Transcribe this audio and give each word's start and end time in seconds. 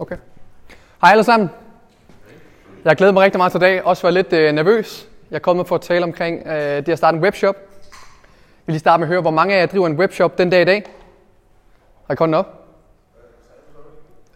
Okay. 0.00 0.16
Hej 1.00 1.10
alle 1.10 1.24
sammen. 1.24 1.50
Jeg 2.84 2.96
glæder 2.96 3.12
mig 3.12 3.22
rigtig 3.22 3.38
meget 3.38 3.52
til 3.52 3.58
i 3.58 3.60
dag. 3.60 3.84
Også 3.84 4.02
var 4.02 4.10
lidt 4.10 4.32
øh, 4.32 4.52
nervøs. 4.52 5.08
Jeg 5.30 5.36
er 5.36 5.40
kommet 5.40 5.66
for 5.66 5.74
at 5.74 5.80
tale 5.80 6.04
omkring 6.04 6.46
øh, 6.46 6.86
det 6.86 6.88
at 6.88 6.98
starte 6.98 7.16
en 7.16 7.22
webshop. 7.22 7.54
Jeg 7.54 8.66
vil 8.66 8.72
lige 8.72 8.78
starte 8.80 9.00
med 9.00 9.06
at 9.06 9.08
høre, 9.08 9.20
hvor 9.20 9.30
mange 9.30 9.54
af 9.54 9.60
jer 9.60 9.66
driver 9.66 9.86
en 9.86 9.98
webshop 9.98 10.38
den 10.38 10.50
dag 10.50 10.62
i 10.62 10.64
dag? 10.64 10.84
Har 12.06 12.14
I 12.14 12.16
hånden 12.18 12.34
op? 12.34 12.64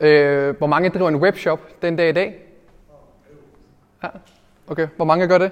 Øh, 0.00 0.56
hvor 0.58 0.66
mange 0.66 0.88
driver 0.88 1.08
en 1.08 1.16
webshop 1.16 1.60
den 1.82 1.96
dag 1.96 2.08
i 2.08 2.12
dag? 2.12 2.34
Ja. 4.02 4.08
Okay, 4.66 4.88
hvor 4.96 5.04
mange 5.04 5.28
gør 5.28 5.38
det? 5.38 5.50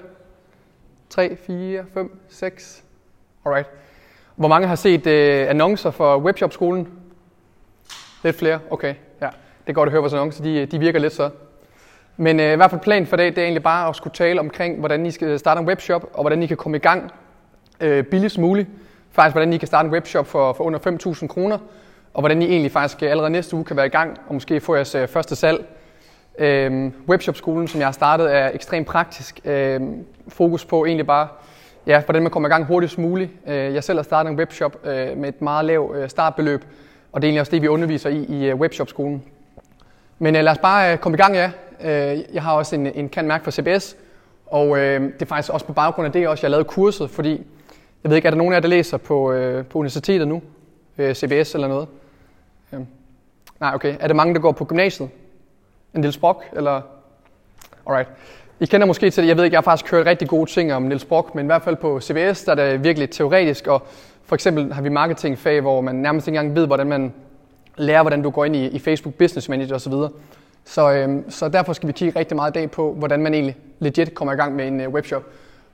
3, 1.09 1.35
4, 1.35 1.85
5, 1.93 2.19
6. 2.29 2.83
Alright. 3.45 3.67
Hvor 4.35 4.47
mange 4.47 4.67
har 4.67 4.75
set 4.75 5.07
øh, 5.07 5.49
annoncer 5.49 5.91
for 5.91 6.17
webshop-skolen? 6.17 6.87
Lidt 8.23 8.35
flere? 8.35 8.59
Okay. 8.69 8.95
Det 9.61 9.69
er 9.69 9.73
godt 9.73 9.87
at 9.87 9.91
høre 9.91 10.01
vores 10.01 10.13
annoncer, 10.13 10.43
de, 10.43 10.65
de 10.65 10.79
virker 10.79 10.99
lidt 10.99 11.13
så. 11.13 11.29
Men 12.17 12.39
øh, 12.39 12.53
i 12.53 12.55
hvert 12.55 12.69
fald 12.69 12.81
planen 12.81 13.07
for 13.07 13.17
dag, 13.17 13.25
det 13.25 13.37
er 13.37 13.43
egentlig 13.43 13.63
bare 13.63 13.89
at 13.89 13.95
skulle 13.95 14.13
tale 14.13 14.39
omkring, 14.39 14.79
hvordan 14.79 15.05
I 15.05 15.11
skal 15.11 15.39
starte 15.39 15.59
en 15.59 15.67
webshop, 15.67 16.05
og 16.13 16.21
hvordan 16.23 16.43
I 16.43 16.45
kan 16.45 16.57
komme 16.57 16.77
i 16.77 16.79
gang 16.79 17.11
øh, 17.79 18.03
billigst 18.03 18.37
muligt. 18.37 18.69
Faktisk, 19.11 19.33
hvordan 19.33 19.53
I 19.53 19.57
kan 19.57 19.67
starte 19.67 19.85
en 19.85 19.93
webshop 19.93 20.27
for, 20.27 20.53
for 20.53 20.63
under 20.63 20.79
5.000 21.21 21.27
kroner, 21.27 21.57
og 22.13 22.21
hvordan 22.21 22.41
I 22.41 22.45
egentlig 22.45 22.71
faktisk 22.71 23.01
allerede 23.01 23.29
næste 23.31 23.55
uge 23.55 23.65
kan 23.65 23.77
være 23.77 23.85
i 23.85 23.89
gang, 23.89 24.17
og 24.27 24.33
måske 24.33 24.59
få 24.59 24.75
jeres 24.75 24.95
øh, 24.95 25.07
første 25.07 25.35
salg. 25.35 25.65
Øh, 26.39 26.91
Webshop-skolen, 27.09 27.67
som 27.67 27.79
jeg 27.79 27.87
har 27.87 27.91
startet, 27.91 28.35
er 28.35 28.51
ekstremt 28.53 28.87
praktisk. 28.87 29.39
Øh, 29.45 29.81
fokus 30.27 30.65
på 30.65 30.85
egentlig 30.85 31.07
bare, 31.07 31.27
ja, 31.87 32.01
hvordan 32.01 32.21
man 32.21 32.31
kommer 32.31 32.49
i 32.49 32.51
gang 32.51 32.65
hurtigst 32.65 32.97
muligt. 32.97 33.31
Øh, 33.47 33.55
jeg 33.55 33.83
selv 33.83 33.97
har 33.97 34.03
startet 34.03 34.31
en 34.31 34.37
webshop 34.37 34.77
øh, 34.83 35.17
med 35.17 35.29
et 35.29 35.41
meget 35.41 35.65
lavt 35.65 35.97
øh, 35.97 36.09
startbeløb, 36.09 36.65
og 37.11 37.21
det 37.21 37.27
er 37.27 37.29
egentlig 37.29 37.41
også 37.41 37.51
det, 37.51 37.61
vi 37.61 37.67
underviser 37.67 38.09
i 38.09 38.25
i 38.29 38.49
øh, 38.49 38.55
Webshop-skolen. 38.55 39.23
Men 40.21 40.35
øh, 40.35 40.43
lad 40.43 40.51
os 40.51 40.57
bare 40.57 40.93
øh, 40.93 40.97
komme 40.97 41.15
i 41.15 41.21
gang, 41.21 41.35
ja. 41.35 41.51
Øh, 41.83 42.19
jeg 42.33 42.43
har 42.43 42.53
også 42.53 42.75
en, 42.75 42.87
en 42.87 43.09
kan 43.09 43.27
mærke 43.27 43.43
for 43.43 43.51
CBS, 43.51 43.95
og 44.45 44.77
øh, 44.77 45.01
det 45.01 45.21
er 45.21 45.25
faktisk 45.25 45.53
også 45.53 45.65
på 45.65 45.73
baggrund 45.73 46.05
af 46.05 46.11
det, 46.11 46.27
også, 46.27 46.41
jeg 46.41 46.49
har 46.49 46.51
lavet 46.51 46.67
kurset, 46.67 47.09
fordi 47.09 47.45
jeg 48.03 48.09
ved 48.09 48.15
ikke, 48.15 48.25
er 48.25 48.29
der 48.29 48.37
nogen 48.37 48.53
af 48.53 48.55
jer, 48.55 48.61
der 48.61 48.67
læser 48.67 48.97
på, 48.97 49.31
øh, 49.31 49.65
på 49.65 49.79
universitetet 49.79 50.27
nu? 50.27 50.41
Øh, 50.97 51.15
CBS 51.15 51.53
eller 51.55 51.67
noget? 51.67 51.87
Øh. 52.73 52.79
Nej, 53.59 53.71
okay. 53.75 53.95
Er 53.99 54.07
der 54.07 54.13
mange, 54.13 54.33
der 54.33 54.39
går 54.39 54.51
på 54.51 54.65
gymnasiet? 54.65 55.09
En 55.93 56.01
lille 56.01 56.13
sprog, 56.13 56.43
eller? 56.53 56.81
Alright. 57.87 58.09
I 58.59 58.65
kender 58.65 58.87
måske 58.87 59.09
til 59.09 59.23
det. 59.23 59.29
Jeg 59.29 59.37
ved 59.37 59.43
ikke, 59.43 59.53
jeg 59.53 59.59
har 59.59 59.71
faktisk 59.71 59.91
hørt 59.91 60.05
rigtig 60.05 60.27
gode 60.27 60.49
ting 60.49 60.73
om 60.73 60.83
Niels 60.83 61.05
Brock, 61.05 61.35
men 61.35 61.45
i 61.45 61.47
hvert 61.47 61.61
fald 61.61 61.75
på 61.75 62.01
CBS, 62.01 62.43
der 62.43 62.51
er 62.51 62.55
det 62.55 62.83
virkelig 62.83 63.09
teoretisk, 63.09 63.67
og 63.67 63.87
for 64.25 64.35
eksempel 64.35 64.73
har 64.73 64.81
vi 64.81 64.89
marketingfag, 64.89 65.61
hvor 65.61 65.81
man 65.81 65.95
nærmest 65.95 66.27
ikke 66.27 66.37
engang 66.37 66.55
ved, 66.55 66.67
hvordan 66.67 66.87
man 66.87 67.13
lærer, 67.77 68.01
hvordan 68.01 68.21
du 68.21 68.29
går 68.29 68.45
ind 68.45 68.55
i, 68.55 68.67
i 68.67 68.79
Facebook 68.79 69.15
Business 69.15 69.49
Manager 69.49 69.75
osv. 69.75 69.93
Så, 70.65 70.91
øhm, 70.91 71.29
så 71.29 71.49
derfor 71.49 71.73
skal 71.73 71.87
vi 71.87 71.93
kigge 71.93 72.19
rigtig 72.19 72.35
meget 72.35 72.51
i 72.51 72.53
dag 72.53 72.71
på, 72.71 72.93
hvordan 72.93 73.21
man 73.21 73.33
egentlig 73.33 73.57
legit 73.79 74.13
kommer 74.13 74.33
i 74.33 74.37
gang 74.37 74.55
med 74.55 74.67
en 74.67 74.81
øh, 74.81 74.89
webshop. 74.89 75.23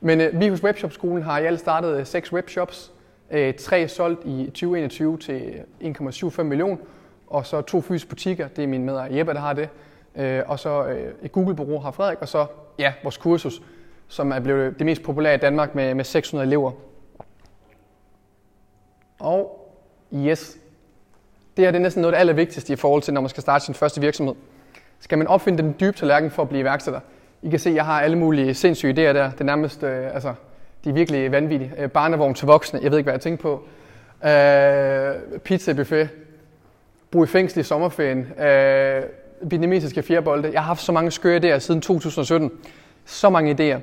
Men 0.01 0.21
øh, 0.21 0.39
vi 0.39 0.47
hos 0.47 0.63
Webshop-skolen 0.63 1.23
har 1.23 1.39
i 1.39 1.45
alt 1.45 1.59
startet 1.59 1.99
øh, 1.99 2.05
seks 2.05 2.33
webshops. 2.33 2.91
Øh, 3.31 3.53
tre 3.53 3.87
solgt 3.87 4.25
i 4.25 4.45
2021 4.45 5.17
til 5.17 5.63
øh, 5.81 5.91
1,75 5.91 6.43
millioner, 6.43 6.77
og 7.27 7.45
så 7.45 7.61
to 7.61 7.81
fysiske 7.81 8.09
butikker, 8.09 8.47
det 8.47 8.63
er 8.63 8.67
min 8.67 8.85
med 8.85 8.99
Jeppe, 9.11 9.33
der 9.33 9.39
har 9.39 9.53
det. 9.53 9.69
Øh, 10.15 10.43
og 10.47 10.59
så 10.59 10.85
øh, 10.85 11.13
et 11.23 11.31
Google-bureau 11.31 11.79
har 11.79 11.91
Frederik, 11.91 12.21
og 12.21 12.27
så 12.27 12.45
ja, 12.79 12.93
vores 13.03 13.17
kursus, 13.17 13.61
som 14.07 14.31
er 14.31 14.39
blevet 14.39 14.79
det 14.79 14.85
mest 14.85 15.03
populære 15.03 15.35
i 15.35 15.37
Danmark 15.37 15.75
med, 15.75 15.93
med 15.93 16.03
600 16.03 16.47
elever. 16.47 16.71
Og 19.19 19.71
yes, 20.13 20.57
det 21.57 21.65
her 21.65 21.71
det 21.71 21.77
er 21.77 21.83
næsten 21.83 22.01
noget 22.01 22.13
af 22.13 22.17
det 22.17 22.19
allervigtigste 22.19 22.73
i 22.73 22.75
forhold 22.75 23.01
til, 23.01 23.13
når 23.13 23.21
man 23.21 23.29
skal 23.29 23.41
starte 23.41 23.65
sin 23.65 23.73
første 23.73 24.01
virksomhed. 24.01 24.35
Skal 24.99 25.17
man 25.17 25.27
opfinde 25.27 25.63
den 25.63 25.75
dybe 25.79 25.97
tallerken 25.97 26.31
for 26.31 26.41
at 26.41 26.49
blive 26.49 26.61
iværksætter? 26.61 26.99
I 27.41 27.49
kan 27.49 27.59
se, 27.59 27.69
at 27.69 27.75
jeg 27.75 27.85
har 27.85 28.01
alle 28.01 28.17
mulige 28.17 28.53
sindssyge 28.53 28.93
idéer 28.93 29.13
der. 29.13 29.31
Det 29.31 29.41
er 29.41 29.45
nærmest, 29.45 29.83
øh, 29.83 30.13
altså, 30.13 30.33
de 30.83 30.89
er 30.89 30.93
virkelig 30.93 31.31
vanvittige. 31.31 31.71
Øh, 31.77 31.89
barnevogn 31.89 32.33
til 32.33 32.47
voksne, 32.47 32.79
jeg 32.83 32.91
ved 32.91 32.97
ikke, 32.97 33.05
hvad 33.05 33.13
jeg 33.13 33.21
tænker 33.21 33.41
på. 33.41 33.63
Øh, 34.27 35.39
pizza 35.39 35.73
buffet. 35.73 36.09
Brug 37.11 37.23
i 37.23 37.27
fængsel 37.27 37.59
i 37.59 37.63
sommerferien. 37.63 38.19
Øh, 38.19 39.03
vietnamesiske 39.41 40.03
fjerbolde. 40.03 40.49
Jeg 40.53 40.61
har 40.61 40.67
haft 40.67 40.81
så 40.81 40.91
mange 40.91 41.11
skøre 41.11 41.55
idéer 41.55 41.59
siden 41.59 41.81
2017. 41.81 42.51
Så 43.05 43.29
mange 43.29 43.51
idéer. 43.51 43.79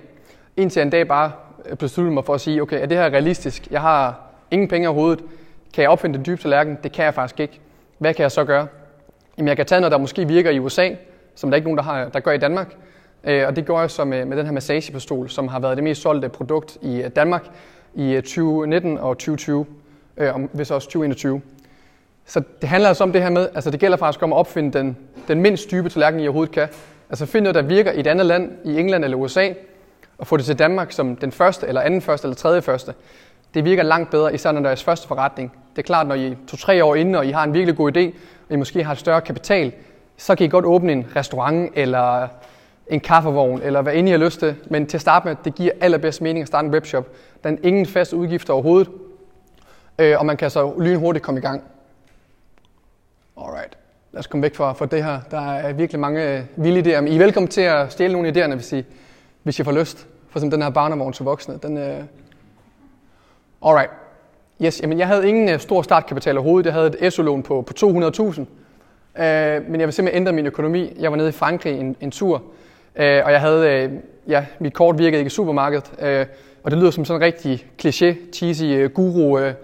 Indtil 0.57 0.83
en 0.83 0.91
dag 0.91 1.09
bare 1.09 1.33
øh, 1.67 1.77
besluttede 1.77 2.15
mig 2.15 2.25
for 2.25 2.35
at 2.35 2.41
sige, 2.41 2.63
okay, 2.63 2.83
er 2.83 2.87
det 2.87 2.99
her 2.99 3.05
realistisk? 3.05 3.71
Jeg 3.71 3.81
har 3.81 4.21
ingen 4.51 4.69
penge 4.69 4.89
overhovedet. 4.89 5.25
Kan 5.75 5.83
jeg 5.83 5.91
opfinde 5.91 6.17
den 6.17 6.27
dybe 6.27 6.43
tallerken? 6.43 6.79
Det 6.83 6.93
kan 6.93 7.05
jeg 7.05 7.15
faktisk 7.15 7.41
ikke. 7.41 7.61
Hvad 8.05 8.15
kan 8.15 8.23
jeg 8.23 8.33
så 8.33 8.45
gøre? 8.45 8.67
Jamen, 9.39 9.49
jeg 9.49 9.57
kan 9.57 9.67
tage 9.67 9.81
noget, 9.81 9.93
der 9.93 9.99
måske 9.99 10.29
virker 10.29 10.51
i 10.51 10.59
USA, 10.59 10.91
som 11.35 11.51
der 11.51 11.57
ikke 11.57 11.65
er 11.65 11.69
nogen, 11.69 11.79
der, 11.79 11.85
har, 11.85 12.09
der 12.09 12.21
gør 12.21 12.33
i 12.33 12.39
Danmark. 12.39 12.75
Øh, 13.25 13.47
og 13.49 13.57
det 13.57 13.67
gør 13.67 13.81
jeg 13.81 13.91
så 13.91 14.05
med, 14.05 14.25
med 14.25 14.37
den 14.37 14.47
her 14.47 14.53
massagepistol, 14.53 15.31
som 15.31 15.49
har 15.49 15.61
været 15.61 15.77
det 15.77 15.85
mest 15.85 16.03
solgte 16.03 16.29
produkt 16.29 16.79
i 16.83 17.03
øh, 17.03 17.11
Danmark 17.17 17.45
i 17.95 18.13
øh, 18.13 18.23
2019 18.23 18.99
og 18.99 19.19
2020, 19.19 19.67
og 20.17 20.49
hvis 20.53 20.71
også 20.71 20.89
2021. 20.89 21.41
Så 22.27 22.43
det 22.61 22.69
handler 22.69 22.89
altså 22.89 23.05
om 23.05 23.13
det 23.13 23.23
her 23.23 23.31
med, 23.31 23.49
altså 23.55 23.71
det 23.71 23.81
gælder 23.81 23.97
faktisk 23.97 24.23
om 24.23 24.33
at 24.33 24.37
opfinde 24.37 24.79
den, 24.79 24.97
den 25.29 25.41
mindst 25.41 25.71
dybe 25.71 25.89
tallerken, 25.89 26.21
I 26.21 26.27
overhovedet 26.27 26.55
kan. 26.55 26.69
Altså 27.11 27.27
finde 27.27 27.43
noget, 27.45 27.55
der 27.55 27.63
virker 27.63 27.93
i 27.93 28.01
et 28.01 28.07
andet 28.07 28.27
land, 28.27 28.53
i 28.65 28.79
England 28.79 29.05
eller 29.05 29.17
USA, 29.17 29.49
og 30.19 30.27
få 30.27 30.37
det 30.37 30.45
til 30.45 30.59
Danmark 30.59 30.93
som 30.93 31.17
den 31.17 31.33
første, 31.33 31.67
eller 31.67 31.81
anden 31.81 32.01
første, 32.01 32.27
eller 32.27 32.37
tredje 32.37 32.63
første. 32.63 32.95
Det 33.55 33.65
virker 33.65 33.83
langt 33.83 34.11
bedre, 34.11 34.35
især 34.35 34.53
når 34.53 34.61
der 34.61 34.67
er 34.67 34.71
jeres 34.71 34.85
første 34.85 35.09
forretning. 35.09 35.53
Det 35.77 35.79
er 35.79 35.87
klart, 35.87 36.07
når 36.07 36.15
I 36.15 36.27
er 36.27 36.35
to-tre 36.49 36.85
år 36.85 36.95
inde, 36.95 37.19
og 37.19 37.27
I 37.27 37.31
har 37.31 37.45
en 37.45 37.55
virkelig 37.55 37.77
god 37.77 37.97
idé, 37.97 38.01
og 38.49 38.55
I 38.55 38.57
måske 38.57 38.85
har 38.85 38.93
et 38.93 38.99
større 38.99 39.21
kapital, 39.21 39.73
så 40.17 40.35
kan 40.35 40.47
I 40.47 40.49
godt 40.49 40.65
åbne 40.65 40.93
en 40.93 41.07
restaurant, 41.17 41.73
eller 41.75 42.29
en 42.87 43.01
kaffevogn, 43.01 43.61
eller 43.63 43.83
hvad 43.83 43.95
end 43.95 44.09
I 44.09 44.11
har 44.11 44.19
lyst 44.19 44.39
til. 44.39 44.57
Men 44.71 44.87
til 44.87 44.97
at 44.97 45.01
starte 45.01 45.29
med, 45.29 45.37
det 45.45 45.55
giver 45.55 45.73
allerbedst 45.81 46.23
mening 46.23 46.43
at 46.43 46.49
starte 46.49 46.67
en 46.67 46.73
webshop. 46.73 47.09
Der 47.45 47.51
er 47.51 47.57
ingen 47.63 47.87
faste 47.87 48.17
udgifter 48.17 48.53
overhovedet, 48.53 48.91
øh, 49.99 50.19
og 50.19 50.27
man 50.27 50.37
kan 50.37 50.51
så 50.51 50.81
lynhurtigt 50.81 51.25
komme 51.25 51.39
i 51.39 51.43
gang. 51.43 51.63
Alright. 53.37 53.79
Lad 54.13 54.19
os 54.19 54.27
komme 54.27 54.43
væk 54.43 54.55
fra, 54.55 54.73
fra 54.73 54.87
det 54.87 55.05
her. 55.05 55.21
Der 55.31 55.51
er 55.51 55.73
virkelig 55.73 56.01
mange 56.01 56.39
øh, 56.39 56.45
vilde 56.57 56.81
idéer. 56.81 57.01
Men 57.01 57.13
I 57.13 57.15
er 57.15 57.19
velkommen 57.19 57.49
til 57.49 57.61
at 57.61 57.93
stjæle 57.93 58.13
nogle 58.13 58.29
af 58.29 58.33
idéerne, 58.33 58.55
hvis 58.55 58.73
I, 58.73 58.85
hvis 59.43 59.59
I 59.59 59.65
får 59.65 59.73
lyst. 59.73 60.07
For 60.31 60.39
eksempel 60.39 60.57
den 60.57 60.63
her 60.63 60.71
barnevogn 60.71 61.13
til 61.13 61.25
voksne. 61.25 61.59
Den, 61.63 61.77
øh... 61.77 62.05
Alright. 63.67 63.91
Yes, 64.63 64.81
jamen 64.83 64.99
jeg 64.99 65.07
havde 65.07 65.29
ingen 65.29 65.49
øh, 65.49 65.61
stor 65.61 65.83
startkapital 65.83 66.37
overhovedet. 66.37 66.67
Jeg 66.67 66.75
havde 66.75 66.93
et 67.01 67.13
SU-lån 67.13 67.43
på, 67.43 67.63
på 67.63 67.73
200.000. 67.87 68.41
Øh, 68.41 68.47
men 69.17 69.81
jeg 69.81 69.81
ville 69.81 69.93
simpelthen 69.93 70.23
ændre 70.23 70.33
min 70.33 70.47
økonomi. 70.47 70.93
Jeg 70.99 71.11
var 71.11 71.17
nede 71.17 71.29
i 71.29 71.33
Frankrig 71.33 71.81
en, 71.81 71.97
en 72.01 72.11
tur, 72.11 72.43
øh, 72.97 73.23
og 73.25 73.33
jeg 73.33 73.41
havde, 73.41 73.69
øh, 73.69 73.91
ja, 74.29 74.47
mit 74.59 74.75
kort 74.75 74.99
virkede 74.99 75.19
ikke 75.19 75.27
i 75.27 75.31
supermarkedet. 75.31 75.93
Øh, 76.01 76.27
og 76.63 76.71
det 76.71 76.79
lyder 76.79 76.91
som 76.91 77.05
sådan 77.05 77.23
en 77.23 77.27
rigtig 77.27 77.67
kliché, 77.83 78.33
cheesy 78.33 78.65
øh, 78.65 78.91
guru. 78.91 79.39
Øh, 79.39 79.55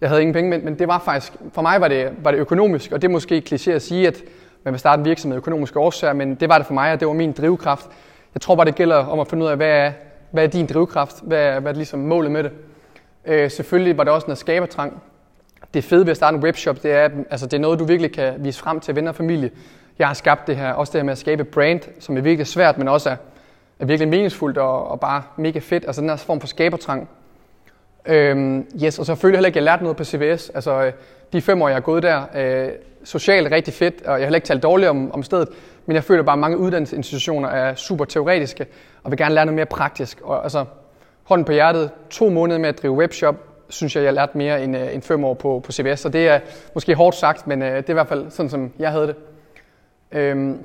jeg 0.00 0.08
havde 0.08 0.22
ingen 0.22 0.34
penge, 0.34 0.50
men, 0.50 0.64
men 0.64 0.78
det 0.78 0.88
var 0.88 1.02
faktisk, 1.04 1.32
for 1.52 1.62
mig 1.62 1.80
var 1.80 1.88
det, 1.88 2.08
var 2.22 2.30
det 2.30 2.38
økonomisk, 2.38 2.92
og 2.92 3.02
det 3.02 3.08
er 3.08 3.12
måske 3.12 3.42
kliché 3.50 3.70
at 3.70 3.82
sige, 3.82 4.06
at 4.06 4.22
man 4.64 4.72
vil 4.72 4.78
starte 4.78 5.00
en 5.00 5.04
virksomhed 5.04 5.36
af 5.36 5.40
økonomiske 5.40 5.78
årsager, 5.78 6.12
men 6.12 6.34
det 6.34 6.48
var 6.48 6.58
det 6.58 6.66
for 6.66 6.74
mig, 6.74 6.92
og 6.92 7.00
det 7.00 7.08
var 7.08 7.14
min 7.14 7.32
drivkraft. 7.32 7.86
Jeg 8.34 8.40
tror 8.40 8.54
bare, 8.54 8.66
det 8.66 8.74
gælder 8.74 8.96
om 8.96 9.20
at 9.20 9.28
finde 9.28 9.44
ud 9.44 9.50
af, 9.50 9.56
hvad 9.56 9.68
er, 9.68 9.92
hvad 10.30 10.44
er 10.44 10.48
din 10.48 10.66
drivkraft? 10.66 11.16
Hvad 11.22 11.38
er, 11.38 11.60
hvad 11.60 11.72
er 11.72 11.76
ligesom 11.76 12.00
målet 12.00 12.30
med 12.30 12.42
det? 12.42 12.50
Øh, 13.26 13.50
selvfølgelig 13.50 13.96
var 13.96 14.04
det 14.04 14.12
også 14.12 14.26
noget 14.26 14.38
skabertrang. 14.38 15.02
Det 15.74 15.84
fede 15.84 16.06
ved 16.06 16.10
at 16.10 16.16
starte 16.16 16.36
en 16.36 16.42
webshop, 16.42 16.82
det 16.82 16.92
er, 16.92 17.04
at 17.04 17.12
altså, 17.30 17.46
det 17.46 17.56
er 17.56 17.60
noget, 17.60 17.78
du 17.78 17.84
virkelig 17.84 18.12
kan 18.12 18.34
vise 18.38 18.60
frem 18.60 18.80
til 18.80 18.96
venner 18.96 19.10
og 19.10 19.14
familie. 19.14 19.50
Jeg 19.98 20.06
har 20.06 20.14
skabt 20.14 20.46
det 20.46 20.56
her, 20.56 20.72
også 20.72 20.90
det 20.92 20.98
her 20.98 21.04
med 21.04 21.12
at 21.12 21.18
skabe 21.18 21.44
brand, 21.44 21.80
som 22.00 22.16
er 22.16 22.20
virkelig 22.20 22.46
svært, 22.46 22.78
men 22.78 22.88
også 22.88 23.10
er, 23.10 23.16
er 23.78 23.86
virkelig 23.86 24.08
meningsfuldt 24.08 24.58
og, 24.58 24.88
og 24.88 25.00
bare 25.00 25.22
mega 25.36 25.58
fedt. 25.58 25.84
Altså 25.86 26.00
den 26.00 26.10
her 26.10 26.16
form 26.16 26.40
for 26.40 26.46
skabertrang. 26.46 27.08
Øhm, 28.06 28.66
yes, 28.84 28.98
og 28.98 29.06
selvfølgelig 29.06 29.36
heller 29.36 29.46
ikke, 29.46 29.56
jeg 29.56 29.64
lært 29.64 29.82
noget 29.82 29.96
på 29.96 30.04
CVS. 30.04 30.50
Altså, 30.54 30.84
øh, 30.84 30.92
de 31.32 31.40
fem 31.40 31.62
år, 31.62 31.68
jeg 31.68 31.76
har 31.76 31.80
gået 31.80 32.02
der, 32.02 32.22
øh, 32.34 32.68
socialt 33.04 33.52
rigtig 33.52 33.74
fedt, 33.74 34.02
og 34.02 34.06
jeg 34.06 34.12
har 34.12 34.18
heller 34.18 34.36
ikke 34.36 34.46
talt 34.46 34.62
dårligt 34.62 34.90
om, 34.90 35.12
om 35.12 35.22
stedet, 35.22 35.48
men 35.86 35.94
jeg 35.94 36.04
føler 36.04 36.22
bare, 36.22 36.32
at 36.32 36.38
mange 36.38 36.58
uddannelsesinstitutioner 36.58 37.48
er 37.48 37.74
super 37.74 38.04
teoretiske, 38.04 38.66
og 39.02 39.10
vil 39.10 39.18
gerne 39.18 39.34
lære 39.34 39.46
noget 39.46 39.56
mere 39.56 39.66
praktisk. 39.66 40.20
Og, 40.20 40.42
altså, 40.42 40.64
hånden 41.32 41.44
på 41.44 41.52
hjertet, 41.52 41.90
to 42.10 42.28
måneder 42.28 42.58
med 42.58 42.68
at 42.68 42.82
drive 42.82 42.92
webshop, 42.92 43.36
synes 43.68 43.96
jeg, 43.96 44.02
jeg 44.02 44.08
har 44.08 44.14
lært 44.14 44.34
mere 44.34 44.64
end, 44.64 44.76
øh, 44.76 44.94
end 44.94 45.02
fem 45.02 45.24
år 45.24 45.34
på, 45.34 45.62
på 45.64 45.72
CBS. 45.72 46.00
Så 46.00 46.08
det 46.08 46.28
er 46.28 46.40
måske 46.74 46.94
hårdt 46.94 47.16
sagt, 47.16 47.46
men 47.46 47.62
øh, 47.62 47.76
det 47.76 47.86
er 47.86 47.90
i 47.90 47.92
hvert 47.92 48.08
fald 48.08 48.30
sådan, 48.30 48.50
som 48.50 48.72
jeg 48.78 48.90
havde 48.90 49.06
det. 49.06 49.16
Øhm, 50.12 50.58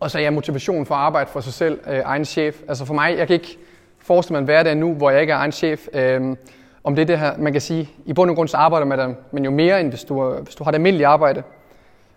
og 0.00 0.10
så 0.10 0.18
er 0.18 0.22
jeg 0.22 0.32
motivation 0.32 0.86
for 0.86 0.94
at 0.94 1.00
arbejde 1.00 1.30
for 1.30 1.40
sig 1.40 1.52
selv, 1.52 1.80
øh, 1.90 2.00
egen 2.04 2.24
chef. 2.24 2.60
Altså 2.68 2.84
for 2.84 2.94
mig, 2.94 3.18
jeg 3.18 3.26
kan 3.26 3.34
ikke 3.34 3.58
forestille 3.98 4.34
mig 4.34 4.38
en 4.38 4.44
hverdag 4.44 4.76
nu, 4.76 4.94
hvor 4.94 5.10
jeg 5.10 5.20
ikke 5.20 5.32
er 5.32 5.36
egen 5.36 5.52
chef. 5.52 5.86
Øhm, 5.92 6.36
om 6.84 6.94
det 6.94 7.02
er 7.02 7.06
det 7.06 7.18
her, 7.18 7.38
man 7.38 7.52
kan 7.52 7.60
sige, 7.60 7.90
i 8.06 8.12
bund 8.12 8.30
og 8.30 8.36
grund 8.36 8.48
så 8.48 8.56
arbejder 8.56 8.86
man 8.86 8.98
der, 8.98 9.14
men 9.32 9.44
jo 9.44 9.50
mere 9.50 9.80
end 9.80 9.88
hvis 9.88 10.04
du, 10.04 10.32
øh, 10.32 10.42
hvis 10.42 10.54
du 10.54 10.64
har 10.64 10.70
det 10.70 10.78
almindelige 10.78 11.06
arbejde. 11.06 11.42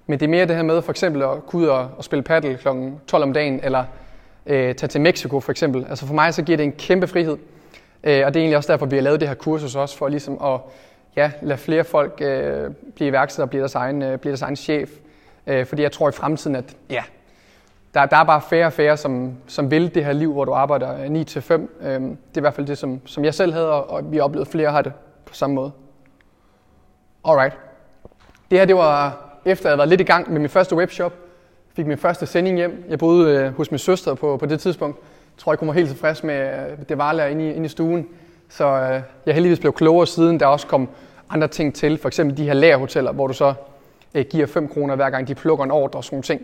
Men 0.08 0.20
det 0.20 0.26
er 0.26 0.30
mere 0.30 0.46
det 0.46 0.56
her 0.56 0.64
med 0.64 0.82
for 0.82 0.92
eksempel 0.92 1.22
at 1.22 1.46
kunne 1.48 1.62
ud 1.62 1.68
og, 1.68 1.90
og 1.98 2.04
spille 2.04 2.24
paddle 2.24 2.58
kl. 2.58 2.68
12 3.08 3.24
om 3.24 3.34
dagen, 3.34 3.60
eller 3.64 3.84
øh, 4.46 4.76
tage 4.76 4.88
til 4.88 5.02
Mexico 5.02 5.40
for 5.40 5.52
eksempel. 5.52 5.86
Altså 5.90 6.08
for 6.08 6.14
mig 6.14 6.34
så 6.34 6.44
giver 6.44 6.58
det 6.58 6.64
en 6.64 6.72
kæmpe 6.72 7.08
frihed. 7.08 7.38
Øh, 8.03 8.24
og 8.25 8.33
det 8.33 8.39
er 8.39 8.42
egentlig 8.42 8.57
også 8.57 8.71
derfor, 8.71 8.86
vi 8.86 8.95
har 8.95 9.03
lavet 9.03 9.19
det 9.19 9.27
her 9.27 9.36
kursus 9.36 9.75
også, 9.75 9.98
for 9.98 10.07
ligesom 10.07 10.44
at 10.44 10.59
ja, 11.15 11.31
lade 11.42 11.57
flere 11.57 11.83
folk 11.83 12.21
øh, 12.21 12.71
blive 12.95 13.07
iværksættere 13.07 13.45
og 13.45 13.50
blive 13.50 13.59
deres 13.59 13.75
egen, 13.75 14.01
øh, 14.01 14.18
blive 14.18 14.31
deres 14.31 14.42
egen 14.42 14.56
chef. 14.56 14.89
Øh, 15.48 15.65
fordi 15.65 15.81
jeg 15.81 15.92
tror 15.92 16.09
i 16.09 16.12
fremtiden, 16.12 16.56
at 16.56 16.75
ja, 16.89 17.03
der, 17.94 18.06
der 18.06 18.18
er 18.18 18.24
bare 18.24 18.42
færre 18.42 18.65
og 18.65 18.74
færre, 18.74 18.98
som, 18.98 19.33
som 19.48 19.71
vil 19.71 19.95
det 19.95 20.06
her 20.06 20.13
liv, 20.13 20.33
hvor 20.33 20.45
du 20.45 20.51
arbejder 20.51 21.03
øh, 21.03 21.09
9 21.09 21.24
til 21.24 21.42
5. 21.42 21.77
Øh, 21.81 21.88
det 21.88 22.01
er 22.01 22.38
i 22.38 22.39
hvert 22.39 22.53
fald 22.53 22.68
det, 22.68 22.77
som, 22.77 23.01
som 23.06 23.25
jeg 23.25 23.33
selv 23.33 23.53
havde, 23.53 23.83
og 23.83 24.12
vi 24.12 24.18
har 24.18 24.24
oplevet 24.24 24.48
flere 24.48 24.71
har 24.71 24.81
det 24.81 24.94
på 25.25 25.33
samme 25.33 25.56
måde. 25.56 25.71
Alright. 27.25 27.57
Det 28.51 28.59
her, 28.59 28.65
det 28.65 28.75
var 28.75 29.27
efter 29.45 29.69
jeg 29.69 29.71
havde 29.71 29.77
været 29.77 29.89
lidt 29.89 30.01
i 30.01 30.03
gang 30.03 30.31
med 30.31 30.39
min 30.39 30.50
første 30.50 30.75
webshop. 30.75 31.13
Fik 31.75 31.86
min 31.86 31.98
første 31.98 32.25
sending 32.25 32.57
hjem. 32.57 32.86
Jeg 32.89 33.00
boede 33.00 33.36
øh, 33.36 33.53
hos 33.53 33.71
min 33.71 33.77
søster 33.77 34.13
på, 34.13 34.38
på 34.38 34.45
det 34.45 34.59
tidspunkt. 34.59 35.00
Tror, 35.42 35.52
jeg 35.52 35.60
kunne 35.60 35.68
være 35.68 35.76
helt 35.76 35.90
tilfreds 35.90 36.24
med 36.24 36.68
det 36.90 36.98
var 36.98 37.26
inde 37.26 37.50
i, 37.50 37.54
inde 37.54 37.66
i 37.66 37.70
stuen. 37.70 38.08
Så 38.50 38.66
øh, 38.66 39.02
jeg 39.26 39.34
heldigvis 39.34 39.60
blev 39.60 39.74
klogere 39.74 40.08
siden, 40.08 40.40
der 40.40 40.46
også 40.46 40.68
kom 40.68 40.90
andre 41.30 41.48
ting 41.48 41.76
til. 41.76 41.98
For 41.98 42.08
eksempel 42.08 42.38
de 42.38 42.44
her 42.44 42.54
lagerhoteller, 42.54 43.12
hvor 43.12 43.28
du 43.28 43.34
så 43.34 43.54
øh, 44.14 44.26
giver 44.30 44.48
5 44.48 44.68
kroner 44.68 44.96
hver 44.96 45.10
gang 45.10 45.28
de 45.28 45.36
plukker 45.36 45.66
en 45.66 45.72
ordre 45.72 46.00
og 46.00 46.04
sådan 46.04 46.16
nogle 46.16 46.24
ting. 46.24 46.42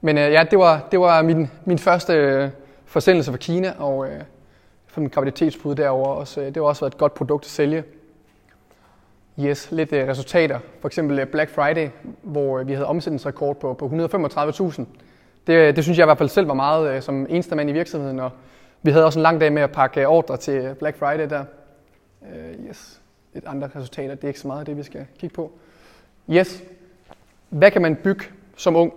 Men 0.00 0.18
øh, 0.18 0.32
ja, 0.32 0.44
det 0.50 0.58
var, 0.58 0.88
det 0.90 1.00
var 1.00 1.22
min, 1.22 1.50
min 1.64 1.78
første 1.78 2.12
øh, 2.12 2.48
forsendelse 2.84 3.30
fra 3.30 3.38
Kina, 3.38 3.72
og 3.78 4.06
øh, 4.08 4.20
for 4.86 5.00
min 5.00 5.10
graviditetsbud 5.10 5.74
derovre 5.74 6.14
også. 6.14 6.40
Øh, 6.40 6.46
det 6.46 6.62
var 6.62 6.68
også 6.68 6.80
været 6.80 6.92
et 6.92 6.98
godt 6.98 7.14
produkt 7.14 7.44
at 7.44 7.50
sælge. 7.50 7.84
Yes, 9.40 9.70
lidt 9.70 9.92
øh, 9.92 10.08
resultater. 10.08 10.58
For 10.80 10.88
eksempel 10.88 11.18
øh, 11.18 11.26
Black 11.26 11.50
Friday, 11.50 11.88
hvor 12.22 12.58
øh, 12.58 12.68
vi 12.68 12.72
havde 12.72 12.86
omsætningsrekord 12.86 13.60
på, 13.60 13.74
på 13.74 13.86
135.000. 13.86 14.84
Det, 15.46 15.54
øh, 15.54 15.76
det 15.76 15.84
synes 15.84 15.98
jeg 15.98 16.04
i 16.04 16.06
hvert 16.06 16.18
fald 16.18 16.28
selv 16.28 16.48
var 16.48 16.54
meget 16.54 16.94
øh, 16.94 17.02
som 17.02 17.26
eneste 17.28 17.56
mand 17.56 17.70
i 17.70 17.72
virksomheden, 17.72 18.20
og 18.20 18.30
vi 18.82 18.90
havde 18.90 19.04
også 19.04 19.18
en 19.18 19.22
lang 19.22 19.40
dag 19.40 19.52
med 19.52 19.62
at 19.62 19.72
pakke 19.72 20.08
ordre 20.08 20.36
til 20.36 20.74
Black 20.78 20.98
Friday 20.98 21.30
der. 21.30 21.44
Uh, 22.20 22.68
yes, 22.68 23.00
et 23.34 23.44
andre 23.46 23.70
resultater, 23.76 24.14
det 24.14 24.24
er 24.24 24.28
ikke 24.28 24.40
så 24.40 24.48
meget 24.48 24.66
det, 24.66 24.76
vi 24.76 24.82
skal 24.82 25.06
kigge 25.18 25.34
på. 25.34 25.52
Yes, 26.30 26.62
hvad 27.48 27.70
kan 27.70 27.82
man 27.82 27.96
bygge 27.96 28.24
som 28.56 28.76
ung? 28.76 28.92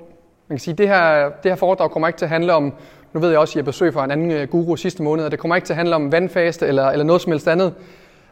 Man 0.48 0.58
kan 0.58 0.60
sige, 0.60 0.74
det 0.74 0.88
her, 0.88 1.30
det 1.30 1.52
her 1.52 1.56
foredrag 1.56 1.92
kommer 1.92 2.08
ikke 2.08 2.18
til 2.18 2.26
at 2.26 2.30
handle 2.30 2.54
om, 2.54 2.74
nu 3.14 3.20
ved 3.20 3.30
jeg 3.30 3.40
også, 3.40 3.52
at 3.52 3.56
jeg 3.56 3.66
besøg 3.66 3.94
fra 3.94 4.04
en 4.04 4.12
anden 4.12 4.32
øh, 4.32 4.48
guru 4.48 4.76
sidste 4.76 5.04
måned, 5.04 5.26
og 5.26 5.32
det 5.32 5.40
kommer 5.40 5.56
ikke 5.56 5.66
til 5.66 5.74
at 5.74 5.78
handle 5.78 5.96
om 5.96 6.12
vandfaste 6.12 6.68
eller, 6.68 6.90
eller 6.90 7.06
noget 7.06 7.22
som 7.22 7.32
helst 7.32 7.48
andet, 7.48 7.74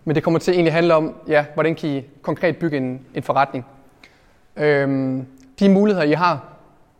men 0.05 0.15
det 0.15 0.23
kommer 0.23 0.39
til 0.39 0.51
at 0.51 0.55
egentlig 0.55 0.73
handle 0.73 0.93
om, 0.93 1.15
ja, 1.27 1.45
hvordan 1.53 1.75
kan 1.75 1.89
I 1.89 2.03
konkret 2.21 2.57
bygge 2.57 2.77
en, 2.77 3.05
en 3.13 3.23
forretning. 3.23 3.65
Øhm, 4.55 5.25
de 5.59 5.69
muligheder, 5.69 6.05
I 6.05 6.11
har, 6.11 6.45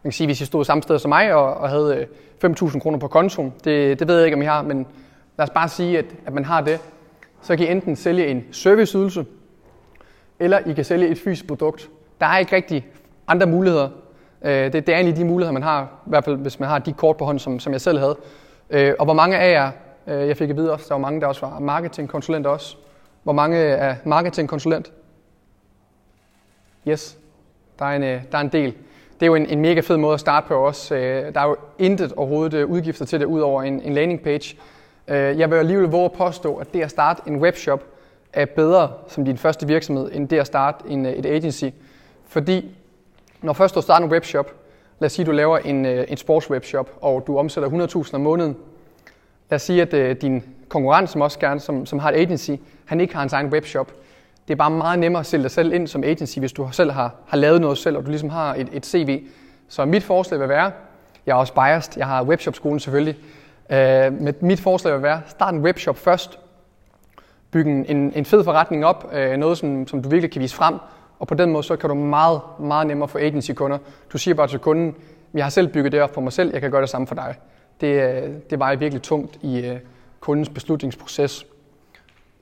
man 0.03 0.11
kan 0.11 0.11
sige, 0.11 0.27
hvis 0.27 0.41
I 0.41 0.45
stod 0.45 0.65
samme 0.65 0.83
sted 0.83 0.99
som 0.99 1.09
mig 1.09 1.33
og, 1.33 1.53
og 1.53 1.69
havde 1.69 2.07
øh, 2.43 2.51
5.000 2.51 2.79
kroner 2.79 2.97
på 2.97 3.07
kontoen, 3.07 3.53
det, 3.63 3.99
det 3.99 4.07
ved 4.07 4.15
jeg 4.15 4.25
ikke, 4.25 4.35
om 4.35 4.41
I 4.41 4.45
har, 4.45 4.61
men 4.61 4.87
lad 5.37 5.43
os 5.43 5.49
bare 5.49 5.69
sige, 5.69 5.97
at, 5.97 6.05
at 6.25 6.33
man 6.33 6.45
har 6.45 6.61
det, 6.61 6.79
så 7.41 7.55
kan 7.55 7.67
I 7.67 7.71
enten 7.71 7.95
sælge 7.95 8.27
en 8.27 8.45
serviceydelse, 8.51 9.25
eller 10.39 10.59
I 10.59 10.73
kan 10.73 10.85
sælge 10.85 11.07
et 11.07 11.17
fysisk 11.17 11.47
produkt. 11.47 11.89
Der 12.19 12.25
er 12.25 12.37
ikke 12.37 12.55
rigtig 12.55 12.87
andre 13.27 13.45
muligheder. 13.45 13.89
Øh, 14.41 14.73
det, 14.73 14.73
det 14.73 14.89
er 14.89 14.95
egentlig 14.95 15.17
de 15.17 15.25
muligheder, 15.25 15.53
man 15.53 15.63
har, 15.63 15.83
i 15.83 16.09
hvert 16.09 16.23
fald 16.23 16.37
hvis 16.37 16.59
man 16.59 16.69
har 16.69 16.79
de 16.79 16.93
kort 16.93 17.17
på 17.17 17.25
hånden, 17.25 17.39
som, 17.39 17.59
som 17.59 17.73
jeg 17.73 17.81
selv 17.81 17.99
havde. 17.99 18.17
Øh, 18.69 18.93
og 18.99 19.05
hvor 19.05 19.13
mange 19.13 19.37
af 19.37 19.51
jer, 19.51 19.71
jeg 20.07 20.37
fik 20.37 20.49
at 20.49 20.55
vide 20.55 20.71
også, 20.71 20.85
der 20.89 20.93
var 20.93 21.01
mange, 21.01 21.21
der 21.21 21.27
også 21.27 21.45
var 21.45 21.59
marketingkonsulenter 21.59 22.49
også. 22.49 22.75
Hvor 23.23 23.33
mange 23.33 23.57
er 23.57 23.95
marketingkonsulent? 24.05 24.91
Yes, 26.87 27.17
der 27.79 27.85
er 27.85 27.95
en, 27.95 28.01
der 28.01 28.37
er 28.37 28.41
en 28.41 28.49
del 28.49 28.73
det 29.21 29.27
er 29.27 29.29
jo 29.29 29.35
en, 29.35 29.45
en 29.45 29.61
mega 29.61 29.79
fed 29.79 29.97
måde 29.97 30.13
at 30.13 30.19
starte 30.19 30.47
på 30.47 30.53
også. 30.53 30.95
Øh, 30.95 31.33
der 31.33 31.41
er 31.41 31.47
jo 31.47 31.55
intet 31.79 32.13
overhovedet 32.13 32.63
udgifter 32.63 33.05
til 33.05 33.19
det, 33.19 33.25
ud 33.25 33.39
over 33.39 33.63
en, 33.63 33.81
en 33.81 33.93
landing 33.93 34.21
page. 34.21 34.57
Øh, 35.07 35.39
jeg 35.39 35.51
vil 35.51 35.55
alligevel 35.55 35.87
våge 35.87 36.05
at 36.05 36.11
påstå, 36.11 36.55
at 36.55 36.73
det 36.73 36.81
at 36.81 36.89
starte 36.89 37.21
en 37.27 37.35
webshop 37.35 37.83
er 38.33 38.45
bedre 38.45 38.91
som 39.07 39.25
din 39.25 39.37
første 39.37 39.67
virksomhed, 39.67 40.09
end 40.13 40.27
det 40.27 40.39
at 40.39 40.47
starte 40.47 40.89
en, 40.89 41.05
øh, 41.05 41.11
et 41.11 41.25
agency. 41.25 41.65
Fordi 42.27 42.75
når 43.41 43.53
først 43.53 43.75
du 43.75 43.81
starter 43.81 44.05
en 44.05 44.11
webshop, 44.11 44.53
lad 44.99 45.05
os 45.05 45.11
sige, 45.11 45.23
at 45.23 45.27
du 45.27 45.31
laver 45.31 45.57
en, 45.57 45.85
en 45.85 46.17
sportswebshop, 46.17 46.89
og 47.01 47.23
du 47.27 47.37
omsætter 47.37 47.69
100.000 48.05 48.13
om 48.13 48.21
måneden. 48.21 48.57
Lad 49.49 49.55
os 49.55 49.61
sige, 49.61 49.81
at 49.81 50.21
din 50.21 50.43
konkurrent, 50.69 51.09
som 51.09 51.21
også 51.21 51.39
gerne, 51.39 51.59
som, 51.59 51.85
som 51.85 51.99
har 51.99 52.11
et 52.11 52.15
agency, 52.15 52.51
han 52.85 53.01
ikke 53.01 53.15
har 53.15 53.23
en 53.23 53.29
egen 53.33 53.47
webshop 53.47 53.91
det 54.51 54.55
er 54.55 54.57
bare 54.57 54.71
meget 54.71 54.99
nemmere 54.99 55.19
at 55.19 55.25
sælge 55.25 55.43
dig 55.43 55.51
selv 55.51 55.73
ind 55.73 55.87
som 55.87 56.03
agency, 56.03 56.39
hvis 56.39 56.53
du 56.53 56.69
selv 56.71 56.91
har, 56.91 57.15
har 57.27 57.37
lavet 57.37 57.61
noget 57.61 57.77
selv, 57.77 57.97
og 57.97 58.05
du 58.05 58.09
ligesom 58.09 58.29
har 58.29 58.55
et, 58.55 58.69
et 58.73 58.85
CV. 58.85 59.23
Så 59.67 59.85
mit 59.85 60.03
forslag 60.03 60.39
vil 60.39 60.49
være, 60.49 60.71
jeg 61.25 61.31
er 61.31 61.35
også 61.35 61.53
biased, 61.53 61.93
jeg 61.97 62.07
har 62.07 62.23
webshop-skolen 62.23 62.79
selvfølgelig, 62.79 63.17
øh, 63.69 64.13
men 64.13 64.35
mit 64.41 64.59
forslag 64.59 64.93
vil 64.93 65.01
være, 65.01 65.21
start 65.27 65.53
en 65.53 65.61
webshop 65.61 65.97
først, 65.97 66.39
byg 67.51 67.67
en, 67.67 68.13
en 68.15 68.25
fed 68.25 68.43
forretning 68.43 68.85
op, 68.85 69.09
øh, 69.13 69.37
noget 69.37 69.57
som, 69.57 69.87
som 69.87 70.03
du 70.03 70.09
virkelig 70.09 70.31
kan 70.31 70.41
vise 70.41 70.55
frem, 70.55 70.75
og 71.19 71.27
på 71.27 71.33
den 71.33 71.51
måde 71.51 71.63
så 71.63 71.75
kan 71.75 71.89
du 71.89 71.95
meget, 71.95 72.41
meget 72.59 72.87
nemmere 72.87 73.07
få 73.07 73.17
agency-kunder. 73.17 73.77
Du 74.13 74.17
siger 74.17 74.35
bare 74.35 74.47
til 74.47 74.59
kunden, 74.59 74.95
jeg 75.33 75.45
har 75.45 75.49
selv 75.49 75.67
bygget 75.67 75.91
det 75.91 76.01
op 76.01 76.13
for 76.13 76.21
mig 76.21 76.33
selv, 76.33 76.51
jeg 76.53 76.61
kan 76.61 76.71
gøre 76.71 76.81
det 76.81 76.89
samme 76.89 77.07
for 77.07 77.15
dig. 77.15 77.35
Det, 77.81 77.87
øh, 77.87 78.29
det 78.49 78.59
vejer 78.59 78.75
virkelig 78.75 79.01
tungt 79.01 79.39
i 79.41 79.65
øh, 79.65 79.79
kundens 80.19 80.49
beslutningsproces. 80.49 81.45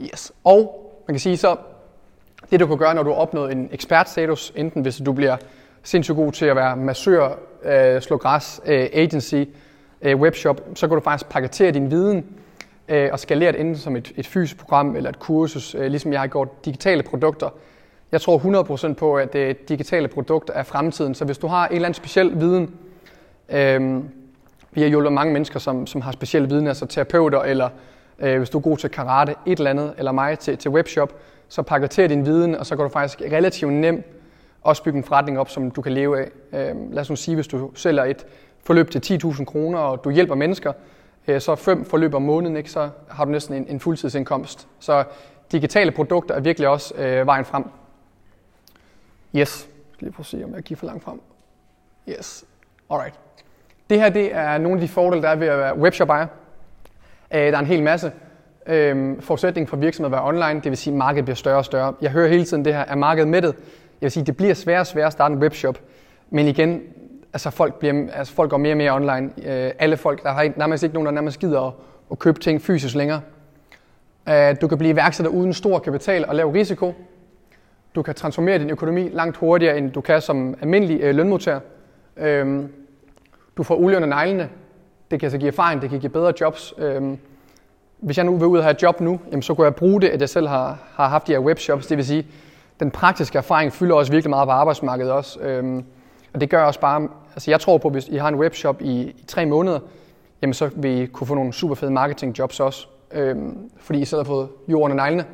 Yes. 0.02 0.32
Og 0.44 0.86
man 1.08 1.14
kan 1.14 1.20
sige 1.20 1.38
så, 1.38 1.56
det 2.52 2.60
du 2.60 2.68
kan 2.68 2.78
gøre, 2.78 2.96
når 2.96 3.04
du 3.04 3.10
har 3.10 3.18
opnået 3.18 3.52
en 3.52 3.70
ekspertstatus, 3.72 4.54
enten 4.56 4.82
hvis 4.82 4.98
du 4.98 5.14
bliver 5.14 5.38
sindssygt 5.84 6.16
god 6.16 6.32
til 6.32 6.46
at 6.46 6.56
være 6.56 6.76
massør, 6.76 7.30
øh, 7.66 8.02
slå 8.02 8.18
græs, 8.18 8.62
øh, 8.66 8.88
agency, 8.94 9.44
øh, 10.02 10.16
webshop, 10.16 10.62
så 10.76 10.88
kan 10.88 10.96
du 10.96 11.02
faktisk 11.02 11.30
paketere 11.30 11.72
din 11.72 11.92
viden 11.92 12.26
øh, 12.88 13.10
og 13.12 13.20
skalere 13.20 13.52
det 13.52 13.60
enten 13.60 13.78
som 13.78 13.96
et, 13.96 14.12
et 14.16 14.28
fysisk 14.28 14.58
program 14.58 14.96
eller 14.96 15.10
et 15.10 15.20
kursus, 15.20 15.76
øh, 15.76 15.86
ligesom 15.88 16.14
jeg 16.14 16.20
har 16.20 16.28
gjort 16.28 16.66
digitale 16.66 17.04
produkter. 17.04 17.50
Jeg 18.12 18.22
tror 18.22 18.38
100% 18.38 18.94
på, 18.94 19.16
at 19.16 19.36
øh, 19.36 19.56
digitale 19.70 20.08
produkter 20.08 20.54
er 20.54 20.64
fremtiden, 20.64 21.16
så 21.16 21.26
hvis 21.26 21.38
du 21.38 21.48
har 21.48 21.68
en 21.68 21.76
eller 21.76 21.86
anden 21.86 21.94
speciel 21.94 22.40
viden, 22.40 22.76
øh, 23.50 24.04
vi 24.72 24.82
har 24.82 24.88
hjulpet 24.88 25.14
mange 25.14 25.34
mennesker, 25.34 25.60
som, 25.60 25.88
som 25.88 26.02
har 26.02 26.12
speciel 26.12 26.50
viden, 26.50 26.68
altså 26.68 26.86
terapeuter, 26.86 27.42
eller 27.42 27.70
øh, 28.20 28.38
hvis 28.38 28.50
du 28.50 28.58
er 28.58 28.62
god 28.62 28.78
til 28.78 28.90
karate, 28.90 29.36
et 29.46 29.58
eller 29.58 29.70
andet, 29.70 29.94
eller 29.98 30.12
mig 30.12 30.40
til, 30.40 30.58
til 30.58 30.72
webshop, 30.72 31.14
så 31.50 31.62
paketer 31.62 32.08
din 32.08 32.26
viden, 32.26 32.56
og 32.56 32.66
så 32.66 32.76
kan 32.76 32.84
du 32.84 32.90
faktisk 32.90 33.22
relativt 33.22 33.74
nemt 33.74 34.06
også 34.62 34.84
bygge 34.84 34.98
en 34.98 35.04
forretning 35.04 35.40
op, 35.40 35.50
som 35.50 35.72
du 35.72 35.82
kan 35.82 35.92
leve 35.92 36.20
af. 36.20 36.30
Øh, 36.54 36.92
lad 36.92 37.02
os 37.02 37.10
nu 37.10 37.16
sige, 37.16 37.36
hvis 37.36 37.48
du 37.48 37.72
sælger 37.76 38.04
et 38.04 38.26
forløb 38.64 38.92
til 38.92 39.20
10.000 39.24 39.46
kroner, 39.46 39.80
og 39.80 40.04
du 40.04 40.10
hjælper 40.10 40.36
mennesker, 40.36 40.74
øh, 41.28 41.42
så 41.42 41.56
fem 41.56 41.86
forløb 41.86 42.14
om 42.14 42.22
måneden, 42.22 42.58
ikke, 42.58 42.72
så 42.72 42.90
har 43.10 43.26
du 43.26 43.32
næsten 43.32 43.56
en, 43.56 43.68
en 43.68 43.80
fuldtidsindkomst. 43.80 44.68
Så 44.80 45.04
digitale 45.52 45.92
produkter 45.92 46.36
er 46.36 46.40
virkelig 46.40 46.70
også 46.70 46.94
øh, 46.96 47.26
vejen 47.26 47.46
frem. 47.46 47.64
Yes. 47.64 47.70
Jeg 49.36 49.48
skal 49.48 50.06
lige 50.06 50.12
prøve 50.14 50.22
at 50.22 50.26
se, 50.26 50.44
om 50.44 50.56
jeg 50.56 50.64
giver 50.64 50.78
for 50.78 50.86
langt 50.86 51.04
frem. 51.04 51.22
Yes. 52.10 52.46
Alright. 52.90 53.20
Det 53.90 54.00
her 54.00 54.10
det 54.10 54.36
er 54.36 54.58
nogle 54.58 54.82
af 54.82 54.88
de 54.88 54.94
fordele, 54.94 55.22
der 55.22 55.30
er 55.30 55.36
ved 55.36 55.48
at 55.48 55.58
være 55.58 55.78
webshop-ejer. 55.78 56.28
Øh, 57.32 57.40
der 57.40 57.56
er 57.56 57.60
en 57.60 57.66
hel 57.66 57.84
masse. 57.84 58.12
Øhm, 58.70 59.22
forudsætningen 59.22 59.68
for 59.68 59.78
virksomheder 59.78 60.18
at 60.18 60.24
være 60.24 60.28
online, 60.28 60.62
det 60.62 60.72
vil 60.72 60.78
sige, 60.78 60.94
at 60.94 60.98
markedet 60.98 61.26
bliver 61.26 61.36
større 61.36 61.58
og 61.58 61.66
større. 61.66 61.94
Jeg 62.02 62.12
hører 62.12 62.28
hele 62.28 62.46
tiden 62.46 62.66
det 62.66 62.74
her, 62.74 62.82
er 62.82 62.96
markedet 62.96 63.28
mættet? 63.28 63.56
Jeg 64.02 64.06
vil 64.06 64.12
sige, 64.12 64.26
det 64.26 64.38
bliver 64.38 64.54
sværere 64.54 64.80
og 64.80 64.88
sværere 64.88 65.08
at 65.08 65.14
starte 65.14 65.34
en 65.34 65.40
webshop. 65.40 65.80
Men 66.30 66.48
igen, 66.48 66.82
altså 67.34 67.50
folk, 67.50 67.76
bliver, 67.76 68.08
altså 68.14 68.34
folk 68.34 68.50
går 68.50 68.58
mere 68.58 68.74
og 68.74 68.78
mere 68.78 68.92
online. 68.92 69.30
Øh, 69.38 69.72
alle 69.80 69.98
folk, 69.98 70.24
der 70.24 70.32
har 70.32 70.52
nærmest 70.56 70.84
ikke 70.84 70.94
nogen, 70.94 71.06
der 71.06 71.12
nærmest 71.12 71.40
gider 71.40 71.62
at, 71.62 71.74
at 72.12 72.20
købe 72.20 72.40
ting 72.40 72.62
fysisk 72.62 72.96
længere. 72.96 73.22
Øh, 74.30 74.56
du 74.62 74.68
kan 74.68 74.78
blive 74.78 74.92
iværksætter 74.92 75.32
uden 75.32 75.54
stor 75.54 75.80
kapital 75.80 76.26
og 76.26 76.36
lav 76.36 76.50
risiko. 76.50 76.94
Du 77.96 78.02
kan 78.02 78.16
transformere 78.16 78.60
din 78.60 78.70
økonomi 78.70 79.10
langt 79.10 79.38
hurtigere, 79.38 79.78
end 79.78 79.92
du 79.92 80.02
kan 80.02 80.22
som 80.22 80.56
almindelig 80.62 81.00
øh, 81.02 81.16
lønmodtager. 81.16 81.60
Øh, 82.18 82.64
du 83.58 83.64
får 83.64 83.76
olie 83.80 83.98
under 83.98 84.10
neglene. 84.10 84.50
Det 85.12 85.20
kan 85.20 85.32
så 85.32 85.38
give 85.38 85.48
erfaring, 85.48 85.82
det 85.82 85.90
kan 85.90 86.00
give 86.00 86.10
bedre 86.10 86.34
jobs. 86.42 86.74
Øh, 86.78 87.18
hvis 88.00 88.18
jeg 88.18 88.26
nu 88.26 88.38
vil 88.38 88.48
ud 88.48 88.58
og 88.58 88.64
have 88.64 88.72
et 88.72 88.82
job 88.82 89.02
nu, 89.02 89.20
jamen, 89.32 89.42
så 89.42 89.54
kunne 89.54 89.66
jeg 89.66 89.76
bruge 89.76 90.02
det, 90.02 90.08
at 90.08 90.22
jeg 90.22 90.30
selv 90.30 90.48
har, 90.48 90.78
har 90.94 91.08
haft 91.08 91.28
de 91.28 91.32
her 91.32 91.40
webshops. 91.40 91.88
Det 91.88 91.98
vil 91.98 92.06
sige, 92.06 92.28
den 92.80 92.92
praktiske 92.92 93.38
erfaring 93.38 93.74
fylder 93.74 93.96
også 93.96 94.12
virkelig 94.12 94.30
meget 94.30 94.48
på 94.48 94.52
arbejdsmarkedet 94.52 95.12
også. 95.12 95.40
Øhm, 95.40 95.84
og 96.34 96.42
det 96.42 96.50
gør 96.50 96.64
også 96.64 96.80
bare, 96.80 97.08
altså 97.36 97.52
jeg 97.52 97.60
tror 97.60 97.78
på, 97.78 97.88
at 97.88 97.94
hvis 97.94 98.08
I 98.08 98.16
har 98.16 98.28
en 98.28 98.36
webshop 98.36 98.82
i, 98.82 99.02
i 99.02 99.24
tre 99.28 99.46
måneder, 99.46 99.80
jamen 100.42 100.54
så 100.54 100.70
vil 100.76 101.02
I 101.02 101.06
kunne 101.06 101.28
få 101.28 101.36
nogle 101.36 101.54
super 101.54 101.76
fede 101.76 101.92
marketingjobs 101.92 102.60
også, 102.60 102.88
øhm, 103.12 103.58
fordi 103.78 104.00
I 104.00 104.06
selv 104.06 104.20
har 104.20 104.24
fået 104.24 104.48
jorden 104.68 105.00
og 105.00 105.06
neglene. 105.06 105.26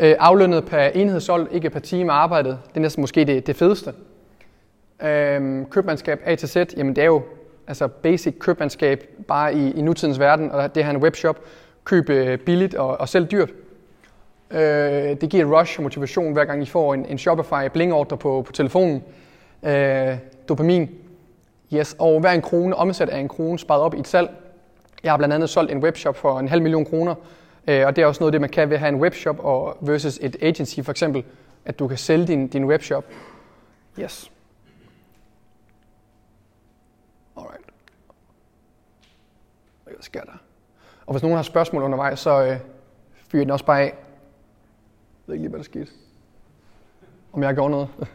Øh, 0.00 0.14
aflønnet 0.18 0.64
per 0.64 0.78
enhed 0.78 1.20
solgt, 1.20 1.52
ikke 1.52 1.70
per 1.70 1.80
time 1.80 2.12
arbejdet, 2.12 2.58
det 2.68 2.76
er 2.76 2.80
næsten 2.80 3.00
måske 3.00 3.24
det, 3.24 3.46
det 3.46 3.56
fedeste. 3.56 3.92
Øhm, 5.02 5.66
købmandskab 5.66 6.20
A 6.24 6.34
til 6.34 6.48
Z, 6.48 6.56
jamen 6.76 6.96
det 6.96 7.02
er 7.02 7.06
jo 7.06 7.22
altså 7.66 7.88
basic 7.88 8.38
købmandskab 8.38 9.04
bare 9.28 9.54
i, 9.54 9.70
i 9.70 9.82
nutidens 9.82 10.20
verden, 10.20 10.50
og 10.50 10.74
det 10.74 10.84
her 10.84 10.90
en 10.90 10.96
webshop, 10.96 11.38
købe 11.84 12.14
øh, 12.14 12.38
billigt 12.38 12.74
og, 12.74 13.00
og 13.00 13.08
sælge 13.08 13.26
dyrt. 13.26 13.50
Øh, 14.50 14.60
det 15.20 15.30
giver 15.30 15.60
rush 15.60 15.78
og 15.78 15.82
motivation, 15.82 16.32
hver 16.32 16.44
gang 16.44 16.62
I 16.62 16.66
får 16.66 16.94
en, 16.94 17.06
en 17.06 17.18
Shopify 17.18 17.68
bling-ordre 17.72 18.16
på, 18.16 18.42
på 18.46 18.52
telefonen. 18.52 19.02
Øh, 19.62 20.18
dopamin. 20.48 20.90
Yes, 21.74 21.96
og 21.98 22.20
hver 22.20 22.30
en 22.30 22.42
krone 22.42 22.76
omsat 22.76 23.08
af 23.08 23.18
en 23.18 23.28
krone 23.28 23.58
sparet 23.58 23.82
op 23.82 23.94
i 23.94 23.98
et 23.98 24.08
salg. 24.08 24.30
Jeg 25.02 25.12
har 25.12 25.16
blandt 25.16 25.34
andet 25.34 25.50
solgt 25.50 25.72
en 25.72 25.78
webshop 25.78 26.16
for 26.16 26.38
en 26.38 26.48
halv 26.48 26.62
million 26.62 26.84
kroner, 26.84 27.14
øh, 27.68 27.86
og 27.86 27.96
det 27.96 28.02
er 28.02 28.06
også 28.06 28.20
noget 28.20 28.28
af 28.28 28.32
det, 28.32 28.40
man 28.40 28.50
kan 28.50 28.68
ved 28.68 28.74
at 28.74 28.80
have 28.80 28.88
en 28.88 29.00
webshop 29.00 29.38
og 29.38 29.76
versus 29.80 30.18
et 30.22 30.36
agency 30.40 30.80
for 30.80 30.90
eksempel, 30.90 31.24
at 31.64 31.78
du 31.78 31.88
kan 31.88 31.98
sælge 31.98 32.26
din, 32.26 32.48
din 32.48 32.64
webshop. 32.64 33.04
Yes. 34.00 34.30
Alright. 37.36 37.64
Hvad 39.84 39.94
sker 40.00 40.20
der? 40.20 40.51
Og 41.06 41.12
hvis 41.12 41.22
nogen 41.22 41.36
har 41.36 41.42
spørgsmål 41.42 41.82
undervejs, 41.82 42.18
så 42.18 42.42
øh, 42.44 42.60
fyrer 43.28 43.44
den 43.44 43.50
også 43.50 43.64
bare 43.64 43.80
af. 43.80 43.84
Jeg 43.84 43.94
ved 45.26 45.34
ikke 45.34 45.42
lige, 45.42 45.50
hvad 45.50 45.58
der 45.58 45.64
skete. 45.64 45.90
Om 47.32 47.42
jeg 47.42 47.54
gjorde 47.54 47.70
noget. 47.70 47.88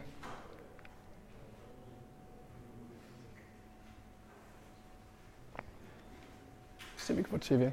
Se, 6.96 7.16
vi 7.16 7.22
kan 7.22 7.30
få 7.30 7.38
tv. 7.38 7.70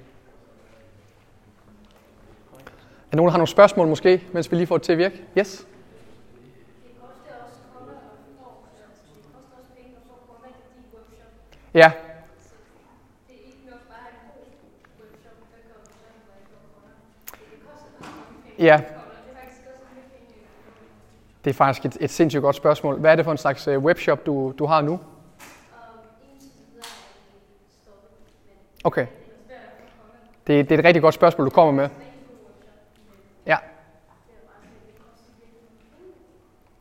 Er 3.11 3.15
nogen, 3.15 3.27
der 3.27 3.31
har 3.31 3.37
nogle 3.37 3.47
spørgsmål 3.47 3.87
måske, 3.87 4.23
mens 4.33 4.51
vi 4.51 4.55
lige 4.55 4.67
får 4.67 4.77
det 4.77 4.85
til 4.85 4.91
at 4.91 4.97
virke? 4.97 5.23
Yes? 5.37 5.67
Ja. 11.73 11.91
Ja. 18.59 18.81
Det 21.43 21.49
er 21.49 21.53
faktisk 21.53 21.85
et, 21.85 21.97
et 21.99 22.09
sindssygt 22.09 22.41
godt 22.41 22.55
spørgsmål. 22.55 22.99
Hvad 22.99 23.11
er 23.11 23.15
det 23.15 23.25
for 23.25 23.31
en 23.31 23.37
slags 23.37 23.67
øh, 23.67 23.79
webshop, 23.79 24.25
du, 24.25 24.53
du 24.59 24.65
har 24.65 24.81
nu? 24.81 24.99
Okay. 28.83 29.07
Det, 30.47 30.69
det 30.69 30.75
er 30.75 30.79
et 30.79 30.85
rigtig 30.85 31.01
godt 31.01 31.13
spørgsmål, 31.13 31.45
du 31.45 31.51
kommer 31.51 31.71
med. 31.71 31.89
Ja. 33.45 33.57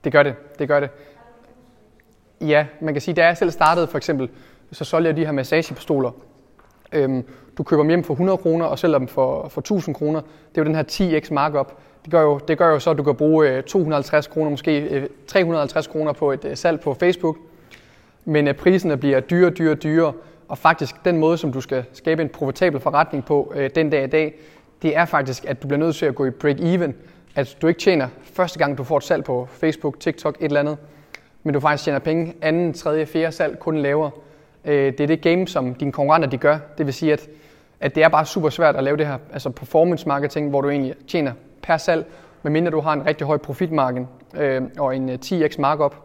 Det 0.04 0.12
gør 0.12 0.23
det, 0.23 0.59
det 0.59 0.69
gør 0.69 0.81
det. 0.81 0.90
Ja, 2.40 2.66
man 2.81 2.95
kan 2.95 3.00
sige, 3.00 3.14
da 3.14 3.25
jeg 3.26 3.37
selv 3.37 3.50
startede 3.50 3.87
for 3.87 3.97
eksempel, 3.97 4.31
så 4.73 4.85
solgte 4.85 5.09
jeg 5.09 5.16
de 5.16 5.25
her 5.25 5.33
massagepistoler. 5.33 6.11
Øhm, 6.94 7.24
du 7.58 7.62
køber 7.62 7.82
dem 7.82 7.88
hjem 7.88 8.04
for 8.04 8.14
100 8.14 8.38
kroner 8.38 8.66
og 8.66 8.78
sælger 8.78 8.98
dem 8.98 9.08
for, 9.08 9.48
for 9.48 9.60
1000 9.60 9.94
kroner. 9.94 10.20
Det 10.20 10.58
er 10.58 10.62
jo 10.62 10.64
den 10.64 10.74
her 10.74 10.82
10x 10.82 11.34
markup. 11.34 11.72
Det 12.04 12.10
gør 12.10 12.22
jo, 12.22 12.38
det 12.48 12.58
gør 12.58 12.68
jo 12.68 12.78
så, 12.78 12.90
at 12.90 12.98
du 12.98 13.02
kan 13.02 13.14
bruge 13.14 13.48
øh, 13.48 13.62
250 13.62 14.26
kroner, 14.26 14.50
måske 14.50 14.80
øh, 14.80 15.06
350 15.26 15.86
kroner 15.86 16.12
på 16.12 16.32
et 16.32 16.44
øh, 16.44 16.56
salg 16.56 16.80
på 16.80 16.94
Facebook. 16.94 17.36
Men 18.24 18.48
øh, 18.48 18.54
priserne 18.54 18.96
bliver 18.96 19.20
dyrere, 19.20 19.50
dyrere, 19.50 19.74
dyrere. 19.74 20.12
Og 20.48 20.58
faktisk 20.58 21.04
den 21.04 21.16
måde, 21.16 21.38
som 21.38 21.52
du 21.52 21.60
skal 21.60 21.84
skabe 21.92 22.22
en 22.22 22.28
profitabel 22.28 22.80
forretning 22.80 23.24
på 23.24 23.52
øh, 23.56 23.70
den 23.74 23.90
dag 23.90 24.04
i 24.04 24.06
dag, 24.06 24.34
det 24.82 24.96
er 24.96 25.04
faktisk, 25.04 25.44
at 25.44 25.62
du 25.62 25.68
bliver 25.68 25.78
nødt 25.78 25.96
til 25.96 26.06
at 26.06 26.14
gå 26.14 26.26
i 26.26 26.30
break-even. 26.30 26.92
At 27.34 27.56
du 27.62 27.66
ikke 27.66 27.80
tjener 27.80 28.08
første 28.22 28.58
gang, 28.58 28.78
du 28.78 28.84
får 28.84 28.96
et 28.96 29.02
salg 29.02 29.24
på 29.24 29.48
Facebook, 29.50 30.00
TikTok, 30.00 30.36
et 30.40 30.44
eller 30.44 30.60
andet, 30.60 30.76
men 31.42 31.54
du 31.54 31.60
faktisk 31.60 31.84
tjener 31.84 31.98
penge 31.98 32.34
anden, 32.42 32.72
tredje, 32.72 33.06
fjerde 33.06 33.32
salg, 33.32 33.58
kun 33.58 33.78
lavere. 33.78 34.10
Øh, 34.64 34.92
det 34.92 35.00
er 35.00 35.06
det 35.06 35.21
game, 35.21 35.49
som 35.49 35.75
dine 35.75 35.92
konkurrenter 35.92 36.28
de 36.28 36.38
gør. 36.38 36.59
Det 36.78 36.87
vil 36.87 36.94
sige, 36.94 37.12
at, 37.12 37.28
at 37.80 37.94
det 37.94 38.02
er 38.02 38.09
bare 38.09 38.26
super 38.26 38.49
svært 38.49 38.76
at 38.76 38.85
lave 38.85 38.97
det 38.97 39.06
her 39.06 39.18
altså 39.33 39.50
performance 39.50 40.09
marketing, 40.09 40.50
hvor 40.50 40.61
du 40.61 40.71
egentlig 40.71 40.94
tjener 41.09 41.33
per 41.62 41.76
salg, 41.76 42.06
medmindre 42.42 42.71
du 42.71 42.80
har 42.80 42.92
en 42.92 43.06
rigtig 43.06 43.26
høj 43.26 43.37
profitmargin 43.37 44.06
øh, 44.37 44.62
og 44.78 44.97
en 44.97 45.09
øh, 45.09 45.18
10x 45.25 45.61
markup. 45.61 45.97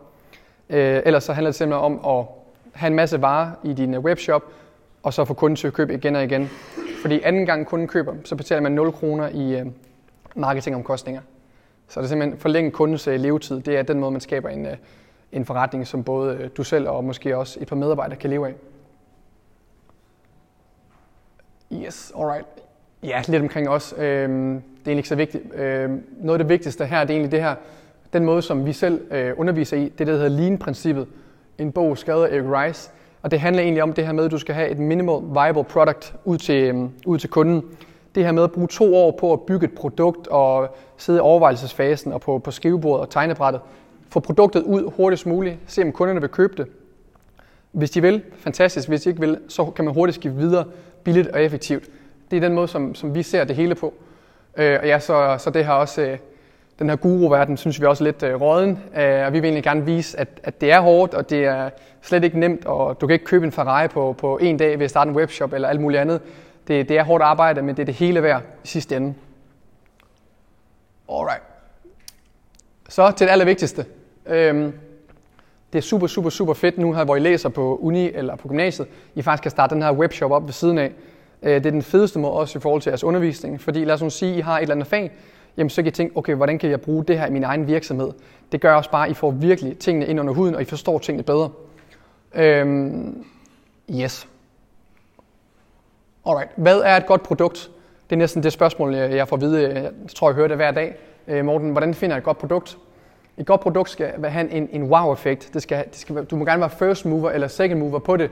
Øh, 0.70 1.02
ellers 1.06 1.24
så 1.24 1.34
handler 1.34 1.50
det 1.50 1.56
simpelthen 1.56 1.84
om 1.84 2.20
at 2.20 2.26
have 2.74 2.88
en 2.88 2.96
masse 2.96 3.22
varer 3.22 3.52
i 3.64 3.74
din 3.74 3.94
øh, 3.94 4.00
webshop, 4.00 4.44
og 5.04 5.14
så 5.14 5.26
få 5.26 5.34
kunden 5.34 5.56
til 5.56 5.68
at 5.68 5.74
købe 5.74 5.94
igen 5.94 6.16
og 6.16 6.24
igen. 6.24 6.50
Fordi 7.02 7.22
anden 7.22 7.46
gang 7.46 7.66
kunden 7.66 7.88
køber, 7.88 8.14
så 8.24 8.36
betaler 8.36 8.62
man 8.62 8.72
0 8.72 8.92
kroner 8.92 9.30
i 9.30 9.60
øh, 9.60 9.66
marketingomkostninger. 10.36 11.22
Så 11.88 12.00
det 12.00 12.06
er 12.06 12.10
simpelthen 12.10 12.40
forlænge 12.40 12.72
kundens 12.72 13.08
øh, 13.08 13.20
levetid. 13.20 13.60
Det 13.60 13.78
er 13.78 13.84
den 13.84 14.00
måde, 14.00 14.12
man 14.12 14.22
skaber 14.22 14.50
en, 14.50 14.66
øh, 14.66 14.78
en 15.32 15.46
forretning, 15.46 15.88
som 15.88 16.04
både 16.04 16.36
øh, 16.36 16.50
du 16.58 16.64
selv 16.64 16.90
og 16.90 17.04
måske 17.04 17.38
også 17.38 17.58
et 17.62 17.68
par 17.68 17.76
medarbejdere 17.76 18.20
kan 18.20 18.30
leve 18.30 18.48
af. 18.48 18.54
Yes, 21.74 22.14
alright. 22.18 22.46
Ja, 23.04 23.22
lidt 23.28 23.42
omkring 23.42 23.70
os. 23.70 23.94
Øhm, 23.98 24.02
det 24.02 24.08
er 24.08 24.62
egentlig 24.86 24.98
ikke 24.98 25.10
så 25.10 25.16
vigtigt. 25.16 25.54
Øhm, 25.54 26.04
noget 26.18 26.40
af 26.40 26.46
det 26.46 26.50
vigtigste 26.50 26.86
her, 26.86 27.00
det 27.02 27.10
er 27.10 27.14
egentlig 27.14 27.32
det 27.32 27.42
her, 27.42 27.56
den 28.14 28.26
måde, 28.26 28.42
som 28.42 28.66
vi 28.66 28.74
selv 28.74 29.12
øh, 29.12 29.34
underviser 29.38 29.78
i, 29.78 29.90
det 29.90 30.08
der 30.08 30.14
hedder 30.14 30.30
Lean-princippet. 30.30 31.08
En 31.58 31.72
bog 31.72 31.98
skrevet 31.98 32.26
af 32.26 32.38
Eric 32.38 32.46
Rice. 32.46 32.92
Og 33.22 33.32
det 33.32 33.40
handler 33.40 33.64
egentlig 33.64 33.84
om 33.84 33.94
det 33.94 34.06
her 34.06 34.14
med, 34.14 34.26
at 34.26 34.32
du 34.32 34.38
skal 34.38 34.56
have 34.56 34.70
et 34.70 34.80
minimal 34.80 35.22
viable 35.34 35.64
product 35.64 36.16
ud 36.26 36.38
til, 36.38 36.64
øhm, 36.64 36.90
ud 37.06 37.18
til 37.18 37.30
kunden. 37.30 37.64
Det 38.16 38.26
her 38.26 38.32
med 38.32 38.44
at 38.44 38.52
bruge 38.52 38.68
to 38.68 38.96
år 38.96 39.12
på 39.12 39.34
at 39.34 39.42
bygge 39.42 39.66
et 39.66 39.76
produkt 39.76 40.28
og 40.28 40.76
sidde 40.98 41.18
i 41.18 41.22
overvejelsesfasen 41.22 42.14
og 42.14 42.22
på, 42.22 42.40
på 42.40 42.52
skrivebordet 42.52 43.02
og 43.02 43.10
tegnebrættet. 43.10 43.62
Få 44.10 44.20
produktet 44.20 44.64
ud 44.64 44.92
hurtigst 44.96 45.26
muligt. 45.26 45.58
Se 45.68 45.82
om 45.82 45.92
kunderne 45.92 46.22
vil 46.22 46.30
købe 46.30 46.54
det. 46.58 46.68
Hvis 47.72 47.92
de 47.92 48.02
vil, 48.02 48.24
fantastisk. 48.38 48.88
Hvis 48.88 49.02
de 49.02 49.10
ikke 49.10 49.22
vil, 49.22 49.40
så 49.48 49.66
kan 49.66 49.86
man 49.86 49.94
hurtigt 49.94 50.16
skifte 50.16 50.38
videre 50.38 50.66
billigt 51.04 51.28
og 51.28 51.42
effektivt. 51.42 51.84
Det 52.32 52.38
er 52.38 52.42
den 52.42 52.54
måde, 52.54 52.68
som, 52.68 52.96
som 52.96 53.16
vi 53.16 53.24
ser 53.24 53.44
det 53.44 53.56
hele 53.56 53.76
på. 53.76 53.94
Øh, 54.58 54.80
og 54.82 54.88
ja, 54.88 55.00
så, 55.00 55.36
så 55.40 55.50
det 55.50 55.66
her 55.66 55.74
også, 55.74 56.02
øh, 56.02 56.18
den 56.80 56.90
her 56.90 56.96
guru-verden, 56.96 57.58
synes 57.58 57.82
vi 57.82 57.86
også 57.86 58.04
er 58.04 58.06
lidt 58.06 58.24
øh, 58.24 58.42
råden. 58.42 58.80
Øh, 58.98 59.26
og 59.26 59.34
vi 59.34 59.40
vil 59.40 59.48
egentlig 59.48 59.64
gerne 59.64 59.86
vise, 59.86 60.20
at, 60.20 60.28
at 60.44 60.62
det 60.62 60.72
er 60.72 60.80
hårdt, 60.80 61.14
og 61.14 61.30
det 61.30 61.46
er 61.46 61.70
slet 62.02 62.24
ikke 62.24 62.40
nemt, 62.40 62.66
og 62.66 63.02
du 63.02 63.08
kan 63.08 63.14
ikke 63.14 63.26
købe 63.26 63.46
en 63.46 63.52
Ferrari 63.52 63.88
på, 63.88 64.16
på 64.18 64.38
en 64.38 64.58
dag 64.58 64.80
ved 64.80 64.86
at 64.86 64.90
starte 64.90 65.10
en 65.10 65.16
webshop 65.16 65.54
eller 65.54 65.68
alt 65.68 65.82
muligt 65.82 66.02
andet. 66.02 66.22
Det, 66.68 66.90
det 66.90 66.98
er 66.98 67.04
hårdt 67.04 67.24
arbejde, 67.24 67.62
men 67.62 67.76
det 67.76 67.82
er 67.82 67.86
det 67.86 67.96
hele 67.96 68.24
værd 68.24 68.42
i 68.64 68.68
sidste 68.68 68.96
ende. 68.96 69.14
Alright. 71.12 71.44
Så 72.90 73.12
til 73.12 73.28
det 73.28 73.32
allervigtigste. 73.32 73.86
Øhm, 74.30 74.74
det 75.74 75.78
er 75.78 75.84
super, 75.84 76.08
super, 76.08 76.30
super 76.30 76.54
fedt 76.54 76.78
nu 76.78 76.94
her, 76.94 77.06
hvor 77.06 77.16
I 77.16 77.20
læser 77.20 77.50
på 77.50 77.80
uni 77.82 78.12
eller 78.14 78.36
på 78.36 78.48
gymnasiet, 78.48 78.88
I 79.16 79.22
faktisk 79.22 79.42
kan 79.42 79.52
starte 79.52 79.76
den 79.76 79.84
her 79.84 79.92
webshop 79.92 80.32
op 80.32 80.46
ved 80.46 80.54
siden 80.54 80.78
af. 80.78 80.92
Øh, 81.44 81.54
det 81.56 81.66
er 81.66 81.72
den 81.72 81.82
fedeste 81.82 82.20
måde 82.20 82.34
også 82.34 82.60
i 82.60 82.62
forhold 82.62 82.82
til 82.82 82.90
jeres 82.90 83.04
undervisning, 83.04 83.62
fordi 83.62 83.86
lad 83.86 83.94
os 83.94 84.02
nu 84.02 84.10
sige, 84.10 84.32
at 84.32 84.38
I 84.38 84.42
har 84.42 84.58
et 84.58 84.62
eller 84.62 84.76
andet 84.76 84.88
fag, 84.88 85.12
jamen 85.58 85.70
så 85.70 85.82
kan 85.82 85.88
I 85.88 85.92
tænke, 85.92 86.18
okay, 86.18 86.36
hvordan 86.36 86.60
kan 86.60 86.70
jeg 86.70 86.82
bruge 86.82 87.04
det 87.04 87.20
her 87.20 87.28
i 87.28 87.32
min 87.32 87.44
egen 87.44 87.68
virksomhed? 87.68 88.12
Det 88.52 88.62
gør 88.62 88.76
også 88.76 88.92
bare, 88.92 89.06
at 89.06 89.12
I 89.12 89.14
får 89.14 89.32
virkelig 89.32 89.78
tingene 89.78 90.06
ind 90.06 90.20
under 90.20 90.34
huden, 90.34 90.56
og 90.56 90.62
I 90.62 90.66
forstår 90.66 91.00
tingene 91.00 91.24
bedre. 91.24 91.50
Øhm, 92.36 93.26
yes. 93.92 94.28
Alright. 96.26 96.52
Hvad 96.56 96.78
er 96.78 96.98
et 96.98 97.06
godt 97.06 97.24
produkt? 97.24 97.72
Det 98.10 98.16
er 98.16 98.18
næsten 98.18 98.44
det 98.44 98.54
spørgsmål, 98.54 98.96
jeg 98.96 99.28
får 99.28 99.36
at 99.36 99.42
vide. 99.42 99.70
Jeg 99.70 99.92
tror, 100.16 100.30
jeg 100.30 100.36
hører 100.36 100.48
det 100.48 100.58
hver 100.58 100.72
dag. 100.72 100.96
Øh, 101.28 101.46
Morten, 101.46 101.70
hvordan 101.70 101.94
finder 101.94 102.16
jeg 102.16 102.18
et 102.18 102.24
godt 102.24 102.38
produkt? 102.38 102.78
Et 103.40 103.46
godt 103.46 103.62
produkt 103.62 103.90
skal 103.90 104.24
have 104.24 104.52
en, 104.52 104.70
en 104.72 104.84
wow-effekt. 104.84 105.50
Det 105.54 105.62
skal, 105.62 105.86
det 105.86 105.96
skal, 105.96 106.26
du 106.26 106.36
må 106.36 106.46
gerne 106.46 106.60
være 106.60 106.70
first 106.70 107.06
mover 107.06 107.32
eller 107.32 107.48
second 107.48 107.80
mover 107.80 108.00
på 108.00 108.18
det. 108.18 108.32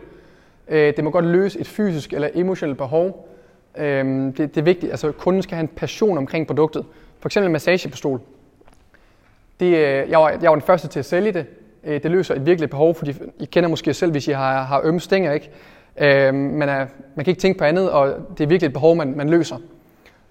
Øh, 0.67 0.93
det 0.95 1.03
må 1.03 1.09
godt 1.09 1.25
løse 1.25 1.59
et 1.59 1.67
fysisk 1.67 2.13
eller 2.13 2.29
emotionelt 2.33 2.77
behov. 2.77 3.29
Øh, 3.77 4.05
det, 4.05 4.37
det 4.37 4.57
er 4.57 4.61
vigtigt. 4.61 4.91
Altså, 4.91 5.11
kunden 5.11 5.41
skal 5.41 5.55
have 5.55 5.61
en 5.61 5.67
passion 5.67 6.17
omkring 6.17 6.47
produktet. 6.47 6.85
For 7.19 7.29
eksempel 7.29 7.45
en 7.45 7.51
massagepistol. 7.51 8.21
Det, 9.59 9.65
øh, 9.65 10.09
jeg, 10.09 10.19
var, 10.19 10.29
jeg 10.29 10.49
var 10.49 10.55
den 10.55 10.61
første 10.61 10.87
til 10.87 10.99
at 10.99 11.05
sælge 11.05 11.31
det. 11.31 11.45
Øh, 11.83 12.03
det 12.03 12.11
løser 12.11 12.35
et 12.35 12.45
virkeligt 12.45 12.71
behov, 12.71 12.95
fordi 12.95 13.13
I 13.39 13.45
kender 13.45 13.69
måske 13.69 13.93
selv, 13.93 14.11
hvis 14.11 14.27
I 14.27 14.31
har, 14.31 14.63
har 14.63 14.81
ømme 14.83 14.99
stænger, 14.99 15.31
ikke? 15.31 15.49
Øh, 15.97 16.33
man, 16.33 16.69
er, 16.69 16.85
man 17.15 17.25
kan 17.25 17.31
ikke 17.31 17.41
tænke 17.41 17.57
på 17.57 17.63
andet, 17.63 17.91
og 17.91 18.15
det 18.37 18.43
er 18.43 18.47
virkelig 18.47 18.67
et 18.67 18.73
behov, 18.73 18.95
man, 18.95 19.13
man 19.17 19.29
løser. 19.29 19.57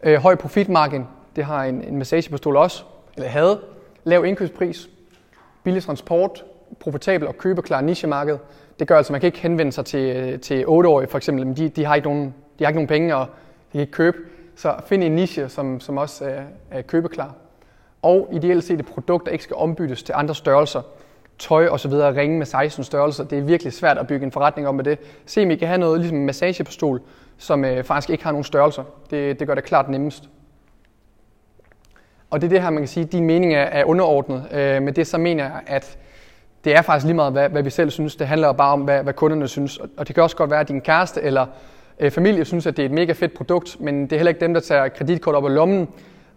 Øh, 0.02 0.18
høj 0.18 0.34
profitmargin, 0.34 1.04
det 1.36 1.44
har 1.44 1.64
en, 1.64 1.82
en 1.82 1.98
massagepistol 1.98 2.56
også, 2.56 2.82
eller 3.16 3.28
havde. 3.28 3.60
Lav 4.06 4.24
indkøbspris, 4.24 4.90
billig 5.64 5.82
transport, 5.82 6.44
profitabel 6.80 7.28
og 7.28 7.38
købeklar 7.38 7.80
nichemarked. 7.80 8.38
Det 8.78 8.88
gør 8.88 8.96
altså, 8.96 9.10
at 9.10 9.12
man 9.12 9.20
kan 9.20 9.26
ikke 9.26 9.38
henvende 9.38 9.72
sig 9.72 9.84
til, 9.84 10.40
til 10.40 10.64
8-årige 10.64 11.08
for 11.08 11.16
eksempel, 11.16 11.46
men 11.46 11.56
de, 11.56 11.68
de, 11.68 11.84
har 11.84 11.94
ikke 11.94 12.08
nogen, 12.08 12.34
de 12.58 12.64
har 12.64 12.68
ikke 12.68 12.76
nogen 12.76 12.88
penge, 12.88 13.16
og 13.16 13.26
de 13.26 13.72
kan 13.72 13.80
ikke 13.80 13.92
købe. 13.92 14.16
Så 14.56 14.74
find 14.86 15.04
en 15.04 15.12
niche, 15.12 15.48
som, 15.48 15.80
som 15.80 15.98
også 15.98 16.24
er, 16.24 16.42
er 16.70 16.82
købeklar. 16.82 17.34
Og 18.02 18.28
ideelt 18.32 18.64
set 18.64 18.80
et 18.80 18.86
produkt, 18.86 19.26
der 19.26 19.32
ikke 19.32 19.44
skal 19.44 19.56
ombyttes 19.56 20.02
til 20.02 20.14
andre 20.16 20.34
størrelser. 20.34 20.82
Tøj 21.38 21.66
og 21.66 21.80
så 21.80 21.88
videre, 21.88 22.16
ringe 22.16 22.38
med 22.38 22.46
16 22.46 22.84
størrelser. 22.84 23.24
Det 23.24 23.38
er 23.38 23.42
virkelig 23.42 23.72
svært 23.72 23.98
at 23.98 24.06
bygge 24.06 24.26
en 24.26 24.32
forretning 24.32 24.68
om 24.68 24.74
med 24.74 24.84
det. 24.84 24.98
Se 25.26 25.42
om 25.42 25.50
I 25.50 25.56
kan 25.56 25.68
have 25.68 25.78
noget 25.78 26.00
ligesom 26.00 26.18
en 26.18 26.26
massagepistol, 26.26 27.00
som 27.38 27.64
øh, 27.64 27.84
faktisk 27.84 28.10
ikke 28.10 28.24
har 28.24 28.32
nogen 28.32 28.44
størrelser. 28.44 28.84
Det, 29.10 29.40
det 29.40 29.46
gør 29.46 29.54
det 29.54 29.64
klart 29.64 29.88
nemmest. 29.88 30.28
Og 32.30 32.40
det 32.40 32.46
er 32.46 32.48
det 32.48 32.62
her, 32.62 32.70
man 32.70 32.82
kan 32.82 32.88
sige, 32.88 33.04
at 33.04 33.12
din 33.12 33.24
mening 33.24 33.54
er, 33.54 33.62
er 33.62 33.84
underordnet. 33.84 34.44
Øh, 34.52 34.82
men 34.82 34.96
det 34.96 35.06
så 35.06 35.18
mener 35.18 35.44
jeg, 35.44 35.60
at 35.66 35.98
det 36.64 36.76
er 36.76 36.82
faktisk 36.82 37.06
lige 37.06 37.16
meget, 37.16 37.32
hvad, 37.32 37.48
hvad 37.48 37.62
vi 37.62 37.70
selv 37.70 37.90
synes. 37.90 38.16
Det 38.16 38.26
handler 38.26 38.52
bare 38.52 38.72
om, 38.72 38.80
hvad, 38.80 39.02
hvad 39.02 39.12
kunderne 39.14 39.48
synes. 39.48 39.78
Og 39.96 40.06
det 40.06 40.14
kan 40.14 40.22
også 40.22 40.36
godt 40.36 40.50
være, 40.50 40.60
at 40.60 40.68
din 40.68 40.80
kæreste 40.80 41.22
eller 41.22 41.46
øh, 42.00 42.10
familie 42.10 42.44
synes, 42.44 42.66
at 42.66 42.76
det 42.76 42.82
er 42.82 42.86
et 42.86 42.92
mega 42.92 43.12
fedt 43.12 43.34
produkt, 43.34 43.80
men 43.80 44.02
det 44.02 44.12
er 44.12 44.16
heller 44.16 44.28
ikke 44.30 44.40
dem, 44.40 44.54
der 44.54 44.60
tager 44.60 44.88
kreditkort 44.88 45.34
op 45.34 45.44
af 45.44 45.54
lommen 45.54 45.88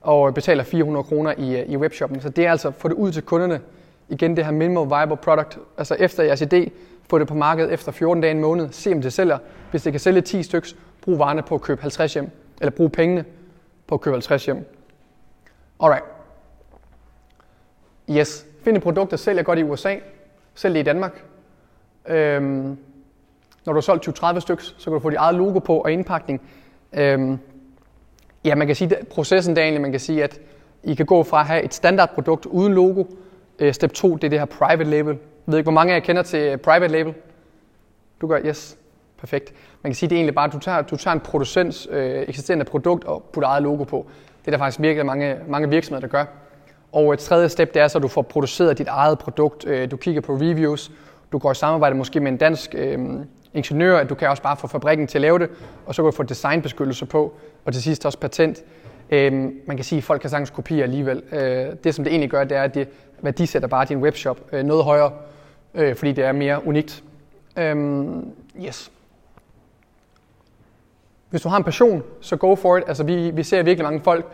og 0.01 0.33
betaler 0.33 0.63
400 0.63 1.03
kroner 1.03 1.33
i, 1.37 1.59
øh, 1.59 1.69
i 1.69 1.77
webshoppen. 1.77 2.21
Så 2.21 2.29
det 2.29 2.45
er 2.45 2.51
altså 2.51 2.67
at 2.67 2.73
få 2.77 2.87
det 2.87 2.95
ud 2.95 3.11
til 3.11 3.21
kunderne. 3.23 3.59
Igen 4.09 4.37
det 4.37 4.45
her 4.45 4.51
minimal 4.51 4.85
viable 4.89 5.17
product. 5.17 5.57
Altså 5.77 5.95
efter 5.99 6.23
jeres 6.23 6.41
idé, 6.41 6.69
få 7.09 7.19
det 7.19 7.27
på 7.27 7.33
markedet 7.33 7.73
efter 7.73 7.91
14 7.91 8.21
dage 8.21 8.31
en 8.31 8.39
måned. 8.39 8.69
Se 8.71 8.91
om 8.93 9.01
det 9.01 9.13
sælger. 9.13 9.37
Hvis 9.71 9.83
det 9.83 9.93
kan 9.93 9.99
sælge 9.99 10.21
10 10.21 10.43
stykker, 10.43 10.69
brug 11.01 11.19
varerne 11.19 11.41
på 11.41 11.55
at 11.55 11.61
købe 11.61 11.81
50 11.81 12.13
hjem. 12.13 12.29
Eller 12.61 12.71
brug 12.71 12.91
pengene 12.91 13.25
på 13.87 13.95
at 13.95 14.01
købe 14.01 14.13
50 14.13 14.45
hjem. 14.45 14.78
Alright. 15.79 16.03
Yes. 18.09 18.45
Find 18.63 18.77
et 18.77 18.83
produkt, 18.83 19.11
der 19.11 19.17
sælger 19.17 19.43
godt 19.43 19.59
i 19.59 19.63
USA. 19.63 19.95
Sælg 20.55 20.73
det 20.73 20.79
i 20.79 20.83
Danmark. 20.83 21.23
Øhm, 22.07 22.77
Når 23.65 23.73
du 23.73 23.77
har 23.77 23.81
solgt 23.81 24.23
20-30 24.23 24.39
stykker, 24.39 24.63
så 24.63 24.83
kan 24.83 24.93
du 24.93 24.99
få 24.99 25.09
dit 25.09 25.17
eget 25.17 25.35
logo 25.35 25.59
på 25.59 25.77
og 25.77 25.91
indpakning. 25.91 26.41
Øhm, 26.93 27.39
ja, 28.45 28.55
man 28.55 28.67
kan 28.67 28.75
sige, 28.75 28.97
at 28.97 29.07
processen 29.07 29.55
der 29.55 29.61
egentlig, 29.61 29.81
man 29.81 29.91
kan 29.91 29.99
sige, 29.99 30.23
at 30.23 30.39
I 30.83 30.93
kan 30.95 31.05
gå 31.05 31.23
fra 31.23 31.39
at 31.39 31.45
have 31.45 31.63
et 31.63 31.73
standardprodukt 31.73 32.45
uden 32.45 32.73
logo. 32.73 33.03
Øh, 33.59 33.73
step 33.73 33.91
2, 33.93 34.15
det 34.15 34.23
er 34.23 34.29
det 34.29 34.39
her 34.39 34.45
private 34.45 34.83
label. 34.89 35.13
Jeg 35.13 35.51
ved 35.51 35.57
ikke, 35.57 35.65
hvor 35.65 35.71
mange 35.73 35.93
af 35.93 35.99
jer 35.99 36.05
kender 36.05 36.23
til 36.23 36.39
øh, 36.39 36.57
private 36.57 36.91
label? 36.91 37.13
Du 38.21 38.27
gør, 38.27 38.39
yes. 38.45 38.77
Perfekt. 39.17 39.53
Man 39.81 39.91
kan 39.91 39.95
sige, 39.95 40.09
det 40.09 40.15
er 40.15 40.17
egentlig 40.17 40.35
bare, 40.35 40.47
at 40.47 40.53
du 40.53 40.59
tager, 40.59 40.81
du 40.81 40.95
tager 40.95 41.13
en 41.13 41.19
producents 41.19 41.87
øh, 41.91 42.21
eksisterende 42.27 42.65
produkt 42.65 43.03
og 43.03 43.23
putter 43.33 43.47
eget 43.49 43.63
logo 43.63 43.83
på. 43.83 44.07
Det 44.49 44.53
er 44.55 44.57
der 44.57 44.65
faktisk 44.65 44.81
virkelig 44.81 45.05
mange, 45.05 45.35
mange 45.47 45.69
virksomheder, 45.69 46.07
der 46.07 46.11
gør. 46.11 46.25
Og 46.91 47.13
et 47.13 47.19
tredje 47.19 47.49
step, 47.49 47.73
det 47.73 47.81
er 47.81 47.87
så, 47.87 47.97
at 47.97 48.03
du 48.03 48.07
får 48.07 48.21
produceret 48.21 48.77
dit 48.77 48.87
eget 48.87 49.19
produkt. 49.19 49.67
Øh, 49.67 49.91
du 49.91 49.97
kigger 49.97 50.21
på 50.21 50.35
reviews. 50.35 50.91
Du 51.31 51.37
går 51.37 51.51
i 51.51 51.55
samarbejde 51.55 51.95
måske 51.95 52.19
med 52.19 52.31
en 52.31 52.37
dansk 52.37 52.75
øh, 52.77 52.99
ingeniør, 53.53 53.97
at 53.97 54.09
du 54.09 54.15
kan 54.15 54.29
også 54.29 54.43
bare 54.43 54.57
få 54.57 54.67
fabrikken 54.67 55.07
til 55.07 55.17
at 55.17 55.21
lave 55.21 55.39
det, 55.39 55.49
og 55.85 55.95
så 55.95 56.01
kan 56.01 56.11
du 56.11 56.15
få 56.15 56.23
designbeskyttelse 56.23 57.05
på, 57.05 57.33
og 57.65 57.73
til 57.73 57.83
sidst 57.83 58.05
også 58.05 58.19
patent. 58.19 58.63
Øh, 59.09 59.33
man 59.65 59.77
kan 59.77 59.83
sige, 59.83 59.97
at 59.97 60.03
folk 60.03 60.21
kan 60.21 60.29
sagtens 60.29 60.49
kopiere 60.49 60.83
alligevel. 60.83 61.23
Øh, 61.31 61.67
det, 61.83 61.95
som 61.95 62.03
det 62.03 62.11
egentlig 62.11 62.29
gør, 62.29 62.43
det 62.43 62.57
er, 62.57 62.63
at 62.63 62.75
det 62.75 62.87
værdisætter 63.21 63.67
bare 63.67 63.85
din 63.85 63.97
webshop 63.97 64.39
øh, 64.51 64.63
noget 64.63 64.83
højere, 64.83 65.11
øh, 65.73 65.95
fordi 65.95 66.11
det 66.11 66.23
er 66.23 66.31
mere 66.31 66.67
unikt. 66.67 67.03
Øh, 67.57 67.75
yes. 68.65 68.91
Hvis 71.29 71.41
du 71.41 71.49
har 71.49 71.57
en 71.57 71.63
passion, 71.63 72.03
så 72.21 72.35
go 72.35 72.55
for 72.55 72.77
it. 72.77 72.83
Altså, 72.87 73.03
vi, 73.03 73.31
vi 73.31 73.43
ser 73.43 73.63
virkelig 73.63 73.83
mange 73.83 74.01
folk, 74.01 74.25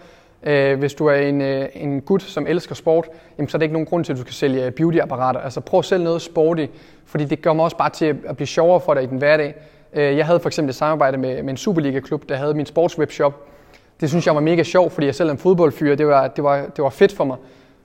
øh, 0.43 0.79
hvis 0.79 0.93
du 0.93 1.05
er 1.05 1.15
en, 1.15 1.41
øh, 1.41 1.69
en 1.73 2.01
gut, 2.01 2.21
som 2.21 2.47
elsker 2.47 2.75
sport, 2.75 3.07
jamen, 3.37 3.49
så 3.49 3.57
er 3.57 3.59
det 3.59 3.63
ikke 3.63 3.73
nogen 3.73 3.85
grund 3.85 4.05
til, 4.05 4.13
at 4.13 4.17
du 4.17 4.21
skal 4.21 4.33
sælge 4.33 4.71
beautyapparater. 4.71 5.39
Altså 5.39 5.61
prøv 5.61 5.83
selv 5.83 6.03
noget 6.03 6.21
sporty, 6.21 6.65
fordi 7.05 7.25
det 7.25 7.41
gør 7.41 7.53
mig 7.53 7.63
også 7.63 7.77
bare 7.77 7.89
til 7.89 8.17
at 8.25 8.35
blive 8.35 8.47
sjovere 8.47 8.81
for 8.81 8.93
dig 8.93 9.03
i 9.03 9.05
din 9.05 9.17
hverdag. 9.17 9.55
Øh, 9.93 10.17
jeg 10.17 10.25
havde 10.25 10.39
for 10.39 10.49
eksempel 10.49 10.69
et 10.69 10.75
samarbejde 10.75 11.17
med, 11.17 11.43
med 11.43 11.49
en 11.49 11.57
Superliga-klub, 11.57 12.29
der 12.29 12.35
havde 12.35 12.53
min 12.53 12.65
sportswebshop. 12.65 13.47
Det 14.01 14.09
synes 14.09 14.25
jeg 14.27 14.35
var 14.35 14.41
mega 14.41 14.63
sjovt, 14.63 14.93
fordi 14.93 15.07
jeg 15.07 15.15
selv 15.15 15.29
er 15.29 15.33
en 15.33 15.37
fodboldfyr. 15.37 15.95
Det 15.95 16.07
var, 16.07 16.27
det 16.27 16.43
var, 16.43 16.65
det 16.75 16.83
var 16.83 16.89
fedt 16.89 17.13
for 17.13 17.23
mig. 17.23 17.37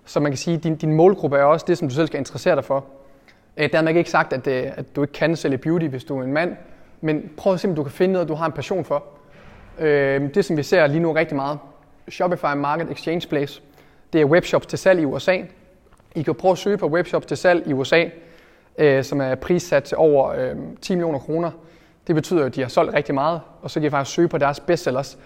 Så 0.05 0.21
man 0.21 0.33
kan 0.33 0.37
sige, 0.37 0.57
at 0.57 0.65
din, 0.65 0.77
din 0.77 0.93
målgruppe 0.93 1.37
er 1.37 1.45
også 1.45 1.65
det, 1.69 1.79
som 1.79 1.89
du 1.89 1.95
selv 1.95 2.07
skal 2.07 2.19
interessere 2.19 2.57
dig 2.57 2.65
for. 2.65 2.85
Øh, 3.57 3.73
dermed 3.73 3.95
ikke 3.95 4.11
sagt, 4.11 4.33
at, 4.33 4.47
øh, 4.47 4.73
at 4.77 4.97
du 4.97 5.03
ikke 5.03 5.13
kan 5.13 5.37
sælge 5.37 5.59
beauty, 5.59 5.87
hvis 5.87 6.05
du 6.05 6.19
er 6.19 6.23
en 6.23 6.33
mand. 6.33 6.57
Men 7.01 7.31
prøv 7.37 7.53
at 7.53 7.61
se, 7.61 7.69
om 7.69 7.75
du 7.75 7.83
kan 7.83 7.93
finde 7.93 8.13
noget, 8.13 8.29
du 8.29 8.35
har 8.35 8.47
en 8.47 8.53
passion 8.53 8.85
for. 8.85 9.05
Øh, 9.79 10.35
det, 10.35 10.45
som 10.45 10.57
vi 10.57 10.63
ser 10.63 10.87
lige 10.87 11.01
nu 11.01 11.13
rigtig 11.13 11.37
meget, 11.37 11.59
Shopify 12.09 12.55
Market 12.57 12.91
Exchange 12.91 13.29
Place, 13.29 13.63
det 14.13 14.21
er 14.21 14.25
webshops 14.25 14.67
til 14.67 14.79
salg 14.79 15.01
i 15.01 15.05
USA. 15.05 15.39
I 16.15 16.23
kan 16.23 16.35
prøve 16.35 16.53
at 16.53 16.59
søge 16.59 16.77
på 16.77 16.87
webshops 16.87 17.27
til 17.27 17.37
salg 17.37 17.69
i 17.69 17.73
USA, 17.73 18.05
øh, 18.79 19.05
som 19.05 19.21
er 19.21 19.35
prissat 19.35 19.85
til 19.85 19.97
over 19.97 20.29
øh, 20.31 20.57
10 20.81 20.95
millioner 20.95 21.19
kroner. 21.19 21.51
Det 22.07 22.15
betyder, 22.15 22.47
at 22.47 22.55
de 22.55 22.61
har 22.61 22.69
solgt 22.69 22.95
rigtig 22.95 23.15
meget, 23.15 23.41
og 23.63 23.71
så 23.71 23.81
kan 23.81 23.87
I 23.87 23.91
faktisk 23.91 24.15
søge 24.15 24.29
på 24.29 24.39
deres 24.39 24.61
bestsellers. 24.61 25.19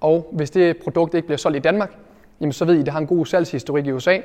Og 0.00 0.28
hvis 0.32 0.50
det 0.50 0.76
produkt 0.76 1.14
ikke 1.14 1.26
bliver 1.26 1.38
solgt 1.38 1.56
i 1.56 1.60
Danmark, 1.60 1.90
jamen 2.40 2.52
så 2.52 2.64
ved 2.64 2.74
I, 2.74 2.80
at 2.80 2.86
det 2.86 2.92
har 2.92 3.00
en 3.00 3.06
god 3.06 3.26
salgshistorik 3.26 3.86
i 3.86 3.92
USA. 3.92 4.18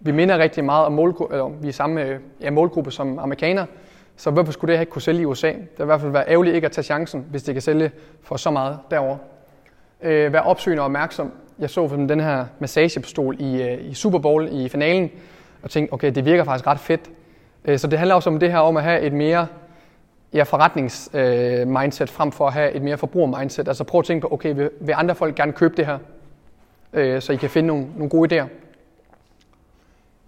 Vi 0.00 0.10
minder 0.10 0.38
rigtig 0.38 0.64
meget 0.64 0.86
om 0.86 0.92
målgruppe, 0.92 1.34
eller 1.34 1.48
vi 1.48 1.68
er 1.68 1.72
samme 1.72 2.04
øh, 2.04 2.20
ja, 2.40 2.50
målgruppe 2.50 2.90
som 2.90 3.18
amerikanere, 3.18 3.66
så 4.20 4.30
hvorfor 4.30 4.52
skulle 4.52 4.74
det 4.74 4.80
ikke 4.80 4.92
kunne 4.92 5.02
sælge 5.02 5.22
i 5.22 5.24
USA? 5.24 5.48
Det 5.48 5.68
vil 5.76 5.84
i 5.84 5.84
hvert 5.84 6.00
fald 6.00 6.12
være 6.12 6.28
ærgerligt 6.28 6.54
ikke 6.54 6.64
at 6.64 6.72
tage 6.72 6.84
chancen, 6.84 7.26
hvis 7.30 7.42
det 7.42 7.54
kan 7.54 7.62
sælge 7.62 7.90
for 8.22 8.36
så 8.36 8.50
meget 8.50 8.78
derovre. 8.90 9.18
Øh, 10.02 10.32
vær 10.32 10.40
opsøgende 10.40 10.80
og 10.80 10.84
opmærksom. 10.84 11.32
Jeg 11.58 11.70
så 11.70 11.88
for 11.88 11.96
den 11.96 12.20
her 12.20 12.46
massagepistol 12.58 13.36
i, 13.38 13.62
øh, 13.62 13.90
i 13.90 13.94
Super 13.94 14.18
Bowl 14.18 14.48
i 14.52 14.68
finalen, 14.68 15.10
og 15.62 15.70
tænkte, 15.70 15.92
okay, 15.92 16.14
det 16.14 16.24
virker 16.24 16.44
faktisk 16.44 16.66
ret 16.66 16.78
fedt. 16.80 17.10
Øh, 17.64 17.78
så 17.78 17.86
det 17.86 17.98
handler 17.98 18.14
også 18.14 18.30
om 18.30 18.40
det 18.40 18.52
her 18.52 18.58
om 18.58 18.76
at 18.76 18.82
have 18.82 19.00
et 19.00 19.12
mere 19.12 19.46
ja, 20.32 20.42
forretnings-mindset, 20.42 22.08
øh, 22.08 22.14
frem 22.14 22.32
for 22.32 22.46
at 22.46 22.52
have 22.52 22.72
et 22.72 22.82
mere 22.82 22.98
forbruger-mindset. 22.98 23.68
Altså 23.68 23.84
prøv 23.84 23.98
at 23.98 24.04
tænke 24.04 24.28
på, 24.28 24.34
okay, 24.34 24.54
vil, 24.54 24.70
vil 24.80 24.94
andre 24.96 25.14
folk 25.14 25.34
gerne 25.34 25.52
købe 25.52 25.76
det 25.76 25.86
her? 25.86 25.98
Øh, 26.92 27.22
så 27.22 27.32
I 27.32 27.36
kan 27.36 27.50
finde 27.50 27.66
nogle, 27.66 27.86
nogle 27.96 28.10
gode 28.10 28.40
idéer. 28.40 28.46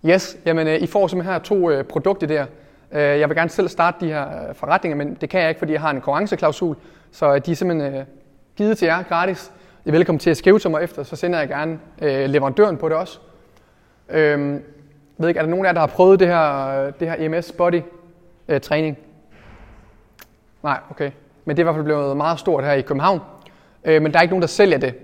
Yes, 0.04 0.36
jamen 0.46 0.66
øh, 0.66 0.82
I 0.82 0.86
får 0.86 1.06
simpelthen 1.06 1.32
her 1.32 1.40
to 1.40 1.70
øh, 1.70 1.84
produkter 1.84 2.26
der 2.26 2.46
Øh, 2.92 3.00
jeg 3.00 3.28
vil 3.28 3.36
gerne 3.36 3.50
selv 3.50 3.68
starte 3.68 4.06
de 4.06 4.12
her 4.12 4.48
øh, 4.48 4.54
forretninger, 4.54 4.96
men 4.96 5.14
det 5.20 5.30
kan 5.30 5.40
jeg 5.40 5.48
ikke, 5.48 5.58
fordi 5.58 5.72
jeg 5.72 5.80
har 5.80 5.90
en 5.90 5.96
konkurrenceklausul, 5.96 6.76
så 7.12 7.34
øh, 7.34 7.40
de 7.46 7.52
er 7.52 7.56
simpelthen 7.56 8.04
givet 8.56 8.78
til 8.78 8.86
jer 8.86 9.02
gratis. 9.02 9.52
I 9.84 9.88
er 9.88 9.92
velkommen 9.92 10.18
til 10.18 10.30
at 10.30 10.36
skrive 10.36 10.58
til 10.58 10.70
mig 10.70 10.82
efter, 10.82 11.02
så 11.02 11.16
sender 11.16 11.38
jeg 11.38 11.48
gerne 11.48 11.78
leverandøren 12.28 12.76
på 12.76 12.88
det 12.88 12.96
også. 12.96 13.18
Øhm, 14.08 14.52
jeg 14.52 14.60
ved 15.18 15.28
ikke, 15.28 15.38
er 15.38 15.42
der 15.42 15.50
nogen 15.50 15.66
af 15.66 15.68
jer, 15.68 15.72
der 15.72 15.80
har 15.80 15.86
prøvet 15.86 16.20
det 16.20 16.28
her, 16.28 16.90
det 16.90 17.08
her 17.08 17.16
EMS 17.18 17.52
Body 17.52 17.80
øh, 18.48 18.60
træning? 18.60 18.98
Nej, 20.62 20.78
okay. 20.90 21.10
Men 21.44 21.56
det 21.56 21.62
er 21.62 21.64
i 21.64 21.66
hvert 21.66 21.74
fald 21.74 21.84
blevet 21.84 22.16
meget 22.16 22.38
stort 22.38 22.64
her 22.64 22.72
i 22.72 22.82
København. 22.82 23.20
Øh, 23.84 24.02
men 24.02 24.12
der 24.12 24.18
er 24.18 24.22
ikke 24.22 24.32
nogen, 24.32 24.42
der 24.42 24.48
sælger 24.48 24.78
det 24.78 24.94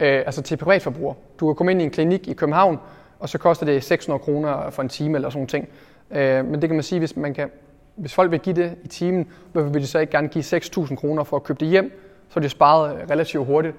øh, 0.00 0.22
altså 0.26 0.42
til 0.42 0.56
privatforbrugere. 0.56 1.14
Du 1.40 1.46
kan 1.46 1.54
komme 1.54 1.72
ind 1.72 1.80
i 1.80 1.84
en 1.84 1.90
klinik 1.90 2.28
i 2.28 2.32
København, 2.32 2.78
og 3.20 3.28
så 3.28 3.38
koster 3.38 3.66
det 3.66 3.84
600 3.84 4.18
kroner 4.18 4.70
for 4.70 4.82
en 4.82 4.88
time 4.88 5.14
eller 5.14 5.30
sådan 5.30 5.38
noget. 5.38 5.50
ting. 5.50 5.68
Øh, 6.10 6.44
men 6.44 6.62
det 6.62 6.68
kan 6.68 6.76
man 6.76 6.82
sige, 6.82 6.98
hvis, 6.98 7.16
man 7.16 7.34
kan, 7.34 7.50
hvis 7.96 8.14
folk 8.14 8.30
vil 8.30 8.40
give 8.40 8.56
det 8.56 8.78
i 8.84 8.88
timen, 8.88 9.32
hvorfor 9.52 9.68
vil 9.68 9.82
de 9.82 9.86
så 9.86 9.98
ikke 9.98 10.10
gerne 10.10 10.28
give 10.28 10.44
6.000 10.44 10.94
kroner 10.96 11.24
for 11.24 11.36
at 11.36 11.44
købe 11.44 11.60
det 11.60 11.68
hjem? 11.68 12.00
Så 12.28 12.38
er 12.38 12.42
det 12.42 12.50
sparet 12.50 13.10
relativt 13.10 13.46
hurtigt. 13.46 13.76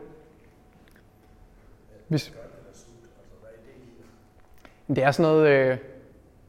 Hvis, 2.08 2.34
det 4.88 5.04
er 5.04 5.12
sådan 5.12 5.32
noget, 5.32 5.48
øh, 5.48 5.78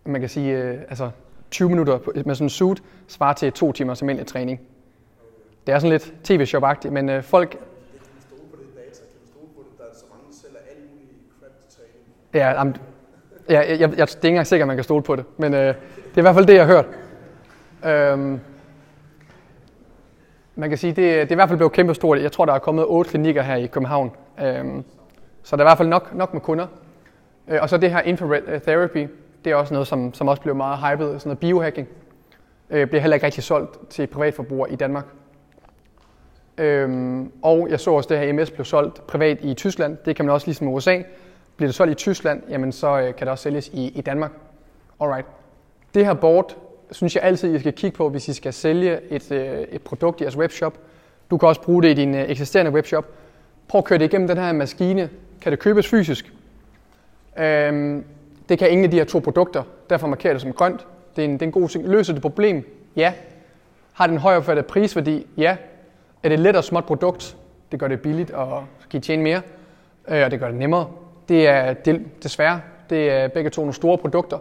man 0.05 0.21
kan 0.21 0.31
sige, 0.31 0.63
øh, 0.63 0.81
altså 0.89 1.11
20 1.51 1.69
minutter 1.69 1.99
med 2.27 2.35
sådan 2.35 2.45
en 2.45 2.51
suit 2.51 2.83
svarer 3.09 3.33
til 3.33 3.53
to 3.53 3.73
timers 3.73 4.03
almindelig 4.03 4.27
træning. 4.27 4.61
Det 5.67 5.75
er 5.75 5.79
sådan 5.79 5.91
lidt 5.91 6.15
tv-shop-agtigt, 6.25 6.93
men 6.93 7.09
øh, 7.09 7.23
folk... 7.23 7.59
Ja, 12.35 12.49
jamen, 12.49 12.77
ja, 13.49 13.61
jeg, 13.61 13.81
jeg, 13.81 13.81
jeg, 13.81 13.91
det 13.91 14.15
er 14.15 14.19
ikke 14.19 14.29
engang 14.29 14.47
sikkert, 14.47 14.65
at 14.65 14.69
man 14.69 14.77
kan 14.77 14.85
stole 14.85 15.03
på 15.03 15.17
det, 15.17 15.25
men 15.37 15.55
øh, 15.55 15.61
det 15.61 16.15
er 16.15 16.19
i 16.19 16.21
hvert 16.21 16.35
fald 16.35 16.47
det, 16.47 16.55
jeg 16.55 16.67
har 16.67 16.75
hørt. 16.75 16.87
Øhm, 17.85 18.41
man 20.55 20.69
kan 20.69 20.79
sige, 20.79 20.91
det, 20.91 20.97
det 20.97 21.21
er 21.21 21.33
i 21.33 21.35
hvert 21.35 21.49
fald 21.49 21.59
blevet 21.59 21.73
kæmpe 21.73 21.95
stort. 21.95 22.23
Jeg 22.23 22.33
tror, 22.33 22.45
der 22.45 22.53
er 22.53 22.59
kommet 22.59 22.85
otte 22.85 23.11
klinikker 23.11 23.43
her 23.43 23.57
i 23.57 23.67
København. 23.67 24.11
Øhm, 24.43 24.85
så 25.43 25.57
der 25.57 25.63
er 25.63 25.67
i 25.67 25.69
hvert 25.69 25.79
fald 25.79 25.89
nok, 25.89 26.15
nok 26.15 26.33
med 26.33 26.41
kunder. 26.41 26.67
Øh, 27.49 27.59
og 27.63 27.69
så 27.69 27.77
det 27.77 27.91
her 27.91 28.01
infrared 28.01 28.43
øh, 28.47 28.61
therapy, 28.61 29.07
det 29.45 29.53
er 29.53 29.57
også 29.57 29.75
noget, 29.75 29.89
som, 29.89 30.15
som 30.15 30.29
også 30.29 30.43
bliver 30.43 30.55
meget 30.55 30.79
hyped. 30.79 31.07
Sådan 31.07 31.29
noget 31.29 31.39
biohacking 31.39 31.89
øh, 32.71 32.87
bliver 32.87 33.01
heller 33.01 33.15
ikke 33.15 33.27
rigtig 33.27 33.45
solgt 33.45 33.91
til 33.91 34.07
privatforbrugere 34.07 34.73
i 34.73 34.77
Danmark. 34.77 35.05
Øhm, 36.59 37.33
og 37.43 37.67
jeg 37.71 37.81
så 37.81 37.91
også, 37.91 38.09
det 38.09 38.19
her 38.19 38.33
MS 38.33 38.51
blev 38.51 38.65
solgt 38.65 39.07
privat 39.07 39.39
i 39.41 39.55
Tyskland. 39.55 39.97
Det 40.05 40.17
kan 40.17 40.25
man 40.25 40.35
også 40.35 40.47
ligesom 40.47 40.69
i 40.69 40.71
USA. 40.71 41.03
Bliver 41.59 41.69
det 41.69 41.75
solgt 41.75 41.93
i 41.93 41.95
Tyskland, 41.95 42.43
jamen 42.49 42.73
så 42.73 42.99
øh, 42.99 43.15
kan 43.15 43.27
det 43.27 43.29
også 43.29 43.43
sælges 43.43 43.69
i, 43.69 43.89
i 43.89 44.01
Danmark. 44.01 44.31
Alright. 45.01 45.27
Det 45.95 46.05
her 46.05 46.15
board 46.15 46.57
synes 46.91 47.17
jeg 47.17 47.23
altid, 47.25 47.55
I 47.55 47.59
skal 47.59 47.73
kigge 47.73 47.97
på, 47.97 48.09
hvis 48.09 48.29
I 48.29 48.33
skal 48.33 48.53
sælge 48.53 49.01
et, 49.11 49.33
øh, 49.33 49.61
et 49.61 49.83
produkt 49.83 50.21
i 50.21 50.25
jeres 50.25 50.37
webshop. 50.37 50.79
Du 51.31 51.39
kan 51.39 51.49
også 51.49 51.61
bruge 51.61 51.83
det 51.83 51.89
i 51.89 51.95
din 51.95 52.15
øh, 52.15 52.31
eksisterende 52.31 52.73
webshop. 52.73 53.07
Prøv 53.69 53.79
at 53.79 53.85
køre 53.85 53.99
det 53.99 54.05
igennem 54.05 54.29
den 54.29 54.37
her 54.37 54.53
maskine. 54.53 55.11
Kan 55.41 55.53
det 55.53 55.59
købes 55.59 55.89
fysisk? 55.89 56.33
Øhm, 57.39 58.05
det 58.49 58.59
kan 58.59 58.71
ingen 58.71 58.85
af 58.85 58.91
de 58.91 58.97
her 58.97 59.05
to 59.05 59.19
produkter. 59.19 59.63
Derfor 59.91 60.07
markerer 60.07 60.33
det 60.33 60.43
som 60.43 60.53
grønt. 60.53 60.87
Det 61.17 61.25
er 61.25 61.29
en, 61.29 61.33
det 61.33 61.43
er 61.43 61.47
en 61.47 61.53
god 61.53 61.69
ting. 61.69 61.89
Løser 61.89 62.13
det 62.13 62.23
problem? 62.23 62.79
Ja. 62.97 63.13
Har 63.93 64.07
den 64.07 64.19
højere 64.19 64.39
opfattet 64.39 64.67
prisværdi? 64.67 65.27
Ja. 65.37 65.57
Er 66.23 66.29
det 66.29 66.33
et 66.33 66.41
let 66.41 66.57
og 66.57 66.65
småt 66.65 66.85
produkt? 66.85 67.37
Det 67.73 67.81
gør 67.81 67.89
det 67.89 68.01
billigt 68.01 68.31
og 68.31 68.65
kan 68.91 68.99
I 68.99 69.01
tjene 69.01 69.23
mere. 69.23 69.43
Øh, 70.09 70.25
og 70.25 70.31
det 70.31 70.41
gør 70.41 70.49
det 70.49 70.57
nemmere. 70.57 70.87
Det 71.29 71.49
er 71.49 71.73
det, 71.73 72.23
desværre. 72.23 72.61
Det 72.91 73.11
er 73.11 73.29
begge 73.29 73.51
to 73.51 73.61
nogle 73.63 73.75
store 73.75 73.99
produkter. 73.99 74.39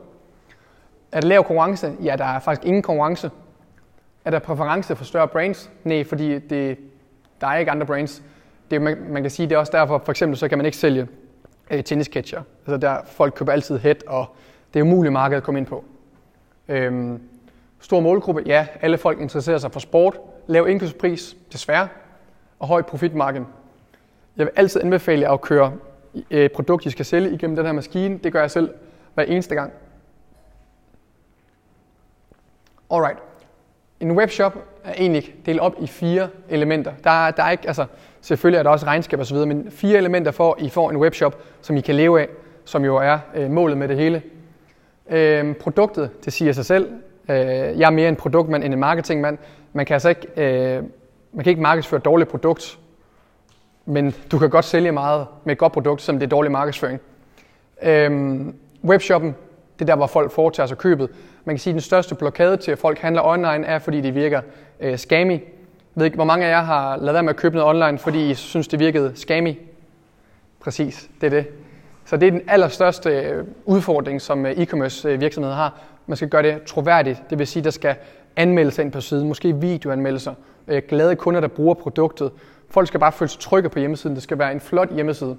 Er 1.12 1.20
der 1.22 1.28
lav 1.28 1.44
konkurrence? 1.44 1.94
Ja, 2.04 2.16
der 2.16 2.26
er 2.26 2.40
faktisk 2.40 2.68
ingen 2.68 2.82
konkurrence. 2.82 3.32
Er 4.26 4.32
der 4.32 4.40
præference 4.40 4.96
for 4.96 5.06
større 5.06 5.28
brands? 5.28 5.72
Nej, 5.84 6.04
fordi 6.04 6.40
det, 6.40 6.78
der 7.42 7.48
er 7.48 7.58
ikke 7.58 7.72
andre 7.72 7.86
brands. 7.86 8.24
Det, 8.72 8.82
man, 8.82 8.98
man 9.10 9.22
kan 9.22 9.32
sige, 9.32 9.50
det 9.50 9.56
er 9.56 9.60
også 9.60 9.72
derfor, 9.72 10.02
for 10.06 10.12
eksempel, 10.12 10.38
så 10.38 10.48
kan 10.48 10.58
man 10.58 10.66
ikke 10.66 10.78
sælge 10.78 11.08
øh, 11.72 11.84
tennisketcher. 11.84 12.42
Altså 12.68 12.78
der, 12.78 12.98
folk 13.06 13.34
køber 13.34 13.52
altid 13.52 13.78
head, 13.78 14.08
og 14.08 14.26
det 14.74 14.80
er 14.80 14.84
umuligt 14.84 15.14
marked 15.14 15.38
at 15.38 15.44
komme 15.44 15.60
ind 15.60 15.68
på. 15.68 15.86
Øhm, 16.68 17.22
stor 17.80 18.00
målgruppe, 18.00 18.44
ja, 18.46 18.68
alle 18.82 18.98
folk 18.98 19.20
interesserer 19.20 19.58
sig 19.58 19.72
for 19.72 19.80
sport. 19.80 20.20
Lav 20.48 20.68
indkøbspris, 20.68 21.36
desværre, 21.52 21.88
og 22.60 22.68
høj 22.68 22.82
profitmargin. 22.82 23.46
Jeg 24.38 24.46
vil 24.46 24.54
altid 24.56 24.82
anbefale 24.82 25.22
jer 25.22 25.32
at 25.32 25.42
køre 25.42 25.74
øh, 26.32 26.50
produkt, 26.50 26.86
I 26.86 26.90
skal 26.90 27.06
sælge 27.06 27.32
igennem 27.32 27.56
den 27.56 27.66
her 27.66 27.74
maskine. 27.74 28.18
Det 28.24 28.34
gør 28.34 28.40
jeg 28.40 28.52
selv 28.52 28.70
hver 29.14 29.24
eneste 29.24 29.56
gang. 29.56 29.74
Alright. 32.92 33.18
En 34.00 34.12
webshop 34.12 34.58
er 34.84 34.94
egentlig 34.94 35.36
delt 35.46 35.60
op 35.60 35.76
i 35.80 35.88
fire 35.88 36.28
elementer. 36.50 36.92
Der, 37.04 37.32
der 37.32 37.44
er 37.44 37.52
ikke, 37.52 37.68
altså, 37.68 37.86
selvfølgelig 38.22 38.60
er 38.60 38.64
der 38.64 38.70
også 38.70 38.86
regnskab 38.86 39.20
osv., 39.20 39.38
men 39.38 39.72
fire 39.72 39.98
elementer 39.98 40.32
for, 40.32 40.54
at 40.54 40.62
I 40.62 40.70
får 40.70 40.90
en 40.90 40.98
webshop, 40.98 41.42
som 41.62 41.78
I 41.78 41.82
kan 41.82 41.96
leve 41.96 42.22
af, 42.22 42.28
som 42.66 42.86
jo 42.86 42.96
er 42.96 43.20
øh, 43.36 43.52
målet 43.52 43.78
med 43.78 43.88
det 43.88 43.98
hele. 43.98 44.22
Øh, 45.10 45.56
produktet, 45.56 46.26
det 46.26 46.34
siger 46.34 46.52
sig 46.52 46.66
selv. 46.66 46.92
Øh, 47.30 47.38
jeg 47.80 47.86
er 47.86 47.90
mere 47.90 48.10
en 48.10 48.16
produktmand 48.16 48.64
end 48.64 48.74
en 48.74 48.80
marketingmand. 48.80 49.38
Man 49.74 49.86
kan 49.86 49.94
altså 49.94 50.10
ikke, 50.10 50.28
øh, 50.38 50.84
man 51.34 51.44
kan 51.44 51.52
ikke 51.52 51.62
markedsføre 51.62 51.98
et 51.98 52.06
dårligt 52.06 52.30
produkt, 52.30 52.80
men 53.88 54.16
du 54.32 54.40
kan 54.40 54.50
godt 54.50 54.66
sælge 54.66 54.92
meget 54.92 55.28
med 55.44 55.52
et 55.52 55.58
godt 55.58 55.74
produkt, 55.74 56.02
som 56.02 56.20
det 56.20 56.26
er 56.26 56.30
dårlig 56.30 56.52
markedsføring. 56.52 57.00
Øhm, 57.84 58.56
webshoppen, 58.84 59.36
det 59.80 59.82
er 59.82 59.86
der, 59.86 59.96
hvor 59.96 60.08
folk 60.08 60.32
foretager 60.32 60.68
sig 60.68 60.78
købet. 60.78 61.10
Man 61.46 61.56
kan 61.56 61.60
sige, 61.60 61.72
at 61.72 61.74
den 61.74 61.82
største 61.82 62.16
blokade 62.16 62.58
til, 62.58 62.72
at 62.72 62.78
folk 62.78 63.00
handler 63.00 63.22
online, 63.22 63.66
er, 63.66 63.80
fordi 63.80 64.02
det 64.02 64.16
virker 64.16 64.42
øh, 64.80 64.98
scammy. 64.98 65.32
Jeg 65.32 65.42
ved 65.96 66.06
ikke, 66.06 66.16
hvor 66.16 66.26
mange 66.26 66.46
af 66.46 66.50
jer 66.50 66.62
har 66.62 66.98
lavet 66.98 67.14
være 67.14 67.24
med 67.24 67.30
at 67.30 67.36
købe 67.36 67.56
noget 67.56 67.70
online, 67.70 67.98
fordi 67.98 68.30
I 68.30 68.34
synes, 68.34 68.68
det 68.68 68.80
virkede 68.80 69.12
scammy? 69.16 69.56
Præcis, 70.60 71.10
det 71.22 71.28
er 71.28 71.32
det. 71.32 71.46
Så 72.06 72.18
det 72.18 72.28
er 72.28 72.32
den 72.32 72.42
allerstørste 72.48 73.10
øh, 73.10 73.44
udfordring, 73.66 74.22
som 74.22 74.46
øh, 74.46 74.52
e-commerce 74.52 75.08
øh, 75.08 75.22
virksomheder 75.22 75.56
har. 75.56 75.80
Man 76.08 76.16
skal 76.18 76.30
gøre 76.30 76.44
det 76.44 76.64
troværdigt. 76.64 77.22
Det 77.30 77.40
vil 77.40 77.48
sige, 77.48 77.64
der 77.64 77.70
skal 77.70 77.96
anmeldelser 78.36 78.84
ind 78.84 78.92
på 78.92 79.02
siden, 79.02 79.28
måske 79.28 79.56
videoanmeldelser, 79.56 80.34
glade 80.88 81.16
kunder, 81.16 81.42
der 81.42 81.48
bruger 81.48 81.74
produktet. 81.74 82.32
Folk 82.70 82.88
skal 82.88 83.00
bare 83.00 83.12
føle 83.12 83.30
sig 83.30 83.40
trygge 83.40 83.70
på 83.70 83.80
hjemmesiden. 83.80 84.16
Det 84.16 84.24
skal 84.24 84.40
være 84.40 84.52
en 84.52 84.60
flot 84.60 84.94
hjemmeside. 84.94 85.38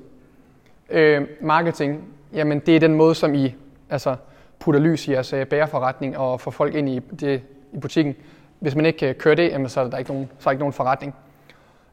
Øh, 0.91 1.27
marketing, 1.41 2.09
jamen 2.33 2.59
det 2.59 2.77
er 2.77 2.81
den 2.81 2.95
måde, 2.95 3.15
som 3.15 3.35
I 3.35 3.55
altså, 3.91 4.17
putter 4.59 4.81
lys 4.81 5.09
i 5.09 5.13
jeres 5.13 5.33
øh, 5.33 5.47
bæreforretning 5.47 6.19
og 6.19 6.41
får 6.41 6.51
folk 6.51 6.75
ind 6.75 6.89
i, 6.89 6.99
det, 6.99 7.43
i 7.73 7.79
butikken. 7.79 8.17
Hvis 8.61 8.75
man 8.75 8.87
ikke 8.87 9.09
øh, 9.09 9.15
kører 9.15 9.35
det, 9.35 9.51
jamen, 9.51 9.69
så 9.69 9.81
er 9.81 9.91
der 9.91 9.99
ikke 9.99 10.11
nogen, 10.11 10.31
så 10.39 10.43
er 10.43 10.45
der 10.45 10.51
ikke 10.51 10.61
nogen 10.61 10.73
forretning. 10.73 11.15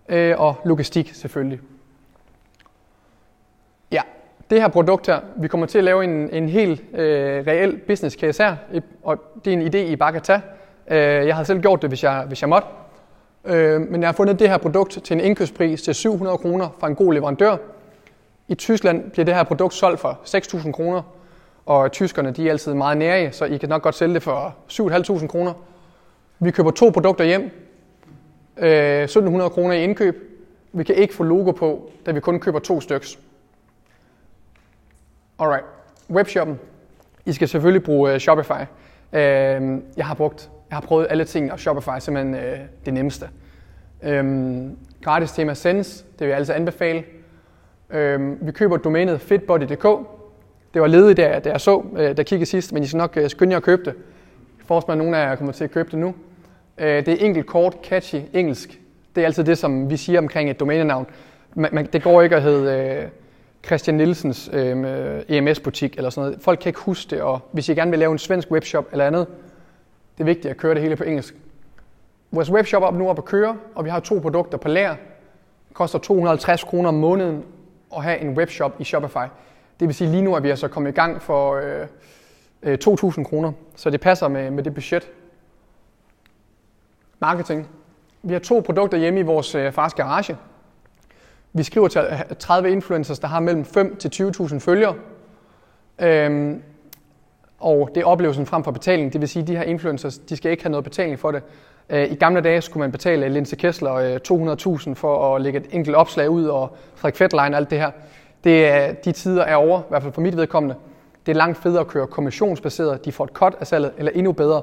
Øh, 0.10 0.40
og 0.40 0.56
logistik 0.66 1.14
selvfølgelig 1.14 1.60
Ja, 3.92 4.02
det 4.50 4.62
her 4.62 4.68
produkt 4.68 5.08
her, 5.08 5.20
vi 5.36 5.48
kommer 5.48 5.68
til 5.68 5.78
at 5.78 5.84
lave 5.84 6.04
en, 6.04 6.30
en 6.30 6.50
helt 6.50 6.84
øh, 6.94 7.48
reel 7.48 7.78
business 7.78 8.16
case 8.20 8.44
her, 8.44 8.56
og 9.04 9.24
det 9.46 9.54
er 9.54 9.58
en 9.58 9.68
idé, 9.68 9.78
I 9.78 9.96
bare 9.96 10.12
kan 10.12 10.22
tage. 10.22 10.42
Øh, 10.88 11.28
jeg 11.28 11.36
havde 11.36 11.46
selv 11.46 11.62
gjort 11.62 11.82
det, 11.82 11.90
hvis 11.90 12.04
jeg, 12.04 12.24
hvis 12.28 12.42
jeg 12.42 12.50
måtte. 12.50 12.68
Øh, 13.46 13.82
men 13.82 14.02
jeg 14.02 14.08
har 14.08 14.14
fundet 14.14 14.40
det 14.40 14.50
her 14.50 14.58
produkt 14.58 15.00
til 15.04 15.14
en 15.14 15.20
indkøbspris 15.20 15.82
til 15.82 15.96
700 15.96 16.38
kroner 16.38 16.70
fra 16.80 16.88
en 16.88 16.96
god 16.96 17.14
leverandør. 17.14 17.58
I 18.48 18.56
Tyskland 18.56 19.12
bliver 19.12 19.26
det 19.26 19.36
her 19.36 19.44
produkt 19.44 19.74
solgt 19.74 20.00
for 20.00 20.20
6.000 20.26 20.72
kroner, 20.72 21.02
og 21.66 21.92
tyskerne 21.92 22.32
de 22.32 22.48
er 22.48 22.52
altid 22.52 22.74
meget 22.74 22.98
nære, 22.98 23.32
så 23.32 23.46
I 23.46 23.58
kan 23.58 23.70
nok 23.70 23.82
godt 23.82 23.96
sælge 23.96 24.14
det 24.14 24.24
for 24.24 24.56
7.500 24.70 25.28
kroner. 25.28 25.54
Vi 26.40 26.52
køber 26.52 26.72
to 26.72 26.90
produkter 26.90 27.24
hjem, 27.24 27.52
øh, 28.58 29.04
1.700 29.04 29.50
kroner 29.50 29.74
i 29.74 29.84
indkøb. 29.84 30.32
Vi 30.74 30.84
kan 30.84 30.96
ikke 30.96 31.14
få 31.14 31.24
logo 31.24 31.52
på, 31.52 31.92
da 32.06 32.12
vi 32.12 32.20
kun 32.20 32.40
køber 32.40 32.60
to 32.60 32.82
stykker. 32.82 33.08
Alright, 35.40 35.66
webshoppen. 36.10 36.60
I 37.26 37.34
skal 37.34 37.48
selvfølgelig 37.48 37.84
bruge 37.84 38.14
øh, 38.14 38.20
Shopify. 38.20 38.62
Øh, 39.14 39.80
jeg 39.98 40.06
har 40.06 40.14
brugt, 40.14 40.50
jeg 40.70 40.76
har 40.76 40.82
prøvet 40.82 41.08
alle 41.10 41.26
ting, 41.26 41.52
og 41.52 41.60
Shopify 41.60 41.90
er 41.90 42.00
simpelthen 42.00 42.36
øh, 42.36 42.60
det 42.86 42.94
nemmeste. 42.94 43.30
Øhm, 44.04 44.78
gratis 45.04 45.32
tema 45.32 45.54
Sense, 45.54 46.04
det 46.04 46.20
vil 46.20 46.28
jeg 46.28 46.38
altså 46.38 46.54
anbefale. 46.54 47.04
Øhm, 47.90 48.38
vi 48.42 48.52
køber 48.52 48.78
domænet 48.78 49.22
fitbody.dk. 49.22 50.08
Det 50.74 50.82
var 50.82 50.88
ledigt, 50.88 51.18
da, 51.18 51.40
da 51.40 51.50
jeg 51.50 51.62
så, 51.62 51.84
øh, 51.94 52.00
da 52.00 52.14
jeg 52.18 52.26
kiggede 52.26 52.50
sidst, 52.50 52.74
men 52.74 52.84
I 52.84 52.88
skal 52.88 52.98
nok 52.98 53.18
øh, 53.18 53.30
skynde 53.30 53.52
jer 53.52 53.58
at 53.58 53.64
købe 53.64 53.82
det. 53.82 53.94
Jeg 54.58 54.66
forestiller 54.66 54.96
mig, 54.96 55.02
at 55.02 55.06
nogen 55.06 55.14
af 55.14 55.30
jer 55.30 55.36
kommer 55.36 55.54
til 55.54 55.64
at 55.64 55.72
købe 55.72 55.92
det 55.92 56.00
nu. 56.00 56.16
Øh, 56.78 57.06
det 57.06 57.08
er 57.08 57.26
enkelt, 57.26 57.46
kort, 57.46 57.78
catchy, 57.84 58.22
engelsk. 58.34 58.80
Det 59.16 59.22
er 59.22 59.26
altid 59.26 59.44
det, 59.44 59.58
som 59.58 59.90
vi 59.90 59.98
siger 59.98 60.20
omkring 60.20 60.50
et 60.50 60.60
domænenavn. 60.60 61.08
Man, 61.56 61.70
man, 61.74 61.86
det 61.94 62.04
går 62.04 62.22
ikke 62.22 62.36
at 62.36 62.42
hedde... 62.42 63.02
Øh, 63.04 63.10
Christian 63.66 63.96
Nielsens 63.96 64.50
øh, 64.54 64.80
øh 64.80 65.22
EMS-butik 65.28 65.98
eller 65.98 66.10
sådan 66.10 66.28
noget. 66.28 66.44
Folk 66.44 66.60
kan 66.60 66.70
ikke 66.70 66.80
huske 66.80 67.16
det, 67.16 67.22
og 67.22 67.40
hvis 67.52 67.70
I 67.70 67.74
gerne 67.74 67.92
vil 67.92 68.00
lave 68.00 68.12
en 68.12 68.18
svensk 68.18 68.52
webshop 68.52 68.88
eller 68.92 69.08
andet, 69.08 69.28
det 70.18 70.24
er 70.24 70.26
vigtigt 70.26 70.52
at 70.52 70.58
køre 70.58 70.74
det 70.74 70.82
hele 70.82 70.96
på 70.96 71.04
engelsk. 71.04 71.36
Vores 72.32 72.52
webshop 72.52 72.84
er 72.84 72.92
nu 72.92 73.10
op 73.10 73.18
at 73.18 73.26
køre, 73.26 73.58
og 73.76 73.86
vi 73.86 73.90
har 73.90 74.00
to 74.00 74.20
produkter 74.20 74.58
på 74.58 74.68
lager. 74.68 74.96
Det 75.68 75.74
koster 75.74 76.00
250 76.00 76.64
kroner 76.64 76.90
om 76.90 76.96
måneden 76.96 77.44
at 77.96 78.04
have 78.04 78.20
en 78.20 78.38
webshop 78.38 78.76
i 78.80 78.84
Shopify. 78.84 79.28
Det 79.80 79.88
vil 79.88 79.96
sige, 79.96 80.12
lige 80.12 80.22
nu 80.22 80.36
er 80.36 80.40
vi 80.40 80.50
altså 80.50 80.68
kommet 80.68 80.92
i 80.92 80.94
gang 80.94 81.22
for 81.22 81.56
øh, 81.56 81.88
øh, 82.64 82.78
2.000 82.88 83.24
kroner, 83.24 83.52
så 83.76 83.90
det 83.90 84.02
passer 84.02 84.28
med, 84.28 84.52
med 84.52 84.64
det 84.64 84.74
budget. 84.74 85.12
Marketing. 87.20 87.70
Vi 88.24 88.34
har 88.34 88.40
to 88.40 88.60
produkter 88.66 88.98
hjemme 88.98 89.20
i 89.20 89.24
vores 89.24 89.56
øh, 89.56 89.72
fars 89.72 89.94
garage. 89.94 90.38
Vi 91.54 91.64
skriver 91.64 91.88
til 91.88 92.02
øh, 92.02 92.36
30 92.40 92.72
influencers, 92.72 93.20
der 93.20 93.28
har 93.28 93.40
mellem 93.40 93.66
5 93.66 93.96
til 93.96 94.10
20.000 94.40 94.60
følgere. 94.60 94.96
Øhm, 96.00 96.64
og 97.66 97.90
det 97.96 98.02
er 98.02 98.06
oplevelsen 98.06 98.46
frem 98.46 98.64
for 98.64 98.72
betaling. 98.72 99.14
Det 99.14 99.22
vil 99.22 99.30
sige, 99.30 99.42
at 99.42 99.48
de 99.48 99.58
her 99.58 99.64
influencers, 99.64 100.18
de 100.18 100.38
skal 100.38 100.52
ikke 100.52 100.64
have 100.64 100.72
noget 100.72 100.84
betaling 100.84 101.20
for 101.20 101.32
det. 101.32 101.44
Øh, 101.90 102.12
I 102.12 102.16
gamle 102.16 102.42
dage 102.42 102.62
skulle 102.62 102.82
man 102.82 102.92
betale 102.92 103.30
Linse 103.30 103.56
Kessler 103.56 103.94
øh, 103.94 104.20
200.000 104.32 104.94
for 104.94 105.36
at 105.36 105.42
lægge 105.42 105.60
et 105.60 105.66
enkelt 105.72 105.96
opslag 105.96 106.30
ud, 106.30 106.46
og 106.46 106.78
Frederik 106.96 107.16
Fettlein 107.16 107.54
og 107.54 107.60
alt 107.60 107.70
det 107.70 107.80
her. 107.80 107.92
Det 108.44 108.68
er, 108.68 108.94
de 108.94 109.12
tider 109.12 109.44
er 109.44 109.56
over, 109.56 109.80
i 109.80 109.84
hvert 109.90 110.02
fald 110.02 110.14
for 110.14 110.22
mit 110.22 110.38
vedkommende. 110.38 110.76
Det 111.26 111.32
er 111.32 111.36
langt 111.36 111.58
federe 111.58 111.80
at 111.80 111.88
køre 111.88 112.08
kommissionsbaseret. 112.08 113.06
De 113.06 113.12
får 113.12 113.24
et 113.24 113.30
cut 113.30 113.56
af 113.60 113.68
salget, 113.68 113.92
eller 113.98 114.12
endnu 114.16 114.32
bedre, 114.32 114.62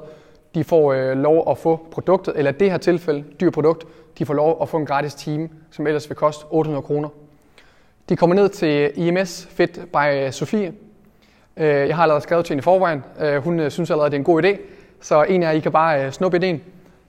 de 0.54 0.64
får 0.64 0.92
øh, 0.92 1.16
lov 1.18 1.50
at 1.50 1.58
få 1.58 1.86
produktet, 1.90 2.34
eller 2.36 2.52
det 2.52 2.70
her 2.70 2.78
tilfælde, 2.78 3.24
dyr 3.40 3.50
produkt, 3.50 3.86
de 4.18 4.26
får 4.26 4.34
lov 4.34 4.58
at 4.62 4.68
få 4.68 4.76
en 4.76 4.86
gratis 4.86 5.14
time, 5.14 5.48
som 5.70 5.86
ellers 5.86 6.08
vil 6.08 6.16
koste 6.16 6.44
800 6.50 6.82
kroner. 6.82 7.08
De 8.08 8.16
kommer 8.16 8.36
ned 8.36 8.48
til 8.48 8.92
IMS 8.96 9.48
Fit 9.50 9.80
by 9.92 10.30
Sofie. 10.30 10.72
Øh, 11.56 11.88
jeg 11.88 11.96
har 11.96 12.02
allerede 12.02 12.22
skrevet 12.22 12.44
til 12.44 12.52
hende 12.52 12.60
i 12.60 12.62
forvejen. 12.62 13.04
Øh, 13.20 13.36
hun 13.42 13.60
øh, 13.60 13.70
synes 13.70 13.90
allerede, 13.90 14.10
det 14.10 14.16
er 14.16 14.20
en 14.20 14.24
god 14.24 14.44
idé. 14.44 14.56
Så 15.00 15.22
en 15.22 15.42
af 15.42 15.46
jer, 15.46 15.52
I 15.52 15.60
kan 15.60 15.72
bare 15.72 16.06
øh, 16.06 16.12
snuppe 16.12 16.36
idéen. 16.36 16.58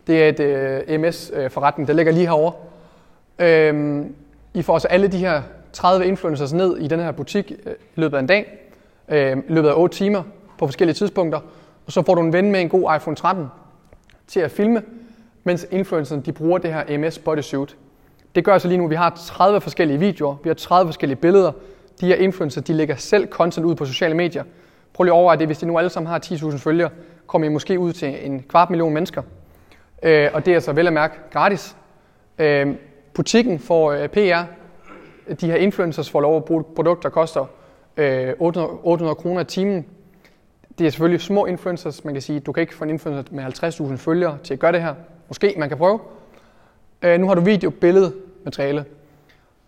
Det 0.08 0.42
er 0.42 0.84
et 0.88 1.00
MS-forretning, 1.00 1.88
der 1.88 1.94
ligger 1.94 2.12
lige 2.12 2.26
herovre. 2.26 2.54
Øhm, 3.40 4.16
I 4.54 4.62
får 4.62 4.74
også 4.74 4.88
alle 4.88 5.08
de 5.08 5.18
her 5.18 5.42
30 5.74 6.06
influencers 6.06 6.54
ned 6.54 6.78
i 6.78 6.88
den 6.88 7.00
her 7.00 7.12
butik 7.12 7.52
i 7.52 7.56
løbet 7.96 8.18
af 8.18 8.22
en 8.22 8.28
dag. 8.28 8.58
Øhm, 9.10 9.44
I 9.50 9.54
løbet 9.54 9.70
af 9.70 9.74
8 9.76 9.98
timer 9.98 10.24
på 10.58 10.68
forskellige 10.68 10.96
tidspunkter. 10.96 11.40
Og 11.86 11.92
så 11.92 12.02
får 12.02 12.16
du 12.16 12.22
en 12.22 12.34
ven 12.34 12.52
med 12.52 12.62
en 12.62 12.70
god 12.70 12.96
iPhone 12.96 13.16
13 13.16 13.48
til 14.28 14.40
at 14.40 14.52
filme, 14.52 14.82
mens 15.44 15.68
influencerne 15.72 16.22
de 16.22 16.32
bruger 16.32 16.58
det 16.58 16.74
her 16.74 16.98
MS 16.98 17.20
bodysuit. 17.20 17.76
Det 18.36 18.46
gør 18.46 18.54
altså 18.54 18.68
lige 18.68 18.78
nu, 18.78 18.84
at 18.84 18.90
vi 18.90 18.96
har 18.96 19.22
30 19.28 19.62
forskellige 19.62 20.00
videoer, 20.00 20.36
vi 20.44 20.50
har 20.50 20.54
30 20.54 20.88
forskellige 20.88 21.16
billeder. 21.18 21.52
De 22.02 22.06
her 22.06 22.16
influencers, 22.16 22.64
de 22.64 22.74
lægger 22.74 22.96
selv 22.96 23.28
content 23.28 23.66
ud 23.66 23.76
på 23.76 23.86
sociale 23.86 24.16
medier. 24.16 24.44
Prøv 24.94 25.04
lige 25.04 25.14
at 25.14 25.16
overveje 25.16 25.38
det, 25.38 25.48
hvis 25.48 25.58
de 25.58 25.66
nu 25.66 25.78
alle 25.78 25.90
sammen 25.90 26.10
har 26.10 26.20
10.000 26.26 26.58
følgere, 26.58 26.90
kommer 27.28 27.48
I 27.48 27.50
måske 27.50 27.80
ud 27.80 27.94
til 27.94 28.26
en 28.26 28.44
kvart 28.50 28.70
million 28.70 28.94
mennesker. 28.94 29.22
Øh, 30.04 30.30
og 30.34 30.46
det 30.46 30.52
er 30.52 30.56
altså 30.56 30.74
vel 30.74 30.88
at 30.88 30.94
mærke 30.94 31.16
gratis. 31.32 31.76
Øh, 32.40 32.76
butikken 33.14 33.60
får 33.60 33.92
øh, 33.92 34.08
PR. 34.10 34.44
De 35.42 35.48
her 35.48 35.56
influencers 35.56 36.10
får 36.10 36.22
lov 36.22 36.38
at 36.38 36.46
bruge 36.46 36.64
produkter, 36.64 37.10
der 37.10 37.14
koster 37.14 37.46
øh, 37.98 38.34
800, 38.40 38.80
800 38.84 39.16
kroner 39.16 39.42
i 39.42 39.46
timen 39.46 39.86
det 40.80 40.88
er 40.88 40.92
selvfølgelig 40.92 41.22
små 41.22 41.46
influencers. 41.46 42.06
Man 42.06 42.14
kan 42.14 42.22
sige, 42.22 42.40
du 42.40 42.52
kan 42.52 42.62
ikke 42.62 42.76
få 42.76 42.84
en 42.84 42.90
influencer 42.90 43.34
med 43.36 43.44
50.000 43.90 43.96
følgere 43.96 44.38
til 44.44 44.54
at 44.54 44.60
gøre 44.60 44.72
det 44.72 44.82
her. 44.82 44.96
Måske 45.28 45.56
man 45.58 45.70
kan 45.70 45.78
prøve. 45.78 46.00
Øh, 47.02 47.20
nu 47.20 47.28
har 47.28 47.36
du 47.36 47.42
video, 47.42 47.70
billede, 47.70 48.14
materiale. 48.44 48.86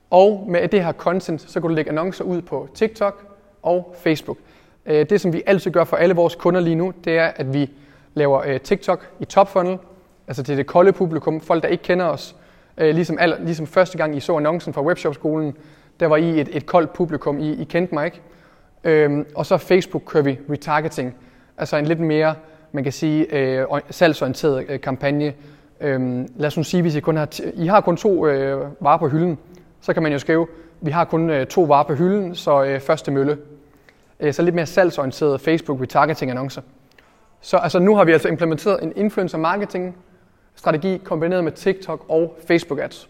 Og 0.09 0.45
med 0.47 0.67
det 0.67 0.83
her 0.83 0.91
content, 0.91 1.41
så 1.41 1.53
kan 1.53 1.61
du 1.61 1.75
lægge 1.75 1.91
annoncer 1.91 2.23
ud 2.23 2.41
på 2.41 2.69
TikTok 2.73 3.25
og 3.63 3.95
Facebook. 3.97 4.37
Øh, 4.85 5.09
det, 5.09 5.21
som 5.21 5.33
vi 5.33 5.43
altid 5.45 5.71
gør 5.71 5.83
for 5.83 5.97
alle 5.97 6.15
vores 6.15 6.35
kunder 6.35 6.61
lige 6.61 6.75
nu, 6.75 6.93
det 7.05 7.17
er, 7.17 7.31
at 7.35 7.53
vi 7.53 7.69
laver 8.13 8.41
øh, 8.45 8.59
TikTok 8.59 9.07
i 9.19 9.25
top 9.25 9.49
funnel, 9.49 9.77
altså 10.27 10.43
til 10.43 10.57
det 10.57 10.65
kolde 10.65 10.91
publikum, 10.91 11.41
folk, 11.41 11.63
der 11.63 11.69
ikke 11.69 11.83
kender 11.83 12.05
os. 12.05 12.35
Øh, 12.77 12.95
ligesom, 12.95 13.17
aller, 13.19 13.37
ligesom 13.39 13.67
første 13.67 13.97
gang, 13.97 14.17
I 14.17 14.19
så 14.19 14.37
annoncen 14.37 14.73
fra 14.73 14.81
Webshop-skolen, 14.81 15.57
der 15.99 16.07
var 16.07 16.17
I 16.17 16.41
et, 16.41 16.49
et 16.51 16.65
koldt 16.65 16.93
publikum, 16.93 17.39
I, 17.39 17.51
I 17.51 17.63
kendte 17.63 17.93
mig 17.93 18.05
ikke. 18.05 18.21
Øhm, 18.83 19.25
og 19.35 19.45
så 19.45 19.57
Facebook 19.57 20.03
kører 20.05 20.23
vi 20.23 20.39
retargeting, 20.49 21.15
altså 21.57 21.77
en 21.77 21.85
lidt 21.85 21.99
mere, 21.99 22.35
man 22.71 22.83
kan 22.83 22.93
sige, 22.93 23.35
øh, 23.35 23.65
salgsorienteret 23.89 24.65
øh, 24.69 24.81
kampagne. 24.81 25.33
Øhm, 25.81 26.27
lad 26.35 26.47
os 26.47 26.57
nu 26.57 26.63
sige, 26.63 26.81
hvis 26.81 26.95
I 26.95 26.99
kun 26.99 27.17
har, 27.17 27.39
I 27.53 27.67
har 27.67 27.81
kun 27.81 27.97
to 27.97 28.27
øh, 28.27 28.67
varer 28.79 28.97
på 28.97 29.07
hylden, 29.07 29.37
så 29.85 29.93
kan 29.93 30.03
man 30.03 30.11
jo 30.11 30.19
skrive, 30.19 30.47
vi 30.81 30.91
har 30.91 31.05
kun 31.05 31.29
øh, 31.29 31.47
to 31.47 31.61
varer 31.63 31.83
på 31.83 31.93
hylden, 31.93 32.35
så 32.35 32.63
øh, 32.63 32.79
første 32.79 33.11
mølle. 33.11 33.37
Øh, 34.19 34.33
så 34.33 34.41
lidt 34.41 34.55
mere 34.55 34.65
salgsorienteret 34.65 35.41
Facebook 35.41 35.81
retargeting 35.81 36.31
annoncer. 36.31 36.61
Så 37.41 37.57
altså, 37.57 37.79
nu 37.79 37.95
har 37.95 38.03
vi 38.03 38.11
altså 38.11 38.27
implementeret 38.27 38.83
en 38.83 38.93
influencer 38.95 39.37
marketing 39.37 39.97
strategi 40.55 40.97
kombineret 40.97 41.43
med 41.43 41.51
TikTok 41.51 42.05
og 42.09 42.37
Facebook 42.47 42.79
ads. 42.79 43.09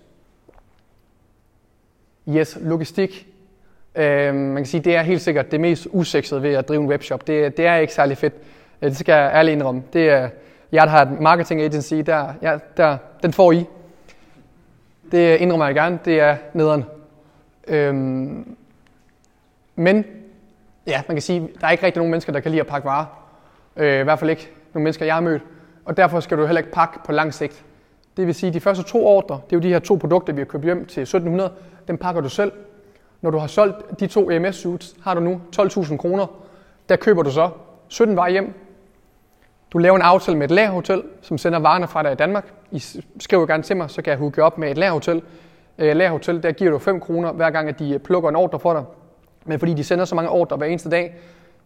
Yes, 2.29 2.57
logistik 2.61 3.27
Øh, 3.97 4.35
man 4.35 4.55
kan 4.55 4.65
sige, 4.65 4.81
det 4.81 4.95
er 4.95 5.01
helt 5.01 5.21
sikkert 5.21 5.51
det 5.51 5.61
mest 5.61 5.87
usexede 5.91 6.43
ved 6.43 6.53
at 6.53 6.67
drive 6.67 6.81
en 6.81 6.89
webshop. 6.89 7.27
Det, 7.27 7.57
det 7.57 7.65
er 7.65 7.75
ikke 7.75 7.93
særlig 7.93 8.17
fedt. 8.17 8.33
Det 8.81 8.97
skal 8.97 9.13
jeg 9.13 9.31
ærligt 9.33 9.53
indrømme. 9.53 9.83
Det 9.93 10.09
er, 10.09 10.29
jeg 10.71 10.85
der 10.85 10.91
har 10.91 11.01
et 11.01 11.19
marketing 11.19 11.61
agency, 11.61 11.93
der, 11.93 12.33
ja, 12.41 12.57
der, 12.77 12.97
den 13.23 13.33
får 13.33 13.51
I. 13.51 13.65
Det 15.11 15.35
indrømmer 15.37 15.65
jeg 15.65 15.75
gerne. 15.75 15.99
Det 16.05 16.19
er 16.19 16.37
nederen. 16.53 16.85
Øhm, 17.67 18.55
men 19.75 20.05
ja, 20.87 21.01
man 21.07 21.15
kan 21.15 21.21
sige, 21.21 21.49
der 21.61 21.67
er 21.67 21.71
ikke 21.71 21.85
rigtig 21.85 21.99
nogen 21.99 22.11
mennesker, 22.11 22.33
der 22.33 22.39
kan 22.39 22.51
lide 22.51 22.61
at 22.61 22.67
pakke 22.67 22.85
varer. 22.85 23.05
Øh, 23.75 23.99
I 23.99 24.03
hvert 24.03 24.19
fald 24.19 24.29
ikke 24.29 24.49
nogle 24.73 24.83
mennesker, 24.83 25.05
jeg 25.05 25.15
har 25.15 25.21
mødt. 25.21 25.41
Og 25.85 25.97
derfor 25.97 26.19
skal 26.19 26.37
du 26.37 26.45
heller 26.45 26.59
ikke 26.59 26.71
pakke 26.71 26.99
på 27.05 27.11
lang 27.11 27.33
sigt. 27.33 27.65
Det 28.17 28.27
vil 28.27 28.35
sige, 28.35 28.47
at 28.47 28.53
de 28.53 28.59
første 28.59 28.83
to 28.83 29.05
ordre, 29.05 29.35
det 29.35 29.53
er 29.53 29.57
jo 29.57 29.61
de 29.61 29.69
her 29.69 29.79
to 29.79 29.95
produkter, 29.95 30.33
vi 30.33 30.41
har 30.41 30.45
købt 30.45 30.63
hjem 30.63 30.85
til 30.85 31.01
1700, 31.01 31.51
dem 31.87 31.97
pakker 31.97 32.21
du 32.21 32.29
selv. 32.29 32.51
Når 33.21 33.31
du 33.31 33.37
har 33.37 33.47
solgt 33.47 33.99
de 33.99 34.07
to 34.07 34.29
EMS 34.29 34.55
suits, 34.55 34.95
har 35.03 35.13
du 35.13 35.19
nu 35.19 35.41
12.000 35.59 35.97
kroner. 35.97 36.27
Der 36.89 36.95
køber 36.95 37.23
du 37.23 37.31
så 37.31 37.49
17 37.87 38.15
varer 38.15 38.29
hjem. 38.29 38.53
Du 39.75 39.79
laver 39.79 39.95
en 39.95 40.01
aftale 40.01 40.37
med 40.37 40.45
et 40.45 40.51
lagerhotel, 40.51 41.03
som 41.21 41.37
sender 41.37 41.59
varerne 41.59 41.87
fra 41.87 42.03
dig 42.03 42.11
i 42.11 42.15
Danmark. 42.15 42.45
I 42.71 42.83
skriver 43.19 43.45
gerne 43.45 43.63
til 43.63 43.77
mig, 43.77 43.89
så 43.89 44.01
kan 44.01 44.11
jeg 44.11 44.19
hooke 44.19 44.43
op 44.43 44.57
med 44.57 44.71
et 44.71 44.77
lagerhotel. 44.77 45.21
Øh, 45.77 45.95
lagerhotel, 45.95 46.43
der 46.43 46.51
giver 46.51 46.71
du 46.71 46.77
5 46.77 46.99
kroner, 46.99 47.31
hver 47.31 47.49
gang 47.49 47.69
at 47.69 47.79
de 47.79 47.93
øh, 47.93 47.99
plukker 47.99 48.29
en 48.29 48.35
ordre 48.35 48.59
for 48.59 48.73
dig. 48.73 48.83
Men 49.45 49.59
fordi 49.59 49.73
de 49.73 49.83
sender 49.83 50.05
så 50.05 50.15
mange 50.15 50.29
ordre 50.29 50.57
hver 50.57 50.67
eneste 50.67 50.89
dag, 50.89 51.15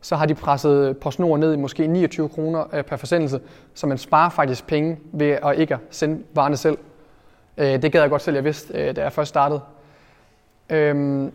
så 0.02 0.16
har 0.16 0.26
de 0.26 0.36
presset 0.36 0.90
øh, 0.90 0.96
PostNord 0.96 1.40
ned 1.40 1.54
i 1.54 1.58
måske 1.58 1.88
29 1.88 2.30
kroner 2.30 2.66
øh, 2.74 2.84
per 2.84 2.98
forsendelse, 2.98 3.40
så 3.74 3.88
man 3.88 3.98
sparer 3.98 4.30
faktisk 4.30 4.68
penge 4.68 4.98
ved 5.12 5.38
at 5.44 5.58
ikke 5.58 5.74
at 5.74 5.80
sende 5.90 6.24
varerne 6.34 6.58
selv. 6.58 6.78
Det 7.58 7.92
gad 7.92 8.02
jeg 8.02 8.10
godt 8.10 8.22
selv, 8.22 8.36
jeg 8.36 8.44
vidste, 8.44 8.94
da 8.94 9.02
jeg 9.02 9.14
først 9.14 9.30
startede. 9.30 9.62
Øhm, 10.70 11.32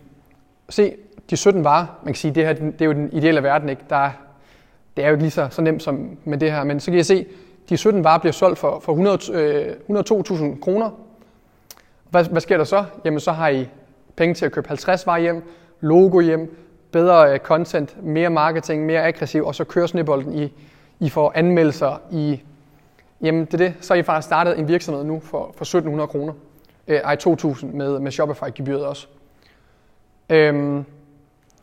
se, 0.68 0.94
de 1.30 1.36
17 1.36 1.64
varer, 1.64 1.86
man 2.02 2.12
kan 2.12 2.18
sige, 2.18 2.34
det, 2.34 2.46
her, 2.46 2.52
det 2.52 2.80
er 2.80 2.84
jo 2.84 2.92
den 2.92 3.12
ideelle 3.12 3.42
verden, 3.42 3.68
ikke? 3.68 3.82
Der 3.90 3.96
er, 3.96 4.10
det 4.96 5.04
er 5.04 5.08
jo 5.08 5.14
ikke 5.14 5.22
lige 5.22 5.30
så, 5.30 5.48
så 5.50 5.62
nemt 5.62 5.82
som 5.82 6.18
med 6.24 6.38
det 6.38 6.52
her, 6.52 6.64
men 6.64 6.80
så 6.80 6.90
kan 6.90 6.96
jeg 6.96 7.06
se, 7.06 7.26
de 7.68 7.76
17 7.76 8.04
varer 8.04 8.18
bliver 8.18 8.32
solgt 8.32 8.58
for, 8.58 8.80
for 8.80 8.92
100, 8.92 9.32
øh, 9.32 9.74
102.000 9.90 10.60
kroner. 10.60 10.90
Hvad, 12.10 12.24
hvad 12.24 12.40
sker 12.40 12.56
der 12.56 12.64
så? 12.64 12.84
Jamen 13.04 13.20
så 13.20 13.32
har 13.32 13.48
I 13.48 13.68
penge 14.16 14.34
til 14.34 14.46
at 14.46 14.52
købe 14.52 14.68
50 14.68 15.06
varer 15.06 15.18
hjem, 15.18 15.42
logo 15.80 16.20
hjem, 16.20 16.56
bedre 16.92 17.32
øh, 17.32 17.38
content, 17.38 18.02
mere 18.04 18.30
marketing, 18.30 18.86
mere 18.86 19.02
aggressiv, 19.02 19.44
og 19.44 19.54
så 19.54 19.64
kører 19.64 19.86
snebolden 19.86 20.32
i, 20.32 20.52
I 21.00 21.08
får 21.08 21.32
anmeldelser 21.34 22.00
i, 22.12 22.42
jamen 23.20 23.44
det 23.44 23.54
er 23.54 23.58
det, 23.58 23.74
så 23.80 23.94
har 23.94 23.98
I 23.98 24.02
faktisk 24.02 24.26
startet 24.26 24.58
en 24.58 24.68
virksomhed 24.68 25.04
nu 25.04 25.20
for, 25.20 25.54
for 25.56 25.64
1700 25.64 26.08
kroner, 26.08 26.32
øh, 26.88 26.96
ej 26.96 27.16
2000 27.16 27.74
med, 27.74 27.98
med 27.98 28.12
Shopify-gebyret 28.12 28.86
også. 28.86 29.06
Øhm, 30.30 30.84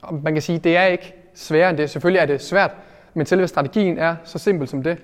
og 0.02 0.14
man 0.14 0.34
kan 0.34 0.42
sige, 0.42 0.60
det 0.60 0.78
er 0.78 0.86
ikke 0.86 1.14
sværere 1.34 1.70
end 1.70 1.78
det. 1.78 1.90
Selvfølgelig 1.90 2.20
er 2.20 2.26
det 2.26 2.42
svært, 2.42 2.72
men 3.14 3.26
selve 3.26 3.48
strategien 3.48 3.98
er 3.98 4.16
så 4.24 4.38
simpel 4.40 4.68
som 4.68 4.84
det. 4.84 4.98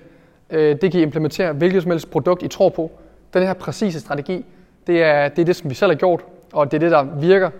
Øh, 0.50 0.80
det 0.80 0.92
kan 0.92 1.00
I 1.00 1.02
implementere 1.02 1.52
hvilket 1.52 1.82
som 1.82 1.90
helst 1.90 2.10
produkt, 2.10 2.42
I 2.42 2.48
tror 2.48 2.68
på. 2.68 2.90
Den 3.34 3.42
her 3.42 3.52
præcise 3.52 4.00
strategi, 4.00 4.44
det 4.86 5.02
er, 5.02 5.28
det 5.28 5.42
er 5.42 5.46
det, 5.46 5.56
som 5.56 5.70
vi 5.70 5.74
selv 5.74 5.90
har 5.90 5.96
gjort, 5.96 6.24
og 6.52 6.70
det 6.70 6.76
er 6.76 6.80
det, 6.80 6.90
der 6.90 7.02
virker. 7.02 7.50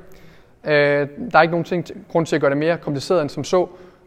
Øh, 0.65 1.09
der 1.33 1.39
er 1.39 1.43
ikke 1.43 1.53
nogen 1.53 1.65
ting, 1.65 1.87
grund 2.13 2.27
til 2.27 2.37
at 2.37 2.41
gøre 2.41 2.51
det 2.51 2.59
mere 2.59 2.79
kompliceret 2.79 3.23
end 3.23 3.31
som 3.31 3.45
så, 3.45 3.57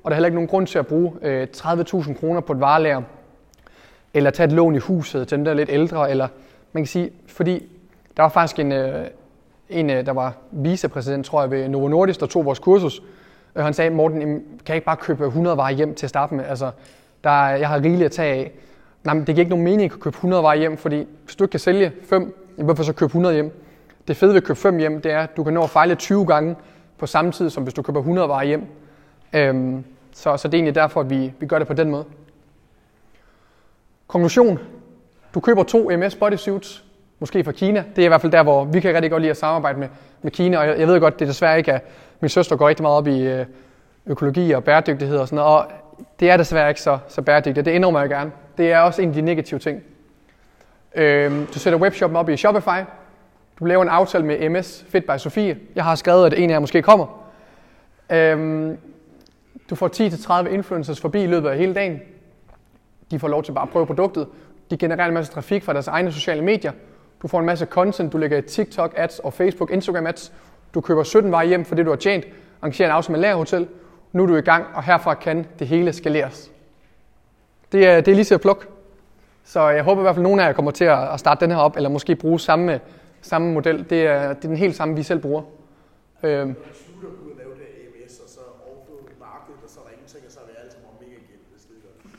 og 0.03 0.05
der 0.05 0.09
er 0.09 0.13
heller 0.15 0.27
ikke 0.27 0.35
nogen 0.35 0.47
grund 0.47 0.67
til 0.67 0.79
at 0.79 0.87
bruge 0.87 1.13
øh, 1.21 1.47
30.000 1.57 2.13
kroner 2.13 2.41
på 2.41 2.53
et 2.53 2.59
varelager, 2.59 3.01
eller 4.13 4.29
tage 4.29 4.47
et 4.47 4.53
lån 4.53 4.75
i 4.75 4.77
huset 4.77 5.27
til 5.27 5.37
dem, 5.37 5.45
der 5.45 5.51
er 5.51 5.55
lidt 5.55 5.69
ældre, 5.69 6.11
eller 6.11 6.27
man 6.73 6.83
kan 6.83 6.87
sige, 6.87 7.11
fordi 7.27 7.65
der 8.17 8.23
var 8.23 8.29
faktisk 8.29 8.59
en, 8.59 8.71
en 9.69 9.89
der 9.89 10.11
var 10.11 10.33
vicepræsident, 10.51 11.25
tror 11.25 11.41
jeg, 11.41 11.51
ved 11.51 11.69
Novo 11.69 11.87
Nordisk, 11.87 12.19
der 12.19 12.25
tog 12.25 12.45
vores 12.45 12.59
kursus, 12.59 13.01
og 13.55 13.63
han 13.63 13.73
sagde, 13.73 13.91
Morten, 13.91 14.19
kan 14.19 14.67
jeg 14.67 14.75
ikke 14.75 14.85
bare 14.85 14.97
købe 14.97 15.25
100 15.25 15.57
varer 15.57 15.71
hjem 15.71 15.95
til 15.95 16.05
at 16.05 16.09
starte 16.09 16.33
med? 16.33 16.45
Altså, 16.45 16.71
der, 17.23 17.47
jeg 17.47 17.69
har 17.69 17.75
rigeligt 17.75 18.05
at 18.05 18.11
tage 18.11 18.33
af. 18.33 18.51
Nej, 19.03 19.13
men 19.13 19.27
det 19.27 19.35
giver 19.35 19.39
ikke 19.39 19.49
nogen 19.49 19.65
mening 19.65 19.93
at 19.93 19.99
købe 19.99 20.15
100 20.15 20.43
varer 20.43 20.55
hjem, 20.55 20.77
fordi 20.77 21.07
hvis 21.23 21.35
du 21.35 21.43
ikke 21.43 21.51
kan 21.51 21.59
sælge 21.59 21.91
5, 22.03 22.53
hvorfor 22.57 22.83
så 22.83 22.93
købe 22.93 23.09
100 23.09 23.35
hjem? 23.35 23.63
Det 24.07 24.17
fede 24.17 24.33
ved 24.33 24.41
at 24.41 24.43
købe 24.43 24.59
5 24.59 24.77
hjem, 24.77 25.01
det 25.01 25.11
er, 25.11 25.19
at 25.19 25.37
du 25.37 25.43
kan 25.43 25.53
nå 25.53 25.63
at 25.63 25.69
fejle 25.69 25.95
20 25.95 26.25
gange 26.25 26.55
på 26.97 27.05
samme 27.05 27.31
tid, 27.31 27.49
som 27.49 27.63
hvis 27.63 27.73
du 27.73 27.81
køber 27.81 27.99
100 27.99 28.27
varer 28.27 28.43
hjem. 28.43 28.65
Øhm, 29.33 29.83
så, 30.13 30.37
så 30.37 30.47
det 30.47 30.53
er 30.53 30.57
egentlig 30.57 30.75
derfor, 30.75 31.01
at 31.01 31.09
vi, 31.09 31.33
vi 31.39 31.45
gør 31.45 31.57
det 31.57 31.67
på 31.67 31.73
den 31.73 31.91
måde. 31.91 32.05
Konklusion. 34.07 34.59
Du 35.33 35.39
køber 35.39 35.63
to 35.63 35.89
MS 35.97 36.15
bodysuits, 36.15 36.83
måske 37.21 37.43
fra 37.43 37.51
Kina. 37.51 37.83
Det 37.95 38.01
er 38.01 38.05
i 38.05 38.07
hvert 38.07 38.21
fald 38.21 38.31
der, 38.31 38.43
hvor 38.43 38.65
vi 38.65 38.79
kan 38.79 38.93
rigtig 38.93 39.11
godt 39.11 39.21
lide 39.21 39.31
at 39.31 39.37
samarbejde 39.37 39.79
med, 39.79 39.87
med 40.21 40.31
Kina. 40.31 40.57
Og 40.57 40.67
jeg, 40.67 40.79
jeg 40.79 40.87
ved 40.87 40.99
godt, 40.99 41.19
det 41.19 41.25
er 41.25 41.29
desværre 41.29 41.57
ikke, 41.57 41.73
at 41.73 41.81
min 42.19 42.29
søster 42.29 42.55
går 42.55 42.67
rigtig 42.67 42.83
meget 42.83 42.97
op 42.97 43.07
i 43.07 43.21
øh, 43.21 43.45
økologi 44.05 44.51
og 44.51 44.63
bæredygtighed 44.63 45.17
og 45.17 45.27
sådan 45.27 45.35
noget. 45.35 45.57
Og 45.57 45.71
det 46.19 46.29
er 46.29 46.37
desværre 46.37 46.69
ikke 46.69 46.81
så, 46.81 46.97
så 47.07 47.21
bæredygtigt. 47.21 47.65
Det 47.65 47.71
indrømmer 47.71 47.99
jeg 47.99 48.09
gerne. 48.09 48.31
Det 48.57 48.71
er 48.71 48.79
også 48.79 49.01
en 49.01 49.09
af 49.09 49.13
de 49.15 49.21
negative 49.21 49.59
ting. 49.59 49.83
Øhm, 50.95 51.45
du 51.45 51.59
sætter 51.59 51.79
webshoppen 51.79 52.17
op 52.17 52.29
i 52.29 52.37
Shopify. 52.37 52.85
Du 53.59 53.65
laver 53.65 53.83
en 53.83 53.89
aftale 53.89 54.25
med 54.25 54.49
MS 54.49 54.85
Fit 54.89 55.05
by 55.05 55.17
Sofie. 55.17 55.57
Jeg 55.75 55.83
har 55.83 55.95
skrevet, 55.95 56.25
at 56.25 56.39
en 56.39 56.49
af 56.49 56.53
jer 56.53 56.59
måske 56.59 56.81
kommer. 56.81 57.27
Øhm, 58.09 58.77
du 59.69 59.75
får 59.75 60.43
10-30 60.43 60.47
influencers 60.47 61.01
forbi 61.01 61.23
i 61.23 61.27
løbet 61.27 61.49
af 61.49 61.57
hele 61.57 61.73
dagen. 61.73 62.01
De 63.11 63.19
får 63.19 63.27
lov 63.27 63.43
til 63.43 63.51
bare 63.51 63.63
at 63.63 63.69
prøve 63.69 63.85
produktet. 63.85 64.27
De 64.69 64.77
genererer 64.77 65.07
en 65.07 65.13
masse 65.13 65.33
trafik 65.33 65.63
fra 65.63 65.73
deres 65.73 65.87
egne 65.87 66.11
sociale 66.11 66.41
medier. 66.41 66.71
Du 67.21 67.27
får 67.27 67.39
en 67.39 67.45
masse 67.45 67.65
content. 67.65 68.13
Du 68.13 68.17
lægger 68.17 68.37
i 68.37 68.41
TikTok 68.41 68.93
ads 68.97 69.19
og 69.19 69.33
Facebook, 69.33 69.71
Instagram 69.71 70.07
ads. 70.07 70.33
Du 70.73 70.81
køber 70.81 71.03
17 71.03 71.31
varer 71.31 71.43
hjem 71.43 71.65
for 71.65 71.75
det, 71.75 71.85
du 71.85 71.91
har 71.91 71.97
tjent. 71.97 72.25
Arrangerer 72.61 72.89
en 72.89 72.95
aftale 72.95 73.11
med 73.11 73.19
lagerhotel. 73.21 73.67
Nu 74.11 74.23
er 74.23 74.27
du 74.27 74.35
i 74.35 74.41
gang, 74.41 74.65
og 74.73 74.83
herfra 74.83 75.13
kan 75.13 75.45
det 75.59 75.67
hele 75.67 75.93
skaleres. 75.93 76.51
Det 77.71 77.87
er, 77.87 78.01
det 78.01 78.11
er 78.11 78.15
lige 78.15 78.25
til 78.25 78.33
at 78.33 78.41
plukke. 78.41 78.65
Så 79.43 79.69
jeg 79.69 79.83
håber 79.83 80.01
i 80.01 80.03
hvert 80.03 80.15
fald, 80.15 80.25
at 80.25 80.29
nogle 80.29 80.43
af 80.43 80.47
jer 80.47 80.53
kommer 80.53 80.71
til 80.71 80.85
at 80.85 81.19
starte 81.19 81.45
den 81.45 81.51
her 81.51 81.57
op, 81.57 81.75
eller 81.75 81.89
måske 81.89 82.15
bruge 82.15 82.39
samme 82.39 82.79
samme 83.21 83.53
model. 83.53 83.85
Det 83.89 84.01
er, 84.01 84.33
det 84.33 84.43
er 84.43 84.47
den 84.47 84.57
helt 84.57 84.75
samme, 84.75 84.95
vi 84.95 85.03
selv 85.03 85.19
bruger. 85.19 85.41
Øhm. 86.23 86.55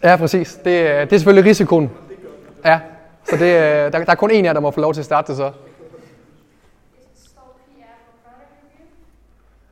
Ja, 0.03 0.17
præcis. 0.17 0.55
Det, 0.55 0.65
det 0.65 1.13
er 1.13 1.19
selvfølgelig 1.19 1.51
risikoen. 1.51 1.91
Ja, 2.65 2.81
så 3.25 3.37
det, 3.37 3.43
øh, 3.43 3.93
der, 3.93 4.05
der 4.05 4.11
er 4.11 4.15
kun 4.15 4.31
en 4.31 4.45
af 4.45 4.49
jer, 4.49 4.53
der 4.53 4.61
må 4.61 4.71
få 4.71 4.81
lov 4.81 4.95
til 4.95 5.01
at 5.01 5.05
starte 5.05 5.29
det 5.29 5.37
så. 5.37 5.53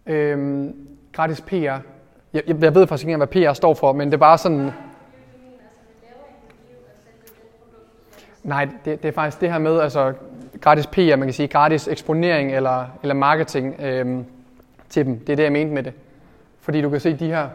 Øhm, 0.07 0.77
gratis 1.13 1.41
PR. 1.41 1.55
Jeg, 1.55 1.83
jeg 2.33 2.75
ved 2.75 2.87
faktisk 2.87 3.09
ikke 3.09 3.17
hvad 3.17 3.27
PR 3.27 3.53
står 3.53 3.75
for, 3.75 3.93
men 3.93 4.09
det 4.09 4.15
er 4.15 4.19
bare 4.19 4.39
sådan... 4.39 4.71
Nej, 8.43 8.69
det, 8.85 9.03
det 9.03 9.09
er 9.09 9.13
faktisk 9.13 9.41
det 9.41 9.53
her 9.53 9.59
med, 9.59 9.81
altså 9.81 10.15
gratis 10.61 10.87
PR, 10.87 11.17
man 11.17 11.23
kan 11.23 11.33
sige 11.33 11.49
gratis 11.49 11.89
eksponering 11.89 12.53
eller, 12.53 12.87
eller 13.03 13.15
marketing 13.15 13.81
øhm, 13.81 14.25
til 14.89 15.07
dem. 15.07 15.19
Det 15.19 15.33
er 15.33 15.37
det, 15.37 15.43
jeg 15.43 15.53
mente 15.53 15.75
med 15.75 15.83
det. 15.83 15.93
Fordi 16.61 16.83
du 16.83 16.91
kan 16.91 17.01
se 17.01 17.17
de 17.17 17.27
her 17.27 17.49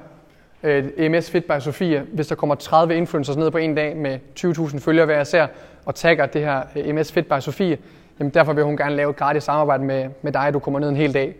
øh, 0.65 0.85
EMS 0.97 1.31
Fit 1.31 1.45
by 1.45 1.59
Sofia, 1.59 2.03
hvis 2.13 2.27
der 2.27 2.35
kommer 2.35 2.55
30 2.55 2.95
influencers 2.95 3.37
ned 3.37 3.51
på 3.51 3.57
en 3.57 3.75
dag 3.75 3.97
med 3.97 4.19
20.000 4.39 4.79
følgere 4.79 5.05
hver 5.05 5.21
især, 5.21 5.47
og 5.85 5.95
tagger 5.95 6.25
det 6.25 6.41
her 6.41 6.61
øh, 6.75 6.87
EMS 6.87 7.11
Fit 7.11 7.27
by 7.27 7.39
Sofia, 7.39 7.77
jamen 8.19 8.33
derfor 8.33 8.53
vil 8.53 8.63
hun 8.63 8.77
gerne 8.77 8.95
lave 8.95 9.09
et 9.09 9.15
gratis 9.15 9.43
samarbejde 9.43 9.83
med, 9.83 10.09
med 10.21 10.31
dig, 10.31 10.53
du 10.53 10.59
kommer 10.59 10.79
ned 10.79 10.89
en 10.89 10.95
hel 10.95 11.13
dag, 11.13 11.35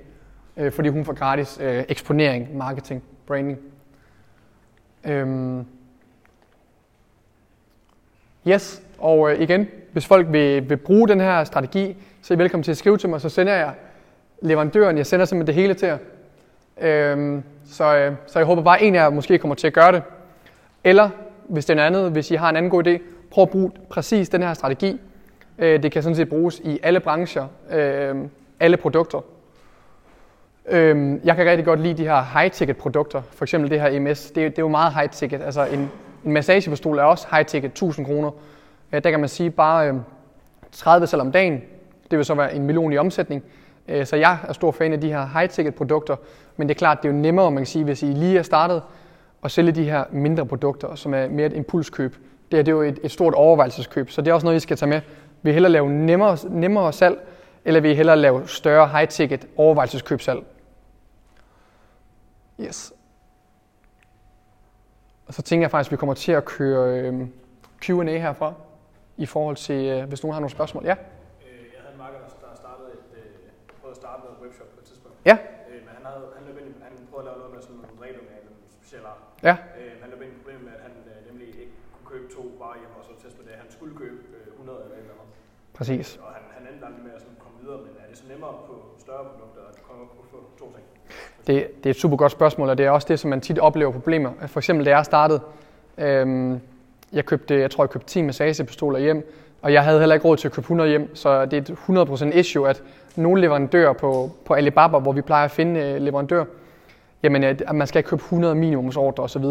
øh, 0.57 0.71
fordi 0.71 0.89
hun 0.89 1.05
får 1.05 1.13
gratis 1.13 1.59
øh, 1.61 1.83
eksponering, 1.89 2.57
marketing, 2.57 3.03
branding. 3.27 3.59
Øhm. 5.05 5.65
Yes, 8.47 8.81
og 8.97 9.31
øh, 9.31 9.41
igen, 9.41 9.67
hvis 9.91 10.05
folk 10.05 10.27
vil, 10.31 10.69
vil 10.69 10.77
bruge 10.77 11.07
den 11.07 11.19
her 11.19 11.43
strategi, 11.43 11.97
så 12.21 12.33
er 12.33 12.35
I 12.35 12.39
velkommen 12.39 12.63
til 12.63 12.71
at 12.71 12.77
skrive 12.77 12.97
til 12.97 13.09
mig, 13.09 13.21
så 13.21 13.29
sender 13.29 13.53
jeg 13.53 13.73
leverandøren, 14.41 14.97
jeg 14.97 15.05
sender 15.05 15.25
simpelthen 15.25 15.55
det 15.55 15.61
hele 15.61 15.73
til 15.73 15.87
jer. 15.87 15.97
Øhm, 16.81 17.43
så, 17.65 17.95
øh, 17.95 18.13
så 18.27 18.39
jeg 18.39 18.45
håber 18.45 18.61
bare, 18.61 18.79
at 18.79 18.87
en 18.87 18.95
af 18.95 18.99
jer 18.99 19.09
måske 19.09 19.37
kommer 19.37 19.55
til 19.55 19.67
at 19.67 19.73
gøre 19.73 19.91
det. 19.91 20.03
Eller, 20.83 21.09
hvis 21.49 21.65
det 21.65 21.73
er 21.73 21.75
noget 21.75 21.87
andet, 21.87 22.11
hvis 22.11 22.31
I 22.31 22.35
har 22.35 22.49
en 22.49 22.55
anden 22.55 22.71
god 22.71 22.87
idé, 22.87 22.99
prøv 23.31 23.41
at 23.41 23.49
bruge 23.49 23.71
præcis 23.89 24.29
den 24.29 24.43
her 24.43 24.53
strategi. 24.53 25.01
Øh, 25.57 25.83
det 25.83 25.91
kan 25.91 26.03
sådan 26.03 26.15
set 26.15 26.29
bruges 26.29 26.59
i 26.59 26.79
alle 26.83 26.99
brancher, 26.99 27.47
øh, 27.71 28.15
alle 28.59 28.77
produkter. 28.77 29.21
Øh, 30.67 31.19
jeg 31.23 31.35
kan 31.35 31.45
rigtig 31.45 31.65
godt 31.65 31.79
lide 31.79 31.93
de 31.93 32.03
her 32.03 32.39
high-ticket 32.39 32.77
produkter, 32.77 33.21
for 33.31 33.45
eksempel 33.45 33.69
det 33.69 33.81
her 33.81 33.99
MS. 33.99 34.25
Det, 34.25 34.35
det 34.35 34.59
er 34.59 34.63
jo 34.63 34.67
meget 34.67 34.93
high-ticket. 34.93 35.41
Altså 35.41 35.65
en, 35.65 35.91
en 36.25 36.31
massagepistol 36.31 36.97
er 36.97 37.03
også 37.03 37.27
high-ticket, 37.31 37.71
1000 37.71 38.05
kroner. 38.05 38.31
Øh, 38.91 39.03
der 39.03 39.09
kan 39.09 39.19
man 39.19 39.29
sige 39.29 39.49
bare 39.49 40.03
30 40.71 41.03
øh, 41.03 41.07
salg 41.07 41.21
om 41.21 41.31
dagen. 41.31 41.61
Det 42.11 42.17
vil 42.17 42.25
så 42.25 42.33
være 42.33 42.55
en 42.55 42.65
million 42.65 42.93
i 42.93 42.97
omsætning. 42.97 43.43
Øh, 43.87 44.05
så 44.05 44.15
jeg 44.15 44.37
er 44.47 44.53
stor 44.53 44.71
fan 44.71 44.93
af 44.93 45.01
de 45.01 45.07
her 45.07 45.27
high-ticket 45.33 45.75
produkter, 45.75 46.15
men 46.57 46.69
det 46.69 46.75
er 46.75 46.77
klart, 46.77 47.03
det 47.03 47.09
er 47.09 47.13
jo 47.13 47.19
nemmere, 47.19 47.51
man 47.51 47.61
kan 47.61 47.65
sige, 47.65 47.83
hvis 47.85 48.03
I 48.03 48.05
lige 48.05 48.39
er 48.39 48.43
startet, 48.43 48.81
at 49.43 49.51
sælge 49.51 49.71
de 49.71 49.83
her 49.83 50.03
mindre 50.11 50.45
produkter, 50.45 50.95
som 50.95 51.13
er 51.13 51.27
mere 51.27 51.45
et 51.45 51.53
impulskøb. 51.53 52.15
Det, 52.51 52.57
her, 52.57 52.63
det 52.63 52.67
er 52.67 52.75
jo 52.75 52.81
et, 52.81 52.99
et 53.03 53.11
stort 53.11 53.33
overvejelseskøb, 53.33 54.09
så 54.09 54.21
det 54.21 54.31
er 54.31 54.33
også 54.33 54.45
noget, 54.45 54.57
I 54.57 54.59
skal 54.59 54.77
tage 54.77 54.89
med. 54.89 55.01
Vil 55.41 55.51
I 55.51 55.53
hellere 55.53 55.71
lave 55.71 55.89
nemmere, 55.89 56.37
nemmere 56.49 56.93
salg, 56.93 57.27
eller 57.65 57.81
vil 57.81 57.91
I 57.91 57.95
hellere 57.95 58.17
lave 58.17 58.47
større 58.47 58.87
high-ticket 58.87 59.47
overvejelseskøbsalg? 59.55 60.43
Yes. 62.59 62.93
Og 65.27 65.33
så 65.33 65.41
tænker 65.41 65.63
jeg 65.63 65.71
faktisk, 65.71 65.89
at 65.89 65.91
vi 65.91 65.97
kommer 65.97 66.13
til 66.13 66.31
at 66.31 66.45
køre 66.45 66.99
øh, 66.99 67.27
Q&A 67.81 68.17
herfra 68.17 68.53
i 69.17 69.25
forhold 69.25 69.55
til, 69.55 69.85
øh, 69.85 70.07
hvis 70.07 70.23
nogen 70.23 70.33
har 70.33 70.41
nogle 70.41 70.55
spørgsmål. 70.57 70.83
Ja? 70.85 70.91
Øh, 70.91 71.65
jeg 71.73 71.81
havde 71.81 71.93
en 71.93 71.97
marker, 71.97 72.17
der 72.19 72.55
startede 72.63 72.89
et, 72.97 73.07
øh, 73.19 73.29
prøvede 73.81 73.95
at 73.95 74.01
starte 74.03 74.19
noget 74.25 74.37
webshop 74.43 74.69
på 74.75 74.79
et 74.81 74.85
tidspunkt. 74.89 75.17
Ja. 75.25 75.37
Øh, 75.69 75.79
men 75.85 75.91
han, 75.97 76.03
havde, 76.09 76.25
han, 76.37 76.43
løb 76.47 76.57
ind, 76.61 76.73
han 76.87 76.93
prøvede 77.09 77.23
at 77.23 77.27
lave 77.29 77.37
noget 77.41 77.51
med 77.55 77.61
sådan 77.65 77.75
nogle 77.75 77.99
regler 78.05 78.23
med 78.27 78.35
nogle 78.47 78.61
specielle 78.77 79.07
Ja. 79.49 79.55
Øh, 79.79 79.91
han 80.01 80.07
løb 80.11 80.21
ind 80.25 80.31
i 80.33 80.37
problemet 80.39 80.63
med, 80.67 80.73
at 80.77 80.81
han 80.87 80.93
øh, 81.11 81.17
nemlig 81.29 81.47
ikke 81.61 81.75
kunne 81.93 82.07
købe 82.13 82.27
to 82.37 82.43
Præcis. 85.75 86.19
Og 86.21 86.27
han, 86.33 86.41
han 86.57 86.73
endte 86.73 86.85
aldrig 86.85 87.03
med 87.03 87.11
at 87.15 87.21
komme 87.39 87.57
videre, 87.61 87.77
men 87.77 87.89
er 88.03 88.09
det 88.09 88.17
så 88.17 88.23
nemmere 88.29 88.51
på 88.67 88.73
større 88.99 89.23
produkter 89.31 89.61
at 89.69 89.83
komme 89.87 90.03
op 90.03 90.15
og 90.19 90.25
få 90.31 90.37
to 90.59 90.65
ting? 90.65 90.85
Det, 91.47 91.83
det 91.83 91.85
er 91.85 91.89
et 91.89 91.99
super 91.99 92.17
godt 92.17 92.31
spørgsmål, 92.31 92.69
og 92.69 92.77
det 92.77 92.85
er 92.85 92.89
også 92.89 93.07
det, 93.09 93.19
som 93.19 93.29
man 93.29 93.41
tit 93.41 93.59
oplever 93.59 93.91
problemer. 93.91 94.31
For 94.47 94.59
eksempel, 94.59 94.85
da 94.85 94.95
jeg 94.95 95.05
startede, 95.05 95.41
øhm, 95.97 96.59
jeg 97.13 97.25
købte, 97.25 97.59
jeg 97.59 97.71
tror, 97.71 97.83
jeg 97.83 97.89
købte 97.89 98.07
10 98.07 98.21
massagepistoler 98.21 98.99
hjem, 98.99 99.31
og 99.61 99.73
jeg 99.73 99.83
havde 99.83 99.99
heller 99.99 100.15
ikke 100.15 100.27
råd 100.27 100.37
til 100.37 100.47
at 100.47 100.51
købe 100.51 100.63
100 100.63 100.89
hjem, 100.89 101.15
så 101.15 101.45
det 101.45 101.69
er 101.69 101.73
et 101.73 102.29
100% 102.33 102.37
issue, 102.37 102.69
at 102.69 102.83
nogle 103.15 103.41
leverandører 103.41 103.93
på, 103.93 104.31
på 104.45 104.53
Alibaba, 104.53 104.97
hvor 104.97 105.11
vi 105.11 105.21
plejer 105.21 105.45
at 105.45 105.51
finde 105.51 105.79
øh, 105.79 106.01
leverandør, 106.01 106.45
jamen 107.23 107.43
at 107.43 107.61
at 107.61 107.75
man 107.75 107.87
skal 107.87 108.03
købe 108.03 108.21
100 108.21 108.55
minimumsordre 108.55 109.23
osv. 109.23 109.43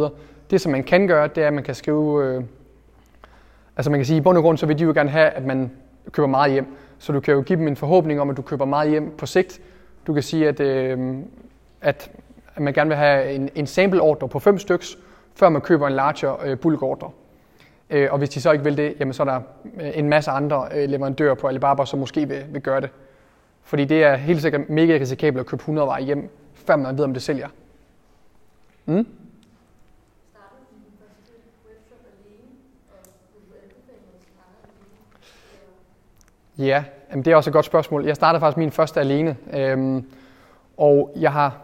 Det, 0.50 0.60
som 0.60 0.72
man 0.72 0.82
kan 0.82 1.06
gøre, 1.06 1.28
det 1.28 1.42
er, 1.42 1.46
at 1.46 1.52
man 1.52 1.64
kan 1.64 1.74
skrive, 1.74 2.24
øh, 2.24 2.42
altså 3.76 3.90
man 3.90 4.00
kan 4.00 4.06
sige, 4.06 4.16
i 4.16 4.20
bund 4.20 4.37
og 4.38 4.42
grund, 4.42 4.58
så 4.58 4.66
vil 4.66 4.78
de 4.78 4.84
jo 4.84 4.92
gerne 4.92 5.10
have, 5.10 5.26
at 5.26 5.44
man 5.44 5.70
køber 6.11 6.29
meget 6.29 6.53
hjem. 6.53 6.67
Så 6.99 7.12
du 7.12 7.21
kan 7.21 7.35
jo 7.35 7.40
give 7.43 7.59
dem 7.59 7.69
en 7.69 7.77
forhåbning 7.77 8.21
om, 8.21 8.31
at 8.31 8.37
du 8.37 8.43
køber 8.43 8.64
meget 8.64 8.90
hjem 8.90 9.14
på 9.19 9.27
sigt. 9.27 9.61
Du 10.07 10.12
kan 10.14 10.23
sige, 10.23 10.49
at, 10.49 10.61
øh, 10.61 11.17
at, 11.81 12.11
at 12.55 12.62
man 12.62 12.75
gerne 12.75 12.88
vil 12.88 12.97
have 12.97 13.33
en, 13.33 13.51
en 13.55 13.67
sample 13.67 14.01
ordre 14.01 14.29
på 14.29 14.38
fem 14.38 14.59
styks, 14.59 14.99
før 15.35 15.49
man 15.49 15.62
køber 15.62 15.87
en 15.87 15.93
larger 15.93 16.45
øh, 16.45 16.59
bulk 16.59 16.83
ordre. 16.83 17.11
Øh, 17.90 18.09
og 18.12 18.19
hvis 18.19 18.31
de 18.31 18.40
så 18.40 18.53
ikke 18.53 18.64
vil 18.64 18.77
det, 18.77 18.95
jamen 19.01 19.12
så 19.12 19.23
er 19.23 19.25
der 19.25 19.40
øh, 19.81 19.90
en 19.95 20.09
masse 20.09 20.31
andre 20.31 20.69
øh, 20.75 20.88
leverandører 20.88 21.35
på 21.35 21.47
Alibaba, 21.47 21.85
som 21.85 21.99
måske 21.99 22.29
vil, 22.29 22.45
vil 22.51 22.62
gøre 22.62 22.81
det. 22.81 22.90
Fordi 23.62 23.85
det 23.85 24.05
er 24.05 24.17
helt 24.17 24.43
sikkert 24.43 24.69
mega 24.69 24.99
risikabelt 25.01 25.40
at 25.40 25.47
købe 25.47 25.61
100 25.61 25.88
varer 25.88 26.01
hjem, 26.01 26.31
før 26.55 26.77
man 26.77 26.99
ved, 26.99 27.05
om 27.05 27.12
det 27.12 27.23
sælger. 27.23 27.49
Mm? 28.87 29.07
startede 30.31 30.67
din 30.71 30.93
første 31.01 31.33
webshop 31.69 32.03
alene, 32.12 32.49
og 32.90 32.99
vil 33.33 33.43
du 33.49 33.55
anbefale 33.62 34.01
noget 34.07 34.21
til 34.25 34.33
andre 34.47 34.69
alene? 34.75 35.05
Ja, 36.59 36.85
jamen 37.11 37.25
det 37.25 37.33
er 37.33 37.37
også 37.37 37.51
et 37.51 37.55
godt 37.55 37.67
spørgsmål. 37.67 38.05
Jeg 38.07 38.17
startede 38.17 38.40
faktisk 38.40 38.57
min 38.57 38.71
første 38.71 39.01
alene, 39.01 39.37
øhm, 39.53 40.05
og 40.77 41.12
jeg 41.17 41.33
har, 41.33 41.57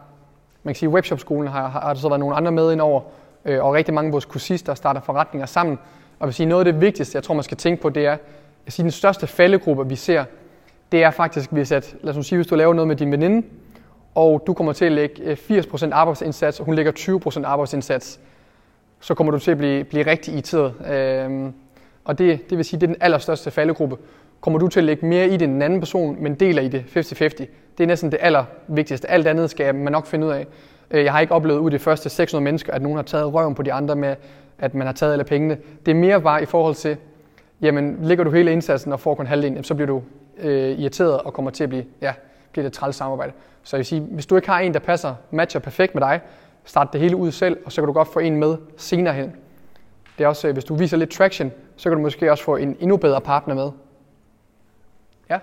man 0.63 0.75
kan 0.75 0.79
sige, 0.79 0.89
webshopskolen 0.89 1.49
har, 1.49 1.69
har, 1.69 1.81
har 1.81 1.93
der 1.95 2.01
så 2.01 2.09
været 2.09 2.21
nogle 2.21 2.37
andre 2.37 2.53
med 2.53 2.73
ind 2.73 2.81
over, 2.81 3.01
øh, 3.45 3.65
og 3.65 3.75
rigtig 3.75 3.95
mange 3.95 4.09
af 4.09 4.13
vores 4.13 4.25
kursister 4.25 4.75
starter 4.75 5.01
forretninger 5.01 5.47
sammen. 5.47 5.79
Og 6.19 6.21
jeg 6.21 6.27
vil 6.27 6.35
sige, 6.35 6.47
noget 6.47 6.67
af 6.67 6.73
det 6.73 6.81
vigtigste, 6.81 7.17
jeg 7.17 7.23
tror, 7.23 7.35
man 7.35 7.45
skal 7.45 7.57
tænke 7.57 7.83
på, 7.83 7.89
det 7.89 8.07
er, 8.07 8.17
at 8.67 8.73
siger, 8.73 8.85
den 8.85 8.91
største 8.91 9.27
faldegruppe, 9.27 9.89
vi 9.89 9.97
ser, 9.97 10.25
det 10.93 11.03
er 11.03 11.11
faktisk, 11.11 11.53
hvis, 11.53 11.73
at, 11.73 11.97
lad 12.03 12.17
os 12.17 12.27
sige, 12.27 12.37
hvis 12.37 12.47
du 12.47 12.55
laver 12.55 12.75
noget 12.75 12.89
med 12.89 12.97
din 12.97 13.13
veninde, 13.13 13.47
og 14.15 14.43
du 14.47 14.55
kommer 14.55 14.73
til 14.73 14.85
at 14.85 14.93
lægge 14.93 15.23
øh, 15.23 15.37
80% 15.51 15.89
arbejdsindsats, 15.93 16.61
og 16.61 16.67
hun 16.67 16.75
lægger 16.75 16.93
20% 16.93 17.43
arbejdsindsats, 17.45 18.21
så 19.01 19.15
kommer 19.15 19.31
du 19.31 19.39
til 19.39 19.51
at 19.51 19.59
blive, 19.59 19.85
blive 19.85 20.07
rigtig 20.07 20.35
irriteret. 20.35 20.75
Øhm, 20.93 21.53
og 22.05 22.19
det, 22.19 22.51
det 22.51 22.59
vil 22.59 22.65
sige, 22.65 22.81
det 22.81 22.87
er 22.87 22.93
den 22.93 23.03
allerstørste 23.03 23.51
faldegruppe. 23.51 23.97
Kommer 24.41 24.59
du 24.59 24.69
til 24.69 24.81
at 24.81 24.85
lægge 24.85 25.07
mere 25.07 25.27
i 25.29 25.33
det 25.33 25.43
end 25.43 25.53
den 25.53 25.63
anden 25.63 25.81
person, 25.81 26.23
men 26.23 26.35
deler 26.35 26.63
i 26.63 26.69
det 26.69 26.85
50-50, 26.97 27.21
det 27.79 27.85
er 27.85 27.87
næsten 27.87 28.13
det 28.13 28.19
allervigtigste. 28.23 29.11
Alt 29.11 29.27
andet 29.27 29.51
skal 29.51 29.75
man 29.75 29.93
nok 29.93 30.07
finde 30.07 30.27
ud 30.27 30.33
af. 30.33 30.47
Øh, 30.91 31.05
jeg 31.05 31.13
har 31.13 31.21
ikke 31.21 31.35
oplevet 31.35 31.59
ud 31.59 31.67
af 31.67 31.71
de 31.71 31.79
første 31.79 32.09
600 32.09 32.45
mennesker, 32.45 32.73
at 32.73 32.83
nogen 32.83 32.97
har 32.97 33.03
taget 33.03 33.35
røven 33.35 33.55
på 33.55 33.63
de 33.63 33.73
andre 33.73 33.97
med, 33.97 34.17
at 34.59 34.75
man 34.75 34.87
har 34.87 34.95
taget 34.95 35.13
alle 35.13 35.25
pengene. 35.25 35.59
Det 35.87 35.91
er 35.93 35.97
mere 35.97 36.21
bare 36.21 36.43
i 36.43 36.47
forhold 36.47 36.75
til, 36.75 36.97
jamen 37.61 37.99
ligger 38.03 38.25
du 38.25 38.31
hele 38.31 38.53
indsatsen 38.53 38.93
og 38.93 39.01
får 39.01 39.15
kun 39.15 39.27
halvdelen, 39.27 39.65
så 39.65 39.75
bliver 39.75 39.87
du 39.87 40.03
øh, 40.39 40.79
irriteret 40.79 41.19
og 41.21 41.35
kommer 41.35 41.51
til 41.51 41.65
at 41.65 41.69
blive, 41.71 41.85
ja, 42.01 42.13
bliver 42.53 42.63
det 42.63 42.73
træls 42.73 42.97
samarbejde. 42.97 43.33
Så 43.63 43.77
jeg 43.77 43.79
vil 43.79 43.87
sige, 43.87 44.01
hvis 44.01 44.27
du 44.27 44.37
ikke 44.37 44.49
har 44.49 44.61
en, 44.61 44.75
der 44.75 44.81
passer, 44.81 45.15
matcher 45.31 45.61
perfekt 45.61 45.95
med 45.95 46.03
dig, 46.03 46.21
start 46.65 46.93
det 46.93 47.01
hele 47.01 47.17
ud 47.17 47.31
selv, 47.31 47.59
og 47.65 47.73
så 47.73 47.81
kan 47.81 47.87
du 47.87 47.93
godt 47.93 48.09
få 48.09 48.19
en 48.19 48.37
med 48.37 48.57
senere 48.77 49.15
hen. 49.15 49.37
Det 50.19 50.25
er 50.25 50.29
også, 50.29 50.49
øh, 50.49 50.53
hvis 50.53 50.65
du 50.65 50.75
viser 50.75 50.97
lidt 50.97 51.11
traction, 51.11 51.53
så 51.77 51.89
kan 51.89 51.97
du 51.97 52.03
måske 52.03 52.31
også 52.31 52.45
få 52.45 52.57
en 52.57 52.77
endnu 52.81 52.97
bedre 52.97 53.21
partner 53.21 53.55
med. 53.55 53.71
Ja, 55.31 55.39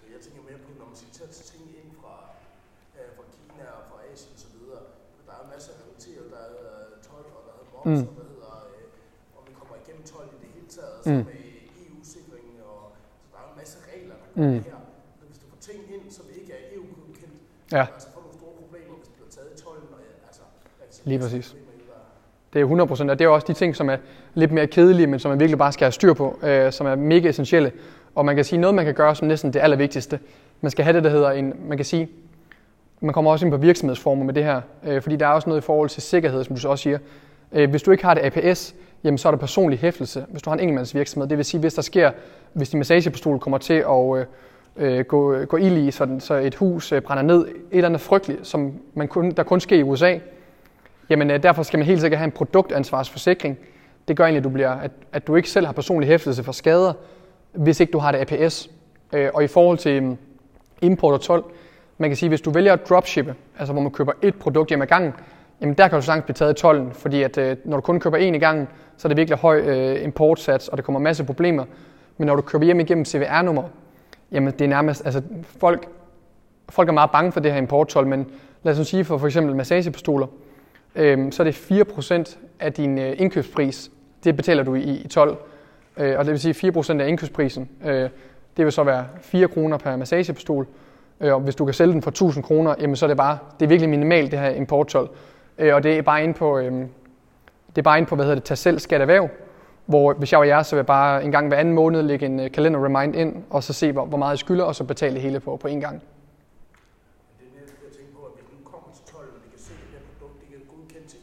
Så 0.00 0.04
jeg 0.14 0.20
tænker 0.24 0.40
mere 0.48 0.58
på, 0.64 0.68
når 0.78 0.86
man 0.86 0.96
skal 0.96 1.10
tage 1.18 1.32
ting 1.52 1.64
ind 1.80 1.90
fra, 2.00 2.14
øh, 2.98 3.08
fra 3.16 3.24
Kina 3.32 3.64
og 3.78 3.82
fra 3.90 3.98
Asien 4.12 4.32
osv., 4.36 4.56
der 5.26 5.32
er 5.38 5.42
en 5.44 5.50
masse 5.54 5.70
relateret, 5.80 6.26
der 6.34 6.40
er 6.46 6.50
øh, 6.50 6.82
12 7.84 7.88
og 7.88 7.90
der 7.90 7.90
moms, 7.90 8.08
Mm. 8.08 8.14
hvad 8.18 8.26
hedder, 8.32 8.54
øh, 8.76 9.38
om 9.38 9.42
vi 9.48 9.52
kommer 9.60 9.74
igennem 9.82 10.04
12 10.14 10.28
i 10.36 10.38
det 10.44 10.50
hele 10.56 10.68
taget, 10.76 10.96
Mm. 11.06 11.12
mm. 11.12 11.24
med 11.30 11.38
EU-sikring, 11.84 12.46
og 12.70 12.80
så 13.20 13.24
der 13.32 13.38
er 13.42 13.46
en 13.52 13.56
masse 13.62 13.76
regler, 13.90 14.14
der 14.22 14.26
Mm. 14.34 14.42
kommer 14.42 14.58
mm. 14.58 14.64
her. 14.70 14.78
Så 15.18 15.22
hvis 15.28 15.38
du 15.42 15.46
får 15.52 15.60
ting 15.68 15.78
ind, 15.94 16.04
som 16.18 16.24
ikke 16.38 16.50
er 16.58 16.62
EU-godkendt, 16.76 17.36
Ja. 17.78 17.84
altså 17.94 18.08
får 18.14 18.20
nogle 18.26 18.36
store 18.40 18.54
problemer, 18.62 18.94
hvis 18.98 19.08
det 19.10 19.14
bliver 19.18 19.32
taget 19.36 19.48
i 19.54 19.56
12, 19.66 19.82
og 19.94 20.00
ja, 20.06 20.12
altså, 20.28 20.42
altså 20.84 21.00
Lige 21.10 21.20
præcis. 21.24 21.46
det 22.52 22.58
er 22.62 22.66
100%, 22.66 23.10
og 23.12 23.16
det 23.18 23.24
er 23.24 23.28
også 23.28 23.46
de 23.52 23.56
ting, 23.62 23.70
som 23.80 23.86
er 23.94 23.98
lidt 24.34 24.52
mere 24.56 24.66
kedelige, 24.76 25.06
men 25.12 25.18
som 25.22 25.28
man 25.32 25.40
virkelig 25.42 25.58
bare 25.64 25.72
skal 25.72 25.84
have 25.88 25.92
styr 26.00 26.12
på, 26.22 26.26
øh, 26.42 26.72
som 26.72 26.86
er 26.86 26.94
mega 26.94 27.28
essentielle. 27.28 27.72
Og 28.14 28.24
man 28.24 28.36
kan 28.36 28.44
sige, 28.44 28.58
noget 28.60 28.74
man 28.74 28.84
kan 28.84 28.94
gøre 28.94 29.14
som 29.16 29.28
næsten 29.28 29.52
det 29.52 29.60
allervigtigste. 29.60 30.20
Man 30.60 30.70
skal 30.70 30.84
have 30.84 30.94
det, 30.96 31.04
der 31.04 31.10
hedder 31.10 31.30
en, 31.30 31.54
man 31.68 31.78
kan 31.78 31.84
sige, 31.84 32.10
man 33.00 33.12
kommer 33.14 33.30
også 33.30 33.46
ind 33.46 33.52
på 33.52 33.56
virksomhedsformer 33.56 34.24
med 34.24 34.34
det 34.34 34.44
her, 34.44 34.60
øh, 34.84 35.02
fordi 35.02 35.16
der 35.16 35.26
er 35.26 35.30
også 35.30 35.48
noget 35.48 35.60
i 35.62 35.64
forhold 35.64 35.88
til 35.88 36.02
sikkerhed, 36.02 36.44
som 36.44 36.54
du 36.56 36.60
så 36.60 36.68
også 36.68 36.82
siger. 36.82 36.98
Øh, 37.52 37.70
hvis 37.70 37.82
du 37.82 37.90
ikke 37.90 38.04
har 38.04 38.14
det 38.14 38.22
APS, 38.24 38.74
jamen 39.04 39.18
så 39.18 39.28
er 39.28 39.30
der 39.30 39.38
personlig 39.38 39.78
hæftelse, 39.78 40.24
hvis 40.28 40.42
du 40.42 40.50
har 40.50 40.54
en 40.54 40.60
enkeltmandsvirksomhed. 40.60 41.28
Det 41.28 41.36
vil 41.36 41.44
sige, 41.44 41.60
hvis 41.60 41.74
der 41.74 41.82
sker, 41.82 42.10
hvis 42.52 42.70
din 42.70 42.78
massagepistol 42.78 43.38
kommer 43.38 43.58
til 43.58 43.74
at 43.74 44.16
øh, 44.16 44.26
øh 44.76 45.04
gå, 45.04 45.44
gå 45.44 45.56
ild 45.56 45.76
i, 45.76 45.90
så, 45.90 46.16
så 46.18 46.34
et 46.34 46.54
hus 46.54 46.92
øh, 46.92 47.02
brænder 47.02 47.22
ned, 47.22 47.40
et 47.46 47.54
eller 47.70 47.88
andet 47.88 48.00
frygteligt, 48.00 48.46
som 48.46 48.72
man 48.94 49.08
kun, 49.08 49.30
der 49.30 49.42
kun 49.42 49.60
sker 49.60 49.76
i 49.76 49.82
USA, 49.82 50.18
Jamen 51.12 51.30
øh, 51.30 51.42
derfor 51.42 51.62
skal 51.62 51.78
man 51.78 51.86
helt 51.86 52.00
sikkert 52.00 52.18
have 52.18 52.24
en 52.24 52.32
produktansvarsforsikring. 52.32 53.58
Det 54.08 54.16
gør 54.16 54.24
egentlig, 54.24 54.38
at 54.38 54.44
du, 54.44 54.48
bliver, 54.48 54.70
at, 54.70 54.90
at 55.12 55.26
du 55.26 55.36
ikke 55.36 55.50
selv 55.50 55.66
har 55.66 55.72
personlig 55.72 56.08
hæftelse 56.08 56.42
for 56.42 56.52
skader, 56.52 56.92
hvis 57.52 57.80
ikke 57.80 57.90
du 57.90 57.98
har 57.98 58.12
det 58.12 58.18
APS. 58.18 58.70
Øh, 59.12 59.30
og 59.34 59.44
i 59.44 59.46
forhold 59.46 59.78
til 59.78 60.02
mm, 60.02 60.16
import 60.82 61.14
og 61.14 61.20
tolv, 61.20 61.44
man 61.98 62.10
kan 62.10 62.16
sige, 62.16 62.28
hvis 62.28 62.40
du 62.40 62.50
vælger 62.50 62.72
at 62.72 62.88
dropshippe, 62.88 63.34
altså 63.58 63.72
hvor 63.72 63.82
man 63.82 63.92
køber 63.92 64.12
et 64.22 64.34
produkt 64.34 64.68
hjem 64.68 64.82
ad 64.82 64.86
gangen, 64.86 65.12
jamen 65.62 65.74
der 65.74 65.88
kan 65.88 65.98
du 65.98 66.04
sagtens 66.04 66.24
blive 66.24 66.34
taget 66.34 66.58
i 66.58 66.60
tolden, 66.60 66.92
fordi 66.92 67.22
at, 67.22 67.38
øh, 67.38 67.56
når 67.64 67.76
du 67.76 67.80
kun 67.80 68.00
køber 68.00 68.16
en 68.16 68.34
i 68.34 68.38
gangen, 68.38 68.68
så 68.96 69.08
er 69.08 69.08
det 69.08 69.16
virkelig 69.16 69.38
høj 69.38 69.60
øh, 69.60 70.04
importsats, 70.04 70.68
og 70.68 70.76
der 70.76 70.82
kommer 70.82 71.00
masser 71.00 71.22
af 71.22 71.26
problemer. 71.26 71.64
Men 72.18 72.26
når 72.26 72.36
du 72.36 72.42
køber 72.42 72.64
hjem 72.64 72.80
igennem 72.80 73.04
CVR-nummer, 73.04 73.62
jamen 74.32 74.52
det 74.52 74.60
er 74.60 74.68
nærmest, 74.68 75.04
altså 75.04 75.22
folk, 75.58 75.88
folk 76.68 76.88
er 76.88 76.92
meget 76.92 77.10
bange 77.10 77.32
for 77.32 77.40
det 77.40 77.52
her 77.52 77.58
importtol, 77.58 78.06
men 78.06 78.26
lad 78.62 78.72
os 78.72 78.78
nu 78.78 78.84
sige 78.84 79.04
for 79.04 79.18
for 79.18 79.26
eksempel 79.26 79.56
massagepistoler, 79.56 80.26
øh, 80.94 81.32
så 81.32 81.42
er 81.42 81.44
det 81.44 81.54
4% 81.54 82.38
af 82.60 82.72
din 82.72 82.98
øh, 82.98 83.14
indkøbspris, 83.18 83.90
det 84.24 84.36
betaler 84.36 84.62
du 84.62 84.74
i, 84.74 84.82
i 84.82 85.08
12. 85.08 85.36
Øh, 85.96 86.18
og 86.18 86.24
det 86.24 86.32
vil 86.32 86.40
sige 86.40 86.72
4% 86.76 87.00
af 87.00 87.08
indkøbsprisen, 87.08 87.68
øh, 87.84 88.08
det 88.56 88.64
vil 88.64 88.72
så 88.72 88.84
være 88.84 89.06
4 89.20 89.48
kroner 89.48 89.78
per 89.78 89.96
massagepistol. 89.96 90.66
Øh, 91.20 91.34
og 91.34 91.40
hvis 91.40 91.54
du 91.54 91.64
kan 91.64 91.74
sælge 91.74 91.92
den 91.92 92.02
for 92.02 92.10
1000 92.10 92.44
kroner, 92.44 92.74
jamen 92.80 92.96
så 92.96 93.06
er 93.06 93.08
det 93.08 93.16
bare, 93.16 93.38
det 93.60 93.66
er 93.66 93.68
virkelig 93.68 93.90
minimalt 93.90 94.30
det 94.30 94.38
her 94.38 94.48
importtol. 94.48 95.10
Øh, 95.58 95.74
og 95.74 95.82
det 95.82 95.98
er 95.98 96.02
bare 96.02 96.22
inde 96.22 96.34
på, 96.34 96.58
øh, 96.58 96.72
det 97.68 97.78
er 97.78 97.82
bare 97.82 97.98
inde 97.98 98.08
på, 98.08 98.14
hvad 98.14 98.24
hedder 98.24 98.34
det, 98.34 98.44
tag 98.44 98.58
selv 98.58 98.78
skat 98.78 99.00
erhverv, 99.00 99.28
hvor 99.86 100.12
hvis 100.12 100.32
jeg 100.32 100.38
var 100.38 100.44
jer, 100.46 100.62
så 100.62 100.76
vil 100.76 100.78
jeg 100.78 100.86
bare 100.86 101.24
en 101.24 101.32
gang 101.32 101.48
hver 101.48 101.56
anden 101.56 101.74
måned 101.74 102.02
lægge 102.02 102.26
en 102.26 102.40
øh, 102.40 102.50
kalender 102.50 102.84
remind 102.84 103.16
ind, 103.16 103.44
og 103.50 103.62
så 103.62 103.72
se, 103.72 103.92
hvor, 103.92 104.04
hvor 104.04 104.18
meget 104.18 104.30
jeg 104.30 104.38
skylder, 104.38 104.64
og 104.64 104.74
så 104.74 104.84
betale 104.84 105.14
det 105.14 105.22
hele 105.22 105.40
på, 105.40 105.56
på 105.56 105.68
en 105.68 105.80
gang. 105.80 106.02
Det 107.40 107.46
jeg 107.86 107.92
tænker 107.96 108.12
på, 108.18 108.22
at 108.26 108.32
til 108.96 109.04
12, 109.14 109.26
vi 109.44 109.50
kan 109.50 109.58
se, 109.58 109.72
er 110.54 110.76
godkendt 110.76 111.06
til 111.08 111.18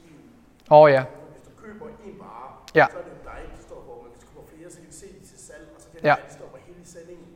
Åh 0.71 0.77
oh, 0.81 0.91
ja, 0.91 1.03
Hvis 1.33 1.41
du 1.47 1.51
køber 1.63 1.85
en 2.07 2.15
vare, 2.19 2.49
Ja. 2.79 2.85
så 2.91 2.97
er 2.97 3.03
det 3.09 3.17
dig, 3.31 3.41
der 3.55 3.61
står 3.69 3.79
på, 3.87 3.93
men 4.03 4.09
hvis 4.13 4.21
du 4.23 4.27
køber 4.33 4.45
flere, 4.53 4.67
så 4.73 4.77
kan 4.81 4.87
du 4.93 4.97
se 5.03 5.07
det 5.17 5.23
til 5.31 5.39
salg, 5.47 5.65
og 5.75 5.79
så 5.83 5.87
kan 5.91 5.99
Ja. 6.09 6.15
det 6.25 6.31
stå 6.33 6.37
står 6.39 6.47
på 6.55 6.57
hele 6.67 6.83
sendingen. 6.95 7.27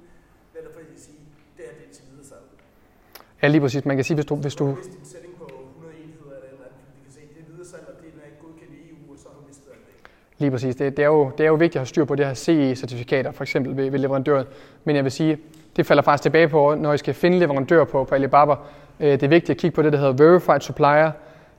Netop 0.56 0.72
fordi 0.76 0.86
de 0.96 1.00
siger, 1.08 1.22
det 1.58 1.64
er 1.70 1.74
det 1.82 1.88
til 1.96 2.04
videre 2.12 2.26
salg. 2.32 2.46
ja 3.42 3.46
lige 3.54 3.62
præcis. 3.66 3.82
Man 3.92 3.96
kan 4.00 4.04
sige, 4.08 4.16
hvis 4.20 4.30
du, 4.32 4.36
hvis 4.46 4.56
du, 4.62 4.66
Hvis 4.82 4.88
du 4.96 5.00
sending 5.16 5.34
på 5.42 5.46
100 5.46 5.94
enheder 6.04 6.34
eller 6.38 6.48
et 6.50 6.56
eller 6.56 6.66
andet, 6.68 6.78
fordi 6.82 6.92
de 6.98 7.02
kan 7.08 7.14
se, 7.18 7.22
det 7.36 7.40
er 7.44 7.48
videre 7.52 7.68
salg, 7.74 7.86
og 7.92 7.96
det 8.02 8.08
er 8.22 8.26
ikke 8.32 8.42
godkendt 8.46 8.72
i 8.78 8.80
EU, 8.90 9.00
og 9.14 9.18
så 9.22 9.26
har 9.30 9.36
du 9.40 9.44
mistet 9.50 9.68
alt 9.76 9.86
det. 9.90 9.96
Lige 10.44 10.52
præcis. 10.52 10.76
Det, 10.76 10.98
det, 10.98 11.04
er 11.04 11.08
jo, 11.08 11.32
det 11.38 11.44
er 11.44 11.48
jo 11.48 11.54
vigtigt 11.54 11.76
at 11.76 11.80
have 11.80 11.88
styr 11.88 12.06
på 12.06 12.16
det 12.16 12.26
her 12.26 12.34
CE-certifikater, 12.34 13.32
for 13.32 13.44
eksempel 13.44 13.78
ved, 13.78 13.90
ved 13.92 14.00
leverandøren. 14.00 14.46
Men 14.84 14.96
jeg 14.96 15.04
vil 15.04 15.12
sige, 15.12 15.38
det 15.76 15.86
falder 15.86 16.04
faktisk 16.04 16.22
tilbage 16.22 16.48
på, 16.48 16.76
når 16.76 16.94
I 16.94 16.98
skal 16.98 17.14
finde 17.14 17.40
leverandør 17.40 17.84
på, 17.84 18.04
på 18.04 18.16
Alibaba. 18.16 18.56
Øh, 19.00 19.12
det 19.12 19.24
er 19.24 19.28
vigtigt 19.28 19.50
at 19.50 19.58
kigge 19.58 19.76
på 19.76 19.82
det, 19.82 19.94
der 19.94 20.00
hedder 20.00 20.14
Verified 20.14 20.62
Supplier. 20.62 21.12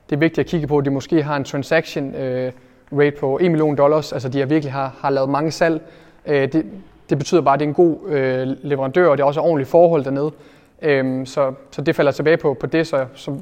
Det 0.09 0.15
er 0.15 0.19
vigtigt 0.19 0.39
at 0.39 0.45
kigge 0.45 0.67
på, 0.67 0.77
at 0.77 0.85
de 0.85 0.89
måske 0.89 1.23
har 1.23 1.35
en 1.35 1.43
transaction 1.43 2.15
øh, 2.15 2.51
rate 2.91 3.17
på 3.19 3.39
1 3.41 3.51
million 3.51 3.75
dollars. 3.75 4.13
Altså 4.13 4.29
de 4.29 4.39
har 4.39 4.45
virkelig 4.45 4.73
har, 4.73 4.95
har 4.99 5.09
lavet 5.09 5.29
mange 5.29 5.51
salg. 5.51 5.81
Øh, 6.25 6.53
det, 6.53 6.65
det 7.09 7.17
betyder 7.17 7.41
bare, 7.41 7.53
at 7.53 7.59
det 7.59 7.65
er 7.65 7.69
en 7.69 7.73
god 7.73 7.97
øh, 8.07 8.47
leverandør, 8.61 9.07
og 9.07 9.17
det 9.17 9.23
er 9.23 9.27
også 9.27 9.41
ordentligt 9.41 9.69
forhold 9.69 10.03
dernede. 10.03 10.31
Øhm, 10.81 11.25
så, 11.25 11.53
så 11.71 11.81
det 11.81 11.95
falder 11.95 12.11
tilbage 12.11 12.37
på, 12.37 12.53
på 12.53 12.67
det. 12.67 12.87
Så, 12.87 13.05
så 13.15 13.37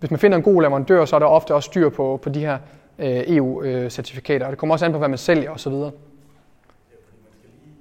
hvis 0.00 0.10
man 0.10 0.20
finder 0.20 0.36
en 0.36 0.42
god 0.42 0.62
leverandør, 0.62 1.04
så 1.04 1.16
er 1.16 1.20
der 1.20 1.26
ofte 1.26 1.54
også 1.54 1.66
styr 1.66 1.88
på, 1.88 2.20
på 2.22 2.28
de 2.28 2.40
her 2.40 2.58
øh, 2.98 3.36
EU-certifikater. 3.36 4.46
Og 4.46 4.50
det 4.50 4.58
kommer 4.58 4.74
også 4.74 4.84
an 4.84 4.92
på, 4.92 4.98
hvad 4.98 5.08
man 5.08 5.18
sælger 5.18 5.50
osv. 5.50 5.72
Det 5.72 5.80
fordi, 5.82 5.90
man 5.90 7.32
skal 7.38 7.50
lige, 7.64 7.74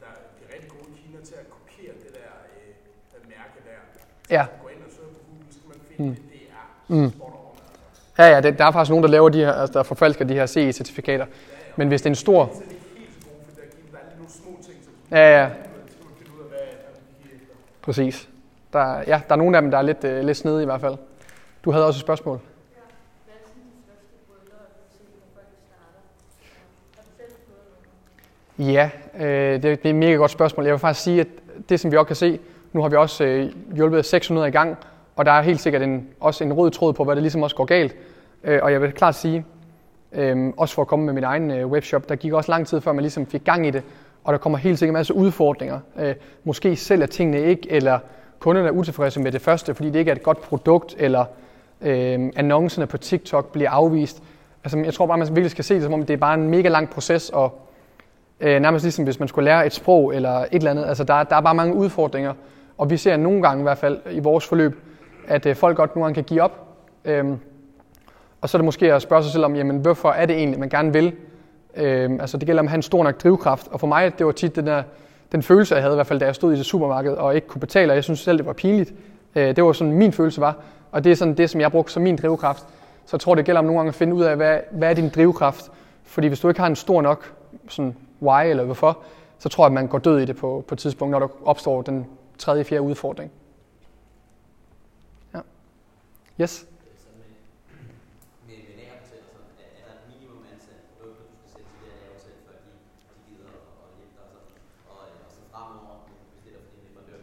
der 0.00 0.06
er 0.06 1.24
til 1.24 1.34
øh, 1.34 1.40
at 1.40 1.50
kopiere 1.50 1.92
det 2.04 2.14
der 2.14 2.30
øh, 3.16 3.28
mærke 3.28 3.58
der. 4.30 4.36
Ja. 4.36 4.46
Gå 4.62 4.68
ind 4.68 4.78
og 4.86 4.90
søge 4.96 5.08
på 5.08 5.18
Google, 5.28 5.46
så 5.52 5.58
kan 5.60 5.68
man 5.68 5.78
finde 5.96 6.10
mm. 6.10 6.16
det, 6.16 6.40
er 6.50 7.04
Mm. 7.04 7.10
spot 7.10 7.28
on. 7.28 7.34
Ja, 8.18 8.24
ja, 8.34 8.40
det, 8.40 8.58
der 8.58 8.64
er 8.64 8.70
faktisk 8.70 8.90
nogen, 8.90 9.02
der 9.04 9.10
laver 9.10 9.28
de 9.28 9.38
her, 9.38 9.52
altså, 9.52 9.72
der 9.78 9.82
forfalsker 9.82 10.24
de 10.24 10.34
her 10.34 10.46
CE-certifikater. 10.46 11.26
Men 11.76 11.88
hvis 11.88 12.02
det 12.02 12.06
er 12.06 12.10
en 12.10 12.14
stor... 12.14 12.42
Er 12.42 12.46
helt 12.46 12.58
gode, 13.24 13.34
for 13.46 13.60
der, 13.92 13.98
er- 13.98 14.16
nogle 14.16 14.30
små 14.30 14.50
ting, 14.66 14.76
Ja, 15.10 15.40
ja, 15.42 15.48
Så 15.48 15.54
man 16.04 16.14
finde 16.18 16.32
ud 16.38 16.42
af, 16.44 16.48
hvad 16.48 16.58
efter. 16.58 17.54
præcis. 17.82 18.28
Der, 18.72 18.96
ja, 19.06 19.20
der 19.28 19.32
er 19.34 19.36
nogle 19.36 19.56
af 19.56 19.62
dem, 19.62 19.70
der 19.70 19.78
er 19.78 19.82
lidt, 19.82 20.04
øh, 20.04 20.24
lidt 20.24 20.36
snede 20.36 20.62
i 20.62 20.64
hvert 20.64 20.80
fald. 20.80 20.96
Du 21.64 21.70
havde 21.70 21.86
også 21.86 21.98
et 21.98 22.00
spørgsmål. 22.00 22.38
Hvad 22.38 23.34
er 23.34 23.38
sådan 23.46 23.62
de 23.62 23.82
største 23.84 24.16
brøller, 24.28 24.62
du 24.76 24.82
ser, 24.92 25.04
når 25.20 25.28
folk 25.34 25.46
starter? 25.68 26.00
Har 26.96 27.02
du 27.02 27.08
selv 27.16 27.32
fået 27.46 27.66
nogle? 27.72 28.51
Ja, 28.66 28.90
øh, 29.20 29.62
det, 29.62 29.64
er 29.64 29.90
et 29.90 29.94
mega 29.94 30.12
godt 30.12 30.30
spørgsmål. 30.30 30.64
Jeg 30.64 30.72
vil 30.72 30.78
faktisk 30.78 31.04
sige, 31.04 31.20
at 31.20 31.26
det 31.68 31.80
som 31.80 31.92
vi 31.92 31.96
også 31.96 32.06
kan 32.06 32.16
se, 32.16 32.38
nu 32.72 32.82
har 32.82 32.88
vi 32.88 32.96
også 32.96 33.24
øh, 33.24 33.52
hjulpet 33.74 34.04
600 34.04 34.48
i 34.48 34.50
gang, 34.50 34.76
og 35.16 35.24
der 35.26 35.32
er 35.32 35.42
helt 35.42 35.60
sikkert 35.60 35.82
en, 35.82 36.08
også 36.20 36.44
en 36.44 36.52
rød 36.52 36.70
tråd 36.70 36.92
på, 36.92 37.04
hvad 37.04 37.16
der 37.16 37.22
ligesom 37.22 37.42
også 37.42 37.56
går 37.56 37.64
galt. 37.64 37.96
Øh, 38.44 38.60
og 38.62 38.72
jeg 38.72 38.82
vil 38.82 38.92
klart 38.92 39.14
sige, 39.14 39.44
øh, 40.12 40.52
også 40.56 40.74
for 40.74 40.82
at 40.82 40.88
komme 40.88 41.04
med 41.04 41.12
min 41.12 41.24
egen 41.24 41.50
øh, 41.50 41.66
webshop, 41.66 42.08
der 42.08 42.16
gik 42.16 42.32
også 42.32 42.52
lang 42.52 42.66
tid 42.66 42.80
før 42.80 42.92
man 42.92 43.02
ligesom 43.02 43.26
fik 43.26 43.44
gang 43.44 43.66
i 43.66 43.70
det, 43.70 43.82
og 44.24 44.32
der 44.32 44.38
kommer 44.38 44.58
helt 44.58 44.78
sikkert 44.78 44.92
en 44.92 44.98
masse 44.98 45.14
udfordringer. 45.14 45.78
Øh, 45.98 46.14
måske 46.44 46.76
selv 46.76 47.02
er 47.02 47.06
tingene 47.06 47.42
ikke, 47.42 47.72
eller 47.72 47.98
kunderne 48.38 48.68
er 48.68 48.72
utilfredse 48.72 49.20
med 49.20 49.32
det 49.32 49.40
første, 49.40 49.74
fordi 49.74 49.90
det 49.90 49.98
ikke 49.98 50.10
er 50.10 50.14
et 50.14 50.22
godt 50.22 50.40
produkt, 50.40 50.94
eller 50.98 51.24
øh, 51.80 52.30
annoncerne 52.36 52.86
på 52.86 52.98
TikTok 52.98 53.52
bliver 53.52 53.70
afvist. 53.70 54.22
Altså, 54.64 54.78
jeg 54.78 54.94
tror 54.94 55.06
bare, 55.06 55.18
man 55.18 55.28
virkelig 55.28 55.50
skal 55.50 55.64
se 55.64 55.74
det 55.74 55.82
som 55.82 55.92
om, 55.92 56.06
det 56.06 56.14
er 56.14 56.18
bare 56.18 56.34
en 56.34 56.48
mega 56.48 56.68
lang 56.68 56.90
proces, 56.90 57.30
og 57.30 57.68
øh, 58.42 58.60
nærmest 58.60 58.84
ligesom 58.84 59.04
hvis 59.04 59.18
man 59.18 59.28
skulle 59.28 59.44
lære 59.44 59.66
et 59.66 59.72
sprog 59.72 60.14
eller 60.14 60.30
et 60.30 60.48
eller 60.52 60.70
andet. 60.70 60.84
Altså, 60.86 61.04
der, 61.04 61.22
der 61.22 61.36
er 61.36 61.40
bare 61.40 61.54
mange 61.54 61.74
udfordringer, 61.74 62.32
og 62.78 62.90
vi 62.90 62.96
ser 62.96 63.16
nogle 63.16 63.42
gange 63.42 63.60
i 63.60 63.62
hvert 63.62 63.78
fald 63.78 63.98
i 64.10 64.20
vores 64.20 64.46
forløb, 64.46 64.78
at 65.28 65.46
øh, 65.46 65.56
folk 65.56 65.76
godt 65.76 65.96
nogle 65.96 66.04
gange 66.04 66.14
kan 66.14 66.24
give 66.24 66.42
op. 66.42 66.66
Øh, 67.04 67.24
og 68.40 68.48
så 68.48 68.56
er 68.56 68.58
det 68.58 68.64
måske 68.64 68.94
at 68.94 69.02
spørge 69.02 69.22
sig 69.22 69.32
selv 69.32 69.44
om, 69.44 69.56
jamen, 69.56 69.76
hvorfor 69.76 70.10
er 70.10 70.26
det 70.26 70.36
egentlig, 70.36 70.60
man 70.60 70.68
gerne 70.68 70.92
vil? 70.92 71.12
Øh, 71.76 72.10
altså, 72.20 72.38
det 72.38 72.46
gælder 72.46 72.60
om 72.60 72.66
at 72.66 72.70
have 72.70 72.76
en 72.76 72.82
stor 72.82 73.04
nok 73.04 73.22
drivkraft. 73.22 73.68
Og 73.68 73.80
for 73.80 73.86
mig, 73.86 74.18
det 74.18 74.26
var 74.26 74.32
tit 74.32 74.56
den, 74.56 74.66
der, 74.66 74.82
den 75.32 75.42
følelse, 75.42 75.74
jeg 75.74 75.82
havde 75.82 75.94
i 75.94 75.96
hvert 75.96 76.06
fald, 76.06 76.20
da 76.20 76.26
jeg 76.26 76.34
stod 76.34 76.52
i 76.52 76.56
det 76.56 76.66
supermarked 76.66 77.12
og 77.12 77.34
ikke 77.34 77.46
kunne 77.46 77.60
betale, 77.60 77.92
og 77.92 77.94
jeg 77.94 78.04
synes 78.04 78.20
selv, 78.20 78.38
det 78.38 78.46
var 78.46 78.52
pinligt. 78.52 78.92
Øh, 79.36 79.56
det 79.56 79.64
var 79.64 79.72
sådan, 79.72 79.92
min 79.92 80.12
følelse 80.12 80.40
var. 80.40 80.56
Og 80.92 81.04
det 81.04 81.12
er 81.12 81.16
sådan 81.16 81.34
det, 81.34 81.50
som 81.50 81.60
jeg 81.60 81.70
brugte 81.70 81.92
som 81.92 82.02
min 82.02 82.16
drivkraft. 82.16 82.66
Så 83.06 83.16
jeg 83.16 83.20
tror, 83.20 83.34
det 83.34 83.44
gælder 83.44 83.58
om 83.58 83.64
nogle 83.64 83.78
gange 83.78 83.88
at 83.88 83.94
finde 83.94 84.14
ud 84.14 84.22
af, 84.22 84.36
hvad, 84.36 84.58
hvad 84.70 84.90
er 84.90 84.94
din 84.94 85.08
drivkraft? 85.08 85.70
Fordi 86.04 86.26
hvis 86.26 86.40
du 86.40 86.48
ikke 86.48 86.60
har 86.60 86.66
en 86.66 86.76
stor 86.76 87.02
nok 87.02 87.32
sådan 87.68 87.96
why 88.22 88.50
eller 88.50 88.64
hvorfor, 88.64 88.98
så 89.38 89.48
tror 89.48 89.64
jeg, 89.64 89.66
at 89.66 89.72
man 89.72 89.86
går 89.86 89.98
død 89.98 90.20
i 90.20 90.24
det 90.24 90.36
på, 90.36 90.64
på 90.68 90.74
et 90.74 90.78
tidspunkt, 90.78 91.12
når 91.12 91.18
der 91.18 91.28
opstår 91.44 91.82
den 91.82 92.06
tredje, 92.38 92.64
fjerde 92.64 92.82
udfordring. 92.82 93.30
Ja. 95.34 95.40
Yes? 96.40 96.66
Med, 98.46 98.56
med, 98.56 98.56
minimum 100.08 100.44
antal 100.52 100.76
du 100.98 101.12
skal 101.50 101.64
sætte 102.18 102.38
at, 102.46 102.54
og 104.88 105.08
øh, 105.08 105.24
og 105.24 105.30
så 105.30 105.40
fremover, 105.52 105.96
for 106.94 107.02
til 107.06 107.16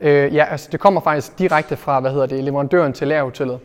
til. 0.00 0.06
Øh, 0.06 0.34
ja, 0.34 0.44
altså 0.44 0.68
det 0.72 0.80
kommer 0.80 1.00
faktisk 1.00 1.38
direkte 1.38 1.76
fra, 1.76 2.00
hvad 2.00 2.10
hedder 2.10 2.26
det, 2.26 2.44
leverandøren 2.44 2.92
til 2.92 3.08
lagerhotellet. 3.08 3.60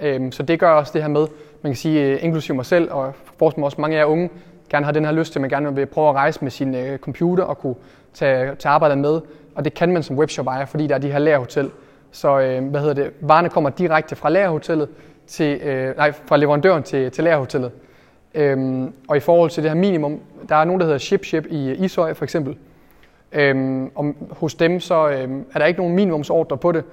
Øhm, 0.00 0.32
så 0.32 0.42
det 0.42 0.60
gør 0.60 0.70
også 0.70 0.92
det 0.92 1.02
her 1.02 1.08
med, 1.08 1.26
man 1.62 1.72
kan 1.72 1.76
sige, 1.76 2.02
øh, 2.02 2.24
inklusive 2.24 2.56
mig 2.56 2.66
selv, 2.66 2.92
og 2.92 3.14
forestiller 3.38 3.60
mig 3.60 3.66
også 3.66 3.80
mange 3.80 3.96
af 3.96 4.00
jer 4.00 4.06
unge, 4.06 4.30
gerne 4.70 4.84
har 4.84 4.92
den 4.92 5.04
her 5.04 5.12
lyst 5.12 5.32
til, 5.32 5.38
at 5.38 5.40
man 5.40 5.50
gerne 5.50 5.74
vil 5.74 5.86
prøve 5.86 6.08
at 6.08 6.14
rejse 6.14 6.38
med 6.42 6.50
sin 6.50 6.74
øh, 6.74 6.98
computer 6.98 7.44
og 7.44 7.58
kunne 7.58 7.74
tage, 8.14 8.54
tage 8.54 8.72
arbejdet 8.72 8.98
med. 8.98 9.20
Og 9.54 9.64
det 9.64 9.74
kan 9.74 9.92
man 9.92 10.02
som 10.02 10.18
webshop 10.18 10.46
ejer, 10.46 10.66
fordi 10.66 10.86
der 10.86 10.94
er 10.94 10.98
de 10.98 11.12
her 11.12 11.18
lagerhotel. 11.18 11.70
Så 12.10 12.40
øh, 12.40 12.64
hvad 12.64 12.80
hedder 12.80 12.94
det, 12.94 13.12
varerne 13.20 13.48
kommer 13.48 13.70
direkte 13.70 14.16
fra 14.16 14.28
lagerhotellet 14.28 14.88
til, 15.26 15.60
øh, 15.62 15.96
nej, 15.96 16.12
fra 16.12 16.36
leverandøren 16.36 16.82
til, 16.82 17.10
til 17.10 17.24
lagerhotellet. 17.24 17.70
Øhm, 18.34 18.92
og 19.08 19.16
i 19.16 19.20
forhold 19.20 19.50
til 19.50 19.62
det 19.62 19.70
her 19.70 19.78
minimum, 19.78 20.20
der 20.48 20.56
er 20.56 20.64
nogen, 20.64 20.80
der 20.80 20.86
hedder 20.86 20.98
ShipShip 20.98 21.46
i 21.50 21.72
Ishøj 21.72 22.14
for 22.14 22.24
eksempel. 22.24 22.56
Øhm, 23.32 23.90
og 23.94 24.14
hos 24.30 24.54
dem 24.54 24.80
så 24.80 25.08
øhm, 25.08 25.44
er 25.54 25.58
der 25.58 25.66
ikke 25.66 25.80
nogen 25.80 25.94
minimumsordre 25.94 26.56
på 26.56 26.72
det, 26.72 26.84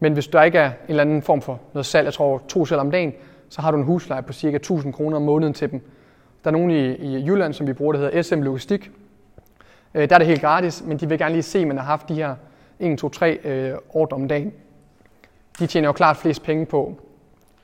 men 0.00 0.12
hvis 0.12 0.26
der 0.26 0.42
ikke 0.42 0.58
er 0.58 0.66
en 0.66 0.72
eller 0.88 1.02
anden 1.02 1.22
form 1.22 1.42
for 1.42 1.60
noget 1.72 1.86
salg, 1.86 2.04
jeg 2.04 2.12
tror 2.14 2.42
to 2.48 2.66
salg 2.66 2.80
om 2.80 2.90
dagen, 2.90 3.14
så 3.48 3.62
har 3.62 3.70
du 3.70 3.76
en 3.76 3.84
husleje 3.84 4.22
på 4.22 4.32
ca. 4.32 4.56
1000 4.56 4.92
kroner 4.92 5.16
om 5.16 5.22
måneden 5.22 5.54
til 5.54 5.70
dem. 5.70 5.80
Der 6.44 6.50
er 6.50 6.52
nogen 6.52 6.70
i, 6.70 6.94
i 6.94 7.24
Jylland, 7.26 7.54
som 7.54 7.66
vi 7.66 7.72
bruger, 7.72 7.92
der 7.92 8.00
hedder 8.00 8.22
SM 8.22 8.42
Logistik. 8.42 8.90
Øh, 9.94 10.08
der 10.08 10.14
er 10.14 10.18
det 10.18 10.26
helt 10.26 10.40
gratis, 10.40 10.82
men 10.84 10.96
de 10.96 11.08
vil 11.08 11.18
gerne 11.18 11.32
lige 11.32 11.42
se, 11.42 11.58
at 11.58 11.66
man 11.66 11.76
har 11.78 11.84
haft 11.84 12.08
de 12.08 12.14
her 12.14 12.34
1, 12.78 12.98
2, 12.98 13.08
3 13.08 13.38
øh, 13.44 13.78
ordre 13.88 14.14
om 14.14 14.28
dagen. 14.28 14.52
De 15.58 15.66
tjener 15.66 15.88
jo 15.88 15.92
klart 15.92 16.16
flest 16.16 16.42
penge 16.42 16.66
på, 16.66 17.00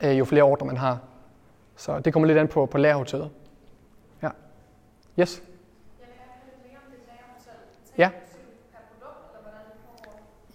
øh, 0.03 0.19
jo 0.19 0.25
flere 0.25 0.43
ordre 0.43 0.65
man 0.65 0.77
har. 0.77 0.99
Så 1.75 1.99
det 1.99 2.13
kommer 2.13 2.27
lidt 2.27 2.37
an 2.37 2.47
på, 2.47 2.65
på 2.65 2.77
lagerhotellet. 2.77 3.29
Ja. 4.23 4.29
Yes? 5.19 5.43
Ja. 7.97 8.09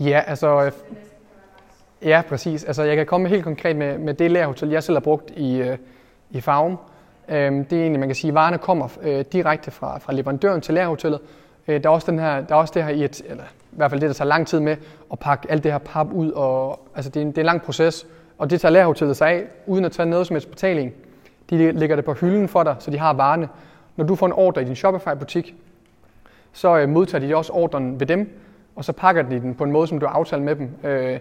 Ja, 0.00 0.22
altså 0.26 0.46
øh, 0.46 0.64
Det 0.64 0.72
næsten 0.72 0.90
kan 0.90 0.96
være 1.34 1.46
nice. 1.66 1.84
Ja, 2.02 2.22
præcis. 2.28 2.64
Altså, 2.64 2.82
jeg 2.82 2.96
kan 2.96 3.06
komme 3.06 3.28
helt 3.28 3.44
konkret 3.44 3.76
med, 3.76 3.98
med 3.98 4.14
det 4.14 4.30
lærerhotel, 4.30 4.68
jeg 4.68 4.82
selv 4.82 4.96
har 4.96 5.00
brugt 5.00 5.30
i, 5.36 5.56
øh, 5.56 5.78
i 6.30 6.40
Farum. 6.40 6.78
Øhm, 7.28 7.64
det 7.64 7.78
er 7.78 7.82
egentlig, 7.82 8.00
man 8.00 8.08
kan 8.08 8.16
sige, 8.16 8.28
at 8.28 8.34
varerne 8.34 8.58
kommer 8.58 8.88
øh, 9.02 9.24
direkte 9.32 9.70
fra, 9.70 9.98
fra 9.98 10.12
leverandøren 10.12 10.60
til 10.60 10.74
lærerhotellet. 10.74 11.20
Øh, 11.68 11.82
der, 11.82 11.88
er 11.88 11.92
også 11.92 12.10
den 12.10 12.18
her, 12.18 12.40
der 12.40 12.54
er 12.54 12.58
også 12.58 12.72
det 12.74 12.84
her 12.84 12.90
i, 12.90 13.04
et, 13.04 13.22
eller 13.26 13.44
i 13.44 13.76
hvert 13.76 13.90
fald 13.90 14.00
det, 14.00 14.08
der 14.08 14.14
tager 14.14 14.28
lang 14.28 14.46
tid 14.46 14.60
med 14.60 14.76
at 15.12 15.18
pakke 15.18 15.50
alt 15.50 15.64
det 15.64 15.72
her 15.72 15.78
pap 15.78 16.12
ud. 16.12 16.30
Og, 16.30 16.80
altså, 16.94 17.10
det 17.10 17.20
er, 17.20 17.24
en, 17.24 17.30
det 17.30 17.38
er 17.38 17.42
en 17.42 17.46
lang 17.46 17.62
proces, 17.62 18.06
og 18.38 18.50
det 18.50 18.60
tager 18.60 18.72
lærerhotellet 18.72 19.16
sig 19.16 19.28
af, 19.28 19.44
uden 19.66 19.84
at 19.84 19.92
tage 19.92 20.06
noget 20.08 20.26
som 20.26 20.34
helst 20.34 20.50
betaling. 20.50 20.92
De 21.50 21.72
lægger 21.72 21.96
det 21.96 22.04
på 22.04 22.12
hylden 22.12 22.48
for 22.48 22.62
dig, 22.62 22.76
så 22.78 22.90
de 22.90 22.98
har 22.98 23.12
varerne. 23.12 23.48
Når 23.96 24.04
du 24.04 24.14
får 24.14 24.26
en 24.26 24.32
ordre 24.32 24.62
i 24.62 24.64
din 24.64 24.76
Shopify-butik, 24.76 25.54
så 26.52 26.78
øh, 26.78 26.88
modtager 26.88 27.26
de 27.26 27.36
også 27.36 27.52
ordren 27.52 28.00
ved 28.00 28.06
dem, 28.06 28.40
og 28.76 28.84
så 28.84 28.92
pakker 28.92 29.22
de 29.22 29.40
den 29.40 29.54
på 29.54 29.64
en 29.64 29.72
måde, 29.72 29.86
som 29.86 30.00
du 30.00 30.06
har 30.06 30.12
aftalt 30.14 30.42
med 30.42 30.56
dem. 30.56 30.70
Øh, 30.84 31.18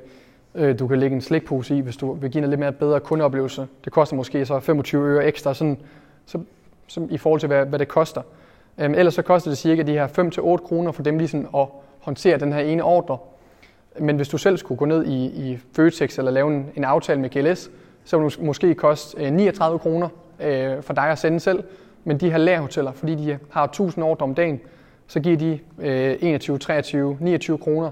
øh, 0.57 0.79
du 0.79 0.87
kan 0.87 0.99
lægge 0.99 1.15
en 1.15 1.21
slikpose 1.21 1.77
i, 1.77 1.79
hvis 1.79 1.97
du 1.97 2.13
vil 2.13 2.31
give 2.31 2.43
en 2.43 2.49
lidt 2.49 2.59
mere 2.59 2.71
bedre 2.71 2.99
kundeoplevelse. 2.99 3.67
Det 3.85 3.93
koster 3.93 4.15
måske 4.15 4.45
så 4.45 4.59
25 4.59 5.05
øre 5.05 5.25
ekstra, 5.25 5.53
sådan, 5.53 5.77
så, 6.25 6.39
så 6.87 7.07
i 7.09 7.17
forhold 7.17 7.39
til, 7.39 7.47
hvad, 7.47 7.65
hvad 7.65 7.79
det 7.79 7.87
koster. 7.87 8.21
Øhm, 8.77 8.93
ellers 8.93 9.13
så 9.13 9.21
koster 9.21 9.51
det 9.51 9.57
cirka 9.57 9.81
de 9.81 9.91
her 9.91 10.07
5-8 10.57 10.67
kroner 10.67 10.91
for 10.91 11.03
dem 11.03 11.17
lige 11.17 11.27
sådan 11.27 11.47
at 11.55 11.67
håndtere 11.99 12.37
den 12.37 12.53
her 12.53 12.59
ene 12.59 12.83
ordre. 12.83 13.17
Men 13.99 14.15
hvis 14.15 14.29
du 14.29 14.37
selv 14.37 14.57
skulle 14.57 14.77
gå 14.77 14.85
ned 14.85 15.05
i, 15.05 15.25
i 15.25 15.59
Føtex 15.75 16.17
eller 16.17 16.31
lave 16.31 16.53
en, 16.55 16.65
en 16.75 16.83
aftale 16.83 17.21
med 17.21 17.29
GLS, 17.29 17.69
så 18.05 18.17
vil 18.17 18.29
det 18.29 18.41
måske 18.41 18.75
koste 18.75 19.25
øh, 19.25 19.31
39 19.31 19.79
kroner 19.79 20.09
øh, 20.39 20.83
for 20.83 20.93
dig 20.93 21.03
at 21.03 21.17
sende 21.17 21.39
selv. 21.39 21.63
Men 22.03 22.17
de 22.17 22.31
her 22.31 22.37
lagerhoteller, 22.37 22.91
fordi 22.91 23.15
de 23.15 23.39
har 23.49 23.63
1000 23.63 24.05
ordre 24.05 24.23
om 24.23 24.35
dagen, 24.35 24.59
så 25.07 25.19
giver 25.19 25.37
de 25.37 25.59
øh, 25.79 26.15
21, 26.21 26.57
23, 26.57 27.17
29 27.19 27.57
kroner. 27.57 27.91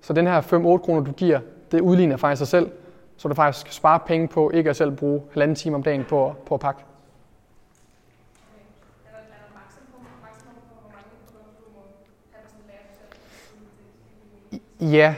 Så 0.00 0.12
den 0.12 0.26
her 0.26 0.40
5-8 0.40 0.46
kroner, 0.56 1.00
du 1.00 1.12
giver, 1.12 1.40
det 1.72 1.80
udligner 1.80 2.16
faktisk 2.16 2.38
sig 2.38 2.48
selv. 2.48 2.70
Så 3.16 3.28
du 3.28 3.34
faktisk 3.34 3.72
sparer 3.72 3.98
penge 3.98 4.28
på 4.28 4.50
ikke 4.50 4.70
at 4.70 4.76
selv 4.76 4.90
bruge 4.90 5.22
halvanden 5.32 5.54
time 5.54 5.76
om 5.76 5.82
dagen 5.82 6.04
på, 6.08 6.34
på 6.46 6.54
at 6.54 6.60
pakke. 6.60 6.80
Hvor 14.80 14.80
mange? 14.80 14.96
Ja, 14.96 15.14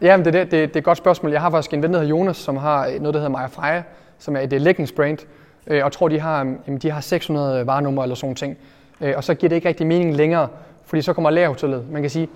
Ja, 0.00 0.16
men 0.16 0.24
det, 0.24 0.34
er 0.34 0.44
det, 0.44 0.50
det, 0.50 0.68
det 0.68 0.76
er 0.76 0.80
et 0.80 0.84
godt 0.84 0.98
spørgsmål. 0.98 1.32
Jeg 1.32 1.40
har 1.40 1.50
faktisk 1.50 1.74
en 1.74 1.82
ven, 1.82 1.92
der 1.92 1.98
hedder 1.98 2.10
Jonas, 2.10 2.36
som 2.36 2.56
har 2.56 2.86
noget, 2.86 3.14
der 3.14 3.20
hedder 3.20 3.28
Maja 3.28 3.46
Freja, 3.46 3.82
som 4.18 4.36
er 4.36 4.40
et 4.40 4.52
øh, 4.52 4.60
leggingsbrand, 4.60 5.18
øh, 5.66 5.84
og 5.84 5.92
tror, 5.92 6.08
de 6.08 6.20
har, 6.20 6.44
øh, 6.44 6.52
jamen, 6.66 6.78
de 6.78 6.90
har 6.90 7.00
600 7.00 7.66
varenummer 7.66 8.02
eller 8.02 8.16
sådan 8.16 8.34
ting. 8.34 8.56
Øh, 9.00 9.14
og 9.16 9.24
så 9.24 9.34
giver 9.34 9.48
det 9.48 9.56
ikke 9.56 9.68
rigtig 9.68 9.86
mening 9.86 10.14
længere, 10.14 10.48
fordi 10.84 11.02
så 11.02 11.12
kommer 11.12 11.30
lagerhotellet. 11.30 11.90
Man 11.90 12.02
kan 12.02 12.10
sige, 12.10 12.28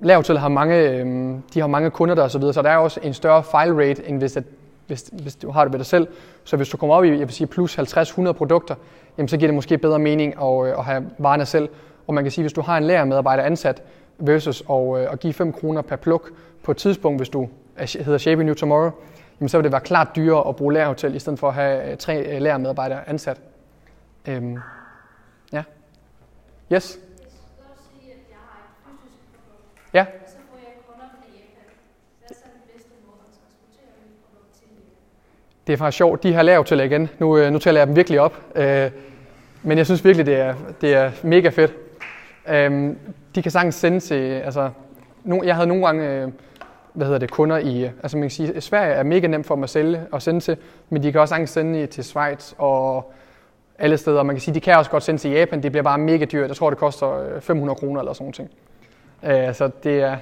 lagerhotellet 0.00 0.40
har 0.40 0.48
mange, 0.48 0.76
øh, 0.76 1.34
de 1.54 1.60
har 1.60 1.66
mange 1.66 1.90
kunder 1.90 2.14
der 2.14 2.22
og 2.22 2.30
så 2.30 2.38
videre, 2.38 2.54
så 2.54 2.62
der 2.62 2.70
er 2.70 2.76
også 2.76 3.00
en 3.02 3.14
større 3.14 3.42
file 3.42 3.88
rate, 3.88 4.08
end 4.08 4.18
hvis, 4.18 4.36
at, 4.36 4.44
hvis, 4.86 5.10
hvis 5.12 5.36
du 5.36 5.50
har 5.50 5.64
det 5.64 5.72
ved 5.72 5.78
dig 5.78 5.86
selv. 5.86 6.08
Så 6.44 6.56
hvis 6.56 6.68
du 6.68 6.76
kommer 6.76 6.96
op 6.96 7.04
i, 7.04 7.08
jeg 7.08 7.18
vil 7.18 7.30
sige, 7.30 7.46
plus 7.46 7.78
50-100 7.78 8.32
produkter, 8.32 8.74
jamen, 9.18 9.28
så 9.28 9.36
giver 9.36 9.48
det 9.48 9.54
måske 9.54 9.78
bedre 9.78 9.98
mening 9.98 10.34
at, 10.42 10.66
øh, 10.66 10.78
at 10.78 10.84
have 10.84 11.10
varerne 11.18 11.46
selv. 11.46 11.68
Og 12.06 12.14
man 12.14 12.24
kan 12.24 12.30
sige, 12.30 12.42
hvis 12.42 12.52
du 12.52 12.60
har 12.60 12.76
en 12.76 12.84
lagermedarbejder 12.84 13.42
ansat, 13.42 13.82
versus 14.20 14.62
at, 14.70 14.98
øh, 14.98 15.12
at 15.12 15.20
give 15.20 15.32
5 15.32 15.52
kroner 15.52 15.82
per 15.82 15.96
pluk 15.96 16.30
på 16.62 16.70
et 16.70 16.76
tidspunkt, 16.76 17.18
hvis 17.18 17.28
du 17.28 17.48
er, 17.76 18.02
hedder 18.04 18.18
Shaping 18.18 18.44
New 18.44 18.54
Tomorrow, 18.54 18.90
jamen 19.40 19.48
så 19.48 19.58
vil 19.58 19.64
det 19.64 19.72
være 19.72 19.80
klart 19.80 20.08
dyrere 20.16 20.48
at 20.48 20.56
bruge 20.56 20.72
lærerhotel, 20.72 21.14
i 21.14 21.18
stedet 21.18 21.38
for 21.38 21.48
at 21.48 21.54
have 21.54 21.90
øh, 21.90 21.96
tre 21.96 22.40
øh, 22.40 22.96
ansat. 23.06 23.40
Øhm, 24.28 24.58
ja. 25.52 25.62
Yes? 26.72 26.72
Lad 26.72 26.80
os 26.80 27.78
sige, 27.92 28.12
at 28.12 28.18
jeg 28.30 28.38
har 28.48 28.60
et 28.60 28.98
fysisk 29.02 29.18
produkt, 29.32 29.79
Ja. 29.94 30.04
så 30.26 30.36
får 30.50 30.58
jeg 30.58 30.72
kunder 30.86 31.06
fra 31.10 31.26
Japan. 31.36 31.66
Hvad 32.20 32.30
er 32.30 32.34
så 32.34 32.44
den 32.54 32.62
bedste 32.74 32.90
måde 33.06 33.16
at 33.26 33.30
transportere 33.38 33.92
mit 34.02 34.16
produkt 34.24 34.52
til 34.58 34.66
Japan? 34.68 35.66
Det 35.66 35.72
er 35.72 35.76
faktisk 35.76 35.96
sjovt. 35.96 36.22
De 36.22 36.32
har 36.32 36.42
lavet 36.42 36.66
til 36.66 36.80
igen, 36.80 37.08
nu, 37.18 37.38
øh, 37.38 37.52
nu 37.52 37.58
tæller 37.58 37.80
jeg 37.80 37.88
dem 37.88 37.96
virkelig 37.96 38.20
op. 38.20 38.34
Øh, 38.54 38.90
men 39.62 39.78
jeg 39.78 39.86
synes 39.86 40.04
virkelig, 40.04 40.26
det 40.26 40.36
er, 40.36 40.54
det 40.80 40.94
er 40.94 41.10
mega 41.22 41.48
fedt. 41.48 41.74
Øhm, 42.48 42.98
de 43.34 43.42
kan 43.42 43.50
sagtens 43.50 43.74
sende 43.74 44.00
til, 44.00 44.14
altså, 44.32 44.70
no, 45.24 45.42
jeg 45.44 45.54
havde 45.54 45.68
nogle 45.68 45.86
gange, 45.86 46.08
øh, 46.08 46.28
hvad 46.92 47.06
hedder 47.06 47.18
det, 47.18 47.30
kunder 47.30 47.58
i, 47.58 47.84
øh, 47.84 47.90
altså 48.02 48.16
man 48.16 48.22
kan 48.22 48.30
sige, 48.30 48.60
Sverige 48.60 48.92
er 48.92 49.02
mega 49.02 49.26
nemt 49.26 49.46
for 49.46 49.54
dem 49.54 49.64
at 49.64 49.70
sælge 49.70 50.06
og 50.12 50.22
sende 50.22 50.40
til, 50.40 50.56
men 50.90 51.02
de 51.02 51.12
kan 51.12 51.20
også 51.20 51.32
sagtens 51.32 51.50
sende 51.50 51.86
til 51.86 52.04
Schweiz 52.04 52.52
og 52.58 53.12
alle 53.78 53.96
steder. 53.96 54.22
Man 54.22 54.36
kan 54.36 54.40
sige, 54.40 54.54
de 54.54 54.60
kan 54.60 54.76
også 54.76 54.90
godt 54.90 55.02
sende 55.02 55.20
til 55.20 55.30
Japan, 55.30 55.62
det 55.62 55.72
bliver 55.72 55.82
bare 55.82 55.98
mega 55.98 56.24
dyrt. 56.24 56.48
Jeg 56.48 56.56
tror, 56.56 56.70
det 56.70 56.78
koster 56.78 57.34
øh, 57.34 57.40
500 57.40 57.76
kroner 57.76 58.00
eller 58.00 58.12
sådan 58.12 58.34
noget. 58.38 58.50
Øh, 59.24 59.54
så 59.54 59.70
det 59.82 60.02
er, 60.02 60.16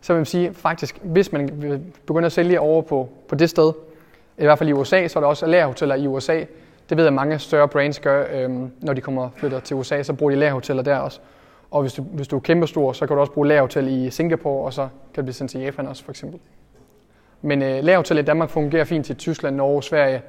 så 0.00 0.12
vil 0.12 0.18
man 0.18 0.26
sige, 0.26 0.54
faktisk, 0.54 0.98
hvis 1.02 1.32
man 1.32 1.48
begynder 2.06 2.26
at 2.26 2.32
sælge 2.32 2.60
over 2.60 2.82
på, 2.82 3.08
på 3.28 3.34
det 3.34 3.50
sted, 3.50 3.72
i 4.38 4.44
hvert 4.44 4.58
fald 4.58 4.68
i 4.68 4.72
USA, 4.72 5.08
så 5.08 5.18
er 5.18 5.20
der 5.20 5.28
også 5.28 5.46
lærerhoteller 5.46 5.94
i 5.94 6.06
USA. 6.06 6.44
Det 6.88 6.96
ved 6.96 7.04
jeg, 7.04 7.06
at 7.06 7.12
mange 7.12 7.38
større 7.38 7.68
brands 7.68 8.00
gør, 8.00 8.24
øhm, 8.32 8.70
når 8.80 8.92
de 8.92 9.00
kommer 9.00 9.28
flytter 9.36 9.60
til 9.60 9.76
USA, 9.76 10.02
så 10.02 10.12
bruger 10.12 10.30
de 10.30 10.38
lærerhoteller 10.38 10.82
der 10.82 10.96
også. 10.96 11.20
Og 11.70 11.80
hvis 11.80 11.92
du, 11.92 12.02
hvis 12.02 12.28
du 12.28 12.36
er 12.36 12.40
kæmpestor, 12.40 12.92
så 12.92 13.06
kan 13.06 13.16
du 13.16 13.20
også 13.20 13.32
bruge 13.32 13.48
lærerhotel 13.48 13.88
i 13.88 14.10
Singapore, 14.10 14.64
og 14.64 14.72
så 14.72 14.82
kan 14.82 15.16
det 15.16 15.24
blive 15.24 15.34
sendt 15.34 15.50
til 15.50 15.60
Japan 15.60 15.86
også, 15.86 16.04
for 16.04 16.12
eksempel. 16.12 16.40
Men 17.42 17.62
øh, 17.62 17.84
lærerhotel 17.84 18.18
i 18.18 18.22
Danmark 18.22 18.50
fungerer 18.50 18.84
fint 18.84 19.06
til 19.06 19.16
Tyskland, 19.16 19.56
Norge, 19.56 19.82
Sverige, 19.82 20.22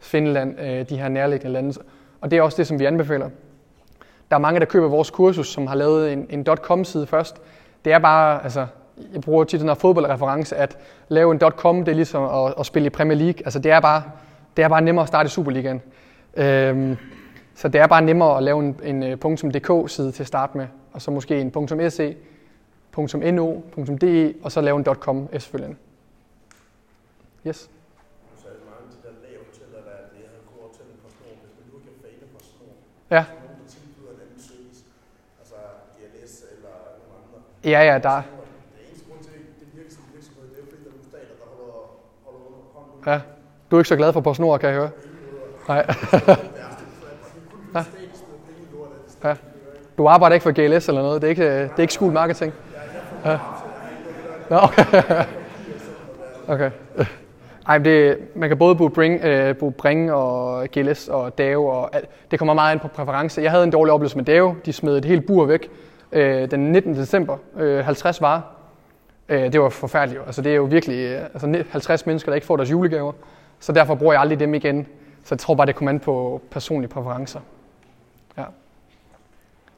Finland, 0.00 0.60
øh, 0.60 0.88
de 0.88 0.96
her 0.96 1.08
nærliggende 1.08 1.52
lande. 1.52 1.74
Og 2.20 2.30
det 2.30 2.36
er 2.36 2.42
også 2.42 2.56
det, 2.56 2.66
som 2.66 2.78
vi 2.78 2.84
anbefaler. 2.84 3.30
Der 4.30 4.36
er 4.36 4.40
mange, 4.40 4.60
der 4.60 4.66
køber 4.66 4.88
vores 4.88 5.10
kursus, 5.10 5.48
som 5.48 5.66
har 5.66 5.74
lavet 5.74 6.12
en, 6.12 6.26
en 6.30 6.46
.com-side 6.46 7.06
først. 7.06 7.36
Det 7.84 7.92
er 7.92 7.98
bare, 7.98 8.44
altså, 8.44 8.66
jeg 9.12 9.20
bruger 9.20 9.44
tit 9.44 9.60
den 9.60 9.68
her 9.68 9.74
fodboldreference, 9.74 10.56
at 10.56 10.78
lave 11.08 11.32
en 11.32 11.40
.com, 11.40 11.84
det 11.84 11.92
er 11.92 11.96
ligesom 11.96 12.24
at, 12.24 12.54
at 12.58 12.66
spille 12.66 12.86
i 12.86 12.90
Premier 12.90 13.18
League. 13.18 13.42
Altså, 13.44 13.58
det 13.58 13.72
er 13.72 13.80
bare, 13.80 14.02
det 14.56 14.64
er 14.64 14.68
bare 14.68 14.80
nemmere 14.80 15.02
at 15.02 15.08
starte 15.08 15.26
i 15.26 15.30
Superligaen. 15.30 15.82
Øhm, 16.34 16.96
så 17.54 17.68
det 17.68 17.80
er 17.80 17.86
bare 17.86 18.02
nemmere 18.02 18.36
at 18.36 18.42
lave 18.42 18.58
en, 18.58 19.02
en 19.02 19.18
.dk-side 19.52 20.12
til 20.12 20.22
at 20.22 20.26
starte 20.26 20.56
med, 20.56 20.66
og 20.92 21.02
så 21.02 21.10
måske 21.10 21.40
en 21.40 21.90
.se, 21.90 22.16
.no, 23.32 23.54
.de, 24.00 24.34
og 24.42 24.52
så 24.52 24.60
lave 24.60 24.78
en 24.78 24.84
.com 24.84 25.28
efterfølgende. 25.32 25.76
Yes. 27.46 27.70
Så 33.10 33.24
holder 42.24 42.46
under 42.46 42.58
hånden. 42.74 43.02
ja. 43.06 43.20
Du 43.70 43.76
er 43.76 43.80
ikke 43.80 43.88
så 43.88 43.96
glad 43.96 44.12
for 44.12 44.20
PostNord, 44.20 44.60
kan 44.60 44.68
jeg 44.68 44.78
høre. 44.78 44.90
Nej. 45.68 45.86
Ja. 47.74 47.84
Ja. 49.24 49.34
Du 49.98 50.06
arbejder 50.06 50.34
ikke 50.34 50.42
for 50.42 50.52
GLS 50.52 50.88
eller 50.88 51.02
noget? 51.02 51.22
Det 51.22 51.26
er 51.26 51.30
ikke, 51.30 51.62
det 51.62 51.70
er 51.76 51.80
ikke 51.80 51.92
skjult 51.92 52.12
marketing? 52.12 52.52
Ja. 53.24 53.38
Nå, 54.50 54.56
okay. 54.56 54.84
okay. 56.54 56.70
Ej, 57.66 57.78
det, 57.78 58.18
man 58.34 58.48
kan 58.48 58.58
både 58.58 58.76
bruge 58.76 58.90
Bring, 58.90 59.24
øh, 59.24 59.54
bruge 59.54 59.72
Bring 59.72 60.12
og 60.12 60.68
GLS 60.72 61.08
og 61.08 61.38
DAO, 61.38 61.66
og 61.66 61.96
alt. 61.96 62.08
det 62.30 62.38
kommer 62.38 62.54
meget 62.54 62.72
an 62.72 62.78
på 62.78 62.88
præference. 62.88 63.42
Jeg 63.42 63.50
havde 63.50 63.64
en 63.64 63.70
dårlig 63.70 63.92
oplevelse 63.92 64.16
med 64.16 64.24
DAO. 64.24 64.54
De 64.66 64.72
smed 64.72 64.96
et 64.96 65.04
helt 65.04 65.26
bur 65.26 65.44
væk 65.44 65.70
øh, 66.12 66.50
den 66.50 66.72
19. 66.72 66.94
december. 66.94 67.38
Øh, 67.56 67.84
50 67.84 68.20
varer. 68.20 68.40
Øh, 69.28 69.52
det 69.52 69.60
var 69.60 69.68
forfærdeligt. 69.68 70.22
Altså, 70.26 70.42
det 70.42 70.52
er 70.52 70.56
jo 70.56 70.64
virkelig 70.64 70.96
øh, 70.96 71.22
altså, 71.22 71.64
50 71.70 72.06
mennesker, 72.06 72.30
der 72.30 72.34
ikke 72.34 72.46
får 72.46 72.56
deres 72.56 72.70
julegaver. 72.70 73.12
Så 73.60 73.72
derfor 73.72 73.94
bruger 73.94 74.12
jeg 74.12 74.20
aldrig 74.20 74.40
dem 74.40 74.54
igen. 74.54 74.86
Så 75.24 75.34
jeg 75.34 75.38
tror 75.38 75.54
bare, 75.54 75.66
det 75.66 75.74
kommer 75.74 75.92
an 75.92 76.00
på 76.00 76.42
personlige 76.50 76.88
præferencer. 76.88 77.40
Ja. 78.38 78.44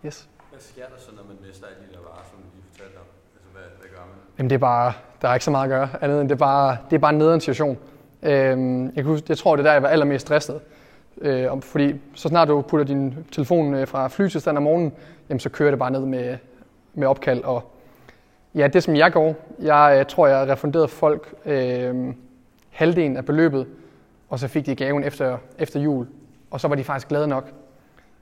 Yes. 0.07 0.29
Hvad 0.51 0.61
sker 0.61 0.83
der 0.83 0.95
så, 0.99 1.11
når 1.17 1.23
man 1.29 1.37
mister 1.47 1.67
alle 1.67 1.79
de 1.89 1.93
der 1.93 2.01
varer, 2.01 2.25
som 2.31 2.39
du 2.39 2.49
lige 2.55 2.65
fortalte 2.71 2.97
om? 2.97 3.07
Altså, 3.35 3.49
hvad, 3.53 3.63
hvad 3.81 3.91
gør 3.91 4.05
man? 4.07 4.17
Jamen 4.39 4.51
det 4.51 4.55
er 4.55 4.61
bare, 4.61 4.93
der 5.23 5.29
er 5.29 5.35
ikke 5.35 5.45
så 5.45 5.51
meget 5.51 5.65
at 5.65 5.71
gøre 5.71 5.89
andet 6.01 6.21
end 6.21 6.29
det 6.29 6.35
er 6.35 6.39
bare, 6.39 6.77
det 6.91 6.97
er 6.97 7.01
bare 7.01 7.13
en 7.13 7.19
nederen 7.19 7.41
situation. 7.41 7.79
Øhm, 8.23 8.93
jeg, 8.97 9.05
huske, 9.05 9.27
jeg 9.29 9.39
tror, 9.39 9.57
det 9.57 9.63
er 9.63 9.67
der, 9.67 9.73
jeg 9.73 9.83
var 9.83 9.89
allermest 9.89 10.27
stresset. 10.27 10.61
Øh, 11.23 11.53
om- 11.53 11.63
fordi 11.63 11.95
så 12.15 12.29
snart 12.29 12.49
du 12.49 12.61
putter 12.61 12.87
din 12.87 13.15
telefon 13.33 13.75
øh, 13.75 13.87
fra 13.87 14.09
flytilstand 14.09 14.57
om 14.57 14.63
morgenen, 14.63 14.93
jamen 15.29 15.41
så 15.41 15.49
kører 15.49 15.71
det 15.71 15.79
bare 15.79 15.91
ned 15.91 16.01
med, 16.01 16.37
med 16.95 17.07
opkald. 17.07 17.45
Og 17.45 17.71
ja, 18.55 18.67
det 18.67 18.83
som 18.83 18.97
jeg 18.97 19.13
går, 19.13 19.35
jeg 19.63 19.97
øh, 20.01 20.07
tror, 20.07 20.27
jeg 20.27 20.49
refunderede 20.49 20.89
folk 20.89 21.35
øh, 21.47 22.15
halvdelen 22.71 23.17
af 23.17 23.25
beløbet, 23.27 23.67
og 24.29 24.39
så 24.39 24.49
fik 24.49 24.67
de 24.67 24.75
gaven 24.75 25.05
efter, 25.05 25.39
efter 25.59 25.81
jul. 25.81 26.07
Og 26.51 26.61
så 26.61 26.69
var 26.69 26.75
de 26.75 26.85
faktisk 26.85 27.09
glade 27.09 27.27
nok. 27.29 27.45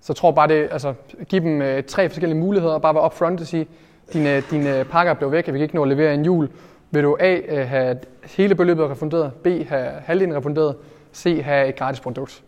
Så 0.01 0.13
jeg 0.13 0.17
tror 0.17 0.31
bare 0.31 0.49
det, 0.49 0.69
altså 0.73 0.95
give 1.29 1.41
dem 1.43 1.63
øh, 1.63 1.83
tre 1.83 2.09
forskellige 2.09 2.39
muligheder, 2.39 2.75
og 2.75 2.83
bare 2.83 2.95
være 2.95 3.05
upfront 3.05 3.41
og 3.41 3.47
sige, 3.47 3.67
dine, 4.13 4.37
øh, 4.37 4.43
dine 4.51 4.85
pakker 4.85 5.15
blev 5.15 5.33
væk, 5.33 5.47
vi 5.47 5.53
kan 5.53 5.61
ikke 5.61 5.75
nå 5.75 5.83
at 5.83 5.89
levere 5.89 6.15
en 6.15 6.25
jul. 6.25 6.49
Vil 6.91 7.03
du 7.03 7.17
A, 7.21 7.65
have 7.65 7.99
hele 8.37 8.55
beløbet 8.55 8.91
refunderet, 8.91 9.33
B, 9.33 9.47
have 9.47 9.91
halvdelen 9.91 10.37
refunderet, 10.37 10.77
C, 11.15 11.41
have 11.45 11.69
et 11.69 11.77
gratis 11.77 12.01
produkt. 12.01 12.43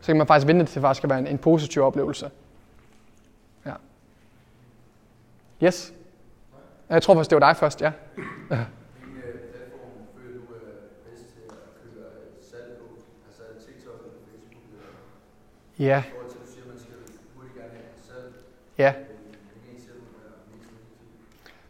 Så 0.00 0.06
kan 0.06 0.16
man 0.16 0.26
faktisk 0.26 0.46
vente 0.46 0.64
til, 0.64 0.70
at 0.70 0.74
det 0.74 0.80
faktisk 0.82 0.98
skal 0.98 1.10
være 1.10 1.18
en, 1.18 1.26
en 1.26 1.38
positiv 1.38 1.82
oplevelse. 1.82 2.30
Ja. 3.66 3.72
Yes. 5.64 5.94
Jeg 6.88 7.02
tror 7.02 7.14
faktisk, 7.14 7.30
det 7.30 7.40
var 7.40 7.48
dig 7.48 7.56
først, 7.56 7.82
ja. 7.82 7.92
På? 8.48 8.56
Altså 8.56 8.64
Ja, 15.78 16.02
ja. 18.78 18.94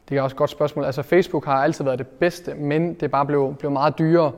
Det 0.09 0.19
er 0.19 0.23
også 0.23 0.35
et 0.35 0.39
godt 0.39 0.51
spørgsmål. 0.51 0.85
Altså 0.85 1.03
Facebook 1.03 1.45
har 1.45 1.55
altid 1.55 1.85
været 1.85 1.99
det 1.99 2.07
bedste, 2.07 2.55
men 2.55 2.95
det 2.95 3.03
er 3.03 3.09
bare 3.09 3.27
blevet, 3.27 3.59
blevet 3.59 3.73
meget 3.73 3.99
dyrere. 3.99 4.33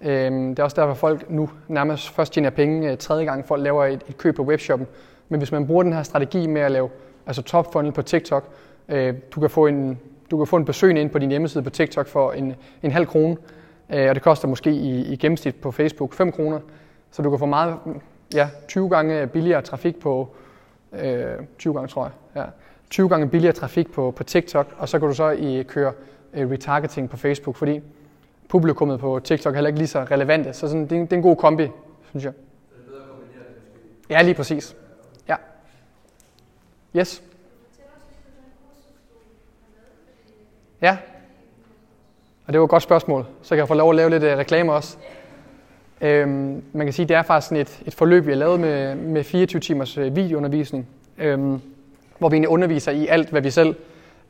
Øhm, 0.00 0.48
det 0.48 0.58
er 0.58 0.64
også 0.64 0.76
derfor, 0.76 0.90
at 0.90 0.96
folk 0.96 1.30
nu 1.30 1.50
nærmest 1.68 2.10
først 2.10 2.32
tjener 2.32 2.50
penge 2.50 2.90
øh, 2.90 2.98
tredje 2.98 3.24
gang, 3.24 3.46
folk 3.46 3.62
laver 3.62 3.84
et, 3.84 4.02
et 4.08 4.18
køb 4.18 4.36
på 4.36 4.42
webshoppen. 4.42 4.88
Men 5.28 5.40
hvis 5.40 5.52
man 5.52 5.66
bruger 5.66 5.82
den 5.82 5.92
her 5.92 6.02
strategi 6.02 6.46
med 6.46 6.60
at 6.60 6.70
lave 6.70 6.88
altså 7.26 7.42
top 7.42 7.72
funnel 7.72 7.92
på 7.92 8.02
TikTok, 8.02 8.48
øh, 8.88 9.14
du, 9.34 9.40
kan 9.40 9.50
få 9.50 9.66
en, 9.66 9.98
du 10.30 10.36
kan 10.36 10.46
få 10.46 10.56
en 10.56 10.64
besøgende 10.64 11.00
ind 11.00 11.10
på 11.10 11.18
din 11.18 11.30
hjemmeside 11.30 11.64
på 11.64 11.70
TikTok 11.70 12.06
for 12.06 12.32
en, 12.32 12.54
en 12.82 12.90
halv 12.90 13.06
krone, 13.06 13.36
øh, 13.90 14.08
og 14.08 14.14
det 14.14 14.22
koster 14.22 14.48
måske 14.48 14.70
i, 14.70 15.12
i 15.12 15.16
gennemsnit 15.16 15.56
på 15.56 15.70
Facebook 15.70 16.12
5 16.12 16.32
kroner. 16.32 16.60
Så 17.10 17.22
du 17.22 17.30
kan 17.30 17.38
få 17.38 17.46
meget, 17.46 17.76
ja, 18.34 18.48
20 18.68 18.90
gange 18.90 19.26
billigere 19.26 19.62
trafik 19.62 20.00
på, 20.00 20.28
øh, 20.92 21.24
20 21.58 21.74
gange 21.74 21.88
tror 21.88 22.04
jeg, 22.04 22.42
ja. 22.42 22.44
20 22.90 23.08
gange 23.08 23.28
billigere 23.28 23.54
trafik 23.54 23.92
på, 23.92 24.10
på 24.16 24.24
TikTok, 24.24 24.66
og 24.78 24.88
så 24.88 24.98
kan 24.98 25.08
du 25.08 25.14
så 25.14 25.30
i 25.30 25.62
køre 25.62 25.92
øh, 26.34 26.50
retargeting 26.50 27.10
på 27.10 27.16
Facebook, 27.16 27.56
fordi 27.56 27.80
publikummet 28.48 29.00
på 29.00 29.20
TikTok 29.24 29.52
er 29.52 29.56
heller 29.56 29.68
ikke 29.68 29.78
lige 29.78 29.88
så 29.88 30.04
relevante. 30.04 30.52
Så 30.52 30.68
sådan, 30.68 30.82
det, 30.82 30.92
er 30.92 30.96
en, 30.96 31.02
det 31.02 31.12
er 31.12 31.16
en 31.16 31.22
god 31.22 31.36
kombi, 31.36 31.68
synes 32.10 32.24
jeg. 32.24 32.32
Det 32.32 32.76
er 32.86 32.90
bedre 32.90 33.02
at 33.02 33.08
kombinere 33.08 33.44
det 33.48 33.62
måske. 33.72 34.14
Ja, 34.14 34.22
lige 34.22 34.34
præcis. 34.34 34.76
Ja. 35.28 35.36
Yes. 36.96 37.22
Ja. 40.82 40.96
Og 42.46 42.52
det 42.52 42.60
var 42.60 42.64
et 42.64 42.70
godt 42.70 42.82
spørgsmål. 42.82 43.26
Så 43.42 43.48
kan 43.48 43.58
jeg 43.58 43.68
få 43.68 43.74
lov 43.74 43.90
at 43.90 43.96
lave 43.96 44.10
lidt 44.10 44.22
øh, 44.22 44.38
reklame 44.38 44.72
også. 44.72 44.96
Øhm, 46.00 46.62
man 46.72 46.86
kan 46.86 46.92
sige, 46.92 47.04
at 47.04 47.08
det 47.08 47.16
er 47.16 47.22
faktisk 47.22 47.48
sådan 47.48 47.60
et, 47.60 47.82
et 47.86 47.94
forløb, 47.94 48.26
vi 48.26 48.30
har 48.30 48.38
lavet 48.38 48.60
med, 48.60 48.94
med 48.94 49.24
24 49.24 49.60
timers 49.60 49.98
øh, 49.98 50.16
videoundervisning, 50.16 50.88
øhm, 51.18 51.60
hvor 52.18 52.28
vi 52.28 52.34
egentlig 52.34 52.48
underviser 52.48 52.92
i 52.92 53.06
alt, 53.06 53.30
hvad 53.30 53.40
vi 53.40 53.50
selv 53.50 53.76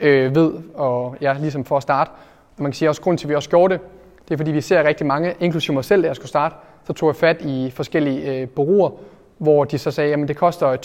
øh, 0.01 0.35
ved, 0.35 0.53
og 0.75 1.17
ja, 1.21 1.37
ligesom 1.41 1.65
for 1.65 1.77
at 1.77 1.83
starte. 1.83 2.11
Og 2.57 2.63
man 2.63 2.73
kan 2.73 2.77
sige 2.77 2.89
også, 2.89 3.03
grund 3.03 3.19
til, 3.19 3.27
at 3.27 3.29
vi 3.29 3.35
også 3.35 3.51
gjorde 3.51 3.75
det, 3.75 3.81
det 4.29 4.35
er 4.35 4.37
fordi, 4.37 4.51
vi 4.51 4.61
ser 4.61 4.85
rigtig 4.85 5.07
mange, 5.07 5.35
inklusive 5.41 5.75
mig 5.75 5.85
selv, 5.85 6.03
da 6.03 6.07
jeg 6.07 6.17
skulle 6.17 6.29
starte, 6.29 6.55
så 6.85 6.93
tog 6.93 7.09
jeg 7.09 7.17
fat 7.17 7.43
i 7.43 7.71
forskellige 7.75 8.41
øh, 8.41 8.49
bureauer, 8.49 8.91
hvor 9.39 9.65
de 9.65 9.79
så 9.79 9.91
sagde, 9.91 10.15
at 10.15 10.29
det 10.29 10.37
koster 10.37 10.77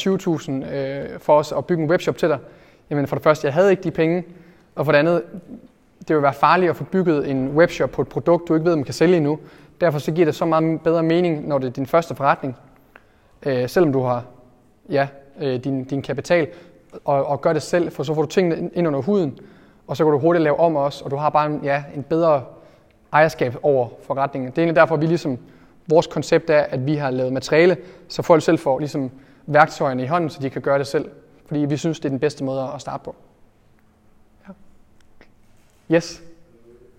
20.000 0.71 0.75
øh, 0.75 1.19
for 1.19 1.37
os 1.37 1.51
at 1.51 1.65
bygge 1.65 1.83
en 1.83 1.89
webshop 1.89 2.17
til 2.17 2.29
dig. 2.29 2.37
Jamen 2.89 3.07
for 3.07 3.15
det 3.15 3.23
første, 3.23 3.47
jeg 3.47 3.53
havde 3.53 3.71
ikke 3.71 3.83
de 3.83 3.91
penge, 3.91 4.23
og 4.75 4.85
for 4.85 4.91
det 4.91 4.99
andet, 4.99 5.23
det 6.07 6.15
vil 6.15 6.23
være 6.23 6.33
farligt 6.33 6.69
at 6.69 6.75
få 6.75 6.83
bygget 6.83 7.29
en 7.29 7.49
webshop 7.49 7.91
på 7.91 8.01
et 8.01 8.07
produkt, 8.07 8.47
du 8.47 8.53
ikke 8.53 8.65
ved, 8.65 8.73
om 8.73 8.77
man 8.79 8.85
kan 8.85 8.93
sælge 8.93 9.17
endnu. 9.17 9.39
Derfor 9.81 9.99
så 9.99 10.11
giver 10.11 10.25
det 10.25 10.35
så 10.35 10.45
meget 10.45 10.81
bedre 10.81 11.03
mening, 11.03 11.47
når 11.47 11.57
det 11.57 11.67
er 11.67 11.71
din 11.71 11.85
første 11.85 12.15
forretning, 12.15 12.55
øh, 13.45 13.69
selvom 13.69 13.93
du 13.93 14.01
har 14.01 14.25
ja, 14.89 15.07
øh, 15.41 15.63
din, 15.63 15.83
din 15.83 16.01
kapital, 16.01 16.47
og, 17.05 17.25
og 17.25 17.41
gør 17.41 17.53
det 17.53 17.61
selv, 17.61 17.91
for 17.91 18.03
så 18.03 18.13
får 18.13 18.21
du 18.21 18.27
tingene 18.27 18.69
ind 18.73 18.87
under 18.87 19.01
huden, 19.01 19.39
og 19.87 19.97
så 19.97 20.03
kan 20.03 20.11
du 20.11 20.19
hurtigt 20.19 20.43
lave 20.43 20.59
om 20.59 20.75
også, 20.75 21.05
og 21.05 21.11
du 21.11 21.15
har 21.15 21.29
bare 21.29 21.45
en, 21.45 21.59
ja, 21.63 21.83
en 21.95 22.03
bedre 22.03 22.43
ejerskab 23.13 23.55
over 23.63 23.89
forretningen. 24.03 24.51
Det 24.51 24.57
er 24.57 24.61
egentlig 24.61 24.75
derfor, 24.75 24.95
vi 24.95 25.05
ligesom, 25.05 25.37
vores 25.87 26.07
koncept 26.07 26.49
er, 26.49 26.59
at 26.61 26.85
vi 26.85 26.95
har 26.95 27.11
lavet 27.11 27.33
materiale, 27.33 27.77
så 28.07 28.21
folk 28.21 28.43
selv 28.43 28.59
får 28.59 28.79
ligesom 28.79 29.11
værktøjerne 29.45 30.03
i 30.03 30.07
hånden, 30.07 30.29
så 30.29 30.39
de 30.41 30.49
kan 30.49 30.61
gøre 30.61 30.79
det 30.79 30.87
selv. 30.87 31.09
Fordi 31.45 31.59
vi 31.59 31.77
synes, 31.77 31.99
det 31.99 32.05
er 32.05 32.09
den 32.09 32.19
bedste 32.19 32.43
måde 32.43 32.71
at 32.75 32.81
starte 32.81 33.03
på. 33.03 33.15
Ja. 34.47 34.51
Yes. 35.95 36.07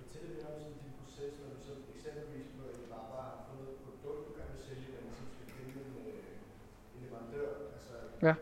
Fortæl 0.01 0.23
lidt 0.31 0.45
om 0.49 0.53
sådan 0.61 0.77
din 0.83 0.93
proces, 1.01 1.33
når 1.41 1.49
du 1.55 1.59
så 1.69 1.73
eksempelvis 1.97 2.49
når 2.59 2.67
I 2.83 2.87
bare 2.95 3.07
bare 3.15 3.27
har 3.33 3.39
fundet 3.49 3.69
et 3.75 3.79
produkt, 3.85 4.21
du 4.27 4.31
gerne 4.39 4.53
vil 4.57 4.63
sælge, 4.69 4.89
men 4.95 5.03
ligesom 5.09 5.27
skal 5.35 5.49
finde 5.57 5.73
en, 5.83 5.93
øh, 6.11 6.95
en 6.95 6.99
leverandør. 7.05 7.49
Altså, 7.77 7.95
Ja. 8.29 8.35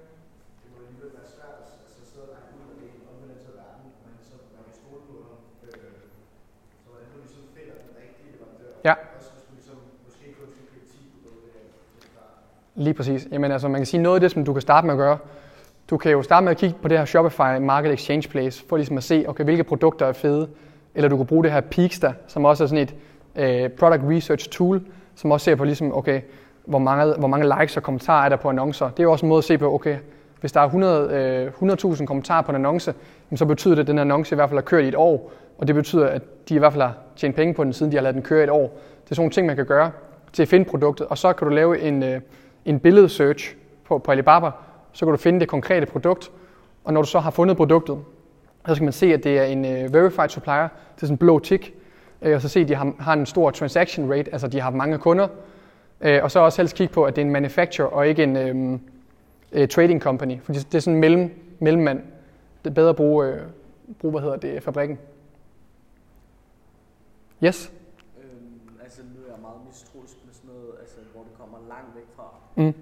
det 0.62 0.68
må 0.72 0.76
alligevel 0.84 1.10
være 1.18 1.28
svært 1.36 1.56
at 1.62 1.70
altså, 1.86 2.02
sidde 2.10 2.24
og 2.26 2.32
regne 2.36 2.54
ud, 2.60 2.68
at 2.72 2.76
det 2.80 2.86
er 2.90 2.94
en 2.98 3.04
omvendt 3.12 3.42
af 3.50 3.54
verden, 3.62 3.86
og 3.96 4.00
man, 4.06 4.14
så, 4.28 4.36
man 4.56 4.62
kan 4.68 4.74
stole 4.80 5.02
på 5.08 5.14
ham. 5.28 5.38
Øh, 5.66 5.94
så 6.82 6.86
hvordan 6.92 7.08
du 7.12 7.16
ligesom 7.24 7.44
finder 7.56 7.74
den 7.84 7.92
rigtige 8.02 8.28
leverandør. 8.34 8.72
Ja. 8.88 8.94
Også 9.18 9.30
hvis 9.34 9.44
du 9.46 9.52
ligesom 9.58 9.78
måske 10.06 10.24
kun 10.38 10.48
skal 10.54 10.64
købe 10.72 10.86
10 10.92 10.98
produkter 11.12 11.50
af 11.60 11.66
til 11.94 12.02
start. 12.12 12.36
Lige 12.74 12.94
præcis. 12.94 13.28
Jamen 13.32 13.52
altså, 13.52 13.68
man 13.68 13.78
kan 13.78 13.86
sige 13.86 14.02
noget 14.02 14.16
af 14.16 14.20
det, 14.20 14.30
som 14.30 14.44
du 14.44 14.52
kan 14.52 14.62
starte 14.62 14.86
med 14.86 14.94
at 14.94 14.98
gøre. 14.98 15.18
Du 15.90 15.96
kan 15.96 16.12
jo 16.12 16.22
starte 16.22 16.44
med 16.44 16.50
at 16.50 16.58
kigge 16.58 16.76
på 16.82 16.88
det 16.88 16.98
her 16.98 17.04
Shopify 17.04 17.60
Market 17.60 17.92
Exchange 17.92 18.28
Place, 18.28 18.64
for 18.68 18.76
ligesom 18.76 18.96
at 18.96 19.04
se, 19.04 19.24
okay, 19.28 19.44
hvilke 19.44 19.64
produkter 19.64 20.06
er 20.06 20.12
fede. 20.12 20.48
Eller 20.94 21.08
du 21.08 21.16
kan 21.16 21.26
bruge 21.26 21.44
det 21.44 21.52
her 21.52 21.60
Peakster, 21.60 22.12
som 22.26 22.44
også 22.44 22.64
er 22.64 22.68
sådan 22.68 22.82
et 22.82 22.94
øh, 23.36 23.70
product 23.70 24.02
research 24.10 24.50
tool, 24.50 24.82
som 25.14 25.30
også 25.30 25.44
ser 25.44 25.54
på 25.54 25.64
ligesom, 25.64 25.96
okay, 25.96 26.20
hvor 26.64 26.78
mange, 26.78 27.14
hvor 27.18 27.28
mange 27.28 27.54
likes 27.58 27.76
og 27.76 27.82
kommentarer 27.82 28.24
er 28.24 28.28
der 28.28 28.36
på 28.36 28.48
annoncer. 28.48 28.88
Det 28.88 28.98
er 28.98 29.02
jo 29.02 29.12
også 29.12 29.26
en 29.26 29.28
måde 29.28 29.38
at 29.38 29.44
se 29.44 29.58
på, 29.58 29.74
okay, 29.74 29.96
hvis 30.40 30.52
der 30.52 30.60
er 30.60 30.64
100, 30.64 31.52
øh, 31.62 31.72
100.000 31.72 32.06
kommentarer 32.06 32.42
på 32.42 32.52
en 32.52 32.56
annonce, 32.56 32.94
så 33.34 33.46
betyder 33.46 33.74
det, 33.74 33.82
at 33.82 33.86
den 33.86 33.98
annonce 33.98 34.34
i 34.34 34.36
hvert 34.36 34.48
fald 34.48 34.58
har 34.58 34.62
kørt 34.64 34.84
i 34.84 34.88
et 34.88 34.94
år, 34.94 35.32
og 35.58 35.66
det 35.66 35.74
betyder, 35.74 36.06
at 36.06 36.22
de 36.48 36.54
i 36.54 36.58
hvert 36.58 36.72
fald 36.72 36.82
har 36.82 36.94
tjent 37.16 37.36
penge 37.36 37.54
på 37.54 37.64
den, 37.64 37.72
siden 37.72 37.92
de 37.92 37.96
har 37.96 38.02
lavet 38.02 38.14
den 38.14 38.22
køre 38.22 38.40
i 38.40 38.44
et 38.44 38.50
år. 38.50 38.80
Det 39.04 39.10
er 39.10 39.14
sådan 39.14 39.20
nogle 39.20 39.32
ting, 39.32 39.46
man 39.46 39.56
kan 39.56 39.66
gøre 39.66 39.90
til 40.32 40.42
at 40.42 40.48
finde 40.48 40.64
produktet, 40.64 41.06
og 41.06 41.18
så 41.18 41.32
kan 41.32 41.48
du 41.48 41.54
lave 41.54 41.80
en, 41.80 42.02
øh, 42.02 42.20
en 42.64 42.80
billedsearch 42.80 43.56
på, 43.84 43.98
på 43.98 44.10
Alibaba, 44.12 44.50
så 44.92 45.06
kan 45.06 45.12
du 45.12 45.16
finde 45.16 45.40
det 45.40 45.48
konkrete 45.48 45.86
produkt, 45.86 46.30
og 46.84 46.92
når 46.92 47.02
du 47.02 47.08
så 47.08 47.18
har 47.18 47.30
fundet 47.30 47.56
produktet, 47.56 47.98
så 48.66 48.74
skal 48.74 48.84
man 48.84 48.92
se, 48.92 49.14
at 49.14 49.24
det 49.24 49.38
er 49.38 49.44
en 49.44 49.64
uh, 49.64 49.94
verified 49.94 50.28
supplier, 50.28 50.68
det 50.96 51.02
er 51.02 51.06
sådan 51.06 51.14
en 51.14 51.18
blå 51.18 51.38
tick, 51.38 51.72
uh, 52.20 52.28
øh, 52.28 52.34
og 52.34 52.42
så 52.42 52.48
se, 52.48 52.60
at 52.60 52.68
de 52.68 52.74
har, 52.74 52.92
har 52.98 53.12
en 53.12 53.26
stor 53.26 53.50
transaction 53.50 54.12
rate, 54.12 54.32
altså 54.32 54.48
de 54.48 54.60
har 54.60 54.70
mange 54.70 54.98
kunder, 54.98 55.28
uh, 56.00 56.22
og 56.22 56.30
så 56.30 56.40
også 56.40 56.62
helst 56.62 56.76
kigge 56.76 56.94
på, 56.94 57.04
at 57.04 57.16
det 57.16 57.22
er 57.22 57.26
en 57.26 57.32
manufacturer 57.32 57.88
og 57.88 58.08
ikke 58.08 58.22
en 58.22 58.50
um, 58.50 58.80
uh, 59.60 59.68
trading 59.68 60.02
company, 60.02 60.40
for 60.42 60.52
det 60.52 60.74
er 60.74 60.80
sådan 60.80 60.94
en 60.94 61.00
mellem, 61.00 61.30
mellemmand. 61.58 62.02
Det 62.64 62.70
er 62.70 62.74
bedre 62.74 62.90
at 62.90 62.96
bruge, 62.96 63.32
uh, 63.32 63.94
bruge 64.00 64.12
hvad 64.12 64.20
hedder 64.20 64.36
det, 64.36 64.62
fabrikken. 64.62 64.98
Yes? 67.44 67.72
Øhm, 68.22 68.78
altså 68.82 69.02
nu 69.02 69.20
er 69.26 69.32
jeg 69.32 69.40
meget 69.40 69.60
mistroisk 69.66 70.16
med 70.26 70.34
sådan 70.34 70.50
noget, 70.50 70.70
altså 70.80 70.96
hvor 71.14 71.22
det 71.22 71.34
kommer 71.38 71.58
langt 71.68 71.96
væk 71.96 72.08
fra. 72.16 72.41
Mm. 72.54 72.66
Øhm, 72.66 72.74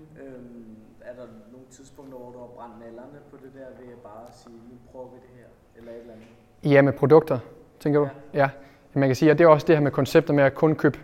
er 1.01 1.15
der 1.15 1.27
nogle 1.53 1.67
tidspunkter, 1.71 2.19
hvor 2.19 2.31
du 2.31 2.39
har 2.39 2.47
brændt 2.47 2.75
nallerne 2.81 3.19
på 3.31 3.37
det 3.37 3.51
der, 3.55 3.83
ved 3.83 3.93
at 3.93 3.99
bare 3.99 4.27
sige, 4.43 4.55
nu 4.71 4.77
prøver 4.93 5.07
vi 5.07 5.17
det 5.17 5.31
her, 5.39 5.49
eller 5.79 5.93
et 5.93 6.01
eller 6.01 6.15
andet? 6.15 6.75
Ja, 6.75 6.83
med 6.83 6.93
produkter, 6.93 7.39
tænker 7.81 8.01
du? 8.01 8.09
Ja. 8.35 8.49
Man 8.95 9.09
kan 9.09 9.17
sige, 9.17 9.31
at 9.31 9.39
det 9.39 9.45
er 9.45 9.49
også 9.49 9.67
det 9.67 9.77
her 9.77 9.83
med 9.83 9.91
koncepter 9.91 10.35
med 10.35 10.45
at 10.45 10.55
kun 10.55 10.75
købe 10.75 10.99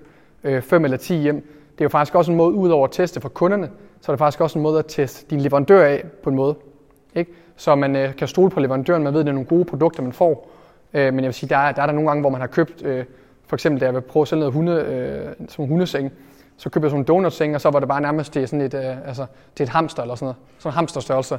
øh, 0.45 0.63
5 0.63 0.85
eller 0.85 0.97
10 0.97 1.17
hjem. 1.17 1.35
Det 1.73 1.81
er 1.81 1.85
jo 1.85 1.89
faktisk 1.89 2.15
også 2.15 2.31
en 2.31 2.37
måde, 2.37 2.55
ud 2.55 2.69
over 2.69 2.85
at 2.85 2.93
teste 2.93 3.21
for 3.21 3.29
kunderne, 3.29 3.71
så 4.01 4.13
er 4.13 4.15
det 4.15 4.19
faktisk 4.19 4.41
også 4.41 4.59
en 4.59 4.63
måde 4.63 4.79
at 4.79 4.85
teste 4.89 5.27
din 5.31 5.41
leverandør 5.41 5.85
af 5.85 6.05
på 6.23 6.31
en 6.31 6.37
måde. 6.37 6.55
Ikke? 7.15 7.33
Så 7.57 7.75
man 7.75 7.97
øh, 7.97 8.17
kan 8.17 8.29
stole 8.29 8.51
på 8.51 8.61
leverandøren, 8.61 9.03
man 9.03 9.13
ved, 9.13 9.21
at 9.21 9.27
det 9.27 9.31
er 9.31 9.35
nogle 9.35 9.49
gode 9.49 9.65
produkter, 9.65 10.03
man 10.03 10.13
får. 10.13 10.51
Øh, 10.95 11.15
men 11.15 11.17
jeg 11.25 11.27
vil 11.29 11.35
sige, 11.35 11.49
der 11.49 11.57
er, 11.57 11.73
der 11.73 11.83
er 11.83 11.87
der 11.87 11.93
nogle 11.93 12.11
gange, 12.11 12.21
hvor 12.21 12.31
man 12.31 12.41
har 12.41 12.49
købt, 12.49 12.83
øh, 12.85 13.05
for 13.47 13.57
eksempel 13.57 13.81
da 13.81 13.85
jeg 13.85 13.95
vil 13.95 14.01
prøve 14.01 14.23
at 14.23 14.29
sælge 14.29 14.41
noget 14.41 14.55
hunde, 14.55 14.73
øh, 14.73 15.49
som 15.49 15.65
en 15.65 15.69
hundeseng, 15.69 16.13
så 16.57 16.71
købte 16.71 16.85
jeg 16.85 16.91
sådan 16.91 17.01
en 17.01 17.07
donutseng, 17.07 17.55
og 17.55 17.61
så 17.61 17.71
var 17.71 17.79
det 17.79 17.89
bare 17.89 18.01
nærmest 18.01 18.33
til 18.33 18.49
sådan 18.49 18.61
et, 18.61 18.75
øh, 18.75 19.09
altså, 19.09 19.27
til 19.55 19.65
et 19.65 19.69
hamster 19.69 20.03
eller 20.03 20.15
sådan 20.15 20.25
noget. 20.25 20.37
Sådan 20.59 20.73
en 20.73 20.75
hamsterstørrelse. 20.75 21.39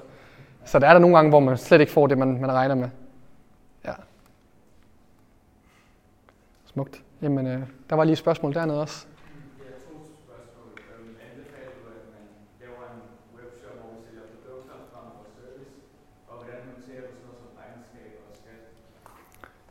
Så 0.66 0.80
der 0.80 0.88
er 0.88 0.94
der 0.94 1.00
nogle 1.00 1.16
gange, 1.16 1.30
hvor 1.30 1.40
man 1.40 1.58
slet 1.58 1.82
ikke 1.82 1.92
får 1.92 2.08
det, 2.08 2.18
man, 2.18 2.42
man 2.42 2.52
regner 2.52 2.76
med. 2.76 2.90
Ja. 3.86 3.94
Smukt. 6.66 7.02
Jamen, 7.22 7.48
øh, 7.48 7.60
der 7.90 7.96
var 7.96 8.04
lige 8.04 8.12
et 8.14 8.18
spørgsmål 8.18 8.54
dernede 8.54 8.82
også. 8.82 9.06
Jeg 9.60 9.74
spørgsmål. 9.76 10.72
En 10.74 11.04
sådan 11.04 11.38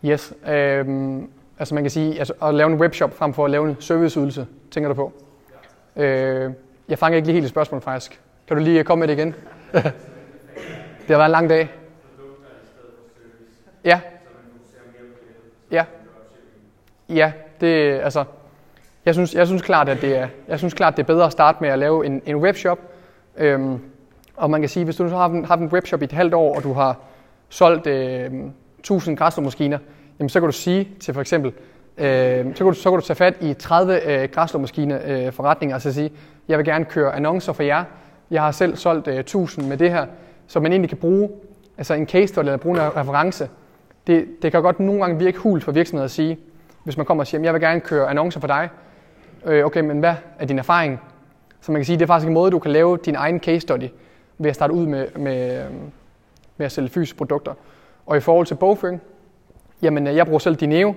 og? 0.05 0.07
Yes. 0.07 0.35
Øhm, 0.49 1.31
altså 1.59 1.75
man 1.75 1.85
kan 1.85 1.91
sige, 1.91 2.19
altså 2.19 2.33
at 2.43 2.55
lave 2.55 2.73
en 2.73 2.81
webshop 2.81 3.15
frem 3.15 3.35
for 3.35 3.45
at 3.45 3.51
lave 3.51 3.69
en 3.69 3.77
serviceydelse, 3.81 4.47
tænker 4.71 4.89
du 4.89 4.95
på? 4.95 5.13
Øh, 5.97 6.53
jeg 6.89 6.99
fanger 6.99 7.17
ikke 7.17 7.27
lige 7.27 7.35
helt 7.35 7.45
et 7.45 7.51
spørgsmål 7.51 7.81
faktisk. 7.81 8.21
Kan 8.49 8.57
du 8.57 8.63
lige 8.63 8.79
øh, 8.79 8.85
komme 8.85 9.01
med 9.01 9.09
det 9.09 9.15
igen? 9.19 9.35
det 9.73 9.83
har 11.09 11.17
været 11.17 11.25
en 11.25 11.31
lang 11.31 11.51
dag. 11.51 11.63
I 11.63 11.67
stedet 11.67 12.31
for 12.39 12.45
service, 13.17 13.63
Ja, 13.85 14.01
så 14.01 14.31
man 14.35 14.93
mere 14.93 15.03
på 15.03 15.19
det. 15.69 15.77
ja, 15.77 15.85
ja. 17.09 17.33
Det, 17.61 18.01
altså, 18.01 18.25
jeg 19.05 19.15
synes, 19.15 19.35
jeg 19.35 19.47
synes 19.47 19.63
klart, 19.63 19.89
at 19.89 20.01
det 20.01 20.17
er, 20.17 20.29
jeg 20.49 20.59
synes 20.59 20.75
klart, 20.75 20.97
det 20.97 21.03
er 21.03 21.07
bedre 21.07 21.27
at 21.27 21.33
starte 21.33 21.59
med 21.61 21.69
at 21.69 21.79
lave 21.79 22.07
en, 22.07 22.23
en 22.27 22.37
webshop. 22.37 22.79
Øhm, 23.37 23.79
og 24.37 24.51
man 24.51 24.61
kan 24.63 24.69
sige, 24.69 24.85
hvis 24.85 24.97
du 24.97 25.03
nu 25.05 25.11
har 25.11 25.19
haft 25.19 25.33
en, 25.33 25.45
haft 25.45 25.61
en 25.61 25.67
webshop 25.69 26.03
i 26.03 26.05
et 26.05 26.13
halvt 26.13 26.35
år, 26.35 26.57
og 26.57 26.63
du 26.63 26.73
har 26.73 26.97
solgt 27.49 27.87
øh, 27.87 28.31
1000 28.79 29.17
græsslåmaskiner, 29.17 29.79
jamen 30.19 30.29
så 30.29 30.41
kan 30.41 30.47
du 30.47 30.53
sige 30.53 30.89
til 31.01 31.15
for 31.15 31.21
eksempel, 31.21 31.53
øh, 31.99 32.45
så, 32.45 32.57
kan 32.57 32.67
du, 32.67 32.73
så 32.73 32.91
kan 32.91 33.01
du 33.01 33.07
tage 33.07 33.17
fat 33.17 33.37
i 33.41 33.55
30 33.55 34.01
øh, 34.07 34.29
græslåmaskine 34.29 35.11
øh, 35.11 35.33
forretninger 35.33 35.77
og 35.77 35.83
så 35.83 35.93
sige, 35.93 36.13
jeg 36.49 36.59
vil 36.59 36.67
gerne 36.67 36.85
køre 36.85 37.15
annoncer 37.15 37.53
for 37.53 37.63
jer. 37.63 37.85
Jeg 38.31 38.43
har 38.43 38.51
selv 38.51 38.77
solgt 38.77 39.09
øh, 39.09 39.19
1000 39.19 39.69
med 39.69 39.77
det 39.77 39.91
her, 39.91 40.07
så 40.47 40.61
man 40.61 40.73
egentlig 40.73 40.89
kan 40.89 40.99
bruge 40.99 41.31
altså 41.79 41.95
en 41.95 42.07
case 42.07 42.27
study 42.27 42.45
eller 42.45 42.57
bruge 42.57 42.77
en 42.77 42.97
reference. 42.97 43.49
Det, 44.07 44.27
det 44.43 44.53
kan 44.53 44.63
godt 44.63 44.81
nogle 44.81 45.01
gange 45.01 45.19
virke 45.19 45.39
hult 45.39 45.65
for 45.65 45.73
virksomheder 45.73 46.05
at 46.05 46.11
sige, 46.11 46.39
hvis 46.85 46.97
man 46.97 47.07
kommer 47.07 47.23
og 47.23 47.27
siger, 47.27 47.43
jeg 47.43 47.53
vil 47.53 47.61
gerne 47.61 47.81
køre 47.81 48.11
annoncer 48.11 48.41
for 48.41 48.47
dig. 48.47 48.69
Øh, 49.45 49.67
okay, 49.67 49.81
men 49.81 49.99
hvad 49.99 50.15
er 50.39 50.47
din 50.47 50.59
erfaring? 50.59 51.01
Så 51.61 51.73
man 51.73 51.81
kan 51.81 51.87
sige, 51.87 51.97
det 51.97 52.03
er 52.03 52.07
faktisk 52.07 52.29
en 52.29 52.35
måde, 52.35 52.51
du 52.51 52.59
kan 52.59 52.71
lave 52.71 52.97
din 52.97 53.15
egen 53.15 53.41
case 53.41 53.61
study 53.61 53.89
ved 54.39 54.51
at 54.51 54.55
starte 54.55 54.73
ud 54.73 54.87
med, 54.87 55.07
med, 55.17 55.65
med 56.57 56.67
at 56.67 56.73
sælge 56.73 56.89
fysiske 56.89 57.19
produkter. 57.19 57.55
Og 58.07 58.17
i 58.17 58.21
forhold 58.21 58.47
til 58.47 58.55
bogføring, 58.55 59.01
jamen 59.83 60.07
øh, 60.07 60.17
jeg 60.17 60.27
bruger 60.27 60.39
selv 60.39 60.57
Dineo. 60.57 60.95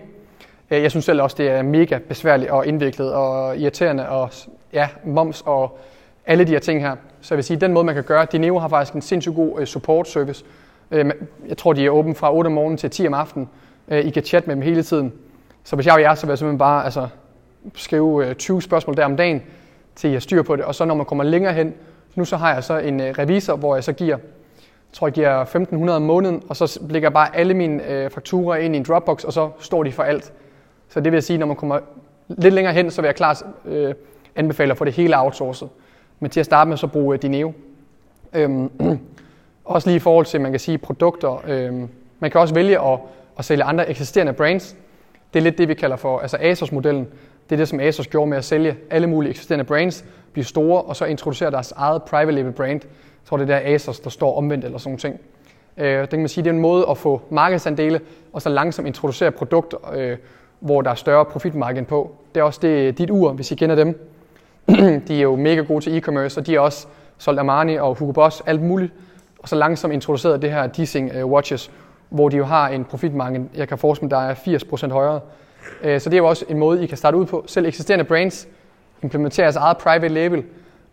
Øh, 0.72 0.82
jeg 0.82 0.92
synes 0.92 1.06
selv 1.06 1.22
også, 1.22 1.36
det 1.40 1.50
er 1.50 1.62
mega 1.62 1.98
besværligt 1.98 2.52
og 2.52 2.68
indviklet 2.68 3.14
og 3.14 3.58
irriterende 3.58 4.10
og 4.10 4.30
ja, 4.74 4.88
moms 5.06 5.44
og 5.46 5.80
alle 6.26 6.44
de 6.44 6.52
her 6.52 6.60
ting 6.60 6.82
her. 6.82 6.96
Så 7.22 7.34
jeg 7.34 7.38
vil 7.38 7.44
sige, 7.44 7.58
den 7.58 7.74
måde 7.74 7.86
man 7.86 7.96
kan 7.96 8.04
gøre, 8.04 8.28
Dineo 8.32 8.60
har 8.60 8.68
faktisk 8.68 8.94
en 8.94 9.02
sindssygt 9.02 9.36
god 9.36 9.60
øh, 9.60 9.68
support 9.68 10.08
service. 10.08 10.46
Øh, 10.92 11.06
men 11.06 11.16
Jeg 11.48 11.58
tror, 11.58 11.74
de 11.74 11.86
er 11.86 11.90
åbne 11.90 12.16
fra 12.16 12.36
8 12.36 12.48
om 12.48 12.54
morgenen 12.54 12.78
til 12.78 12.90
10 12.90 13.08
om 13.08 13.14
aftenen. 13.14 13.50
I 13.92 14.10
kan 14.10 14.24
chatte 14.24 14.48
med 14.48 14.56
dem 14.56 14.64
hele 14.64 14.84
tiden. 14.84 15.14
Så 15.64 15.76
hvis 15.76 15.86
jeg 15.86 15.94
var 15.94 16.00
jer, 16.00 16.16
så 16.16 16.26
vil 16.26 16.32
jeg 16.32 16.38
simpelthen 16.38 16.58
bare 16.58 16.86
altså, 16.86 17.08
skrive 17.76 18.34
20 18.34 18.62
spørgsmål 18.62 18.98
der 18.98 19.06
om 19.06 19.18
dagen, 19.18 19.44
til 19.96 20.10
jeg 20.12 20.22
styr 20.22 20.42
på 20.42 20.56
det. 20.56 20.66
Og 20.66 20.76
så 20.76 20.86
når 20.86 20.96
man 20.96 21.06
kommer 21.06 21.24
længere 21.24 21.54
hen, 21.54 21.74
nu 22.16 22.26
så 22.26 22.38
har 22.38 22.54
jeg 22.54 22.64
så 22.64 22.78
en 22.78 23.02
revisor, 23.20 23.56
hvor 23.56 23.76
jeg 23.76 23.84
så 23.84 23.94
giver, 23.94 24.18
jeg 24.18 24.94
tror 24.94 25.08
jeg 25.08 25.14
giver 25.14 25.46
1.500 25.46 25.92
om 25.92 26.02
måneden, 26.02 26.44
og 26.50 26.56
så 26.56 26.80
lægger 26.90 27.08
jeg 27.08 27.14
bare 27.14 27.36
alle 27.36 27.54
mine 27.54 27.90
øh, 27.90 28.10
fakturer 28.10 28.58
ind 28.58 28.76
i 28.76 28.78
en 28.78 28.84
Dropbox, 28.84 29.24
og 29.24 29.34
så 29.34 29.50
står 29.60 29.84
de 29.84 29.92
for 29.92 30.04
alt. 30.04 30.34
Så 30.90 31.00
det 31.00 31.12
vil 31.12 31.22
sige, 31.22 31.38
når 31.38 31.46
man 31.46 31.56
kommer 31.56 31.80
lidt 32.28 32.54
længere 32.54 32.74
hen, 32.74 32.92
så 32.92 33.02
vil 33.02 33.08
jeg 33.08 33.16
klart 33.16 33.44
øh, 33.66 33.94
anbefale 34.36 34.72
at 34.72 34.78
få 34.78 34.86
det 34.86 34.94
hele 34.94 35.20
outsourcet. 35.20 35.70
Men 36.20 36.32
til 36.32 36.40
at 36.40 36.46
starte 36.46 36.70
med, 36.70 36.78
så 36.78 36.88
bruge 36.88 37.16
øh, 37.16 37.22
Dineo. 37.22 37.54
Øhm, 38.34 38.72
også 39.66 39.90
lige 39.90 39.96
i 39.96 40.00
forhold 40.00 40.26
til, 40.26 40.42
man 40.42 40.52
kan 40.52 40.60
sige, 40.60 40.78
produkter. 40.78 41.44
Øhm, 41.48 41.90
man 42.20 42.32
kan 42.32 42.42
også 42.42 42.54
vælge 42.54 42.80
at, 42.82 43.00
at 43.38 43.46
sælge 43.46 43.64
andre 43.64 43.90
eksisterende 43.90 44.34
brands. 44.34 44.76
Det 45.34 45.40
er 45.40 45.44
lidt 45.44 45.58
det, 45.58 45.68
vi 45.68 45.74
kalder 45.74 45.96
for 45.96 46.20
altså 46.20 46.38
ASOS-modellen. 46.40 47.08
Det 47.50 47.56
er 47.56 47.58
det, 47.58 47.68
som 47.68 47.80
ASOS 47.80 48.08
gjorde 48.08 48.30
med 48.30 48.38
at 48.38 48.46
sælge 48.46 48.78
alle 48.90 49.08
mulige 49.08 49.30
eksisterende 49.30 49.66
brands, 49.66 50.06
blive 50.34 50.46
store, 50.46 50.82
og 50.82 50.96
så 50.96 51.06
introducere 51.06 51.52
deres 51.52 51.72
eget 51.72 52.04
private 52.04 52.32
label 52.32 52.52
brand. 52.52 52.82
Jeg 52.84 53.26
tror, 53.26 53.38
det 53.38 53.50
er 53.50 53.60
der 53.60 53.74
ASOS, 53.74 54.00
der 54.00 54.10
står 54.10 54.38
omvendt 54.38 54.66
eller 54.66 54.78
sådan 54.78 54.98
ting. 54.98 55.20
Øh, 55.78 56.02
det 56.02 56.10
kan 56.10 56.20
man 56.20 56.28
sige, 56.28 56.44
det 56.44 56.50
er 56.50 56.54
en 56.54 56.60
måde 56.60 56.86
at 56.90 56.98
få 56.98 57.22
markedsandele, 57.30 58.02
og 58.34 58.42
så 58.42 58.50
langsomt 58.50 58.88
introducere 58.88 59.32
produkter, 59.32 59.78
øh, 59.94 60.18
hvor 60.60 60.82
der 60.82 60.92
er 60.92 60.96
større 60.96 61.26
profitmargin 61.26 61.86
på. 61.86 62.16
Det 62.36 62.42
er 62.42 62.44
også 62.44 62.60
det, 62.62 62.98
dit 62.98 63.10
ur, 63.10 63.32
hvis 63.32 63.52
I 63.52 63.56
kender 63.56 63.76
dem. 63.76 64.10
de 65.08 65.18
er 65.18 65.22
jo 65.22 65.36
mega 65.36 65.62
gode 65.62 65.84
til 65.84 65.98
e-commerce, 65.98 66.40
og 66.40 66.48
de 66.48 66.56
er 66.56 66.60
også 66.60 66.88
solgt 67.18 67.40
Armani 67.40 67.76
og 67.76 67.96
Hugo 67.96 68.12
Boss, 68.12 68.44
alt 68.46 68.62
muligt. 68.62 68.94
Og 69.40 69.50
så 69.50 69.56
langsomt 69.56 69.94
introduceret 69.94 70.42
det 70.42 70.52
her 70.52 70.68
Dissing 70.68 71.12
øh, 71.16 71.26
Watches, 71.26 71.72
hvor 72.10 72.30
de 72.30 72.38
jo 72.38 72.46
har 72.46 72.68
en 72.70 72.86
profitmargin, 72.86 73.50
jeg 73.56 73.68
kan 73.68 73.78
forestille 73.78 74.06
mig, 74.06 74.12
der 74.12 74.30
er 74.30 74.36
80% 74.90 74.92
højere. 74.92 75.20
Øh, 75.84 76.02
Så 76.02 76.10
det 76.10 76.16
er 76.16 76.22
jo 76.22 76.28
også 76.28 76.46
en 76.50 76.58
måde, 76.58 76.84
I 76.84 76.88
kan 76.88 76.98
starte 76.98 77.18
ud 77.18 77.26
på. 77.26 77.44
Selv 77.48 77.66
eksisterende 77.66 78.06
brands, 78.06 78.48
implementerer 79.04 79.46
jeres 79.46 79.56
eget 79.56 79.78
private 79.78 80.08
label, 80.08 80.44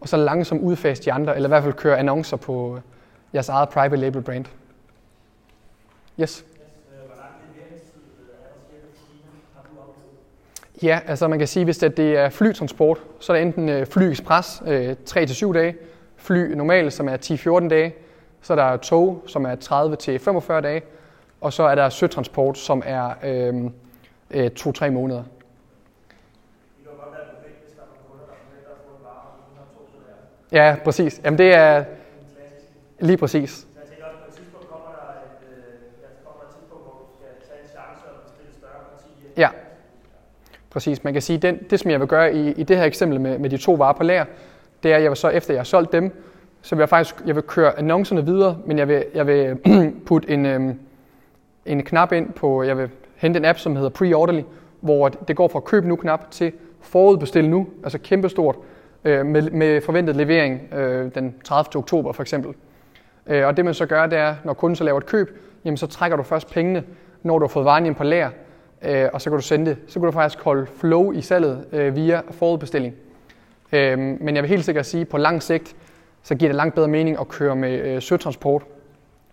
og 0.00 0.08
så 0.08 0.16
langsomt 0.16 0.62
udfase 0.62 1.02
de 1.02 1.12
andre, 1.12 1.36
eller 1.36 1.48
i 1.48 1.50
hvert 1.50 1.62
fald 1.62 1.74
køre 1.74 1.98
annoncer 1.98 2.36
på 2.36 2.74
øh, 2.76 2.80
jeres 3.34 3.48
eget 3.48 3.68
private 3.68 3.96
label 3.96 4.22
brand. 4.22 4.44
Yes. 6.20 6.44
Ja, 10.82 11.00
altså 11.06 11.28
man 11.28 11.38
kan 11.38 11.48
sige, 11.48 11.64
hvis 11.64 11.78
det 11.78 11.96
det 11.96 12.16
er 12.16 12.28
flytransport, 12.30 13.02
så 13.20 13.32
er 13.32 13.36
der 13.36 13.42
enten 13.42 13.68
øh, 13.68 13.86
fly 13.86 14.02
ekspres 14.02 14.62
øh, 14.66 14.96
3-7 15.10 15.52
dage, 15.52 15.76
fly 16.16 16.52
normalt, 16.52 16.92
som 16.92 17.08
er 17.08 17.16
10-14 17.64 17.68
dage, 17.68 17.94
så 18.42 18.52
er 18.52 18.56
der 18.56 18.76
tog, 18.76 19.22
som 19.26 19.44
er 19.44 19.56
30-45 20.58 20.60
dage, 20.60 20.82
og 21.40 21.52
så 21.52 21.62
er 21.62 21.74
der 21.74 21.88
søtransport, 21.88 22.58
som 22.58 22.82
er 22.86 23.10
øhm, 23.24 23.72
øh, 24.30 24.44
øh, 24.44 24.50
2-3 24.60 24.90
måneder. 24.90 25.22
Ja, 30.52 30.76
præcis. 30.84 31.20
Jamen 31.24 31.38
det 31.38 31.54
er 31.54 31.84
lige 33.00 33.16
præcis. 33.16 33.50
Så 33.50 33.66
jeg 33.80 33.88
tænker 33.88 34.04
også, 34.04 34.18
på 34.18 34.28
et 34.28 34.34
tidspunkt 34.34 34.68
kommer 34.68 34.86
der 34.98 35.08
et, 35.26 35.40
øh, 35.50 35.64
ja, 36.02 36.08
kommer 36.24 36.40
der 36.40 36.48
et 36.48 36.54
tidspunkt, 36.56 36.84
hvor 36.84 36.94
du 37.02 37.06
skal 37.16 37.30
tage 37.48 37.60
en 37.64 37.68
chance 37.76 38.02
og 38.10 38.16
bestille 38.24 38.50
et 38.50 38.56
større 38.60 38.82
parti 38.90 39.08
hjem. 39.20 39.32
Ja. 39.36 39.50
Præcis. 40.76 41.04
Man 41.04 41.12
kan 41.12 41.22
sige, 41.22 41.38
den, 41.38 41.58
det 41.70 41.80
som 41.80 41.90
jeg 41.90 42.00
vil 42.00 42.08
gøre 42.08 42.34
i, 42.34 42.52
i 42.52 42.62
det 42.62 42.76
her 42.76 42.84
eksempel 42.84 43.20
med, 43.20 43.38
med 43.38 43.50
de 43.50 43.56
to 43.56 43.72
varer 43.72 43.92
på 43.92 44.02
lager, 44.02 44.24
det 44.82 44.92
er, 44.92 44.96
at 44.96 45.02
jeg 45.02 45.10
vil 45.10 45.16
så, 45.16 45.28
efter 45.28 45.54
jeg 45.54 45.58
har 45.58 45.64
solgt 45.64 45.92
dem, 45.92 46.22
så 46.62 46.74
vil 46.74 46.82
jeg 46.82 46.88
faktisk 46.88 47.14
jeg 47.26 47.34
vil 47.34 47.42
køre 47.42 47.78
annoncerne 47.78 48.24
videre, 48.24 48.58
men 48.66 48.78
jeg 48.78 48.88
vil, 48.88 49.04
jeg 49.14 49.26
vil 49.26 49.56
putte 50.06 50.30
en, 50.30 50.46
øhm, 50.46 50.78
en 51.66 51.82
knap 51.82 52.12
ind 52.12 52.32
på, 52.32 52.62
jeg 52.62 52.78
vil 52.78 52.90
hente 53.16 53.38
en 53.38 53.44
app, 53.44 53.58
som 53.58 53.76
hedder 53.76 53.90
Pre-Orderly, 53.90 54.42
hvor 54.80 55.08
det 55.08 55.36
går 55.36 55.48
fra 55.48 55.60
køb 55.60 55.84
nu-knap 55.84 56.30
til 56.30 56.52
forudbestil 56.80 57.48
nu, 57.48 57.66
altså 57.82 57.98
kæmpestort, 57.98 58.56
øh, 59.04 59.26
med, 59.26 59.50
med 59.50 59.80
forventet 59.80 60.16
levering 60.16 60.74
øh, 60.74 61.14
den 61.14 61.34
30. 61.44 61.76
oktober 61.76 62.12
for 62.12 62.22
eksempel. 62.22 62.54
Øh, 63.26 63.46
og 63.46 63.56
det 63.56 63.64
man 63.64 63.74
så 63.74 63.86
gør, 63.86 64.06
det 64.06 64.18
er, 64.18 64.34
når 64.44 64.54
kunden 64.54 64.76
så 64.76 64.84
laver 64.84 64.98
et 64.98 65.06
køb, 65.06 65.40
jamen 65.64 65.76
så 65.76 65.86
trækker 65.86 66.16
du 66.16 66.22
først 66.22 66.50
pengene, 66.50 66.84
når 67.22 67.38
du 67.38 67.44
har 67.44 67.48
fået 67.48 67.64
varen 67.64 67.86
ind 67.86 67.94
på 67.94 68.04
lager, 68.04 68.30
øh, 68.82 69.08
og 69.12 69.20
så 69.20 69.30
kan 69.30 69.36
du 69.38 69.42
sende 69.42 69.66
det. 69.66 69.76
Så 69.86 70.00
kan 70.00 70.06
du 70.06 70.12
faktisk 70.12 70.44
holde 70.44 70.66
flow 70.76 71.12
i 71.12 71.20
salget 71.20 71.64
øh, 71.72 71.96
via 71.96 72.20
forudbestilling. 72.30 72.94
Øh, 73.72 73.98
men 73.98 74.34
jeg 74.34 74.42
vil 74.42 74.48
helt 74.48 74.64
sikkert 74.64 74.86
sige, 74.86 75.00
at 75.00 75.08
på 75.08 75.18
lang 75.18 75.42
sigt, 75.42 75.76
så 76.22 76.34
giver 76.34 76.48
det 76.48 76.56
langt 76.56 76.74
bedre 76.74 76.88
mening 76.88 77.20
at 77.20 77.28
køre 77.28 77.56
med 77.56 77.80
øh, 77.80 78.02
søtransport. 78.02 78.62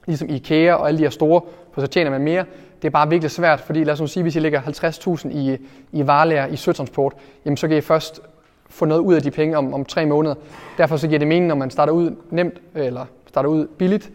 Ligesom 0.08 0.30
IKEA 0.30 0.74
og 0.74 0.88
alle 0.88 0.98
de 0.98 1.04
her 1.04 1.10
store, 1.10 1.42
for 1.72 1.82
så 1.82 1.88
tjener 1.88 2.12
man 2.12 2.22
mere. 2.22 2.46
Det 2.82 2.88
er 2.88 2.92
bare 2.92 3.10
virkelig 3.10 3.32
svært, 3.32 3.60
fordi 3.60 3.84
lad 3.84 3.94
os 3.94 4.02
nu 4.02 4.08
sige, 4.08 4.24
hvis 4.24 4.36
I 4.36 4.40
lægger 4.40 4.62
50.000 4.62 5.38
i, 5.38 5.58
i 5.92 6.08
varelærer 6.08 6.48
i 6.48 6.56
søtransport, 6.56 7.14
jamen 7.46 7.58
så 7.58 7.68
kan 7.68 7.78
I 7.78 7.82
først 7.82 8.22
få 8.70 8.86
noget 8.86 9.02
ud 9.02 9.14
af 9.14 9.22
de 9.22 9.32
penge 9.32 9.58
om, 9.58 9.74
om 9.74 9.86
tre 9.86 10.06
måneder. 10.06 10.36
Derfor 10.78 10.98
så 10.98 11.08
giver 11.08 11.20
det 11.20 11.28
mening, 11.28 11.48
når 11.48 11.56
man 11.56 11.70
starter 11.70 11.94
ud 11.94 12.16
nemt, 12.30 12.54
eller 12.76 13.06
starter 13.28 13.50
ud 13.50 13.68
billigt, 13.68 14.12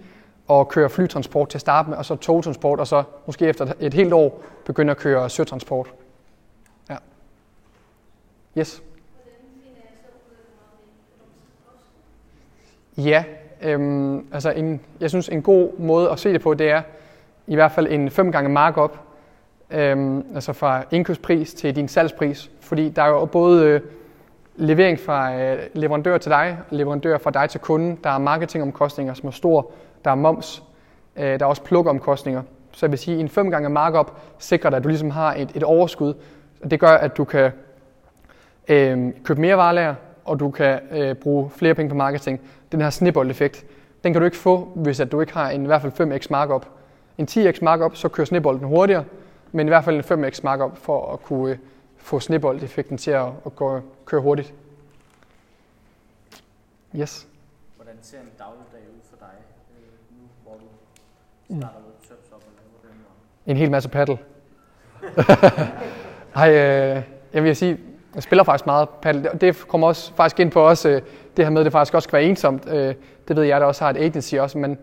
og 0.48 0.68
kører 0.68 0.88
flytransport 0.88 1.48
til 1.48 1.56
at 1.56 1.60
starte 1.60 1.90
med, 1.90 1.98
og 1.98 2.04
så 2.04 2.16
togtransport, 2.16 2.80
og 2.80 2.86
så 2.86 3.02
måske 3.26 3.46
efter 3.46 3.72
et 3.80 3.94
helt 3.94 4.12
år 4.12 4.42
begynder 4.64 4.94
at 4.94 4.98
køre 5.00 5.30
søtransport. 5.30 5.92
Ja. 6.90 6.96
Yes. 8.58 8.82
Ja, 12.96 13.24
øhm, 13.62 14.26
altså 14.32 14.50
en, 14.50 14.80
jeg 15.00 15.10
synes 15.10 15.28
en 15.28 15.42
god 15.42 15.78
måde 15.78 16.10
at 16.10 16.18
se 16.18 16.32
det 16.32 16.40
på, 16.40 16.54
det 16.54 16.70
er 16.70 16.82
i 17.46 17.54
hvert 17.54 17.72
fald 17.72 17.86
en 17.90 18.10
fem 18.10 18.32
gange 18.32 18.50
markup, 18.50 18.98
øhm, 19.70 20.24
altså 20.34 20.52
fra 20.52 20.84
indkøbspris 20.90 21.54
til 21.54 21.76
din 21.76 21.88
salgspris, 21.88 22.50
fordi 22.60 22.88
der 22.88 23.02
er 23.02 23.08
jo 23.08 23.24
både 23.24 23.64
øh, 23.64 23.80
levering 24.56 25.00
fra 25.00 25.34
øh, 25.40 25.58
leverandør 25.72 26.18
til 26.18 26.30
dig, 26.30 26.58
leverandør 26.70 27.18
fra 27.18 27.30
dig 27.30 27.50
til 27.50 27.60
kunden, 27.60 27.98
der 28.04 28.10
er 28.10 28.18
marketingomkostninger, 28.18 29.14
som 29.14 29.26
er 29.26 29.30
stor, 29.30 29.70
der 30.08 30.12
er 30.12 30.16
moms, 30.16 30.62
øh, 31.16 31.24
der 31.24 31.44
er 31.44 31.44
også 31.44 31.62
plukomkostninger. 31.62 32.42
Så 32.72 32.86
jeg 32.86 32.90
vil 32.90 32.98
sige, 32.98 33.14
at 33.14 33.20
en 33.20 33.28
fem 33.28 33.50
gange 33.50 33.68
markup 33.68 34.20
sikrer 34.38 34.70
dig, 34.70 34.76
at 34.76 34.84
du 34.84 34.88
ligesom 34.88 35.10
har 35.10 35.34
et, 35.34 35.50
et 35.54 35.62
overskud, 35.62 36.14
og 36.62 36.70
det 36.70 36.80
gør, 36.80 36.90
at 36.90 37.16
du 37.16 37.24
kan 37.24 37.52
øh, 38.68 39.12
købe 39.24 39.40
mere 39.40 39.56
varelager, 39.56 39.94
og 40.24 40.40
du 40.40 40.50
kan 40.50 40.80
øh, 40.90 41.14
bruge 41.14 41.50
flere 41.50 41.74
penge 41.74 41.88
på 41.88 41.94
marketing. 41.94 42.40
Den 42.72 42.80
her 42.80 42.90
snibboldeffekt, 42.90 43.66
den 44.04 44.12
kan 44.12 44.22
du 44.22 44.24
ikke 44.24 44.36
få, 44.36 44.72
hvis 44.74 45.00
at 45.00 45.12
du 45.12 45.20
ikke 45.20 45.32
har 45.32 45.50
en 45.50 45.62
i 45.62 45.66
hvert 45.66 45.82
fald 45.82 46.12
5x 46.12 46.26
markup. 46.30 46.66
En 47.18 47.28
10x 47.30 47.58
markup, 47.62 47.96
så 47.96 48.08
kører 48.08 48.24
snibbolden 48.24 48.66
hurtigere, 48.66 49.04
men 49.52 49.66
i 49.66 49.70
hvert 49.70 49.84
fald 49.84 50.10
en 50.12 50.24
5x 50.24 50.40
markup 50.42 50.76
for 50.76 51.12
at 51.12 51.22
kunne 51.22 51.52
øh, 51.52 51.58
få 51.96 52.20
snibboldeffekten 52.20 52.98
til 52.98 53.10
at, 53.10 53.26
at 53.46 53.56
gå, 53.56 53.80
køre 54.04 54.20
hurtigt. 54.20 54.54
Yes. 56.96 57.26
Hvordan 57.76 57.94
ser 58.02 58.18
en 58.18 58.30
ud 58.94 59.00
for 59.10 59.16
dig, 59.20 59.34
øh, 59.78 59.88
nu 60.20 60.24
hvor 60.42 60.52
du 60.60 60.64
starter 61.60 61.80
webshops 61.94 62.32
op 62.32 62.42
og 62.46 62.52
laver 62.58 62.94
dem? 62.94 63.04
Og... 63.46 63.50
En 63.50 63.56
hel 63.56 63.70
masse 63.70 63.88
paddle. 63.88 64.18
Ej, 66.34 66.50
øh, 66.50 67.02
jeg 67.34 67.42
vil 67.44 67.56
sige, 67.56 67.78
jeg 68.14 68.22
spiller 68.22 68.44
faktisk 68.44 68.66
meget 68.66 68.88
paddle. 68.88 69.30
Det- 69.40 69.68
kommer 69.68 69.86
også 69.86 70.12
faktisk 70.14 70.40
ind 70.40 70.50
på 70.50 70.60
også, 70.68 70.88
øh, 70.88 71.02
det 71.36 71.44
her 71.44 71.50
med, 71.50 71.64
det 71.64 71.72
faktisk 71.72 71.94
også 71.94 72.08
kan 72.08 72.16
være 72.16 72.26
ensomt. 72.26 72.68
Øh, 72.68 72.94
det 73.28 73.36
ved 73.36 73.42
jeg, 73.44 73.60
der 73.60 73.66
også 73.66 73.84
har 73.84 73.90
et 73.90 73.96
agency 73.96 74.34
også, 74.34 74.58
men 74.58 74.78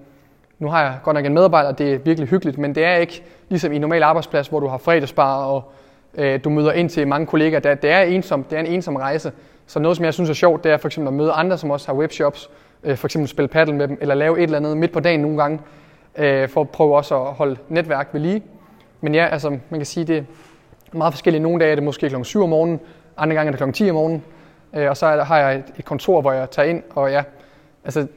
nu 0.59 0.69
har 0.69 0.81
jeg 0.83 0.97
godt 1.03 1.15
nok 1.15 1.25
en 1.25 1.33
medarbejder, 1.33 1.71
det 1.71 1.93
er 1.93 1.97
virkelig 1.97 2.29
hyggeligt, 2.29 2.57
men 2.57 2.75
det 2.75 2.83
er 2.85 2.95
ikke 2.95 3.23
ligesom 3.49 3.71
i 3.71 3.75
en 3.75 3.81
normal 3.81 4.03
arbejdsplads, 4.03 4.47
hvor 4.47 4.59
du 4.59 4.67
har 4.67 4.77
fredagsbar, 4.77 5.43
og 5.45 5.71
øh, 6.13 6.43
du 6.43 6.49
møder 6.49 6.71
ind 6.71 6.89
til 6.89 7.07
mange 7.07 7.27
kollegaer. 7.27 7.59
Det 7.59 7.71
er, 7.71 7.75
det 7.75 7.89
er 7.91 7.99
ensomt, 8.01 8.49
det 8.49 8.55
er 8.55 8.59
en 8.59 8.65
ensom 8.67 8.95
rejse. 8.95 9.31
Så 9.67 9.79
noget, 9.79 9.97
som 9.97 10.05
jeg 10.05 10.13
synes 10.13 10.29
er 10.29 10.33
sjovt, 10.33 10.63
det 10.63 10.71
er 10.71 10.77
for 10.77 10.87
eksempel 10.87 11.07
at 11.07 11.13
møde 11.13 11.31
andre, 11.31 11.57
som 11.57 11.71
også 11.71 11.87
har 11.87 11.93
webshops, 11.93 12.49
øh, 12.85 12.97
for 12.97 13.07
eksempel 13.07 13.27
spille 13.27 13.47
paddle 13.47 13.75
med 13.75 13.87
dem, 13.87 13.97
eller 14.01 14.15
lave 14.15 14.37
et 14.37 14.43
eller 14.43 14.57
andet 14.57 14.77
midt 14.77 14.91
på 14.91 14.99
dagen 14.99 15.19
nogle 15.19 15.37
gange, 15.37 15.59
øh, 16.15 16.49
for 16.49 16.61
at 16.61 16.69
prøve 16.69 16.95
også 16.95 17.21
at 17.21 17.33
holde 17.33 17.57
netværk 17.69 18.09
ved 18.13 18.21
lige. 18.21 18.43
Men 19.01 19.15
ja, 19.15 19.25
altså, 19.25 19.49
man 19.49 19.79
kan 19.79 19.85
sige, 19.85 20.05
det 20.05 20.17
er 20.17 20.23
meget 20.97 21.13
forskelligt. 21.13 21.41
Nogle 21.41 21.59
dage 21.59 21.71
er 21.71 21.75
det 21.75 21.83
måske 21.83 22.09
kl. 22.09 22.23
7 22.23 22.43
om 22.43 22.49
morgenen, 22.49 22.79
andre 23.17 23.35
gange 23.35 23.47
er 23.47 23.55
det 23.55 23.65
kl. 23.65 23.71
10 23.71 23.89
om 23.89 23.95
morgenen, 23.95 24.23
øh, 24.73 24.89
og 24.89 24.97
så 24.97 25.07
har 25.07 25.37
jeg 25.37 25.55
et, 25.55 25.63
et 25.77 25.85
kontor, 25.85 26.21
hvor 26.21 26.31
jeg 26.31 26.49
tager 26.49 26.69
ind, 26.69 26.83
og 26.95 27.11
ja, 27.11 27.23
altså 27.85 28.07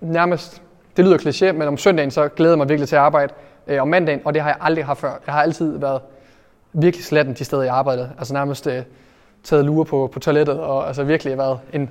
nærmest, 0.00 0.62
det 0.96 1.04
lyder 1.04 1.18
kliché, 1.18 1.52
men 1.52 1.68
om 1.68 1.76
søndagen, 1.76 2.10
så 2.10 2.28
glæder 2.28 2.52
jeg 2.52 2.58
mig 2.58 2.68
virkelig 2.68 2.88
til 2.88 2.96
at 2.96 3.02
arbejde 3.02 3.32
øh, 3.66 3.82
om 3.82 3.88
mandagen, 3.88 4.20
og 4.24 4.34
det 4.34 4.42
har 4.42 4.48
jeg 4.48 4.58
aldrig 4.60 4.84
haft 4.84 5.00
før. 5.00 5.12
Jeg 5.26 5.34
har 5.34 5.42
altid 5.42 5.78
været 5.78 6.00
virkelig 6.72 7.04
slatten 7.04 7.34
de 7.34 7.44
steder, 7.44 7.62
jeg 7.62 7.74
arbejdede. 7.74 8.10
Altså 8.18 8.34
nærmest 8.34 8.66
øh, 8.66 8.82
taget 9.42 9.64
lure 9.64 9.84
på, 9.84 10.10
på 10.12 10.18
toilettet, 10.18 10.60
og 10.60 10.86
altså 10.86 11.04
virkelig 11.04 11.38
været 11.38 11.58
en, 11.72 11.90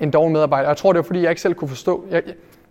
en 0.00 0.10
doven 0.10 0.32
medarbejder. 0.32 0.66
Og 0.66 0.68
jeg 0.68 0.76
tror, 0.76 0.92
det 0.92 0.98
var, 0.98 1.02
fordi 1.02 1.22
jeg 1.22 1.30
ikke 1.30 1.42
selv 1.42 1.54
kunne 1.54 1.68
forstå. 1.68 2.06
Jeg, 2.10 2.22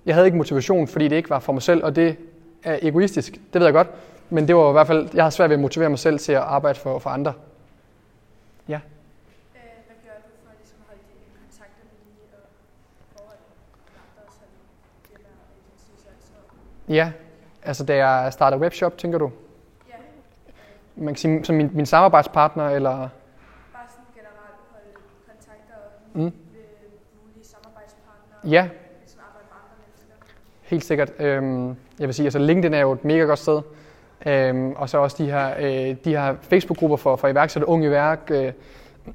jeg, 0.05 0.15
havde 0.15 0.28
ikke 0.28 0.38
motivation, 0.38 0.88
fordi 0.88 1.07
det 1.07 1.15
ikke 1.15 1.30
var 1.30 1.39
for 1.39 1.53
mig 1.53 1.61
selv, 1.61 1.84
og 1.84 1.95
det 1.95 2.17
er 2.63 2.80
egoistisk, 2.82 3.34
det 3.34 3.59
ved 3.59 3.63
jeg 3.67 3.74
godt. 3.74 3.88
Men 4.30 4.47
det 4.47 4.55
var 4.55 4.69
i 4.69 4.71
hvert 4.71 4.88
fald, 4.88 5.09
jeg 5.13 5.24
har 5.26 5.30
svært 5.30 5.49
ved 5.49 5.55
at 5.55 5.61
motivere 5.61 5.89
mig 5.89 5.99
selv 5.99 6.19
til 6.19 6.32
at 6.32 6.41
arbejde 6.41 6.80
for, 6.80 6.99
for 6.99 7.09
andre. 7.09 7.34
Ja. 8.67 8.80
Og 13.15 13.21
og 13.21 13.26
og? 16.88 16.93
Ja, 16.93 17.11
altså 17.63 17.84
da 17.86 18.07
jeg 18.07 18.34
startede 18.34 18.61
webshop, 18.61 18.97
tænker 18.97 19.17
du? 19.17 19.32
Ja, 19.89 19.93
Man 20.95 21.13
kan 21.13 21.15
sige, 21.15 21.45
som 21.45 21.55
min, 21.55 21.69
min 21.74 21.86
samarbejdspartner, 21.86 22.69
eller... 22.69 22.97
bare 22.97 23.09
sådan 23.89 24.05
generelt 24.15 24.59
holde 24.71 24.88
kontakter 25.28 25.76
Mm. 26.13 26.42
Ja, 28.45 28.57
arbejde 28.57 29.47
andre 29.51 29.75
mennesker. 29.85 30.33
Helt 30.61 30.85
sikkert. 30.85 31.11
Øhm, 31.19 31.67
jeg 31.99 32.07
vil 32.07 32.13
sige, 32.13 32.25
altså 32.25 32.39
LinkedIn 32.39 32.73
er 32.73 32.79
jo 32.79 32.91
et 32.91 33.05
mega 33.05 33.23
godt 33.23 33.39
sted. 33.39 33.61
Øhm, 34.25 34.71
og 34.71 34.89
så 34.89 34.97
også 34.97 35.23
de 35.23 35.31
her, 35.31 35.53
øh, 35.59 35.95
de 36.05 36.09
her 36.09 36.35
Facebook-grupper 36.41 36.97
for, 36.97 37.15
for 37.15 37.27
iværksættere, 37.27 37.69
unge 37.69 37.91
værk. 37.91 38.19
Øh, 38.31 38.51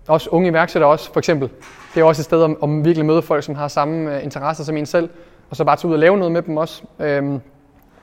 også 0.09 0.31
unge 0.31 0.49
iværksættere 0.49 0.91
også, 0.91 1.13
for 1.13 1.21
eksempel. 1.21 1.51
Det 1.95 2.01
er 2.01 2.05
også 2.05 2.21
et 2.21 2.25
sted 2.25 2.43
om, 2.43 2.59
om 2.61 2.85
virkelig 2.85 3.07
møde 3.07 3.23
folk, 3.23 3.45
som 3.45 3.55
har 3.55 3.69
samme 3.69 4.17
øh, 4.17 4.25
interesser 4.25 4.65
som 4.65 4.77
en 4.77 4.87
selv. 4.87 5.11
Og 5.51 5.57
så 5.57 5.65
bare 5.65 5.77
tage 5.77 5.89
ud 5.89 5.93
og 5.93 5.99
lave 5.99 6.17
noget 6.17 6.33
med 6.33 6.43
dem 6.43 6.57
også. 6.57 6.83
Øhm, 6.99 7.41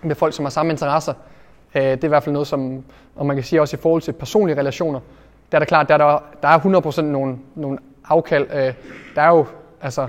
med 0.01 0.15
folk, 0.15 0.33
som 0.33 0.45
har 0.45 0.49
samme 0.49 0.71
interesser. 0.71 1.13
Øh, 1.75 1.81
det 1.81 2.03
er 2.03 2.05
i 2.05 2.07
hvert 2.07 2.23
fald 2.23 2.33
noget, 2.33 2.47
som, 2.47 2.83
og 3.15 3.25
man 3.25 3.35
kan 3.35 3.43
sige 3.43 3.61
også 3.61 3.77
i 3.77 3.79
forhold 3.79 4.01
til 4.01 4.11
personlige 4.11 4.59
relationer, 4.59 4.99
der 5.51 5.57
er 5.57 5.59
det 5.59 5.67
klart, 5.67 5.87
der 5.89 5.93
er, 5.93 5.97
der, 5.97 6.23
der 6.41 6.47
er 6.47 6.99
100% 6.99 7.01
nogle, 7.01 7.37
nogle 7.55 7.77
afkald. 8.05 8.47
Øh, 8.53 8.73
der 9.15 9.21
er 9.21 9.27
jo, 9.29 9.45
altså, 9.81 10.07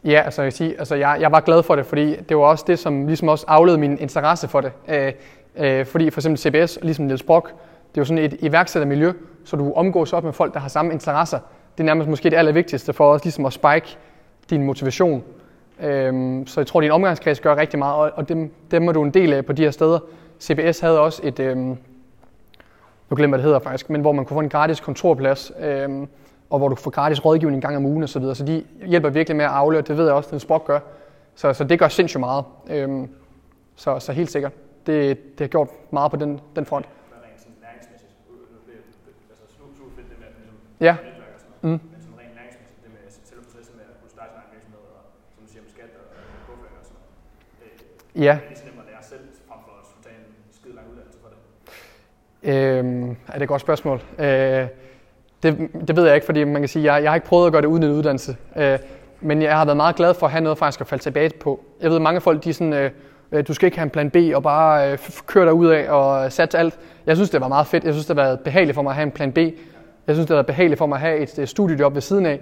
Ja, 0.04 0.22
altså 0.24 0.42
jeg, 0.42 0.52
sige, 0.52 0.78
altså 0.78 0.94
jeg, 0.94 1.16
jeg 1.20 1.32
var 1.32 1.40
glad 1.40 1.62
for 1.62 1.76
det, 1.76 1.86
fordi 1.86 2.16
det 2.16 2.36
var 2.36 2.42
også 2.42 2.64
det, 2.66 2.78
som 2.78 3.06
ligesom 3.06 3.28
også 3.28 3.44
afledte 3.48 3.80
min 3.80 3.98
interesse 3.98 4.48
for 4.48 4.60
det. 4.60 4.72
Øh, 4.88 5.12
øh, 5.56 5.86
fordi 5.86 6.10
for 6.10 6.20
eksempel 6.20 6.38
CBS, 6.38 6.78
ligesom 6.82 7.04
Niels 7.04 7.22
Brock, 7.22 7.48
det 7.48 7.98
er 7.98 8.00
jo 8.00 8.04
sådan 8.04 8.24
et 8.24 8.36
iværksættermiljø, 8.40 9.12
så 9.44 9.56
du 9.56 9.72
omgås 9.72 10.12
op 10.12 10.24
med 10.24 10.32
folk, 10.32 10.54
der 10.54 10.60
har 10.60 10.68
samme 10.68 10.92
interesser. 10.92 11.38
Det 11.78 11.80
er 11.80 11.84
nærmest 11.84 12.08
måske 12.08 12.30
det 12.30 12.36
allervigtigste 12.36 12.92
for 12.92 13.12
os, 13.12 13.24
ligesom 13.24 13.46
at 13.46 13.52
spike 13.52 13.96
din 14.50 14.62
motivation. 14.62 15.24
Øh, 15.80 16.46
så 16.46 16.60
jeg 16.60 16.66
tror, 16.66 16.80
din 16.80 16.90
omgangskreds 16.90 17.40
gør 17.40 17.56
rigtig 17.56 17.78
meget, 17.78 17.96
og, 17.96 18.12
og 18.14 18.28
dem, 18.28 18.52
dem 18.70 18.88
er 18.88 18.92
du 18.92 19.02
en 19.02 19.10
del 19.10 19.32
af 19.32 19.46
på 19.46 19.52
de 19.52 19.62
her 19.62 19.70
steder. 19.70 19.98
CBS 20.40 20.80
havde 20.80 21.00
også 21.00 21.20
et, 21.24 21.38
øhm, 21.40 21.78
nu 23.10 23.16
glemmer 23.16 23.24
jeg, 23.24 23.28
hvad 23.28 23.38
det 23.38 23.44
hedder 23.44 23.58
faktisk, 23.58 23.90
men 23.90 24.00
hvor 24.00 24.12
man 24.12 24.24
kunne 24.24 24.34
få 24.34 24.40
en 24.40 24.48
gratis 24.48 24.80
kontorplads, 24.80 25.52
øhm, 25.60 26.08
og 26.50 26.58
hvor 26.58 26.68
du 26.68 26.74
får 26.74 26.90
gratis 26.90 27.24
rådgivning 27.24 27.56
en 27.56 27.60
gang 27.60 27.76
om 27.76 27.86
ugen 27.86 28.02
osv. 28.02 28.08
Så, 28.12 28.18
videre. 28.18 28.34
så 28.34 28.44
de 28.44 28.64
hjælper 28.86 29.08
virkelig 29.08 29.36
med 29.36 29.44
at 29.44 29.50
afløre, 29.50 29.82
det 29.82 29.96
ved 29.96 30.04
jeg 30.04 30.14
også, 30.14 30.30
den 30.30 30.40
Spock 30.40 30.66
gør. 30.66 30.80
Så, 31.34 31.52
så 31.52 31.64
det 31.64 31.78
gør 31.78 31.88
sindssygt 31.88 32.20
meget. 32.20 32.44
Øhm, 32.70 33.08
Så, 33.76 33.98
så 33.98 34.12
helt 34.12 34.30
sikkert. 34.30 34.52
Det, 34.86 35.18
det 35.38 35.40
har 35.40 35.48
gjort 35.48 35.68
meget 35.90 36.10
på 36.10 36.16
den, 36.16 36.40
den 36.56 36.66
front. 36.66 36.86
Øh, 36.86 36.90
altså 37.32 37.48
ligesom 37.48 37.52
Ja. 40.80 40.96
Mm. 41.62 41.80
noget. 48.12 48.65
Øhm, 52.46 53.10
er 53.10 53.32
det 53.32 53.42
et 53.42 53.48
godt 53.48 53.60
spørgsmål? 53.60 54.02
Øh, 54.18 54.66
det, 55.42 55.68
det 55.88 55.96
ved 55.96 56.04
jeg 56.06 56.14
ikke, 56.14 56.26
fordi 56.26 56.44
man 56.44 56.62
kan 56.62 56.68
sige, 56.68 56.92
jeg, 56.92 57.02
jeg 57.02 57.10
har 57.10 57.14
ikke 57.14 57.26
prøvet 57.26 57.46
at 57.46 57.52
gøre 57.52 57.62
det 57.62 57.68
uden 57.68 57.82
en 57.82 57.90
uddannelse. 57.90 58.36
Øh, 58.56 58.78
men 59.20 59.42
jeg 59.42 59.56
har 59.56 59.64
været 59.64 59.76
meget 59.76 59.96
glad 59.96 60.14
for 60.14 60.26
at 60.26 60.32
have 60.32 60.42
noget 60.42 60.58
faktisk 60.58 60.80
at 60.80 60.86
falde 60.86 61.02
tilbage 61.02 61.30
på. 61.40 61.60
Jeg 61.82 61.90
ved, 61.90 61.98
mange 61.98 62.20
folk, 62.20 62.44
de 62.44 62.50
er 62.50 62.54
sådan, 62.54 62.72
øh, 62.72 62.90
øh 63.32 63.48
du 63.48 63.54
skal 63.54 63.66
ikke 63.66 63.78
have 63.78 63.84
en 63.84 63.90
plan 63.90 64.10
B 64.10 64.16
og 64.34 64.42
bare 64.42 64.92
øh, 64.92 64.98
køre 65.26 65.44
dig 65.44 65.52
ud 65.52 65.66
af 65.66 65.90
og 65.90 66.24
øh, 66.24 66.30
satse 66.30 66.58
alt. 66.58 66.78
Jeg 67.06 67.16
synes, 67.16 67.30
det 67.30 67.40
var 67.40 67.48
meget 67.48 67.66
fedt. 67.66 67.84
Jeg 67.84 67.92
synes, 67.92 68.06
det 68.06 68.16
har 68.16 68.24
været 68.24 68.40
behageligt 68.40 68.74
for 68.74 68.82
mig 68.82 68.90
at 68.90 68.96
have 68.96 69.06
en 69.06 69.10
plan 69.10 69.32
B. 69.32 69.38
Jeg 69.38 70.14
synes, 70.14 70.26
det 70.26 70.28
har 70.28 70.36
været 70.36 70.46
behageligt 70.46 70.78
for 70.78 70.86
mig 70.86 70.96
at 70.96 71.00
have 71.00 71.40
et 71.40 71.48
studiejob 71.48 71.94
ved 71.94 72.02
siden 72.02 72.26
af. 72.26 72.40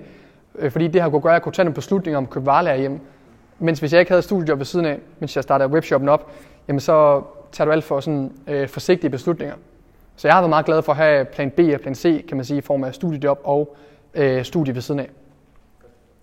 Øh, 0.58 0.70
fordi 0.70 0.88
det 0.88 1.02
har 1.02 1.08
kunne 1.08 1.22
gøre, 1.22 1.32
at 1.32 1.34
jeg 1.34 1.42
kunne 1.42 1.52
tage 1.52 1.64
nogle 1.64 1.74
beslutninger 1.74 2.18
om 2.18 2.24
at 2.24 2.30
købe 2.30 2.46
varelærer 2.46 2.76
hjem. 2.76 3.00
Mens 3.58 3.80
hvis 3.80 3.92
jeg 3.92 4.00
ikke 4.00 4.10
havde 4.10 4.18
et 4.18 4.24
studiejob 4.24 4.58
ved 4.58 4.66
siden 4.66 4.86
af, 4.86 4.98
mens 5.18 5.36
jeg 5.36 5.42
startede 5.42 5.68
webshoppen 5.68 6.08
op, 6.08 6.30
jamen 6.68 6.80
så 6.80 7.22
tager 7.52 7.66
du 7.66 7.72
alt 7.72 7.84
for 7.84 8.00
sådan, 8.00 8.32
øh, 8.46 8.68
forsigtige 8.68 9.10
beslutninger. 9.10 9.54
Så 10.16 10.28
jeg 10.28 10.34
har 10.34 10.40
været 10.40 10.50
meget 10.50 10.66
glad 10.66 10.82
for 10.82 10.92
at 10.92 10.98
have 10.98 11.24
plan 11.24 11.50
B 11.50 11.58
og 11.74 11.80
plan 11.80 11.94
C, 11.94 12.26
kan 12.28 12.36
man 12.36 12.44
sige, 12.44 12.58
i 12.58 12.60
form 12.60 12.84
af 12.84 12.94
studiejob 12.94 13.40
og 13.44 13.76
øh, 14.14 14.44
studie 14.44 14.74
ved 14.74 14.82
siden 14.82 15.00
af. 15.00 15.10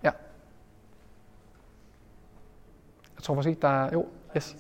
Ja. 0.04 0.12
Jeg 3.16 3.24
tror 3.24 3.36
faktisk 3.36 3.50
ikke, 3.50 3.62
der 3.62 3.86
er... 3.86 3.89
Jo, 3.94 4.06
yes. 4.38 4.56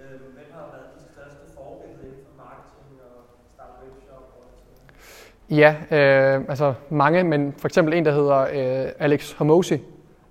Øh, 0.00 0.20
har 0.52 0.60
været 0.72 0.84
de 0.96 1.00
største 1.12 1.38
øh, 2.02 2.10
marketing 2.36 3.00
og 3.00 3.24
og 3.58 4.44
Ja, 5.50 5.76
øh, 5.90 6.44
altså 6.48 6.74
mange, 6.90 7.24
men 7.24 7.54
for 7.58 7.68
eksempel 7.68 7.94
en, 7.94 8.04
der 8.04 8.12
hedder 8.12 8.40
øh, 8.40 8.92
Alex 8.98 9.32
Homosi 9.32 9.82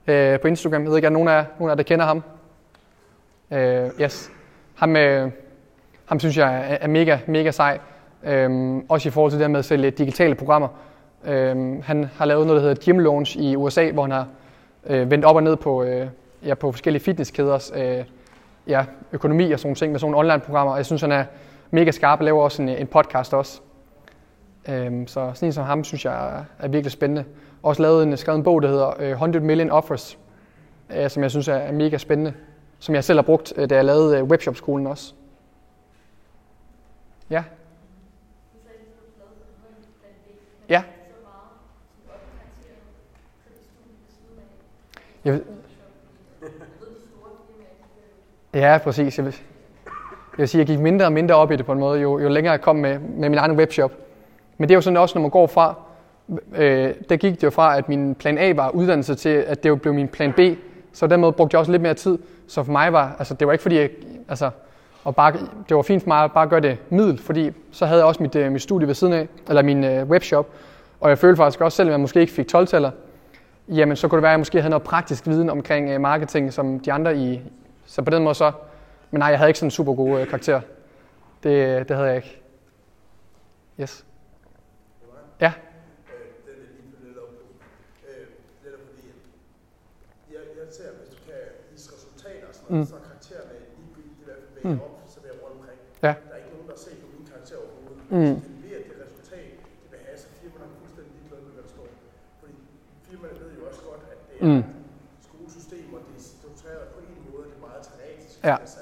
øh, 0.07 0.39
på 0.39 0.47
Instagram. 0.47 0.81
Jeg 0.81 0.89
ved 0.89 0.97
ikke, 0.97 1.07
om 1.07 1.13
nogen 1.13 1.27
af, 1.27 1.45
nogen 1.59 1.69
af 1.69 1.71
jer, 1.71 1.75
der 1.75 1.83
kender 1.83 2.05
ham. 2.05 2.23
Øh, 3.51 3.89
yes. 4.01 4.31
Ham, 4.75 4.95
øh, 4.95 5.31
ham 6.05 6.19
synes 6.19 6.37
jeg 6.37 6.55
er, 6.55 6.77
er 6.81 6.87
mega, 6.87 7.17
mega 7.27 7.51
sej. 7.51 7.79
Øhm, 8.25 8.85
også 8.89 9.09
i 9.09 9.11
forhold 9.11 9.31
til 9.31 9.39
det 9.39 9.51
med 9.51 9.59
at 9.59 9.65
sælge 9.65 9.91
digitale 9.91 10.35
programmer. 10.35 10.67
Øhm, 11.25 11.81
han 11.81 12.09
har 12.15 12.25
lavet 12.25 12.47
noget, 12.47 12.61
der 12.61 12.69
hedder 12.69 12.85
Gym 12.85 12.99
Launch 12.99 13.37
i 13.37 13.55
USA, 13.55 13.91
hvor 13.91 14.01
han 14.01 14.11
har 14.11 14.27
øh, 14.85 15.11
vendt 15.11 15.25
op 15.25 15.35
og 15.35 15.43
ned 15.43 15.55
på, 15.55 15.83
øh, 15.83 16.07
ja, 16.45 16.53
på 16.53 16.71
forskellige 16.71 17.03
fitnesskæders 17.03 17.71
øh, 17.75 18.03
ja, 18.67 18.85
økonomi 19.11 19.51
og 19.51 19.59
sådan 19.59 19.75
ting 19.75 19.91
med 19.91 19.99
sådan 19.99 20.11
nogle 20.11 20.27
online-programmer. 20.27 20.71
Og 20.71 20.77
jeg 20.77 20.85
synes, 20.85 21.01
han 21.01 21.11
er 21.11 21.25
mega 21.71 21.91
skarp 21.91 22.19
og 22.19 22.25
laver 22.25 22.43
også 22.43 22.61
en, 22.61 22.69
øh, 22.69 22.81
en 22.81 22.87
podcast 22.87 23.33
også. 23.33 23.61
Øhm, 24.69 25.07
så 25.07 25.31
sådan 25.33 25.47
en 25.47 25.53
som 25.53 25.65
ham, 25.65 25.83
synes 25.83 26.05
jeg 26.05 26.37
er, 26.37 26.43
er 26.59 26.67
virkelig 26.67 26.91
spændende. 26.91 27.23
Også 27.63 27.81
lavet 27.81 28.03
en, 28.03 28.17
skrevet 28.17 28.37
en 28.37 28.43
bog, 28.43 28.61
der 28.61 28.67
hedder 28.67 28.93
øh, 28.99 29.11
100 29.11 29.45
Million 29.45 29.69
Offers, 29.69 30.17
øh, 30.95 31.09
som 31.09 31.23
jeg 31.23 31.31
synes 31.31 31.47
er, 31.47 31.55
er 31.55 31.71
mega 31.71 31.97
spændende. 31.97 32.33
Som 32.79 32.95
jeg 32.95 33.03
selv 33.03 33.17
har 33.17 33.23
brugt, 33.23 33.53
øh, 33.55 33.69
da 33.69 33.75
jeg 33.75 33.85
lavede 33.85 34.17
øh, 34.17 34.23
webshop-skolen 34.23 34.87
også. 34.87 35.13
Ja. 37.29 37.43
Ja. 40.69 40.83
Jeg 45.25 45.33
vil, 45.33 45.43
ja, 48.53 48.79
præcis. 48.83 49.17
Jeg 49.17 49.25
vil, 49.25 49.35
jeg 50.31 50.37
vil 50.37 50.47
sige, 50.47 50.59
jeg 50.59 50.67
gik 50.67 50.79
mindre 50.79 51.05
og 51.05 51.13
mindre 51.13 51.35
op 51.35 51.51
i 51.51 51.55
det 51.55 51.65
på 51.65 51.71
en 51.71 51.79
måde, 51.79 51.99
jo, 52.01 52.19
jo 52.19 52.29
længere 52.29 52.51
jeg 52.51 52.61
kom 52.61 52.75
med, 52.75 52.99
med 52.99 53.29
min 53.29 53.37
egen 53.37 53.51
webshop. 53.51 53.91
Men 54.57 54.69
det 54.69 54.73
er 54.73 54.77
jo 54.77 54.81
sådan 54.81 54.97
også, 54.97 55.17
når 55.17 55.21
man 55.21 55.31
går 55.31 55.47
fra, 55.47 55.75
øh, 56.55 56.93
der 57.09 57.15
gik 57.15 57.35
det 57.35 57.43
jo 57.43 57.49
fra, 57.49 57.77
at 57.77 57.89
min 57.89 58.15
plan 58.15 58.37
A 58.37 58.53
var 58.55 58.69
uddannelse 58.69 59.15
til, 59.15 59.29
at 59.29 59.63
det 59.63 59.69
jo 59.69 59.75
blev 59.75 59.93
min 59.93 60.07
plan 60.07 60.33
B. 60.33 60.39
Så 60.93 61.07
på 61.07 61.11
den 61.11 61.21
måde 61.21 61.31
brugte 61.31 61.55
jeg 61.55 61.59
også 61.59 61.71
lidt 61.71 61.81
mere 61.81 61.93
tid. 61.93 62.17
Så 62.47 62.63
for 62.63 62.71
mig 62.71 62.93
var, 62.93 63.15
altså 63.19 63.33
det 63.33 63.47
var 63.47 63.53
ikke 63.53 63.61
fordi, 63.61 63.79
jeg, 63.79 63.89
altså, 64.29 64.49
og 65.03 65.15
bare, 65.15 65.31
det 65.69 65.75
var 65.77 65.81
fint 65.81 66.03
for 66.03 66.07
mig 66.07 66.23
at 66.23 66.31
bare 66.31 66.47
gøre 66.47 66.59
det 66.59 66.77
middel, 66.89 67.17
fordi 67.17 67.51
så 67.71 67.85
havde 67.85 67.99
jeg 67.99 68.07
også 68.07 68.23
mit, 68.23 68.35
øh, 68.35 68.51
mit 68.51 68.61
studie 68.61 68.87
ved 68.87 68.95
siden 68.95 69.13
af, 69.13 69.27
eller 69.49 69.61
min 69.61 69.83
øh, 69.83 70.07
webshop. 70.09 70.47
Og 70.99 71.09
jeg 71.09 71.17
følte 71.17 71.37
faktisk 71.37 71.61
også, 71.61 71.75
selvom 71.75 71.91
jeg 71.91 71.99
måske 71.99 72.19
ikke 72.21 72.33
fik 72.33 72.55
12-taller, 72.55 72.91
jamen 73.67 73.97
så 73.97 74.07
kunne 74.07 74.17
det 74.17 74.21
være, 74.23 74.31
at 74.31 74.33
jeg 74.33 74.39
måske 74.39 74.61
havde 74.61 74.69
noget 74.69 74.83
praktisk 74.83 75.27
viden 75.27 75.49
omkring 75.49 75.89
øh, 75.89 76.01
marketing, 76.01 76.53
som 76.53 76.79
de 76.79 76.91
andre 76.93 77.17
i... 77.17 77.41
Så 77.85 78.01
på 78.01 78.09
den 78.09 78.23
måde 78.23 78.35
så... 78.35 78.51
Men 79.11 79.19
nej, 79.19 79.27
jeg 79.27 79.37
havde 79.37 79.49
ikke 79.49 79.59
sådan 79.59 79.67
en 79.67 79.71
super 79.71 79.93
god 79.93 80.19
øh, 80.19 80.27
karakter. 80.27 80.61
Det, 81.43 81.87
det 81.89 81.95
havde 81.95 82.07
jeg 82.07 82.15
ikke. 82.15 82.41
Yes. 83.81 84.05
Ja. 85.41 85.51
Øh. 86.07 86.13
Øh, 92.69 92.77
Mm. 92.79 92.85
så 92.85 92.95
er 92.95 92.99
karaktererne 92.99 93.49
ligegyldigt, 93.77 94.15
det 94.19 94.27
er 94.27 94.35
i 94.35 94.39
hvert 94.39 94.43
fald 94.53 94.63
Mm. 94.63 94.71
væk 94.71 94.81
op, 94.81 95.01
så 95.07 95.19
vil 95.21 95.29
jeg 95.33 95.43
rundt 95.43 95.55
omkring. 95.59 95.79
Ja. 96.07 96.13
Der 96.27 96.33
er 96.35 96.39
ikke 96.41 96.51
nogen, 96.55 96.67
der 96.69 96.75
har 96.77 96.83
set 96.87 96.97
på 97.03 97.07
min 97.15 97.25
karakter 97.31 97.55
overhovedet. 97.63 98.01
Mm. 98.15 98.35
Så 98.43 98.49
det 98.63 98.69
det 98.89 98.95
resultat, 99.05 99.49
det 99.81 99.87
vil 99.91 99.99
have, 100.07 100.17
så 100.23 100.27
firmaerne 100.39 100.71
er 100.75 100.79
fuldstændig 100.81 101.11
ligeglade 101.17 101.41
med, 101.47 101.51
hvad 101.55 101.63
der 101.67 101.71
står. 101.77 101.87
Fordi 102.41 102.55
firmaerne 103.07 103.37
ved 103.43 103.51
jo 103.59 103.63
også 103.69 103.81
godt, 103.89 104.03
at 104.13 104.19
det 104.29 104.35
er 104.39 104.45
Mm. 104.49 104.63
skolesystemer, 105.27 105.97
det 106.07 106.13
er 106.19 106.23
struktureret 106.37 106.87
på 106.95 106.99
en 107.09 107.17
måde, 107.29 107.45
det 107.51 107.55
er 107.59 107.63
meget 107.69 107.81
teoretisk. 107.87 108.35
Ja. 108.49 108.55
Altså, 108.63 108.79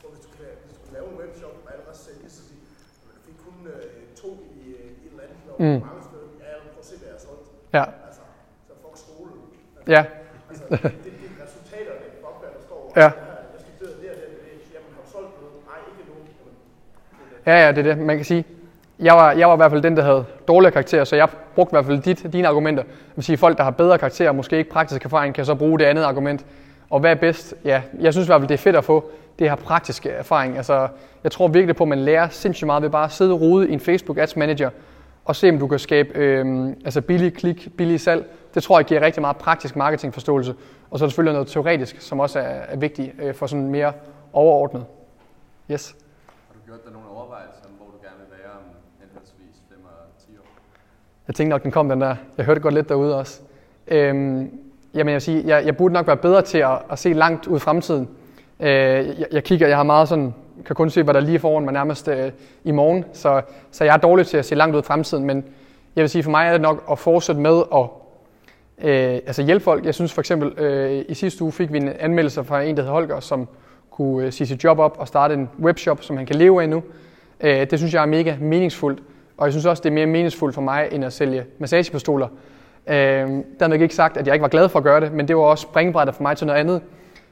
hvor 0.00 0.08
hvis 0.14 0.22
du 0.26 0.30
kan, 0.38 0.48
hvis 0.64 0.74
du 0.76 0.80
kan 0.86 0.92
lave 0.96 1.06
en 1.12 1.16
webshop 1.22 1.54
og 1.64 1.68
allerede 1.74 1.98
sælge, 2.06 2.26
så 2.36 2.40
sige, 2.48 2.60
"Jamen, 3.00 3.12
du 3.16 3.20
fik 3.28 3.36
kun 3.46 3.56
øh, 3.74 3.84
to 4.22 4.28
i 4.58 4.60
øh, 4.78 4.88
et 5.04 5.10
eller 5.12 5.22
andet, 5.26 5.38
når 5.48 5.56
Mm. 5.64 5.78
mange 5.88 6.02
steder, 6.08 6.28
ja, 6.44 6.50
prøv 6.74 6.82
at 6.84 6.88
se, 6.90 6.94
hvad 7.00 7.08
jeg 7.10 7.16
har 7.18 7.24
solgt. 7.28 7.46
Ja. 7.78 7.84
Altså, 8.06 8.22
så 8.68 8.72
fuck 8.82 8.96
skolen. 9.06 9.40
Ja. 9.94 10.02
Altså, 10.50 10.64
det, 10.70 10.80
det, 11.04 11.12
det 11.20 11.26
er 11.32 11.36
resultaterne, 11.44 12.06
der 12.56 12.62
står. 12.68 12.82
Ja. 13.02 13.08
Jeg 13.20 13.26
har- 13.30 13.40
Jeg 13.54 13.60
studerede 13.66 13.96
det 14.02 14.08
og 14.12 14.16
det 14.20 14.26
og 14.40 14.44
det. 14.46 14.54
Jamen, 14.74 14.90
har 14.96 15.02
du 15.06 15.10
solgt 15.16 15.32
noget? 15.40 15.54
Nej, 15.70 15.78
ikke 15.90 16.02
nu. 16.10 16.14
Jamen, 16.18 17.16
det 17.18 17.24
er 17.26 17.30
det. 17.31 17.31
Ja, 17.46 17.66
ja, 17.66 17.72
det 17.72 17.78
er 17.78 17.94
det. 17.94 17.98
Man 17.98 18.16
kan 18.16 18.24
sige, 18.24 18.44
jeg 18.98 19.14
var, 19.14 19.32
jeg 19.32 19.48
var 19.48 19.54
i 19.54 19.56
hvert 19.56 19.70
fald 19.70 19.82
den, 19.82 19.96
der 19.96 20.02
havde 20.02 20.24
dårligere 20.48 20.72
karakterer, 20.72 21.04
så 21.04 21.16
jeg 21.16 21.28
brugte 21.54 21.72
i 21.72 21.74
hvert 21.74 21.86
fald 21.86 22.02
dit, 22.02 22.32
dine 22.32 22.48
argumenter. 22.48 22.82
Det 22.82 23.16
vil 23.16 23.24
sige, 23.24 23.36
folk, 23.36 23.58
der 23.58 23.64
har 23.64 23.70
bedre 23.70 23.98
karakterer, 23.98 24.32
måske 24.32 24.58
ikke 24.58 24.70
praktisk 24.70 25.04
erfaring, 25.04 25.34
kan 25.34 25.44
så 25.44 25.54
bruge 25.54 25.78
det 25.78 25.84
andet 25.84 26.02
argument. 26.02 26.46
Og 26.90 27.00
hvad 27.00 27.10
er 27.10 27.14
bedst? 27.14 27.54
Ja, 27.64 27.82
jeg 28.00 28.12
synes 28.12 28.26
i 28.26 28.28
hvert 28.28 28.40
fald, 28.40 28.48
det 28.48 28.54
er 28.54 28.58
fedt 28.58 28.76
at 28.76 28.84
få 28.84 29.10
det 29.38 29.48
her 29.48 29.56
praktiske 29.56 30.10
erfaring. 30.10 30.56
Altså, 30.56 30.88
jeg 31.24 31.32
tror 31.32 31.48
virkelig 31.48 31.76
på, 31.76 31.84
at 31.84 31.88
man 31.88 31.98
lærer 31.98 32.28
sindssygt 32.28 32.66
meget 32.66 32.82
ved 32.82 32.90
bare 32.90 33.04
at 33.04 33.12
sidde 33.12 33.32
og 33.32 33.40
rode 33.40 33.68
i 33.68 33.72
en 33.72 33.80
Facebook 33.80 34.18
Ads 34.18 34.36
Manager, 34.36 34.70
og 35.24 35.36
se, 35.36 35.48
om 35.48 35.58
du 35.58 35.66
kan 35.66 35.78
skabe 35.78 36.08
øh, 36.14 36.68
altså 36.84 37.00
billig 37.00 37.34
klik, 37.34 37.68
billig 37.76 38.00
salg. 38.00 38.26
Det 38.54 38.62
tror 38.62 38.78
jeg 38.78 38.86
giver 38.86 39.00
rigtig 39.00 39.20
meget 39.20 39.36
praktisk 39.36 39.76
marketingforståelse. 39.76 40.54
Og 40.90 40.98
så 40.98 41.04
er 41.04 41.06
der 41.06 41.10
selvfølgelig 41.10 41.32
noget 41.32 41.48
teoretisk, 41.48 42.00
som 42.00 42.20
også 42.20 42.38
er, 42.38 42.42
er 42.42 42.76
vigtigt 42.76 43.12
øh, 43.18 43.34
for 43.34 43.46
sådan 43.46 43.66
mere 43.66 43.92
overordnet. 44.32 44.84
Yes. 45.70 45.96
Har 46.48 46.54
du 46.54 46.60
gjort 46.66 46.84
dig 46.84 46.92
nogle 46.92 47.08
overvejelser 47.08 47.64
om, 47.64 47.70
hvor 47.70 47.86
du 47.86 47.98
gerne 48.06 48.18
vil 48.18 48.38
være 48.38 48.52
om 48.52 48.64
henholdsvis 49.00 49.56
5 49.68 49.78
og 49.84 49.90
10 50.26 50.38
år? 50.38 50.48
Jeg 51.28 51.34
tænkte 51.34 51.50
nok, 51.50 51.62
den 51.62 51.70
kom 51.70 51.88
den 51.88 52.00
der. 52.00 52.16
Jeg 52.36 52.46
hørte 52.46 52.60
godt 52.60 52.74
lidt 52.74 52.88
derude 52.88 53.18
også. 53.18 53.40
Øhm, 53.88 54.50
jamen 54.94 55.08
jeg 55.08 55.14
vil 55.14 55.20
sige, 55.20 55.42
jeg, 55.46 55.66
jeg 55.66 55.76
burde 55.76 55.94
nok 55.94 56.06
være 56.06 56.16
bedre 56.16 56.42
til 56.42 56.58
at, 56.58 56.78
at 56.90 56.98
se 56.98 57.12
langt 57.12 57.46
ud 57.46 57.56
i 57.56 57.60
fremtiden. 57.60 58.08
Øh, 58.60 58.68
jeg, 58.68 59.26
jeg 59.32 59.44
kigger, 59.44 59.68
jeg 59.68 59.76
har 59.76 59.82
meget 59.82 60.08
sådan, 60.08 60.34
kan 60.66 60.76
kun 60.76 60.90
se, 60.90 61.02
hvad 61.02 61.14
der 61.14 61.20
er 61.20 61.24
lige 61.24 61.38
foran 61.38 61.64
mig 61.64 61.72
nærmest 61.72 62.08
øh, 62.08 62.32
i 62.64 62.70
morgen. 62.70 63.04
Så, 63.12 63.42
så 63.70 63.84
jeg 63.84 63.94
er 63.94 63.98
dårlig 63.98 64.26
til 64.26 64.36
at 64.36 64.44
se 64.44 64.54
langt 64.54 64.76
ud 64.76 64.80
i 64.80 64.84
fremtiden. 64.84 65.24
Men 65.24 65.44
jeg 65.96 66.02
vil 66.02 66.08
sige, 66.08 66.22
for 66.22 66.30
mig 66.30 66.46
er 66.46 66.52
det 66.52 66.60
nok 66.60 66.84
at 66.90 66.98
fortsætte 66.98 67.40
med 67.40 67.62
at 67.74 67.86
øh, 68.78 69.14
altså 69.26 69.42
hjælpe 69.42 69.64
folk. 69.64 69.84
Jeg 69.84 69.94
synes 69.94 70.12
for 70.12 70.20
eksempel, 70.20 70.58
øh, 70.58 71.04
i 71.08 71.14
sidste 71.14 71.44
uge 71.44 71.52
fik 71.52 71.72
vi 71.72 71.76
en 71.76 71.88
anmeldelse 71.88 72.44
fra 72.44 72.62
en, 72.62 72.76
der 72.76 72.82
hedder 72.82 72.94
Holger, 72.94 73.20
som 73.20 73.48
kunne 73.90 74.26
øh, 74.26 74.32
sige 74.32 74.46
sit 74.46 74.64
job 74.64 74.78
op 74.78 74.96
og 74.98 75.08
starte 75.08 75.34
en 75.34 75.48
webshop, 75.60 76.02
som 76.02 76.16
han 76.16 76.26
kan 76.26 76.36
leve 76.36 76.62
af 76.62 76.68
nu. 76.68 76.82
Øh, 77.40 77.70
det 77.70 77.78
synes 77.78 77.94
jeg 77.94 78.02
er 78.02 78.06
mega 78.06 78.36
meningsfuldt. 78.40 79.02
Og 79.36 79.46
jeg 79.46 79.52
synes 79.52 79.66
også, 79.66 79.80
det 79.80 79.88
er 79.88 79.94
mere 79.94 80.06
meningsfuldt 80.06 80.54
for 80.54 80.62
mig, 80.62 80.88
end 80.92 81.04
at 81.04 81.12
sælge 81.12 81.44
massagepistoler. 81.58 82.28
Øh, 82.86 82.94
dermed 83.60 83.80
ikke 83.80 83.94
sagt, 83.94 84.16
at 84.16 84.26
jeg 84.26 84.34
ikke 84.34 84.42
var 84.42 84.48
glad 84.48 84.68
for 84.68 84.78
at 84.78 84.84
gøre 84.84 85.00
det, 85.00 85.12
men 85.12 85.28
det 85.28 85.36
var 85.36 85.42
også 85.42 85.62
springbrættet 85.62 86.14
for 86.14 86.22
mig 86.22 86.36
til 86.36 86.46
noget 86.46 86.60
andet. 86.60 86.82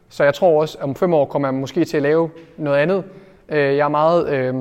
Så 0.08 0.24
jeg 0.24 0.34
tror 0.34 0.60
også, 0.60 0.78
at 0.78 0.84
om 0.84 0.94
fem 0.94 1.14
år 1.14 1.24
kommer 1.24 1.48
jeg 1.48 1.54
måske 1.54 1.84
til 1.84 1.96
at 1.96 2.02
lave 2.02 2.30
noget 2.56 2.78
andet. 2.78 3.04
Øh, 3.48 3.76
jeg 3.76 3.84
er 3.84 3.88
meget... 3.88 4.28
Øh, 4.28 4.54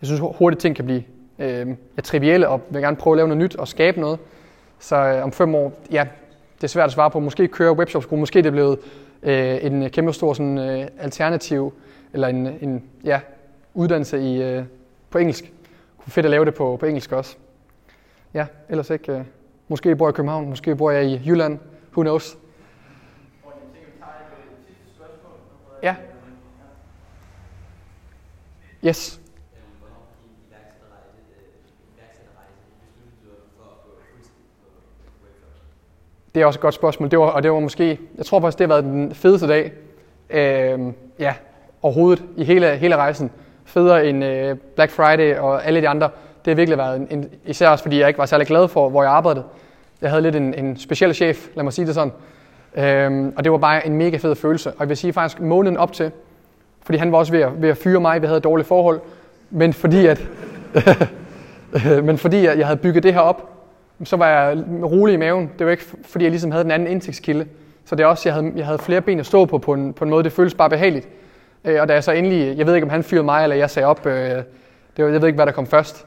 jeg 0.00 0.06
synes 0.06 0.20
hurtigt 0.20 0.60
ting 0.60 0.76
kan 0.76 0.84
blive 0.84 1.02
øh, 1.38 1.66
ja, 1.96 2.02
trivielle, 2.02 2.48
og 2.48 2.60
vil 2.70 2.82
gerne 2.82 2.96
prøve 2.96 3.14
at 3.14 3.16
lave 3.16 3.28
noget 3.28 3.42
nyt 3.42 3.56
og 3.56 3.68
skabe 3.68 4.00
noget. 4.00 4.18
Så 4.78 4.96
øh, 4.96 5.24
om 5.24 5.32
fem 5.32 5.54
år, 5.54 5.72
ja, 5.90 6.06
det 6.56 6.64
er 6.64 6.68
svært 6.68 6.86
at 6.86 6.92
svare 6.92 7.10
på. 7.10 7.20
Måske 7.20 7.48
køre 7.48 7.72
webshop 7.72 8.12
måske 8.12 8.38
det 8.38 8.46
er 8.46 8.50
blevet 8.50 8.78
øh, 9.22 9.64
en 9.64 9.90
kæmpe 9.90 10.12
stor 10.12 10.32
sådan, 10.32 10.58
øh, 10.58 10.86
alternativ, 10.98 11.72
eller 12.12 12.28
en, 12.28 12.46
en 12.60 12.84
ja, 13.04 13.20
uddannelse 13.74 14.20
i, 14.20 14.42
øh, 14.42 14.62
på 15.10 15.18
engelsk. 15.18 15.52
Fedt 16.08 16.26
at 16.26 16.30
lave 16.30 16.44
det 16.44 16.54
på, 16.54 16.76
på 16.80 16.86
engelsk 16.86 17.12
også. 17.12 17.36
Ja, 18.34 18.46
ellers 18.68 18.90
ikke. 18.90 19.12
Øh, 19.12 19.24
måske 19.68 19.96
bor 19.96 20.06
jeg 20.06 20.14
i 20.14 20.16
København, 20.16 20.48
måske 20.48 20.76
bor 20.76 20.90
jeg 20.90 21.04
i 21.04 21.22
Jylland. 21.26 21.58
Who 21.92 22.02
knows? 22.02 22.38
Ja. 25.82 25.96
Yes. 28.84 29.20
For 29.80 29.86
at? 29.86 29.92
Det 36.34 36.42
er 36.42 36.46
også 36.46 36.58
et 36.58 36.62
godt 36.62 36.74
spørgsmål. 36.74 37.10
Det 37.10 37.18
var, 37.18 37.26
og 37.26 37.42
det 37.42 37.52
var 37.52 37.60
måske, 37.60 38.00
jeg 38.16 38.26
tror 38.26 38.40
faktisk, 38.40 38.58
det 38.58 38.68
har 38.68 38.74
været 38.74 38.84
den 38.84 39.14
fedeste 39.14 39.48
dag, 39.48 39.72
øh, 40.30 40.92
ja, 41.18 41.34
overhovedet 41.82 42.24
i 42.36 42.44
hele, 42.44 42.76
hele 42.76 42.96
rejsen. 42.96 43.30
Federe 43.68 44.06
end 44.06 44.24
øh, 44.24 44.56
Black 44.74 44.92
Friday 44.92 45.36
og 45.36 45.66
alle 45.66 45.80
de 45.80 45.88
andre. 45.88 46.10
Det 46.44 46.50
har 46.50 46.54
virkelig 46.54 46.78
været 46.78 46.96
en, 46.96 47.06
en, 47.10 47.28
især 47.46 47.68
også 47.68 47.84
fordi 47.84 48.00
jeg 48.00 48.08
ikke 48.08 48.18
var 48.18 48.26
særlig 48.26 48.46
glad 48.46 48.68
for, 48.68 48.88
hvor 48.88 49.02
jeg 49.02 49.12
arbejdede. 49.12 49.44
Jeg 50.02 50.10
havde 50.10 50.22
lidt 50.22 50.36
en, 50.36 50.54
en 50.54 50.76
speciel 50.76 51.14
chef, 51.14 51.46
lad 51.54 51.64
mig 51.64 51.72
sige 51.72 51.86
det 51.86 51.94
sådan. 51.94 52.12
Øhm, 52.76 53.32
og 53.36 53.44
det 53.44 53.52
var 53.52 53.58
bare 53.58 53.86
en 53.86 53.96
mega 53.96 54.16
fed 54.16 54.34
følelse. 54.34 54.70
Og 54.70 54.76
jeg 54.80 54.88
vil 54.88 54.96
sige 54.96 55.12
faktisk 55.12 55.40
måneden 55.40 55.76
op 55.76 55.92
til, 55.92 56.10
fordi 56.82 56.98
han 56.98 57.12
var 57.12 57.18
også 57.18 57.32
ved 57.32 57.40
at, 57.40 57.62
ved 57.62 57.68
at 57.68 57.76
fyre 57.76 58.00
mig, 58.00 58.22
vi 58.22 58.26
havde 58.26 58.38
et 58.38 58.44
dårligt 58.44 58.68
forhold, 58.68 59.00
men 59.50 59.72
fordi 59.72 60.06
at, 60.06 60.26
men 62.08 62.18
fordi 62.18 62.44
jeg 62.44 62.66
havde 62.66 62.80
bygget 62.80 63.02
det 63.02 63.14
her 63.14 63.20
op, 63.20 63.50
så 64.04 64.16
var 64.16 64.28
jeg 64.28 64.64
rolig 64.82 65.14
i 65.14 65.16
maven. 65.16 65.50
Det 65.58 65.66
var 65.66 65.70
ikke, 65.70 65.84
fordi 66.04 66.24
jeg 66.24 66.30
ligesom 66.30 66.50
havde 66.50 66.64
den 66.64 66.72
anden 66.72 66.88
indtægtskilde. 66.88 67.46
Så 67.84 67.94
det 67.94 68.02
er 68.02 68.06
også, 68.06 68.28
jeg 68.28 68.34
havde, 68.34 68.52
jeg 68.56 68.66
havde 68.66 68.78
flere 68.78 69.00
ben 69.00 69.20
at 69.20 69.26
stå 69.26 69.44
på 69.44 69.58
på 69.58 69.74
en, 69.74 69.92
på 69.92 70.04
en 70.04 70.10
måde. 70.10 70.24
Det 70.24 70.32
føles 70.32 70.54
bare 70.54 70.70
behageligt. 70.70 71.08
Øh, 71.64 71.80
og 71.80 71.88
da 71.88 71.92
jeg 71.92 72.04
så 72.04 72.12
endelig, 72.12 72.58
jeg 72.58 72.66
ved 72.66 72.74
ikke 72.74 72.84
om 72.84 72.90
han 72.90 73.02
fyrede 73.02 73.24
mig, 73.24 73.42
eller 73.42 73.56
jeg 73.56 73.70
sagde 73.70 73.86
op, 73.86 74.06
øh, 74.06 74.42
det 74.96 75.04
var, 75.04 75.10
jeg 75.10 75.20
ved 75.20 75.28
ikke 75.28 75.36
hvad 75.36 75.46
der 75.46 75.52
kom 75.52 75.66
først. 75.66 76.06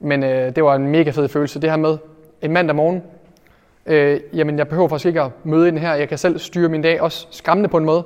Men 0.00 0.22
øh, 0.24 0.56
det 0.56 0.64
var 0.64 0.74
en 0.74 0.86
mega 0.88 1.10
fed 1.10 1.28
følelse. 1.28 1.60
Det 1.60 1.70
her 1.70 1.76
med 1.76 1.98
en 2.42 2.52
mandag 2.52 2.76
morgen, 2.76 3.02
øh, 3.86 4.20
jamen 4.32 4.58
jeg 4.58 4.68
behøver 4.68 4.88
faktisk 4.88 5.06
ikke 5.06 5.22
at 5.22 5.30
møde 5.44 5.68
ind 5.68 5.78
her. 5.78 5.94
Jeg 5.94 6.08
kan 6.08 6.18
selv 6.18 6.38
styre 6.38 6.68
min 6.68 6.82
dag, 6.82 7.00
også 7.00 7.26
skræmmende 7.30 7.68
på 7.68 7.76
en 7.76 7.84
måde. 7.84 8.04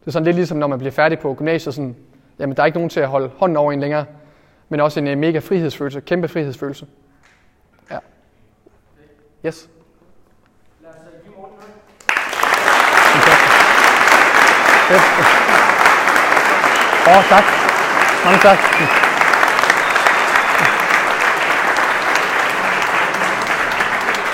Det 0.00 0.06
er 0.06 0.10
sådan 0.10 0.24
lidt 0.24 0.36
ligesom, 0.36 0.58
når 0.58 0.66
man 0.66 0.78
bliver 0.78 0.92
færdig 0.92 1.18
på 1.18 1.34
gymnasiet, 1.34 1.74
sådan, 1.74 1.96
jamen 2.38 2.56
der 2.56 2.62
er 2.62 2.66
ikke 2.66 2.78
nogen 2.78 2.90
til 2.90 3.00
at 3.00 3.08
holde 3.08 3.30
hånden 3.36 3.56
over 3.56 3.72
en 3.72 3.80
længere. 3.80 4.04
Men 4.68 4.80
også 4.80 5.00
en 5.00 5.08
øh, 5.08 5.18
mega 5.18 5.38
frihedsfølelse, 5.38 6.00
kæmpe 6.00 6.28
frihedsfølelse. 6.28 6.86
Ja. 7.90 7.98
Yes. 9.46 9.68
Lad 10.82 10.90
os 10.90 10.96
øh, 11.06 11.24
give 11.24 11.34
Morten. 11.36 11.60
Åh, 17.10 17.16
oh, 17.16 17.24
tak. 17.28 17.44
Mange 18.24 18.38
tak. 18.38 19.09